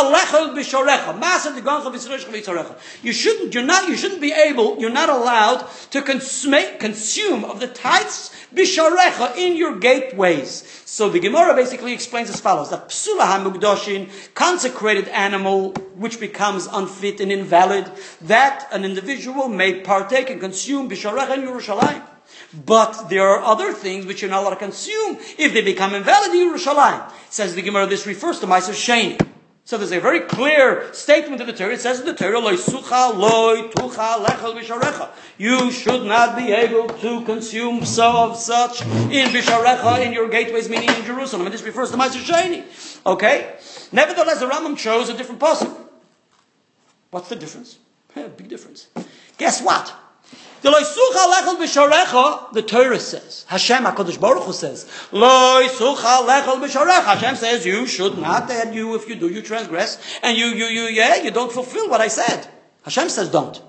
you're 3.54 3.64
not, 3.64 3.88
you 3.88 3.96
shouldn't 3.96 4.20
be 4.20 4.34
able, 4.34 4.78
you're 4.78 4.90
not 4.90 5.08
allowed 5.08 5.66
to 5.92 6.02
consume, 6.02 6.78
consume 6.80 7.46
of 7.46 7.62
the 7.62 7.68
tithes 7.68 8.30
b'shorecha 8.54 9.38
in 9.38 9.56
your 9.56 9.80
gateways. 9.80 10.84
So 10.86 11.08
the 11.08 11.22
Gemara 11.22 11.56
basically 11.56 11.94
explains 11.94 12.30
as 12.30 12.42
follows: 12.42 12.72
that 12.72 12.90
psula 12.90 13.22
hamugdoshin, 13.22 14.10
consecrated 14.34 15.08
animal, 15.08 15.72
which 15.96 16.20
becomes 16.20 16.68
unfit 16.68 17.22
and 17.22 17.32
invalid, 17.32 17.90
that 18.24 18.68
an 18.74 18.84
individual 18.84 19.48
may 19.48 19.80
partake 19.80 20.30
and 20.30 20.42
consume 20.42 20.90
b'shorecha 20.90 21.38
in 21.38 21.44
Yerushalayim. 21.44 22.04
But 22.66 23.08
there 23.08 23.26
are 23.26 23.42
other 23.42 23.72
things 23.72 24.06
which 24.06 24.22
you're 24.22 24.30
not 24.30 24.42
allowed 24.42 24.50
to 24.50 24.58
consume 24.58 25.20
if 25.38 25.54
they 25.54 25.62
become 25.62 25.96
invalid 25.96 26.36
in 26.36 26.52
Yerushalayim. 26.52 27.10
Says 27.30 27.56
the 27.56 27.62
Gemara, 27.62 27.88
this 27.88 28.06
refers 28.06 28.42
to 28.42 28.46
Meiser 28.46 28.74
Sheni. 28.74 29.18
So 29.68 29.78
there's 29.78 29.92
a 29.92 30.00
very 30.00 30.22
clear 30.22 30.94
statement 30.94 31.42
in 31.42 31.48
the 31.48 31.52
Torah. 31.52 31.74
It 31.74 31.82
says 31.82 32.00
in 32.00 32.06
the 32.06 32.14
Torah, 32.14 32.40
"Loi 32.40 32.56
sucha 32.56 33.12
tucha 33.74 34.26
lechel 34.26 34.58
bisharecha." 34.58 35.10
You 35.38 35.72
should 35.72 36.06
not 36.06 36.38
be 36.38 36.54
able 36.54 36.88
to 36.88 37.22
consume 37.26 37.84
so 37.84 38.30
of 38.30 38.38
such 38.38 38.82
in 38.82 39.28
bisharecha 39.36 40.06
in 40.06 40.14
your 40.14 40.30
gateways, 40.30 40.70
meaning 40.70 40.88
in 40.88 41.04
Jerusalem. 41.04 41.48
And 41.48 41.54
this 41.54 41.64
refers 41.64 41.92
to 41.92 41.98
Meiser 41.98 42.24
Sheni. 42.24 42.64
Okay. 43.06 43.58
Nevertheless, 43.92 44.40
the 44.40 44.46
Rambam 44.46 44.78
chose 44.78 45.10
a 45.10 45.14
different 45.14 45.42
pasuk. 45.42 45.76
What's 47.12 47.28
the 47.28 47.36
difference? 47.36 47.78
Yeah, 48.16 48.28
big 48.38 48.48
difference. 48.48 48.88
Guess 49.38 49.62
what? 49.64 49.94
The 50.62 50.72
Torah 52.68 53.00
says. 53.00 53.46
Hashem 53.48 53.84
HaKadosh 53.84 54.20
Baruch 54.20 54.44
Hu 54.44 54.54
says. 54.54 54.86
Hashem 57.06 57.36
says 57.36 57.66
you 57.66 57.86
should 57.88 58.18
not, 58.18 58.50
and 58.52 58.74
you, 58.74 58.96
if 58.96 59.08
you 59.08 59.16
do, 59.16 59.28
you 59.30 59.42
transgress, 59.42 59.98
and 60.24 60.38
you, 60.38 60.48
you, 60.48 60.66
you, 60.66 60.84
yeah, 60.84 61.16
you 61.18 61.32
don't 61.32 61.52
fulfill 61.52 61.90
what 61.90 62.02
I 62.02 62.08
said. 62.08 62.48
Hashem 62.84 63.10
says 63.10 63.30
don't. 63.30 63.62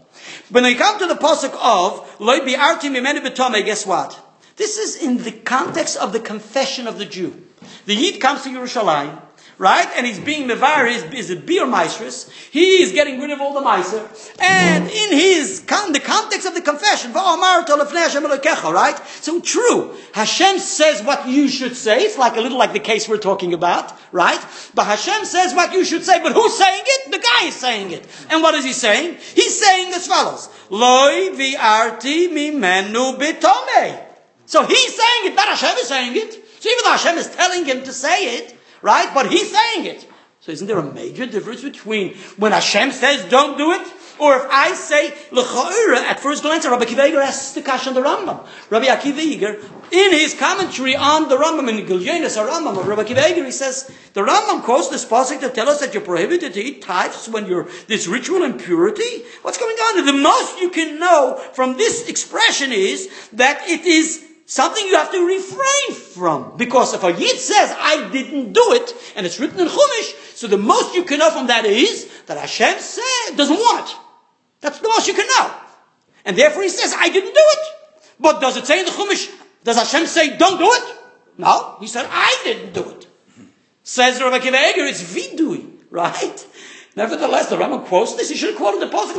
When 0.51 0.65
you 0.65 0.77
come 0.77 0.99
to 0.99 1.07
the 1.07 1.15
pasuk 1.15 1.55
of 1.61 2.21
loy 2.21 2.41
bi'arti 2.41 2.91
mimeni 2.91 3.21
b'tomei, 3.27 3.65
guess 3.65 3.87
what? 3.87 4.19
This 4.57 4.79
is 4.79 4.97
in 5.03 5.19
the 5.23 5.33
context 5.33 5.97
of 5.97 6.13
the 6.13 6.21
confession 6.21 6.87
of 6.87 6.99
the 6.99 7.05
Jew. 7.05 7.45
The 7.87 7.95
Yid 7.95 8.21
comes 8.21 8.43
to 8.43 8.49
Yerushalayim, 8.49 9.21
right? 9.59 9.89
And 9.97 10.07
he's 10.07 10.21
being 10.21 10.49
mevar, 10.49 10.89
he's, 10.89 11.03
he's 11.05 11.31
a 11.31 11.37
beer 11.37 11.67
mistress. 11.67 12.31
He 12.51 12.81
is 12.81 12.93
getting 12.93 13.21
rid 13.21 13.31
of 13.31 13.41
all 13.41 13.53
the 13.53 13.61
miser. 13.61 14.09
And 14.39 14.85
in 14.85 15.13
his, 15.13 15.65
con- 15.67 15.93
the 15.93 16.01
context 16.01 16.47
of 16.47 16.55
the 16.55 16.61
confession, 16.61 17.13
right? 17.13 18.99
So 19.21 19.41
true. 19.41 19.95
Hashem 20.13 20.59
says 20.61 21.03
what 21.03 21.29
you 21.29 21.49
should 21.49 21.77
say. 21.77 22.03
It's 22.03 22.17
like 22.17 22.37
a 22.37 22.41
little 22.41 22.59
like 22.59 22.73
the 22.73 22.79
case 22.79 23.09
we're 23.09 23.19
talking 23.19 23.53
about, 23.53 23.93
right? 24.13 24.41
But 24.75 24.87
Hashem 24.87 25.25
says 25.25 25.55
what 25.55 25.73
you 25.73 25.85
should 25.85 26.05
say. 26.05 26.23
But 26.23 26.33
who's 26.33 26.57
saying 26.57 26.83
it? 26.87 27.11
The 27.11 27.19
guy 27.19 27.47
is 27.47 27.55
saying 27.55 27.91
it. 27.91 28.07
And 28.31 28.43
what 28.43 28.55
is 28.55 28.65
he 28.65 28.73
saying? 28.73 29.17
He's 29.35 29.59
saying 29.59 29.93
as 29.93 30.07
follows. 30.07 30.49
Loi 30.71 31.31
vi'arti 31.31 32.29
mimenu 32.29 33.19
bitome. 33.19 34.05
So 34.47 34.65
he's 34.65 34.95
saying 34.95 35.33
it, 35.33 35.35
not 35.35 35.49
Hashem 35.49 35.77
is 35.77 35.89
saying 35.89 36.17
it. 36.17 36.33
So 36.61 36.71
even 36.71 36.85
though 36.85 36.91
Hashem 36.93 37.19
is 37.19 37.29
telling 37.29 37.65
him 37.67 37.83
to 37.83 37.93
say 37.93 38.39
it, 38.39 38.58
right? 38.83 39.13
But 39.15 39.31
he's 39.31 39.51
saying 39.51 39.87
it. 39.87 40.09
So 40.41 40.53
isn't 40.53 40.67
there 40.67 40.79
a 40.79 40.93
major 40.95 41.27
difference 41.27 41.63
between 41.63 42.15
when 42.37 42.53
Hashem 42.53 42.93
says 42.93 43.25
don't 43.29 43.59
do 43.59 43.73
it, 43.73 43.87
or 44.19 44.37
if 44.37 44.47
I 44.51 44.75
say 44.75 45.15
l'cha'ira 45.31 45.99
at 45.99 46.21
first 46.21 46.43
glance, 46.43 46.67
Rabbi 46.67 46.85
Akiva 46.85 47.01
Eiger 47.01 47.21
asks 47.21 47.53
the 47.53 47.63
kash 47.63 47.87
on 47.87 47.95
the 47.95 48.01
Rambam. 48.01 48.47
Rabbi 48.71 48.87
Akiva 48.87 49.21
Eiger, 49.21 49.61
in 49.91 50.13
his 50.13 50.35
commentary 50.35 50.97
on 50.97 51.29
the 51.29 51.37
Rambam 51.37 51.69
in 51.69 51.87
Gilyonis 51.87 52.37
Rambam 52.37 52.79
of 52.79 52.87
Rabbi 52.87 53.05
Akiva 53.05 53.19
Eiger, 53.19 53.45
he 53.45 53.53
says 53.53 53.91
the 54.15 54.23
Rambam 54.23 54.63
quotes 54.63 54.89
this 54.89 55.05
pasuk 55.05 55.41
to 55.41 55.51
tell 55.51 55.69
us 55.69 55.81
that 55.81 55.95
you're 55.95 56.03
prohibited 56.03 56.55
to 56.55 56.61
eat 56.61 56.83
tithes 56.83 57.29
when 57.29 57.47
you're 57.47 57.69
this 57.87 58.07
ritual 58.07 58.43
impurity. 58.43 59.25
What's 59.43 59.59
going 59.59 59.77
on? 59.77 60.07
The 60.07 60.13
most 60.13 60.59
you 60.61 60.71
can 60.71 60.99
know 60.99 61.37
from 61.53 61.77
this 61.77 62.09
expression 62.09 62.73
is 62.73 63.09
that 63.33 63.69
it 63.69 63.85
is 63.87 64.28
something 64.49 64.85
you 64.87 64.97
have 64.97 65.13
to 65.13 65.25
refrain 65.25 65.95
from. 65.95 66.57
Because 66.57 66.95
if 66.95 67.05
a 67.05 67.13
Yid 67.13 67.39
says, 67.39 67.73
I 67.79 68.09
didn't 68.11 68.55
do 68.55 68.73
it, 68.73 68.93
and 69.15 69.25
it's 69.27 69.39
written 69.39 69.61
in 69.61 69.69
Chumash, 69.69 70.35
so 70.35 70.47
the 70.49 70.59
most 70.59 70.95
you 70.95 71.05
can 71.05 71.19
know 71.19 71.31
from 71.31 71.47
that 71.49 71.65
is 71.67 72.11
that 72.27 72.39
Hashem 72.39 72.81
said, 72.81 73.37
doesn't 73.37 73.57
want 73.57 73.89
it. 73.89 73.97
That's 74.61 74.81
the 74.81 74.89
most 74.89 75.07
you 75.07 75.15
can 75.15 75.27
know. 75.27 75.55
And 76.25 76.37
therefore 76.37 76.63
he 76.63 76.71
says, 76.71 76.95
I 76.97 77.11
didn't 77.11 77.35
do 77.35 77.45
it. 77.57 77.75
But 78.19 78.41
does 78.41 78.57
it 78.57 78.67
say 78.67 78.81
in 78.81 78.87
the 78.87 78.91
Chumash, 78.91 79.31
does 79.63 79.77
Hashem 79.77 80.07
say, 80.07 80.37
don't 80.37 80.59
do 80.59 80.67
it? 80.67 80.97
No. 81.37 81.77
He 81.79 81.87
said, 81.87 82.07
I 82.11 82.41
didn't 82.43 82.73
do 82.73 82.89
it. 82.91 83.07
Says 83.85 84.21
Rabbi 84.21 84.39
Akiva 84.39 84.55
Eiger, 84.55 84.85
it's 84.87 85.03
vidui, 85.03 85.71
right? 85.91 86.47
Nevertheless, 86.99 87.49
the 87.49 87.57
Rambam 87.57 87.85
quotes 87.85 88.17
this. 88.17 88.29
He 88.29 88.35
should 88.35 88.51
have 88.51 88.59
quoted 88.59 88.81
the 88.83 88.91
pasuk. 88.93 89.15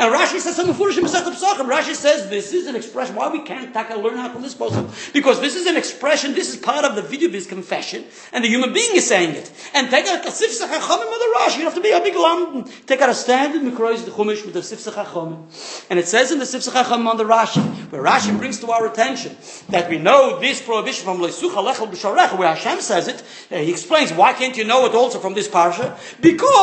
And 0.00 0.12
Rashi 0.12 0.40
says 0.40 0.56
something 0.56 0.74
foolish. 0.74 0.96
Rashi 0.96 1.94
says 1.94 2.28
this 2.28 2.52
is 2.52 2.66
an 2.66 2.74
expression. 2.74 3.14
Why 3.14 3.28
we 3.28 3.42
can't 3.42 3.72
taka 3.72 3.94
learn 3.94 4.18
out 4.18 4.32
from 4.32 4.42
this 4.42 4.54
pasuk? 4.56 5.12
Because 5.12 5.40
this 5.40 5.54
is 5.54 5.66
an 5.66 5.76
expression. 5.76 6.34
This 6.34 6.48
is 6.52 6.56
part 6.56 6.84
of 6.84 6.96
the 6.96 7.02
video 7.02 7.28
of 7.28 7.34
his 7.34 7.46
confession, 7.46 8.04
and 8.32 8.42
the 8.42 8.48
human 8.48 8.72
being 8.72 8.96
is 8.96 9.06
saying 9.06 9.36
it. 9.36 9.48
And 9.74 9.88
take 9.90 10.06
out 10.06 10.26
a 10.26 10.28
Sifsei 10.28 10.66
Chachamim 10.66 11.06
the 11.06 11.36
Rashi. 11.38 11.58
You 11.58 11.66
have 11.66 11.76
to 11.76 11.80
be 11.80 11.92
a 11.92 12.00
big 12.00 12.16
London. 12.16 12.64
Take 12.84 13.00
out 13.00 13.10
a 13.10 13.14
standard 13.14 13.62
mikrois 13.62 14.04
the 14.04 14.10
chumash 14.10 14.44
with 14.44 14.54
the 14.54 14.58
Sifsei 14.58 14.92
Chachamim, 14.92 15.44
and 15.88 16.00
it 16.00 16.08
says 16.08 16.32
in 16.32 16.40
the 16.40 16.46
Sifsei 16.46 16.72
Chachamim 16.72 17.06
on 17.06 17.16
the 17.16 17.22
Rashi, 17.22 17.62
where 17.92 18.02
Rashi 18.02 18.36
brings 18.36 18.58
to 18.58 18.72
our 18.72 18.86
attention 18.88 19.36
that 19.68 19.88
we 19.88 19.98
know 19.98 20.40
this 20.40 20.60
prohibition 20.60 21.04
from 21.04 21.18
leisucha 21.18 21.62
lechel 21.64 21.88
b'sharecha, 21.88 22.36
where 22.36 22.48
Hashem 22.48 22.80
says 22.80 23.06
it. 23.06 23.22
He 23.50 23.70
explains 23.70 24.12
why 24.12 24.32
can't 24.32 24.56
you 24.56 24.64
know 24.64 24.84
it 24.86 24.96
also 24.96 25.20
from 25.20 25.34
this 25.34 25.46
parsha? 25.46 25.96
Because 26.20 26.55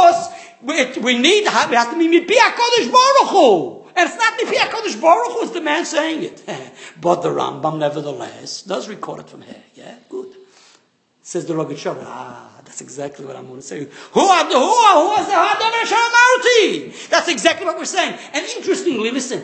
we, 0.62 1.00
we 1.00 1.18
need 1.18 1.44
we 1.44 1.76
have 1.76 1.92
to 1.92 1.98
be 1.98 2.08
mipi 2.08 2.36
Hakadosh 2.36 2.92
Baruch 2.92 3.30
Hu. 3.30 3.84
And 3.96 4.10
it's 4.10 4.18
not 4.18 4.40
mipi 4.40 4.56
Hakadosh 4.56 5.02
Baruch 5.02 5.32
Hu; 5.34 5.42
it's 5.44 5.52
the 5.52 5.62
man 5.62 5.86
saying 5.86 6.24
it. 6.24 6.44
but 7.02 7.22
the 7.22 7.30
Rambam, 7.30 7.78
nevertheless, 7.78 8.64
does 8.64 8.88
record 8.90 9.22
it 9.22 9.30
from 9.30 9.42
here. 9.42 9.64
Yeah, 9.76 9.96
good. 10.10 10.34
Says 11.22 11.46
the 11.46 11.54
Rogachover. 11.54 12.04
Ah, 12.06 12.62
that's 12.66 12.82
exactly 12.82 13.26
what 13.26 13.36
I'm 13.36 13.48
going 13.48 13.60
to 13.60 13.66
say. 13.66 13.88
Who 14.12 14.22
are 14.22 14.50
the 14.50 14.60
who 14.60 14.74
are 14.88 15.16
who 15.16 15.22
is 15.22 15.28
the 15.28 15.34
Shamarti? 15.96 17.10
That's 17.10 17.28
exactly 17.30 17.66
what 17.66 17.78
we're 17.78 17.86
saying. 17.86 18.18
And 18.34 18.46
interestingly, 18.46 19.12
listen. 19.12 19.44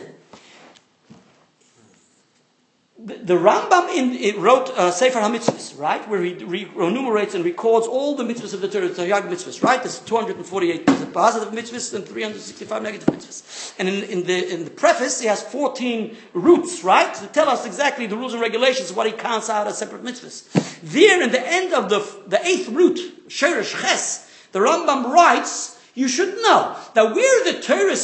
The, 3.02 3.34
Rambam 3.34 3.88
in, 3.96 4.42
wrote 4.42 4.68
uh, 4.70 4.90
Sefer 4.90 5.20
HaMitzvahs, 5.20 5.78
right? 5.78 6.06
Where 6.06 6.22
he 6.22 6.34
re- 6.34 6.70
enumerates 6.76 7.34
and 7.34 7.42
records 7.42 7.86
all 7.86 8.14
the 8.14 8.24
mitzvahs 8.24 8.52
of 8.52 8.60
the 8.60 8.68
Torah, 8.68 8.88
the 8.88 9.04
Yag 9.04 9.22
mitzvahs, 9.22 9.62
right? 9.62 9.82
There's 9.82 10.00
248 10.00 11.12
positive 11.14 11.54
mitzvahs 11.54 11.94
and 11.94 12.06
365 12.06 12.82
negative 12.82 13.08
mitzvahs. 13.08 13.74
And 13.78 13.88
in, 13.88 14.04
in, 14.04 14.26
the, 14.26 14.52
in 14.52 14.64
the 14.64 14.70
preface, 14.70 15.18
he 15.18 15.28
has 15.28 15.42
14 15.42 16.14
roots, 16.34 16.84
right? 16.84 17.14
To 17.14 17.26
tell 17.28 17.48
us 17.48 17.64
exactly 17.64 18.06
the 18.06 18.18
rules 18.18 18.34
and 18.34 18.42
regulations 18.42 18.92
what 18.92 19.06
he 19.06 19.12
counts 19.12 19.48
out 19.48 19.66
as 19.66 19.78
separate 19.78 20.04
mitzvahs. 20.04 20.80
There, 20.82 21.22
in 21.22 21.32
the 21.32 21.46
end 21.46 21.72
of 21.72 21.88
the, 21.88 22.06
the 22.26 22.46
eighth 22.46 22.68
root, 22.68 23.28
Sheresh 23.28 23.80
Ches, 23.80 24.30
the 24.52 24.58
Rambam 24.58 25.10
writes, 25.10 25.80
you 25.94 26.06
should 26.06 26.34
know 26.42 26.76
that 26.94 27.14
where 27.14 27.52
the 27.52 27.62
Torah 27.62 27.96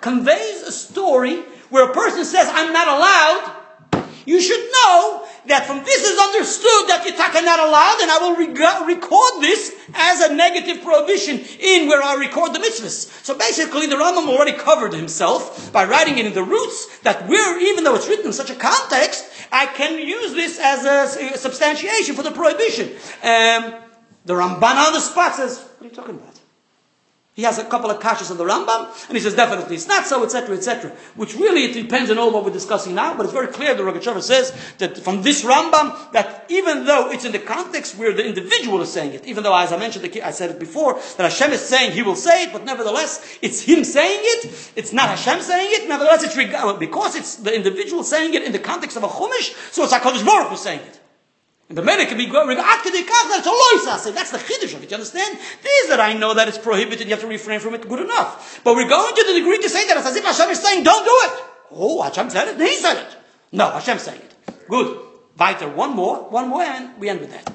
conveys 0.00 0.62
a 0.62 0.72
story 0.72 1.36
where 1.70 1.88
a 1.88 1.94
person 1.94 2.24
says, 2.24 2.48
I'm 2.50 2.72
not 2.72 2.88
allowed, 2.88 3.57
you 4.28 4.42
should 4.42 4.60
know 4.60 5.26
that 5.46 5.64
from 5.64 5.82
this 5.84 6.04
is 6.04 6.18
understood 6.18 6.82
that 6.88 7.00
Yitaka 7.06 7.42
not 7.42 7.60
allowed, 7.60 7.98
and 8.02 8.10
I 8.10 8.18
will 8.20 8.36
record 8.84 9.40
this 9.40 9.74
as 9.94 10.20
a 10.20 10.34
negative 10.34 10.82
prohibition 10.82 11.40
in 11.58 11.88
where 11.88 12.02
I 12.02 12.14
record 12.16 12.52
the 12.52 12.58
mitzvahs. 12.58 13.24
So 13.24 13.38
basically, 13.38 13.86
the 13.86 13.96
Rambam 13.96 14.28
already 14.28 14.52
covered 14.52 14.92
himself 14.92 15.72
by 15.72 15.86
writing 15.86 16.18
it 16.18 16.26
in 16.26 16.34
the 16.34 16.42
roots 16.42 16.98
that 17.00 17.26
we're, 17.26 17.58
even 17.58 17.84
though 17.84 17.94
it's 17.94 18.06
written 18.06 18.26
in 18.26 18.34
such 18.34 18.50
a 18.50 18.54
context, 18.54 19.24
I 19.50 19.64
can 19.64 19.98
use 19.98 20.34
this 20.34 20.60
as 20.60 20.84
a, 20.84 21.34
a 21.34 21.38
substantiation 21.38 22.14
for 22.14 22.22
the 22.22 22.30
prohibition. 22.30 22.88
Um, 23.22 23.80
the 24.26 24.34
Ramban 24.34 24.76
on 24.76 24.92
the 24.92 25.00
spot 25.00 25.36
says, 25.36 25.58
"What 25.78 25.86
are 25.86 25.88
you 25.88 25.96
talking 25.96 26.16
about?" 26.16 26.37
He 27.38 27.44
has 27.44 27.56
a 27.56 27.64
couple 27.64 27.88
of 27.88 28.00
kashas 28.00 28.32
of 28.32 28.36
the 28.36 28.42
Rambam, 28.42 28.88
and 29.06 29.16
he 29.16 29.22
says 29.22 29.36
definitely 29.36 29.76
it's 29.76 29.86
not 29.86 30.04
so, 30.04 30.24
etc., 30.24 30.56
etc. 30.56 30.90
Which 31.14 31.36
really 31.36 31.66
it 31.66 31.72
depends 31.72 32.10
on 32.10 32.18
all 32.18 32.32
what 32.32 32.44
we're 32.44 32.50
discussing 32.50 32.96
now, 32.96 33.16
but 33.16 33.26
it's 33.26 33.32
very 33.32 33.46
clear 33.46 33.76
the 33.76 33.84
Rogatchover 33.84 34.20
says 34.20 34.52
that 34.78 34.98
from 34.98 35.22
this 35.22 35.44
Rambam 35.44 36.10
that 36.10 36.46
even 36.48 36.84
though 36.84 37.12
it's 37.12 37.24
in 37.24 37.30
the 37.30 37.38
context 37.38 37.96
where 37.96 38.12
the 38.12 38.26
individual 38.26 38.82
is 38.82 38.92
saying 38.92 39.12
it, 39.12 39.24
even 39.24 39.44
though 39.44 39.54
as 39.54 39.72
I 39.72 39.76
mentioned, 39.76 40.10
I 40.20 40.32
said 40.32 40.50
it 40.50 40.58
before 40.58 40.94
that 40.94 41.30
Hashem 41.30 41.52
is 41.52 41.60
saying 41.60 41.92
He 41.92 42.02
will 42.02 42.16
say 42.16 42.42
it, 42.42 42.52
but 42.52 42.64
nevertheless 42.64 43.38
it's 43.40 43.62
Him 43.62 43.84
saying 43.84 44.18
it. 44.20 44.72
It's 44.74 44.92
not 44.92 45.08
Hashem 45.08 45.40
saying 45.40 45.68
it. 45.80 45.88
Nevertheless, 45.88 46.24
it's 46.24 46.34
because 46.80 47.14
it's 47.14 47.36
the 47.36 47.54
individual 47.54 48.02
saying 48.02 48.34
it 48.34 48.42
in 48.42 48.50
the 48.50 48.58
context 48.58 48.96
of 48.96 49.04
a 49.04 49.08
chumash, 49.08 49.54
so 49.70 49.84
it's 49.84 49.92
Hakadosh 49.92 50.26
Baruch 50.26 50.48
Hu 50.48 50.56
saying 50.56 50.80
it. 50.80 50.97
And 51.68 51.76
the 51.76 51.82
man 51.82 52.04
can 52.06 52.16
be 52.16 52.26
going, 52.26 52.56
ad 52.56 52.80
kedei 52.80 53.04
kach, 53.04 53.28
that's 53.28 53.46
a 53.46 53.50
loisase. 53.50 54.14
That's 54.14 54.30
the 54.30 54.38
chiddush 54.38 54.74
of 54.74 54.82
it. 54.82 54.90
You 54.90 54.94
understand? 54.96 55.38
This 55.62 55.88
that 55.88 56.00
I 56.00 56.14
know 56.14 56.32
that 56.34 56.48
it's 56.48 56.58
prohibited, 56.58 57.06
you 57.06 57.10
have 57.10 57.20
to 57.20 57.26
refrain 57.26 57.60
from 57.60 57.74
it, 57.74 57.86
good 57.86 58.00
enough. 58.00 58.60
But 58.64 58.74
we're 58.74 58.88
going 58.88 59.14
to 59.14 59.24
the 59.26 59.34
degree 59.34 59.58
to 59.58 59.68
say 59.68 59.86
that 59.86 59.96
it's 59.96 60.06
as 60.06 60.16
if 60.16 60.24
Hashem 60.24 60.50
is 60.50 60.60
saying, 60.60 60.82
don't 60.82 61.04
do 61.04 61.10
it. 61.24 61.44
Oh, 61.72 62.02
Hashem 62.02 62.30
said 62.30 62.48
it? 62.48 62.60
He 62.60 62.76
said 62.76 62.96
it. 62.96 63.16
No, 63.52 63.70
Hashem 63.70 63.98
saying 63.98 64.20
it. 64.20 64.68
Good. 64.68 65.04
Weiter, 65.38 65.68
one 65.68 65.94
more, 65.94 66.28
one 66.30 66.48
more, 66.48 66.62
and 66.62 66.98
we 66.98 67.08
end 67.08 67.20
with 67.20 67.30
that. 67.30 67.48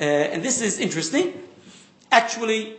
Uh, 0.00 0.04
and 0.04 0.42
this 0.42 0.60
is 0.60 0.80
interesting. 0.80 1.34
actually 2.14 2.76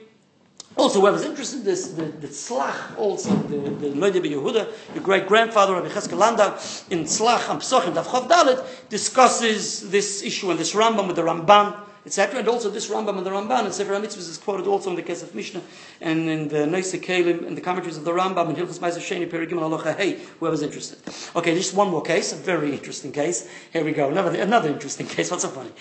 also, 0.78 1.00
whoever's 1.00 1.24
interested 1.24 1.60
in 1.60 1.64
this, 1.64 1.90
the, 1.90 2.04
the 2.04 2.28
Tzlach, 2.28 2.98
also, 2.98 3.30
the, 3.34 3.58
the 3.58 3.90
Noide 3.92 4.22
Yehuda, 4.22 4.68
your 4.94 5.04
great 5.04 5.26
grandfather, 5.28 5.74
Rabbi 5.74 5.88
Cheskel 5.88 6.18
Landau, 6.18 6.54
in 6.90 7.06
Tzlach 7.06 7.50
and 7.50 7.62
Psochim, 7.62 7.94
Daf 7.94 8.06
Chav 8.06 8.28
Dalet, 8.28 8.90
discusses 8.90 9.90
this 9.90 10.22
issue 10.22 10.52
and 10.52 10.60
this 10.60 10.74
Rambam 10.74 11.08
with 11.08 11.16
the 11.16 11.22
Ramban, 11.22 11.80
etc. 12.06 12.40
And 12.40 12.48
also 12.50 12.70
this 12.70 12.90
Rambam 12.90 13.18
and 13.18 13.26
the 13.26 13.30
Ramban 13.30 13.66
and 13.66 13.74
Sefer 13.74 13.94
HaMitzvahs 13.94 14.30
is 14.30 14.38
quoted 14.38 14.68
also 14.68 14.90
in 14.90 14.96
the 14.96 15.04
Kesef 15.04 15.30
Mishneh 15.30 15.62
and 16.02 16.30
in 16.30 16.48
the 16.50 16.58
Neise 16.58 17.02
Kalim 17.02 17.48
and 17.48 17.58
the 17.58 17.62
commentaries 17.62 17.98
of 17.98 18.04
the 18.04 18.12
Rambam 18.12 18.50
and 18.50 18.58
Hilchas 18.58 18.80
Meiser 18.80 19.00
Sheni 19.00 19.30
Perigim 19.30 19.60
Halacha 19.60 19.96
Hey, 19.96 20.20
whoever's 20.40 20.62
interested. 20.62 21.00
Okay, 21.36 21.56
just 21.56 21.74
one 21.74 21.90
more 21.90 22.02
case, 22.02 22.34
a 22.34 22.36
very 22.36 22.74
interesting 22.74 23.12
case. 23.12 23.50
Here 23.72 23.84
we 23.84 23.94
go, 23.94 24.10
another, 24.10 24.38
another 24.40 24.70
interesting 24.70 25.08
case. 25.08 25.32
What's 25.32 25.44
so 25.44 25.50
funny? 25.50 25.72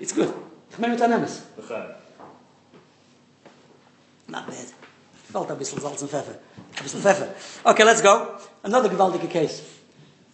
It's 0.00 0.12
good. 0.12 0.34
Not 4.28 4.46
bad. 4.46 4.66
Felt 5.32 5.50
a 5.50 5.54
bisschen 5.54 5.80
Salz 5.80 6.00
and 6.02 6.10
Pfeffer. 6.10 6.38
A 6.78 6.82
bisschen 6.82 7.00
Pfeffer. 7.00 7.34
Okay, 7.70 7.84
let's 7.84 8.02
go. 8.02 8.38
Another 8.62 8.88
gewaltige 8.88 9.30
case. 9.30 9.76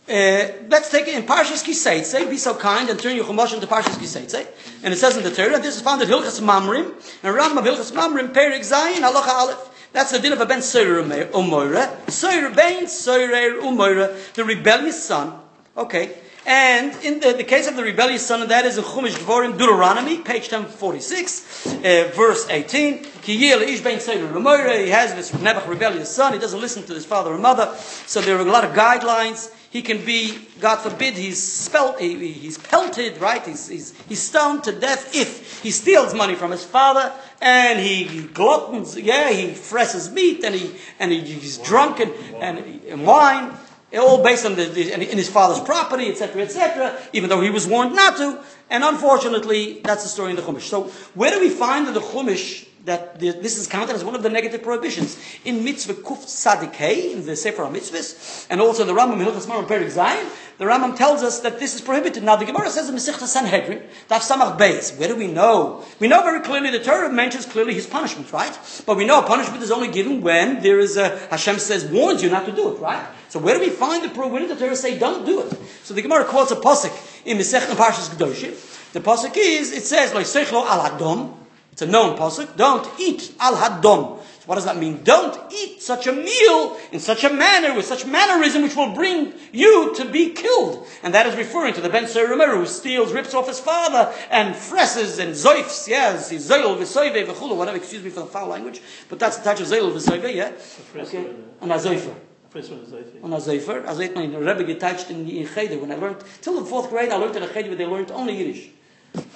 Uh, 0.07 0.67
let's 0.69 0.91
take 0.91 1.09
it 1.09 1.15
in 1.15 1.23
Parshas 1.23 1.65
Kiseitze. 1.65 2.29
Be 2.29 2.37
so 2.37 2.55
kind 2.55 2.91
and 2.91 3.01
turn 3.01 3.17
your 3.17 3.25
Chumash 3.25 3.55
into 3.55 3.67
Parshas 3.67 3.97
Kiseitze. 3.97 4.47
And 4.83 4.93
it 4.93 4.99
says 4.99 5.17
in 5.17 5.23
the 5.23 5.31
Torah, 5.31 5.59
this 5.61 5.77
is 5.77 5.83
found 5.83 6.03
in 6.03 6.09
Hilchas 6.09 6.43
Mamrim, 6.43 6.93
and 7.23 7.35
Rambam 7.35 7.65
Hilchas 7.65 7.93
Mamrim, 7.93 8.35
Perik 8.35 8.61
Zayin, 8.61 8.97
Halacha 8.97 9.29
Aleph. 9.29 9.91
That's 9.93 10.11
the 10.11 10.19
din 10.19 10.33
of 10.33 10.41
a 10.41 10.47
ben 10.47 10.59
Soyer 10.59 11.03
Umoira. 11.31 11.89
Soyer 12.09 12.55
ben 12.55 12.85
Soyer 12.85 13.61
Umoira, 13.61 14.35
the 14.35 14.45
rebellious 14.45 15.03
son. 15.03 15.41
Okay. 15.77 16.19
And 16.47 16.95
in 17.03 17.21
the, 17.21 17.33
the 17.33 17.45
case 17.45 17.67
of 17.69 17.77
the 17.77 17.83
rebellious 17.83 18.27
son, 18.27 18.43
and 18.43 18.51
that 18.51 18.67
is 18.67 18.77
in 18.77 18.85
Chumash 18.85 19.15
Dvorim, 19.15 19.57
Deuteronomy, 19.57 20.19
page 20.19 20.53
1046, 20.53 21.67
uh, 21.67 22.13
verse 22.15 22.47
18. 22.51 23.05
Ki 23.23 23.35
yeh 23.35 23.57
le'ish 23.57 23.83
ben 23.83 23.99
Soyer 23.99 24.31
Umoira. 24.31 24.85
He 24.85 24.91
has 24.91 25.15
this 25.15 25.31
Nebuch 25.33 25.67
rebellious 25.67 26.15
son. 26.15 26.35
He 26.35 26.39
doesn't 26.39 26.61
listen 26.61 26.83
to 26.85 26.93
his 26.95 27.07
father 27.07 27.33
and 27.33 27.41
mother. 27.43 27.75
So 28.07 28.21
there 28.21 28.37
are 28.37 28.41
a 28.47 28.51
lot 28.51 28.65
of 28.65 28.73
guidelines. 28.73 29.51
He 29.71 29.81
can 29.83 30.05
be, 30.05 30.39
God 30.61 30.77
forbid, 30.77 31.15
he's 31.15 31.43
spelt, 31.43 31.99
he, 31.99 32.15
he- 32.17 32.33
he's 32.33 32.59
pelted, 32.59 33.19
right? 33.21 33.45
He's, 33.45 33.67
he's, 33.67 33.93
he's 34.09 34.23
stoned 34.23 34.63
to 34.65 34.73
death 34.73 35.15
if 35.17 35.63
he 35.63 35.71
steals 35.73 36.15
money 36.15 36.37
from 36.37 36.53
his 36.53 36.65
father 36.65 37.13
and 37.41 37.81
he 37.81 38.23
gluttons, 38.23 38.97
yeah, 38.97 39.31
he 39.33 39.53
fresses 39.53 40.11
meat 40.13 40.45
and 40.45 40.55
he 40.55 40.77
and 41.01 41.11
he, 41.11 41.21
he's 41.23 41.59
drunk 41.59 41.99
and, 41.99 42.13
and, 42.41 42.59
and 42.85 43.05
wine, 43.05 43.53
all 43.97 44.23
based 44.23 44.45
on 44.47 44.57
the, 44.57 44.65
the 44.65 44.93
in 44.93 45.17
his 45.17 45.29
father's 45.29 45.61
property, 45.61 46.11
etc., 46.11 46.43
etc. 46.43 46.99
Even 47.13 47.31
though 47.31 47.41
he 47.41 47.51
was 47.51 47.67
warned 47.67 47.95
not 47.95 48.17
to, 48.17 48.43
and 48.71 48.85
unfortunately, 48.85 49.81
that's 49.85 50.03
the 50.03 50.09
story 50.09 50.31
in 50.31 50.37
the 50.37 50.43
Chumash. 50.43 50.63
So, 50.63 50.85
where 51.15 51.31
do 51.31 51.41
we 51.41 51.51
find 51.51 51.87
in 51.87 51.95
the 51.95 52.01
Chumash 52.01 52.67
that 52.85 53.19
this 53.19 53.57
is 53.59 53.67
counted 53.67 53.95
as 53.95 54.05
one 54.05 54.15
of 54.15 54.23
the 54.23 54.29
negative 54.29 54.63
prohibitions 54.63 55.19
in 55.45 55.65
Mitzvah 55.65 55.95
Kuf 55.95 56.25
Tzadik 56.25 56.75
Hey, 56.75 57.13
in 57.13 57.25
the 57.25 57.35
Sefer 57.35 57.63
HaMitzvahs, 57.63 58.47
and 58.51 58.61
also 58.61 58.83
in 58.83 58.89
the 58.89 58.95
Rambam 58.95 59.15
in 59.15 59.27
Hilchas 59.27 59.47
Mamrim 59.47 59.67
Perik 59.67 59.91
Zayin, 59.91 60.29
the 60.59 60.67
Rambam 60.67 60.97
tells 60.97 61.23
us 61.23 61.41
that 61.41 61.59
this 61.59 61.75
is 61.75 61.81
prohibited. 61.81 62.23
Now, 62.23 62.37
the 62.37 62.45
Gemara 62.45 62.71
says 62.71 62.89
in 62.89 62.95
Masechta 62.95 63.27
Sanhedrin, 63.27 63.83
Daf 64.09 64.21
Samach 64.21 64.59
Beis. 64.59 64.97
Where 64.99 65.09
do 65.09 65.17
we 65.17 65.27
know? 65.27 65.85
We 65.99 66.09
know 66.09 66.23
very 66.23 66.41
clearly 66.41 66.71
the 66.71 66.79
Torah 66.79 67.11
mentions 67.11 67.47
clearly 67.47 67.75
his 67.75 67.87
punishment, 67.87 68.33
right? 68.33 68.57
But 68.87 68.97
we 68.97 69.05
know 69.07 69.21
a 69.21 69.27
punishment 69.27 69.63
is 69.63 69.71
only 69.71 69.89
given 69.89 70.21
when 70.21 70.63
there 70.63 70.79
is 70.79 70.97
a 70.97 71.19
Hashem 71.29 71.59
says 71.59 71.87
warns 71.87 72.23
you 72.23 72.31
not 72.31 72.47
to 72.47 72.53
do 72.53 72.75
it, 72.75 72.81
right? 72.81 73.05
So 73.31 73.41
where 73.41 73.55
do 73.59 73.61
we 73.61 73.71
find 73.71 74.05
the 74.05 74.11
pro? 74.11 74.29
Where 74.29 74.41
did 74.41 74.51
the 74.51 74.57
Torah 74.57 74.77
say 74.77 74.99
don't 74.99 75.25
do 75.25 75.41
it? 75.41 75.59
So 75.83 75.95
the 75.95 76.03
Gemara 76.03 76.25
quotes 76.25 76.53
a 76.53 76.57
pasuk 76.57 76.93
in 77.25 77.39
Masechta 77.39 77.75
Parshas 77.75 78.11
Kedoshim. 78.11 78.93
The 78.93 79.01
pasuk 79.01 79.37
is 79.37 79.73
it 79.73 79.83
says 79.83 80.13
Seichlo 80.13 80.65
al 80.67 80.89
Hadom. 80.89 81.44
It's 81.75 81.83
a 81.83 81.87
known 81.87 82.17
pasuk. 82.17 82.57
Don't 82.57 82.89
eat 83.01 83.35
al 83.41 83.57
Hadom. 83.57 84.23
So 84.23 84.47
what 84.47 84.55
does 84.55 84.65
that 84.65 84.77
mean? 84.77 85.03
Don't 85.03 85.37
eat 85.53 85.83
such 85.83 86.07
a 86.07 86.13
meal 86.13 86.79
in 86.93 87.01
such 87.01 87.25
a 87.25 87.33
manner 87.35 87.75
with 87.75 87.85
such 87.85 88.07
mannerism 88.07 88.63
which 88.63 88.77
will 88.77 88.95
bring 88.95 89.33
you 89.51 89.93
to 89.97 90.05
be 90.05 90.31
killed. 90.31 90.87
And 91.03 91.13
that 91.15 91.27
is 91.27 91.35
referring 91.35 91.75
to 91.75 91.81
the 91.81 91.89
Ben 91.89 92.05
Serumer 92.05 92.57
who 92.57 92.65
steals, 92.65 93.13
rips 93.13 93.35
off 93.35 93.49
his 93.49 93.59
father 93.59 94.15
and 94.31 94.55
fresses 94.55 95.19
and 95.19 95.33
zoifs. 95.33 95.89
Yes, 95.89 96.31
he's 96.31 96.49
zoil 96.49 96.77
v'soive 96.77 97.27
v'chulu. 97.27 97.57
Whatever. 97.57 97.79
Excuse 97.79 98.05
me 98.05 98.11
for 98.11 98.21
the 98.21 98.27
foul 98.27 98.47
language, 98.47 98.81
but 99.09 99.19
that's 99.19 99.39
the 99.39 99.43
touch 99.43 99.61
of 99.61 99.67
zoil 99.67 99.91
v'soive. 99.91 100.33
Yeah. 100.33 100.53
Okay. 100.97 101.27
And 101.61 101.73
a 101.73 101.75
zoifer. 101.75 102.15
First 102.51 102.71
one 102.71 102.83
is 102.83 102.93
on 103.21 103.33
a 103.33 103.39
Zeifer. 103.39 103.85
As 103.85 103.99
it 103.99 104.15
my 104.15 104.27
Rebbe 104.27 104.63
getouched 104.63 105.11
in 105.11 105.27
the 105.27 105.45
Cheder 105.45 105.77
when 105.77 105.91
I 105.91 105.97
learned 105.97 106.23
till 106.41 106.55
the 106.61 106.65
fourth 106.65 106.89
grade. 106.89 107.11
I 107.11 107.17
learned 107.17 107.35
in 107.35 107.43
a 107.43 107.49
Cheder 107.53 107.71
where 107.71 107.77
they 107.77 107.85
learned 107.85 108.13
only 108.13 108.37
Yiddish. 108.37 108.69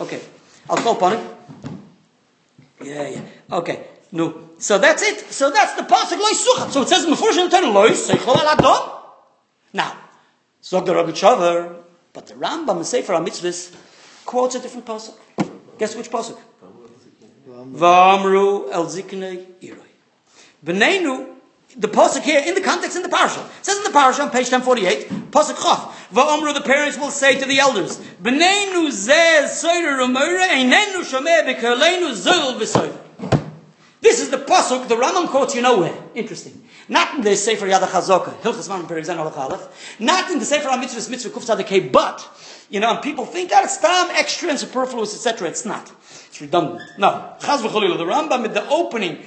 Okay, 0.00 0.20
I'll 0.70 0.76
call 0.76 0.94
upon 0.94 1.14
it. 1.14 1.77
Yeah, 2.82 3.08
yeah. 3.08 3.20
Okay, 3.50 3.86
no. 4.12 4.50
So 4.58 4.78
that's 4.78 5.02
it. 5.02 5.20
So 5.32 5.50
that's 5.50 5.74
the 5.74 5.82
pasuk 5.82 6.18
loy 6.18 6.30
suchat. 6.30 6.70
So 6.70 6.82
it 6.82 6.88
says 6.88 7.04
first 7.18 7.38
in 7.38 7.48
the 7.48 7.56
Torah 7.56 7.70
loy 7.70 7.90
seichol 7.90 8.36
al 8.36 8.48
adon. 8.48 8.90
Now, 9.72 9.96
zog 10.62 10.86
the 10.86 10.94
Rogachover, 10.94 11.76
but 12.12 12.26
the 12.26 12.34
Rambam 12.34 12.78
in 12.78 12.84
Sefer 12.84 13.12
HaMitzvahs 13.14 13.74
quotes 14.24 14.54
a 14.54 14.60
different 14.60 14.86
pasuk. 14.86 15.14
Guess 15.78 15.96
which 15.96 16.10
pasuk? 16.10 16.38
V'amru 17.48 18.70
el 18.70 18.86
ziknei 18.86 19.46
iroi. 19.60 19.88
B'neinu, 20.64 21.37
the 21.78 21.88
pasuk 21.88 22.22
here 22.22 22.42
in 22.44 22.54
the 22.54 22.60
context 22.60 22.96
in 22.96 23.02
the 23.02 23.08
parasha 23.08 23.40
it 23.40 23.64
says 23.64 23.78
in 23.78 23.84
the 23.84 23.90
parasha 23.90 24.22
on 24.22 24.30
page 24.30 24.50
1048, 24.50 25.30
pasuk 25.30 25.62
chaf. 25.62 26.10
V'amru, 26.12 26.52
the 26.52 26.62
parents 26.62 26.98
will 26.98 27.10
say 27.10 27.38
to 27.38 27.46
the 27.46 27.58
elders, 27.58 27.98
B'neinu 28.22 28.88
umoire, 28.88 30.48
einenu 30.48 31.02
zol 32.12 32.58
v'soider. 32.58 33.44
This 34.00 34.20
is 34.20 34.30
the 34.30 34.38
pasuk 34.38 34.88
the 34.88 34.94
Rambam 34.94 35.28
quotes 35.28 35.54
you 35.54 35.62
know 35.62 35.80
where. 35.80 35.94
Interesting. 36.14 36.64
Not 36.88 37.16
in 37.16 37.20
the 37.20 37.36
Sefer 37.36 37.66
Yad 37.66 37.80
HaChazoka, 37.80 38.40
Hilchas 38.40 38.68
Man 38.68 38.86
Per 38.86 38.96
Example 38.96 39.28
Aleph. 39.28 39.96
Not 40.00 40.30
in 40.30 40.38
the 40.38 40.44
Sefer 40.44 40.68
HaMitzvahs 40.68 41.10
Mitzvah 41.10 41.30
Kuf 41.30 41.44
Tzadikei, 41.44 41.92
but, 41.92 42.26
you 42.70 42.80
know, 42.80 42.94
and 42.94 43.02
people 43.02 43.26
think 43.26 43.50
that 43.50 43.64
it's 43.64 43.76
tam, 43.76 44.08
extra 44.12 44.50
and 44.50 44.58
superfluous, 44.58 45.14
etc. 45.14 45.48
It's 45.48 45.64
not. 45.64 45.92
It's 46.28 46.40
redundant. 46.40 46.80
No. 46.96 47.34
Chaz 47.40 47.60
v'cholila, 47.60 47.98
the 47.98 48.04
Rambam 48.04 48.46
in 48.46 48.54
the 48.54 48.66
opening, 48.68 49.24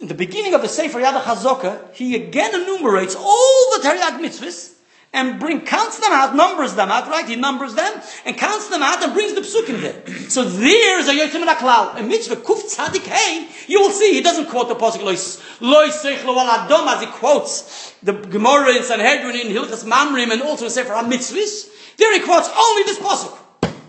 in 0.00 0.08
the 0.08 0.14
beginning 0.14 0.54
of 0.54 0.62
the 0.62 0.68
Sefer 0.68 1.00
Yad 1.00 1.20
HaChazoka, 1.20 1.94
he 1.94 2.14
again 2.14 2.54
enumerates 2.54 3.14
all 3.14 3.70
the 3.76 3.82
Taryag 3.82 4.20
mitzvahs, 4.20 4.76
and 5.16 5.40
bring 5.40 5.62
counts 5.62 5.98
them 5.98 6.12
out, 6.12 6.36
numbers 6.36 6.74
them 6.74 6.90
out, 6.90 7.08
right? 7.08 7.26
He 7.26 7.36
numbers 7.36 7.74
them 7.74 8.02
and 8.26 8.36
counts 8.36 8.68
them 8.68 8.82
out 8.82 9.02
and 9.02 9.14
brings 9.14 9.34
the 9.34 9.40
psukim 9.40 9.80
there. 9.80 10.28
So 10.28 10.44
there's 10.44 11.08
a 11.08 11.12
yotzim 11.12 11.36
and 11.36 11.98
a 11.98 12.02
mitzvah 12.02 12.36
kuf 12.36 12.76
tzadik 12.76 13.06
hey. 13.06 13.48
You 13.66 13.80
will 13.80 13.90
see 13.90 14.12
he 14.12 14.20
doesn't 14.20 14.50
quote 14.50 14.68
the 14.68 14.74
pasuk 14.74 15.02
lois 15.02 15.40
lois 15.60 16.04
seichlo 16.04 16.36
al 16.36 16.68
adom 16.68 16.86
as 16.88 17.00
he 17.00 17.06
quotes 17.06 17.94
the 18.02 18.12
Gemara 18.12 18.76
in 18.76 18.82
Sanhedrin 18.82 19.36
in 19.36 19.46
Hilchas 19.46 19.84
Mamrim 19.84 20.32
and 20.32 20.42
also 20.42 20.66
in 20.66 20.70
Sefer 20.70 20.92
HaMitzvahs. 20.92 21.96
There 21.96 22.12
he 22.12 22.20
quotes 22.20 22.50
only 22.54 22.82
this 22.82 22.98
pasuk. 22.98 23.38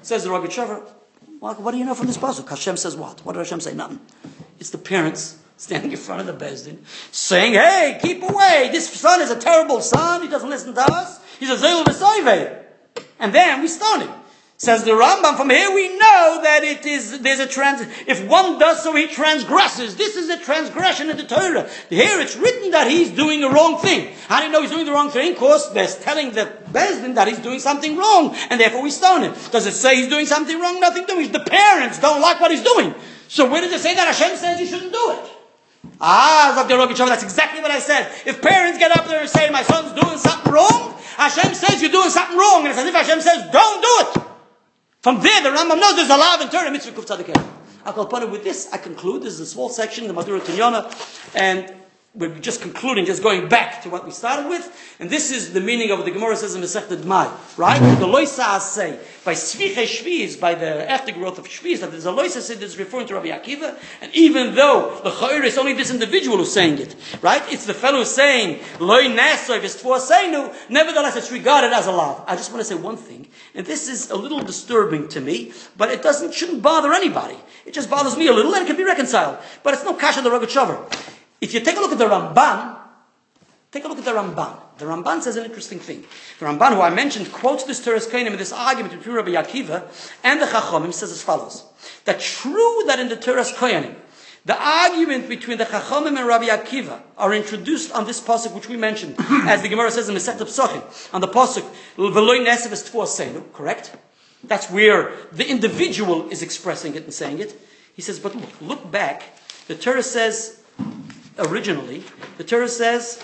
Says 0.04 0.24
the 0.24 0.48
Trevor. 0.50 0.82
What, 1.40 1.60
what 1.60 1.72
do 1.72 1.78
you 1.78 1.84
know 1.84 1.94
from 1.94 2.08
this 2.08 2.18
pasuk? 2.18 2.48
Hashem 2.48 2.78
says 2.78 2.96
what? 2.96 3.20
What 3.26 3.34
did 3.34 3.40
Hashem 3.40 3.60
say? 3.60 3.74
Nothing. 3.74 4.00
It's 4.60 4.70
the 4.70 4.78
parents 4.78 5.38
standing 5.58 5.92
in 5.92 5.98
front 5.98 6.22
of 6.22 6.28
the 6.28 6.46
Beis 6.46 6.66
Din, 6.66 6.80
saying, 7.12 7.54
hey, 7.54 8.00
keep 8.02 8.24
away. 8.24 8.70
This 8.72 8.90
son 8.90 9.22
is 9.22 9.32
a 9.32 9.40
terrible 9.40 9.82
son. 9.82 10.22
He 10.22 10.30
doesn't 10.30 10.50
listen 10.50 10.74
to 10.76 10.82
us. 10.82 11.20
He's 11.40 11.50
a 11.50 11.58
Zil 11.58 11.84
V'Soive. 11.84 12.64
And 13.20 13.34
then 13.34 13.62
we 13.62 13.68
stone 13.68 14.02
him. 14.02 14.12
Says 14.60 14.84
the 14.84 14.92
Rambam, 14.92 15.38
from 15.38 15.52
here 15.52 15.72
we 15.72 15.88
know 16.00 16.40
that 16.42 16.64
it 16.64 16.84
is, 16.88 17.20
there's 17.20 17.40
a 17.40 17.46
trans, 17.46 17.82
if 18.08 18.28
one 18.28 18.58
does 18.58 18.82
so, 18.82 18.96
he 18.96 19.06
transgresses. 19.06 19.96
This 19.96 20.16
is 20.16 20.30
a 20.30 20.40
transgression 20.40 21.12
in 21.12 21.18
the 21.18 21.26
Torah. 21.26 21.70
Here 21.92 22.20
it's 22.20 22.36
written 22.36 22.72
that 22.72 22.90
he's 22.90 23.12
doing 23.12 23.42
the 23.42 23.52
wrong 23.52 23.78
thing. 23.78 24.16
How 24.28 24.40
do 24.40 24.48
you 24.48 24.52
know 24.52 24.62
he's 24.62 24.72
doing 24.72 24.88
the 24.88 24.94
wrong 24.94 25.12
thing? 25.12 25.34
Because 25.34 25.72
they're 25.74 25.86
telling 25.86 26.32
the 26.32 26.52
Beis 26.72 27.04
Din 27.04 27.14
that 27.14 27.28
he's 27.28 27.38
doing 27.38 27.60
something 27.60 27.96
wrong, 27.96 28.36
and 28.50 28.60
therefore 28.60 28.82
we 28.82 28.90
stone 28.90 29.22
him. 29.22 29.36
Does 29.52 29.68
it 29.68 29.74
say 29.74 29.98
he's 29.98 30.10
doing 30.10 30.26
something 30.26 30.60
wrong? 30.60 30.80
Nothing 30.80 31.06
doing. 31.06 31.32
The 31.32 31.42
parents 31.42 32.00
don't 32.00 32.20
like 32.20 32.42
what 32.42 32.50
he's 32.50 32.64
doing. 32.64 32.96
So 33.28 33.48
where 33.52 33.62
does 33.62 33.72
it 33.72 33.82
say 33.82 33.94
that 33.94 34.08
Hashem 34.08 34.38
says 34.38 34.60
he 34.60 34.66
shouldn't 34.66 34.92
do 34.92 35.12
it? 35.12 35.37
Ah, 36.00 36.54
that's 36.56 37.24
exactly 37.24 37.62
what 37.62 37.72
I 37.72 37.80
said. 37.80 38.12
If 38.26 38.42
parents 38.42 38.78
get 38.78 38.96
up 38.96 39.08
there 39.08 39.22
and 39.22 39.30
say, 39.30 39.50
my 39.50 39.64
son's 39.64 40.00
doing 40.00 40.18
something 40.18 40.54
wrong, 40.54 40.94
Hashem 41.18 41.54
says 41.54 41.82
you're 41.82 41.92
doing 41.92 42.10
something 42.10 42.38
wrong, 42.38 42.62
and 42.62 42.70
it's 42.70 42.78
as 42.78 42.86
if 42.86 42.94
Hashem 42.94 43.22
says, 43.22 43.50
don't 43.52 43.82
do 43.82 44.20
it. 44.20 44.28
From 45.02 45.22
there, 45.22 45.42
the 45.42 45.50
Rambam 45.50 45.80
knows 45.80 45.96
there's 45.96 46.10
a 46.10 46.18
law 46.18 46.40
in 46.40 46.50
Torah, 46.50 46.72
mitzvah 46.72 46.92
kuf 46.92 47.06
tzadikah. 47.06 47.54
I'll 47.86 48.30
with 48.30 48.44
this, 48.44 48.70
I 48.74 48.78
conclude. 48.78 49.24
This 49.24 49.34
is 49.34 49.40
a 49.40 49.46
small 49.46 49.70
section, 49.70 50.08
the 50.08 50.14
Mahadura 50.14 50.42
Tinyana, 50.42 50.92
and 51.34 51.74
we're 52.18 52.40
just 52.40 52.62
concluding, 52.62 53.06
just 53.06 53.22
going 53.22 53.48
back 53.48 53.84
to 53.84 53.90
what 53.90 54.04
we 54.04 54.10
started 54.10 54.50
with, 54.50 54.96
and 55.00 55.08
this 55.08 55.32
is 55.32 55.54
the 55.54 55.62
meaning 55.62 55.92
of 55.92 56.04
the 56.04 56.10
Gemara 56.10 56.36
says 56.36 56.56
in 56.56 56.62
Masechet 56.62 57.06
Mai, 57.06 57.32
right? 57.58 57.80
The 58.00 58.08
loisa 58.08 58.60
say 58.60 59.00
by 59.24 59.34
sviche 59.34 59.76
shviz, 59.76 60.40
by 60.40 60.56
the 60.56 60.66
aftergrowth 60.66 61.38
of 61.38 61.48
shviz, 61.48 61.82
that 61.82 61.92
there's 61.92 62.08
a 62.08 62.12
loisa 62.12 62.42
say 62.42 62.56
that's 62.56 62.78
referring 62.78 63.06
to 63.08 63.14
Rabbi 63.14 63.28
Akiva, 63.28 63.78
and 64.02 64.14
even 64.16 64.56
though 64.56 65.00
the 65.04 65.12
chayr 65.12 65.44
is 65.44 65.60
only 65.60 65.74
this 65.74 65.92
individual 65.92 66.38
who's 66.38 66.52
saying 66.52 66.80
it, 66.80 66.96
right? 67.22 67.44
It's 67.54 67.68
the 67.68 67.76
fellow 67.76 68.04
saying 68.04 68.64
loy 68.80 69.04
nasoy 69.10 69.60
v'stfuaseinu. 69.60 70.56
Nevertheless, 70.70 71.16
it's 71.18 71.32
regarded 71.32 71.72
as 71.72 71.86
a 71.86 71.92
law. 71.92 72.24
I 72.26 72.36
just 72.36 72.52
want 72.52 72.62
to 72.62 72.66
say 72.66 72.76
one 72.76 72.98
thing, 72.98 73.28
and 73.54 73.64
this 73.64 73.88
is 73.88 74.10
a 74.10 74.16
little 74.16 74.40
disturbing 74.40 75.08
to 75.10 75.22
me, 75.22 75.54
but 75.78 75.92
it 75.92 76.02
doesn't 76.02 76.34
shouldn't 76.34 76.64
bother 76.64 76.94
anybody. 76.94 77.38
It 77.68 77.76
just 77.76 77.92
bothers 77.92 78.18
me 78.18 78.28
a 78.28 78.34
little, 78.34 78.56
and 78.56 78.64
it 78.64 78.68
can 78.68 78.78
be 78.78 78.86
reconciled. 78.86 79.38
But 79.62 79.76
it's 79.76 79.84
no 79.84 79.94
kasha 79.94 80.22
the 80.22 80.30
Rogachover. 80.30 81.16
If 81.40 81.54
you 81.54 81.60
take 81.60 81.78
a 81.78 81.80
look 81.80 81.92
at 81.92 81.98
the 81.98 82.06
Ramban, 82.06 82.78
take 83.72 83.86
a 83.86 83.88
look 83.88 84.00
at 84.00 84.06
the 84.06 84.12
Ramban. 84.12 84.60
The 84.78 84.86
Ramban 84.86 85.22
says 85.22 85.38
an 85.38 85.46
interesting 85.46 85.80
thing. 85.80 86.06
The 86.40 86.46
Ramban, 86.46 86.76
who 86.76 86.82
I 86.82 86.90
mentioned, 86.90 87.32
quotes 87.32 87.64
this 87.64 87.84
Teres 87.84 88.08
Kainim 88.08 88.28
in 88.28 88.38
this 88.38 88.52
argument 88.52 88.98
between 88.98 89.16
Rabbi 89.16 89.32
Akiva 89.32 89.84
and 90.24 90.42
the 90.42 90.46
Chachomim, 90.46 90.94
says 90.94 91.12
as 91.12 91.22
follows: 91.22 91.64
that 92.06 92.20
true 92.20 92.84
that 92.88 93.00
in 93.00 93.10
the 93.10 93.16
Teres 93.16 93.52
Kainim, 93.54 93.96
the 94.46 94.60
argument 94.60 95.28
between 95.28 95.58
the 95.58 95.66
Chachomim 95.66 96.18
and 96.18 96.28
Rabbi 96.28 96.46
Akiva 96.46 97.02
are 97.18 97.34
introduced 97.34 97.92
on 97.92 98.06
this 98.06 98.22
pasuk 98.22 98.54
which 98.54 98.70
we 98.70 98.78
mentioned, 98.78 99.16
as 99.30 99.62
the 99.62 99.70
Gemara 99.70 99.92
says 99.92 100.10
in 100.10 100.16
Masechet 100.16 100.38
Psachim, 100.38 101.14
on 101.14 101.22
the 101.22 101.28
pasuk 101.28 101.68
V'loy 101.98 102.46
Nesev 102.46 102.72
es 102.72 102.90
Tfuaseinu, 102.90 103.52
correct? 103.54 103.96
That's 104.44 104.70
where 104.70 105.12
the 105.32 105.50
individual 105.50 106.30
is 106.30 106.42
expressing 106.42 106.96
it 106.96 107.04
and 107.04 107.14
saying 107.14 107.40
it. 107.40 107.60
He 107.94 108.02
says, 108.02 108.20
but 108.20 108.36
look, 108.36 108.62
look 108.62 108.92
back. 108.92 109.24
The 109.68 109.76
Torah 109.76 110.04
says 110.04 110.62
originally, 111.40 112.04
the 112.38 112.44
Torah 112.44 112.68
says, 112.68 113.24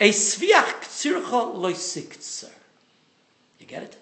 a 0.00 0.10
sviach 0.10 0.82
tzircha 0.82 1.54
loisikzer. 1.54 2.50
You 3.58 3.66
get 3.66 3.82
it? 3.82 3.96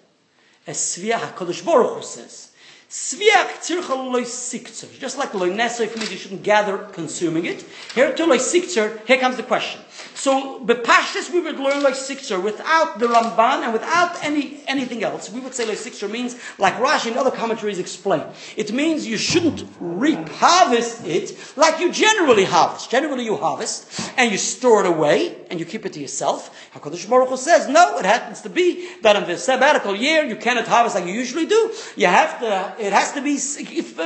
A 0.67 0.71
sviach, 0.71 1.33
HaKadosh 1.33 1.65
Baruch 1.65 1.97
Hu 1.97 2.03
says, 2.03 2.51
sviach 2.89 3.59
tzircha 3.59 3.95
loisikzer. 3.95 4.97
Just 4.99 5.17
like 5.17 5.31
loinesoy 5.31 5.89
for 5.89 5.99
me, 5.99 6.05
you 6.05 6.17
shouldn't 6.17 6.43
gather 6.43 6.77
consuming 6.77 7.45
it. 7.45 7.65
Here 7.95 8.13
to 8.13 8.23
loisikzer, 8.23 9.05
here 9.05 9.17
comes 9.17 9.37
the 9.37 9.43
question. 9.43 9.81
So, 10.13 10.59
bepashtis 10.65 11.31
we 11.31 11.39
would 11.39 11.59
learn 11.59 11.83
like 11.83 11.93
loisikzer 11.93 12.41
without 12.41 12.99
the 12.99 13.07
Ramban 13.07 13.63
and 13.63 13.73
without 13.73 14.23
any 14.23 14.61
anything 14.67 15.03
else. 15.03 15.31
We 15.31 15.39
would 15.39 15.53
say 15.53 15.65
like 15.65 15.77
loisikzer 15.77 16.09
means, 16.09 16.35
like 16.57 16.73
Rashi 16.75 17.07
and 17.07 17.17
other 17.17 17.31
commentaries 17.31 17.79
explain, 17.79 18.23
it 18.55 18.71
means 18.71 19.07
you 19.07 19.17
shouldn't 19.17 19.63
reap, 19.79 20.27
harvest 20.29 21.05
it 21.05 21.37
like 21.55 21.79
you 21.79 21.91
generally 21.91 22.43
harvest. 22.43 22.89
Generally 22.91 23.25
you 23.25 23.37
harvest 23.37 24.11
and 24.17 24.31
you 24.31 24.37
store 24.37 24.81
it 24.81 24.87
away 24.87 25.35
and 25.49 25.59
you 25.59 25.65
keep 25.65 25.85
it 25.85 25.93
to 25.93 25.99
yourself. 25.99 26.71
HaKadosh 26.73 27.09
Baruch 27.09 27.29
Hu 27.29 27.37
says, 27.37 27.67
no, 27.67 27.97
it 27.97 28.05
happens 28.05 28.41
to 28.41 28.49
be 28.49 28.89
that 29.01 29.15
in 29.15 29.25
the 29.25 29.37
sabbatical 29.37 29.95
year 29.95 30.25
you 30.25 30.35
cannot 30.35 30.67
harvest 30.67 30.95
like 30.95 31.05
you 31.05 31.13
usually 31.13 31.45
do. 31.45 31.73
You 31.95 32.07
have 32.07 32.39
to, 32.39 32.75
it 32.79 32.93
has 32.93 33.13
to 33.13 33.21
be 33.21 33.37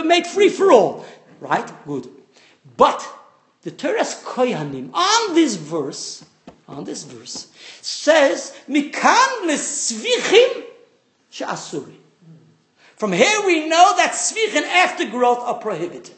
made 0.04 0.28
free 0.28 0.50
for 0.50 0.72
all. 0.72 1.06
Right? 1.40 1.70
Good. 1.86 2.08
But, 2.78 3.08
the 3.64 3.72
Teres 3.72 4.16
Koyanim, 4.24 4.92
on 4.94 5.36
this 5.36 5.56
verse, 5.56 6.26
on 6.68 6.84
this 6.84 7.04
verse, 7.04 7.48
says, 7.82 8.58
Mikan 8.68 9.48
lesvichim 9.48 10.64
she'asuri. 11.30 11.96
From 12.96 13.12
here 13.12 13.46
we 13.46 13.68
know 13.68 13.96
that 13.98 14.12
svich 14.12 14.56
and 14.56 14.66
aftergrowth 14.66 15.40
are 15.40 15.56
prohibited. 15.56 16.16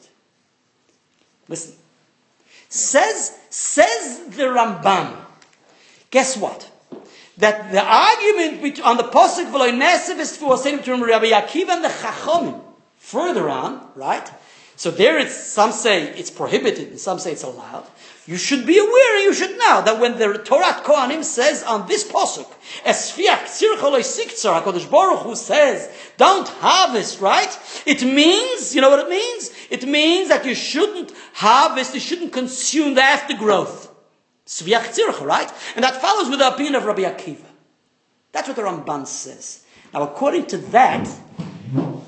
Listen. 1.48 1.76
Says, 2.70 3.38
says 3.50 4.22
the 4.32 4.44
Ramban, 4.44 5.16
guess 6.12 6.36
what? 6.36 6.70
That 7.38 7.72
the 7.72 7.84
argument 7.84 8.62
bet- 8.62 8.86
on 8.86 8.98
the 8.98 9.04
Pasuk 9.04 9.52
V'lo 9.52 9.72
Nesev 9.72 10.20
is 10.20 10.36
for 10.38 10.56
Rabbi 10.56 11.32
Akiva 11.32 11.70
and 11.70 11.84
the 11.84 11.90
Chachomim, 11.90 12.62
further 12.98 13.50
on, 13.50 13.90
right? 13.96 14.30
So 14.76 14.92
there 14.92 15.20
it's, 15.20 15.36
some 15.36 15.72
say 15.72 16.08
it's 16.18 16.32
prohibited 16.32 16.90
and 16.90 17.00
some 17.00 17.20
say 17.20 17.32
it's 17.32 17.44
allowed. 17.44 17.86
You 18.26 18.38
should 18.38 18.66
be 18.66 18.78
aware 18.78 19.20
you 19.20 19.34
should 19.34 19.58
know 19.58 19.82
that 19.84 20.00
when 20.00 20.18
the 20.18 20.38
Torah 20.38 20.82
Kohanim 20.84 21.24
says 21.24 21.62
on 21.64 21.88
this 21.88 22.10
Pasuk, 22.10 22.50
Esfiach 22.86 23.46
Siktzar, 23.46 24.62
HaKadosh 24.62 24.90
Baruch 24.90 25.24
Hu 25.24 25.36
says, 25.36 25.92
don't 26.18 26.48
harvest, 26.48 27.20
right? 27.20 27.60
It 27.86 28.02
means, 28.04 28.74
you 28.74 28.82
know 28.82 28.90
what 28.90 29.00
it 29.00 29.10
means? 29.10 29.52
It 29.70 29.86
means 29.86 30.30
that 30.30 30.46
you 30.46 30.56
shouldn't 30.56 31.12
harvest, 31.34 31.94
you 31.94 32.00
shouldn't 32.00 32.32
consume 32.32 32.94
the 32.94 33.02
aftergrowth. 33.02 33.90
Sviach 34.46 34.96
Tzircha, 34.98 35.26
right? 35.26 35.52
And 35.76 35.84
that 35.84 36.02
follows 36.02 36.30
with 36.30 36.40
the 36.40 36.48
opinion 36.48 36.76
of 36.76 36.86
Rabbi 36.86 37.02
Akiva. 37.02 37.46
That's 38.32 38.48
what 38.48 38.56
the 38.56 38.64
Ramban 38.64 39.06
says. 39.06 39.64
Now, 39.94 40.04
according 40.04 40.48
to 40.48 40.58
that, 40.58 41.10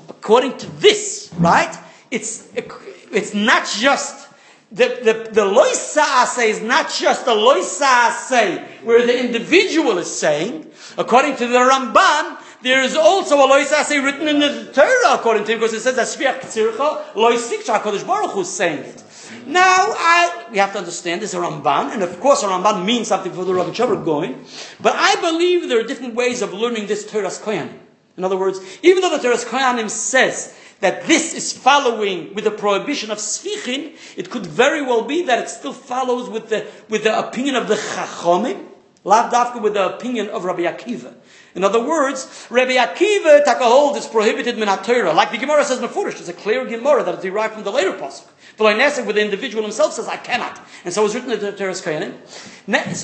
according 0.08 0.56
to 0.58 0.66
this, 0.78 1.30
right? 1.38 1.76
It's 2.10 2.48
it's 2.54 3.34
not 3.34 3.66
just 3.66 4.28
the 4.70 4.86
the 5.02 5.30
the 5.32 5.44
loisa 5.44 6.26
say 6.26 6.50
is 6.50 6.60
not 6.60 6.90
just 6.90 7.24
the 7.24 7.32
loisa 7.32 8.12
say 8.12 8.64
where 8.82 9.06
the 9.06 9.18
individual 9.18 9.98
is 9.98 10.18
saying. 10.18 10.70
According 10.98 11.36
to 11.36 11.46
the 11.46 11.58
Ramban, 11.58 12.38
there 12.62 12.82
is 12.82 12.96
also 12.96 13.36
a 13.36 13.48
loisa 13.48 13.84
say 13.84 13.98
written 14.00 14.28
in 14.28 14.38
the 14.38 14.70
Torah 14.72 15.14
according 15.14 15.44
to 15.44 15.52
him 15.52 15.60
because 15.60 15.74
it 15.74 15.80
says 15.80 15.96
that 15.96 16.06
Sviach 16.06 16.40
Tzircha 16.40 17.12
loisik 17.14 17.64
Hakadosh 17.64 18.06
Baruch 18.06 18.36
is 18.38 18.52
saying 18.52 18.80
it. 18.80 19.02
Now, 19.46 19.94
I, 19.96 20.46
we 20.50 20.58
have 20.58 20.72
to 20.72 20.78
understand 20.78 21.22
this 21.22 21.34
Ramban, 21.34 21.92
and 21.92 22.02
of 22.02 22.18
course 22.20 22.42
a 22.42 22.46
Ramban 22.46 22.84
means 22.84 23.08
something 23.08 23.32
for 23.32 23.44
the 23.44 23.52
Rogachover 23.52 24.04
going, 24.04 24.44
but 24.80 24.94
I 24.96 25.16
believe 25.16 25.68
there 25.68 25.80
are 25.80 25.84
different 25.84 26.14
ways 26.14 26.42
of 26.42 26.52
learning 26.52 26.86
this 26.86 27.08
Torah's 27.08 27.38
Koyanim. 27.38 27.78
In 28.16 28.24
other 28.24 28.36
words, 28.36 28.60
even 28.82 29.02
though 29.02 29.16
the 29.16 29.22
Torah's 29.22 29.44
Koyanim 29.44 29.90
says 29.90 30.56
that 30.80 31.06
this 31.06 31.34
is 31.34 31.52
following 31.52 32.34
with 32.34 32.44
the 32.44 32.50
prohibition 32.50 33.10
of 33.10 33.18
Sfichin, 33.18 33.96
it 34.16 34.30
could 34.30 34.46
very 34.46 34.82
well 34.82 35.02
be 35.02 35.22
that 35.22 35.38
it 35.38 35.48
still 35.48 35.72
follows 35.72 36.28
with 36.28 36.48
the, 36.48 36.66
with 36.88 37.04
the 37.04 37.18
opinion 37.18 37.56
of 37.56 37.68
the 37.68 37.76
Chachomim, 37.76 38.66
Lavdafka 39.04 39.62
with 39.62 39.74
the 39.74 39.94
opinion 39.94 40.28
of 40.28 40.44
Rabbi 40.44 40.62
Akiva. 40.62 41.14
In 41.54 41.64
other 41.64 41.82
words, 41.82 42.46
Rabbi 42.50 42.72
Akiva 42.72 43.44
taka 43.44 43.64
hold 43.64 43.96
is 43.96 44.06
prohibited 44.06 44.58
min 44.58 44.68
Torah. 44.82 45.14
Like 45.14 45.30
the 45.30 45.38
Gemara 45.38 45.64
says 45.64 45.80
Mefurish, 45.80 46.14
there's 46.14 46.28
a 46.28 46.34
clear 46.34 46.66
Gemara 46.66 47.02
that 47.04 47.14
is 47.14 47.22
derived 47.22 47.54
from 47.54 47.64
the 47.64 47.70
later 47.70 47.92
pasuk. 47.92 48.26
But 48.58 48.64
where 48.64 49.12
the 49.12 49.22
individual 49.22 49.62
himself 49.62 49.92
says, 49.92 50.08
I 50.08 50.16
cannot. 50.16 50.60
And 50.84 50.92
so 50.92 51.04
it's 51.04 51.14
written 51.14 51.30
in 51.30 51.40
the 51.40 51.52
Teres 51.52 51.82
Koyanim. 51.82 52.14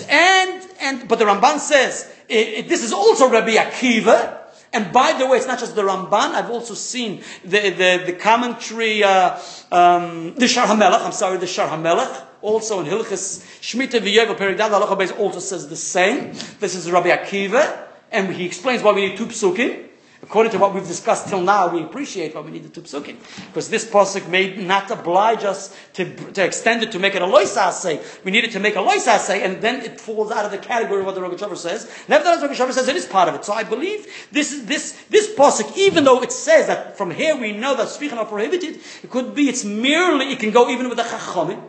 And, 0.09 0.71
and, 0.81 1.09
but 1.09 1.19
the 1.19 1.27
Ramban 1.27 1.59
says, 1.59 2.11
it, 2.29 2.49
it, 2.49 2.69
this 2.69 2.83
is 2.83 2.93
also 2.93 3.31
Rabbi 3.31 3.55
Akiva. 3.55 4.42
And 4.73 4.93
by 4.93 5.13
the 5.13 5.27
way, 5.27 5.37
it's 5.37 5.47
not 5.47 5.59
just 5.59 5.75
the 5.75 5.83
Ramban. 5.83 6.33
I've 6.33 6.51
also 6.51 6.75
seen 6.75 7.23
the, 7.45 7.71
the, 7.71 8.03
the 8.07 8.13
commentary, 8.15 9.05
uh, 9.05 9.39
um, 9.71 10.35
the 10.35 10.49
Shar 10.49 10.67
HaMelech, 10.67 11.05
I'm 11.05 11.13
sorry, 11.13 11.37
the 11.37 11.47
Shar 11.47 11.69
HaMelech. 11.69 12.27
Also 12.41 12.81
in 12.81 12.87
Hilchas 12.87 13.45
Shmita 13.61 14.01
V'Yovel 14.01 14.37
Perigdad, 14.37 14.71
Halacha 14.71 15.19
also 15.19 15.39
says 15.39 15.69
the 15.69 15.77
same. 15.77 16.33
This 16.59 16.75
is 16.75 16.91
Rabbi 16.91 17.11
Akiva. 17.11 17.87
And 18.11 18.35
he 18.35 18.47
explains 18.47 18.83
why 18.83 18.93
we 18.93 19.09
need 19.09 19.17
two 19.17 19.27
psukim. 19.27 19.89
According 20.23 20.53
to 20.53 20.59
what 20.59 20.73
we've 20.73 20.87
discussed 20.87 21.29
till 21.29 21.41
now, 21.41 21.69
we 21.69 21.83
appreciate 21.83 22.37
why 22.37 22.43
we 22.43 22.53
need 22.53 22.63
the 22.63 22.81
two. 22.81 23.17
Because 23.49 23.69
this 23.69 23.85
pasuk 23.85 24.29
may 24.29 24.55
not 24.55 24.89
oblige 24.89 25.43
us 25.43 25.77
to, 25.95 26.15
to 26.33 26.45
extend 26.45 26.85
it 26.85 26.93
to 26.93 27.01
make 27.01 27.17
it 27.17 27.23
a 27.23 27.27
loisas 27.27 27.73
say. 27.73 28.01
We 28.25 28.31
need 28.31 28.45
it 28.45 28.53
to 28.53 28.61
make 28.61 28.77
a 28.77 28.79
loisas 28.79 29.19
say, 29.19 29.43
and 29.43 29.61
then 29.61 29.81
it 29.81 30.01
falls 30.01 30.31
out 30.31 30.45
of 30.45 30.53
the 30.53 30.59
category 30.59 31.01
of 31.01 31.07
what 31.07 31.17
the 31.17 31.21
Rogachover 31.21 31.57
says. 31.57 31.91
Nevertheless, 32.07 32.41
Rogachover 32.41 32.73
says 32.73 32.87
it 32.87 32.95
is 32.95 33.05
part 33.05 33.29
of 33.29 33.35
it. 33.35 33.45
So 33.45 33.53
I 33.53 33.65
believe 33.65 34.07
this 34.31 34.53
is 34.53 34.67
this 34.67 34.93
this 35.11 35.35
pasuk, 35.35 35.77
even 35.77 36.05
though 36.05 36.23
it 36.23 36.31
says 36.31 36.69
that 36.69 36.97
from 36.97 37.11
here 37.11 37.37
we 37.37 37.51
know 37.51 37.75
that 37.75 37.89
speaking 37.89 38.17
are 38.17 38.25
prohibited, 38.25 38.79
it 39.03 39.11
could 39.11 39.35
be 39.35 39.49
it's 39.49 39.65
merely 39.65 40.27
it 40.27 40.39
can 40.39 40.53
go 40.53 40.71
even 40.71 40.89
with 40.89 40.99
the 40.99 41.05
chachamim, 41.05 41.61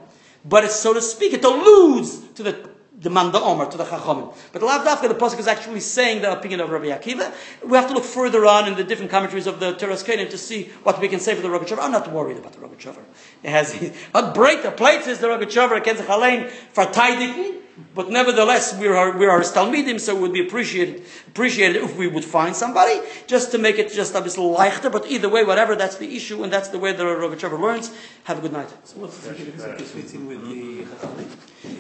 but 0.46 0.64
it's 0.64 0.76
so 0.76 0.94
to 0.94 1.02
speak, 1.02 1.34
it 1.34 1.44
alludes 1.44 2.20
to 2.36 2.44
the 2.44 2.73
the 3.04 3.10
Manda 3.10 3.40
Omer, 3.40 3.70
to 3.70 3.78
the 3.78 3.84
Chachamim. 3.84 4.34
But 4.52 4.62
the 4.62 4.68
Lavdafka, 4.68 5.10
the 5.10 5.16
Pasuk 5.16 5.40
is 5.40 5.48
actually 5.48 5.82
saying 5.82 6.22
the 6.22 6.32
opinion 6.32 6.62
of 6.62 6.70
Rabbi 6.70 6.86
Akiva. 6.86 7.34
We 7.64 7.78
have 7.78 7.88
to 7.90 7.94
look 7.94 8.06
further 8.06 8.46
on 8.46 8.68
in 8.68 8.76
the 8.76 8.84
different 8.84 9.12
commentaries 9.12 9.46
of 9.46 9.60
the 9.60 9.74
Teres 9.74 10.04
to 10.04 10.38
see 10.38 10.70
what 10.84 11.00
we 11.00 11.10
can 11.10 11.20
say 11.20 11.36
for 11.36 11.42
the 11.42 11.50
Rogachover. 11.50 11.80
I'm 11.82 11.92
not 11.92 12.12
worried 12.12 12.38
about 12.38 12.54
the 12.54 12.60
Rogachover. 12.60 13.04
It 13.44 13.50
has, 13.50 13.94
but 14.14 14.34
break 14.34 14.64
the 14.64 14.72
plates 14.72 15.08
is 15.08 15.20
the 15.20 15.28
Rogachover 15.28 15.78
against 15.78 16.04
Chalein 16.04 16.50
for 16.50 16.86
Taidikin. 16.86 17.63
But 17.96 18.12
nevertheless, 18.12 18.78
we 18.78 18.88
are 18.88 19.18
we 19.18 19.26
are 19.26 19.42
Talmidim, 19.42 20.00
so 20.00 20.16
it 20.16 20.22
would 20.22 20.34
be 20.34 20.46
appreciated 20.46 21.04
appreciated 21.28 21.82
if 21.82 21.98
we 21.98 22.08
would 22.08 22.24
find 22.24 22.56
somebody 22.56 23.02
just 23.26 23.52
to 23.52 23.58
make 23.58 23.80
it 23.80 23.92
just 23.92 24.14
a 24.14 24.22
bit 24.22 24.34
leichter. 24.34 24.92
But 24.92 25.08
either 25.08 25.28
way, 25.28 25.44
whatever, 25.44 25.76
that's 25.76 25.98
the 25.98 26.16
issue, 26.16 26.44
and 26.44 26.54
that's 26.54 26.70
the 26.70 26.78
way 26.78 26.94
that 26.94 27.04
Rabbi 27.04 27.36
Trevor 27.36 27.58
learns. 27.58 27.92
Have 28.26 28.38
a 28.38 28.42
good 28.42 28.54
night. 28.54 28.70
So 28.84 29.00
what's 29.00 29.18
the 29.18 29.30
with 29.30 30.46
the 30.46 30.86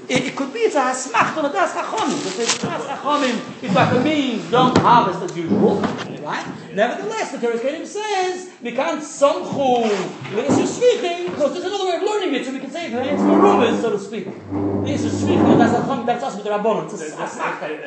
It, 0.09 0.23
it 0.29 0.35
could 0.35 0.51
be 0.51 0.59
it's 0.59 0.75
a 0.75 0.81
hasmach, 0.81 1.35
but 1.35 1.53
that's 1.53 1.73
chachamim. 1.73 2.23
But 2.23 2.39
it's 2.39 2.57
das 2.57 2.85
chachamim. 2.87 3.63
It's 3.63 3.75
like 3.75 3.93
it 3.93 4.03
means 4.03 4.49
don't 4.49 4.75
harvest 4.79 5.21
as 5.21 5.37
usual, 5.37 5.79
right? 6.21 6.45
Nevertheless, 6.73 7.31
the 7.33 7.37
Torah 7.37 7.59
Kedim 7.59 7.85
says 7.85 8.49
we 8.63 8.71
can't 8.71 9.01
shvichim 9.01 11.25
because 11.29 11.53
there's 11.53 11.65
another 11.65 11.85
way 11.85 11.95
of 11.97 12.03
learning 12.03 12.33
it, 12.33 12.45
so 12.45 12.51
we 12.51 12.59
can 12.59 12.71
say 12.71 12.91
it. 12.91 12.93
It's 12.93 13.21
rumors, 13.21 13.81
so 13.81 13.91
to 13.91 13.99
speak. 13.99 14.25
Leisur 14.25 15.09
shvichim, 15.09 15.57
that's 15.57 15.73
chachamim. 15.85 16.05
That's 16.05 16.23
us 16.23 17.79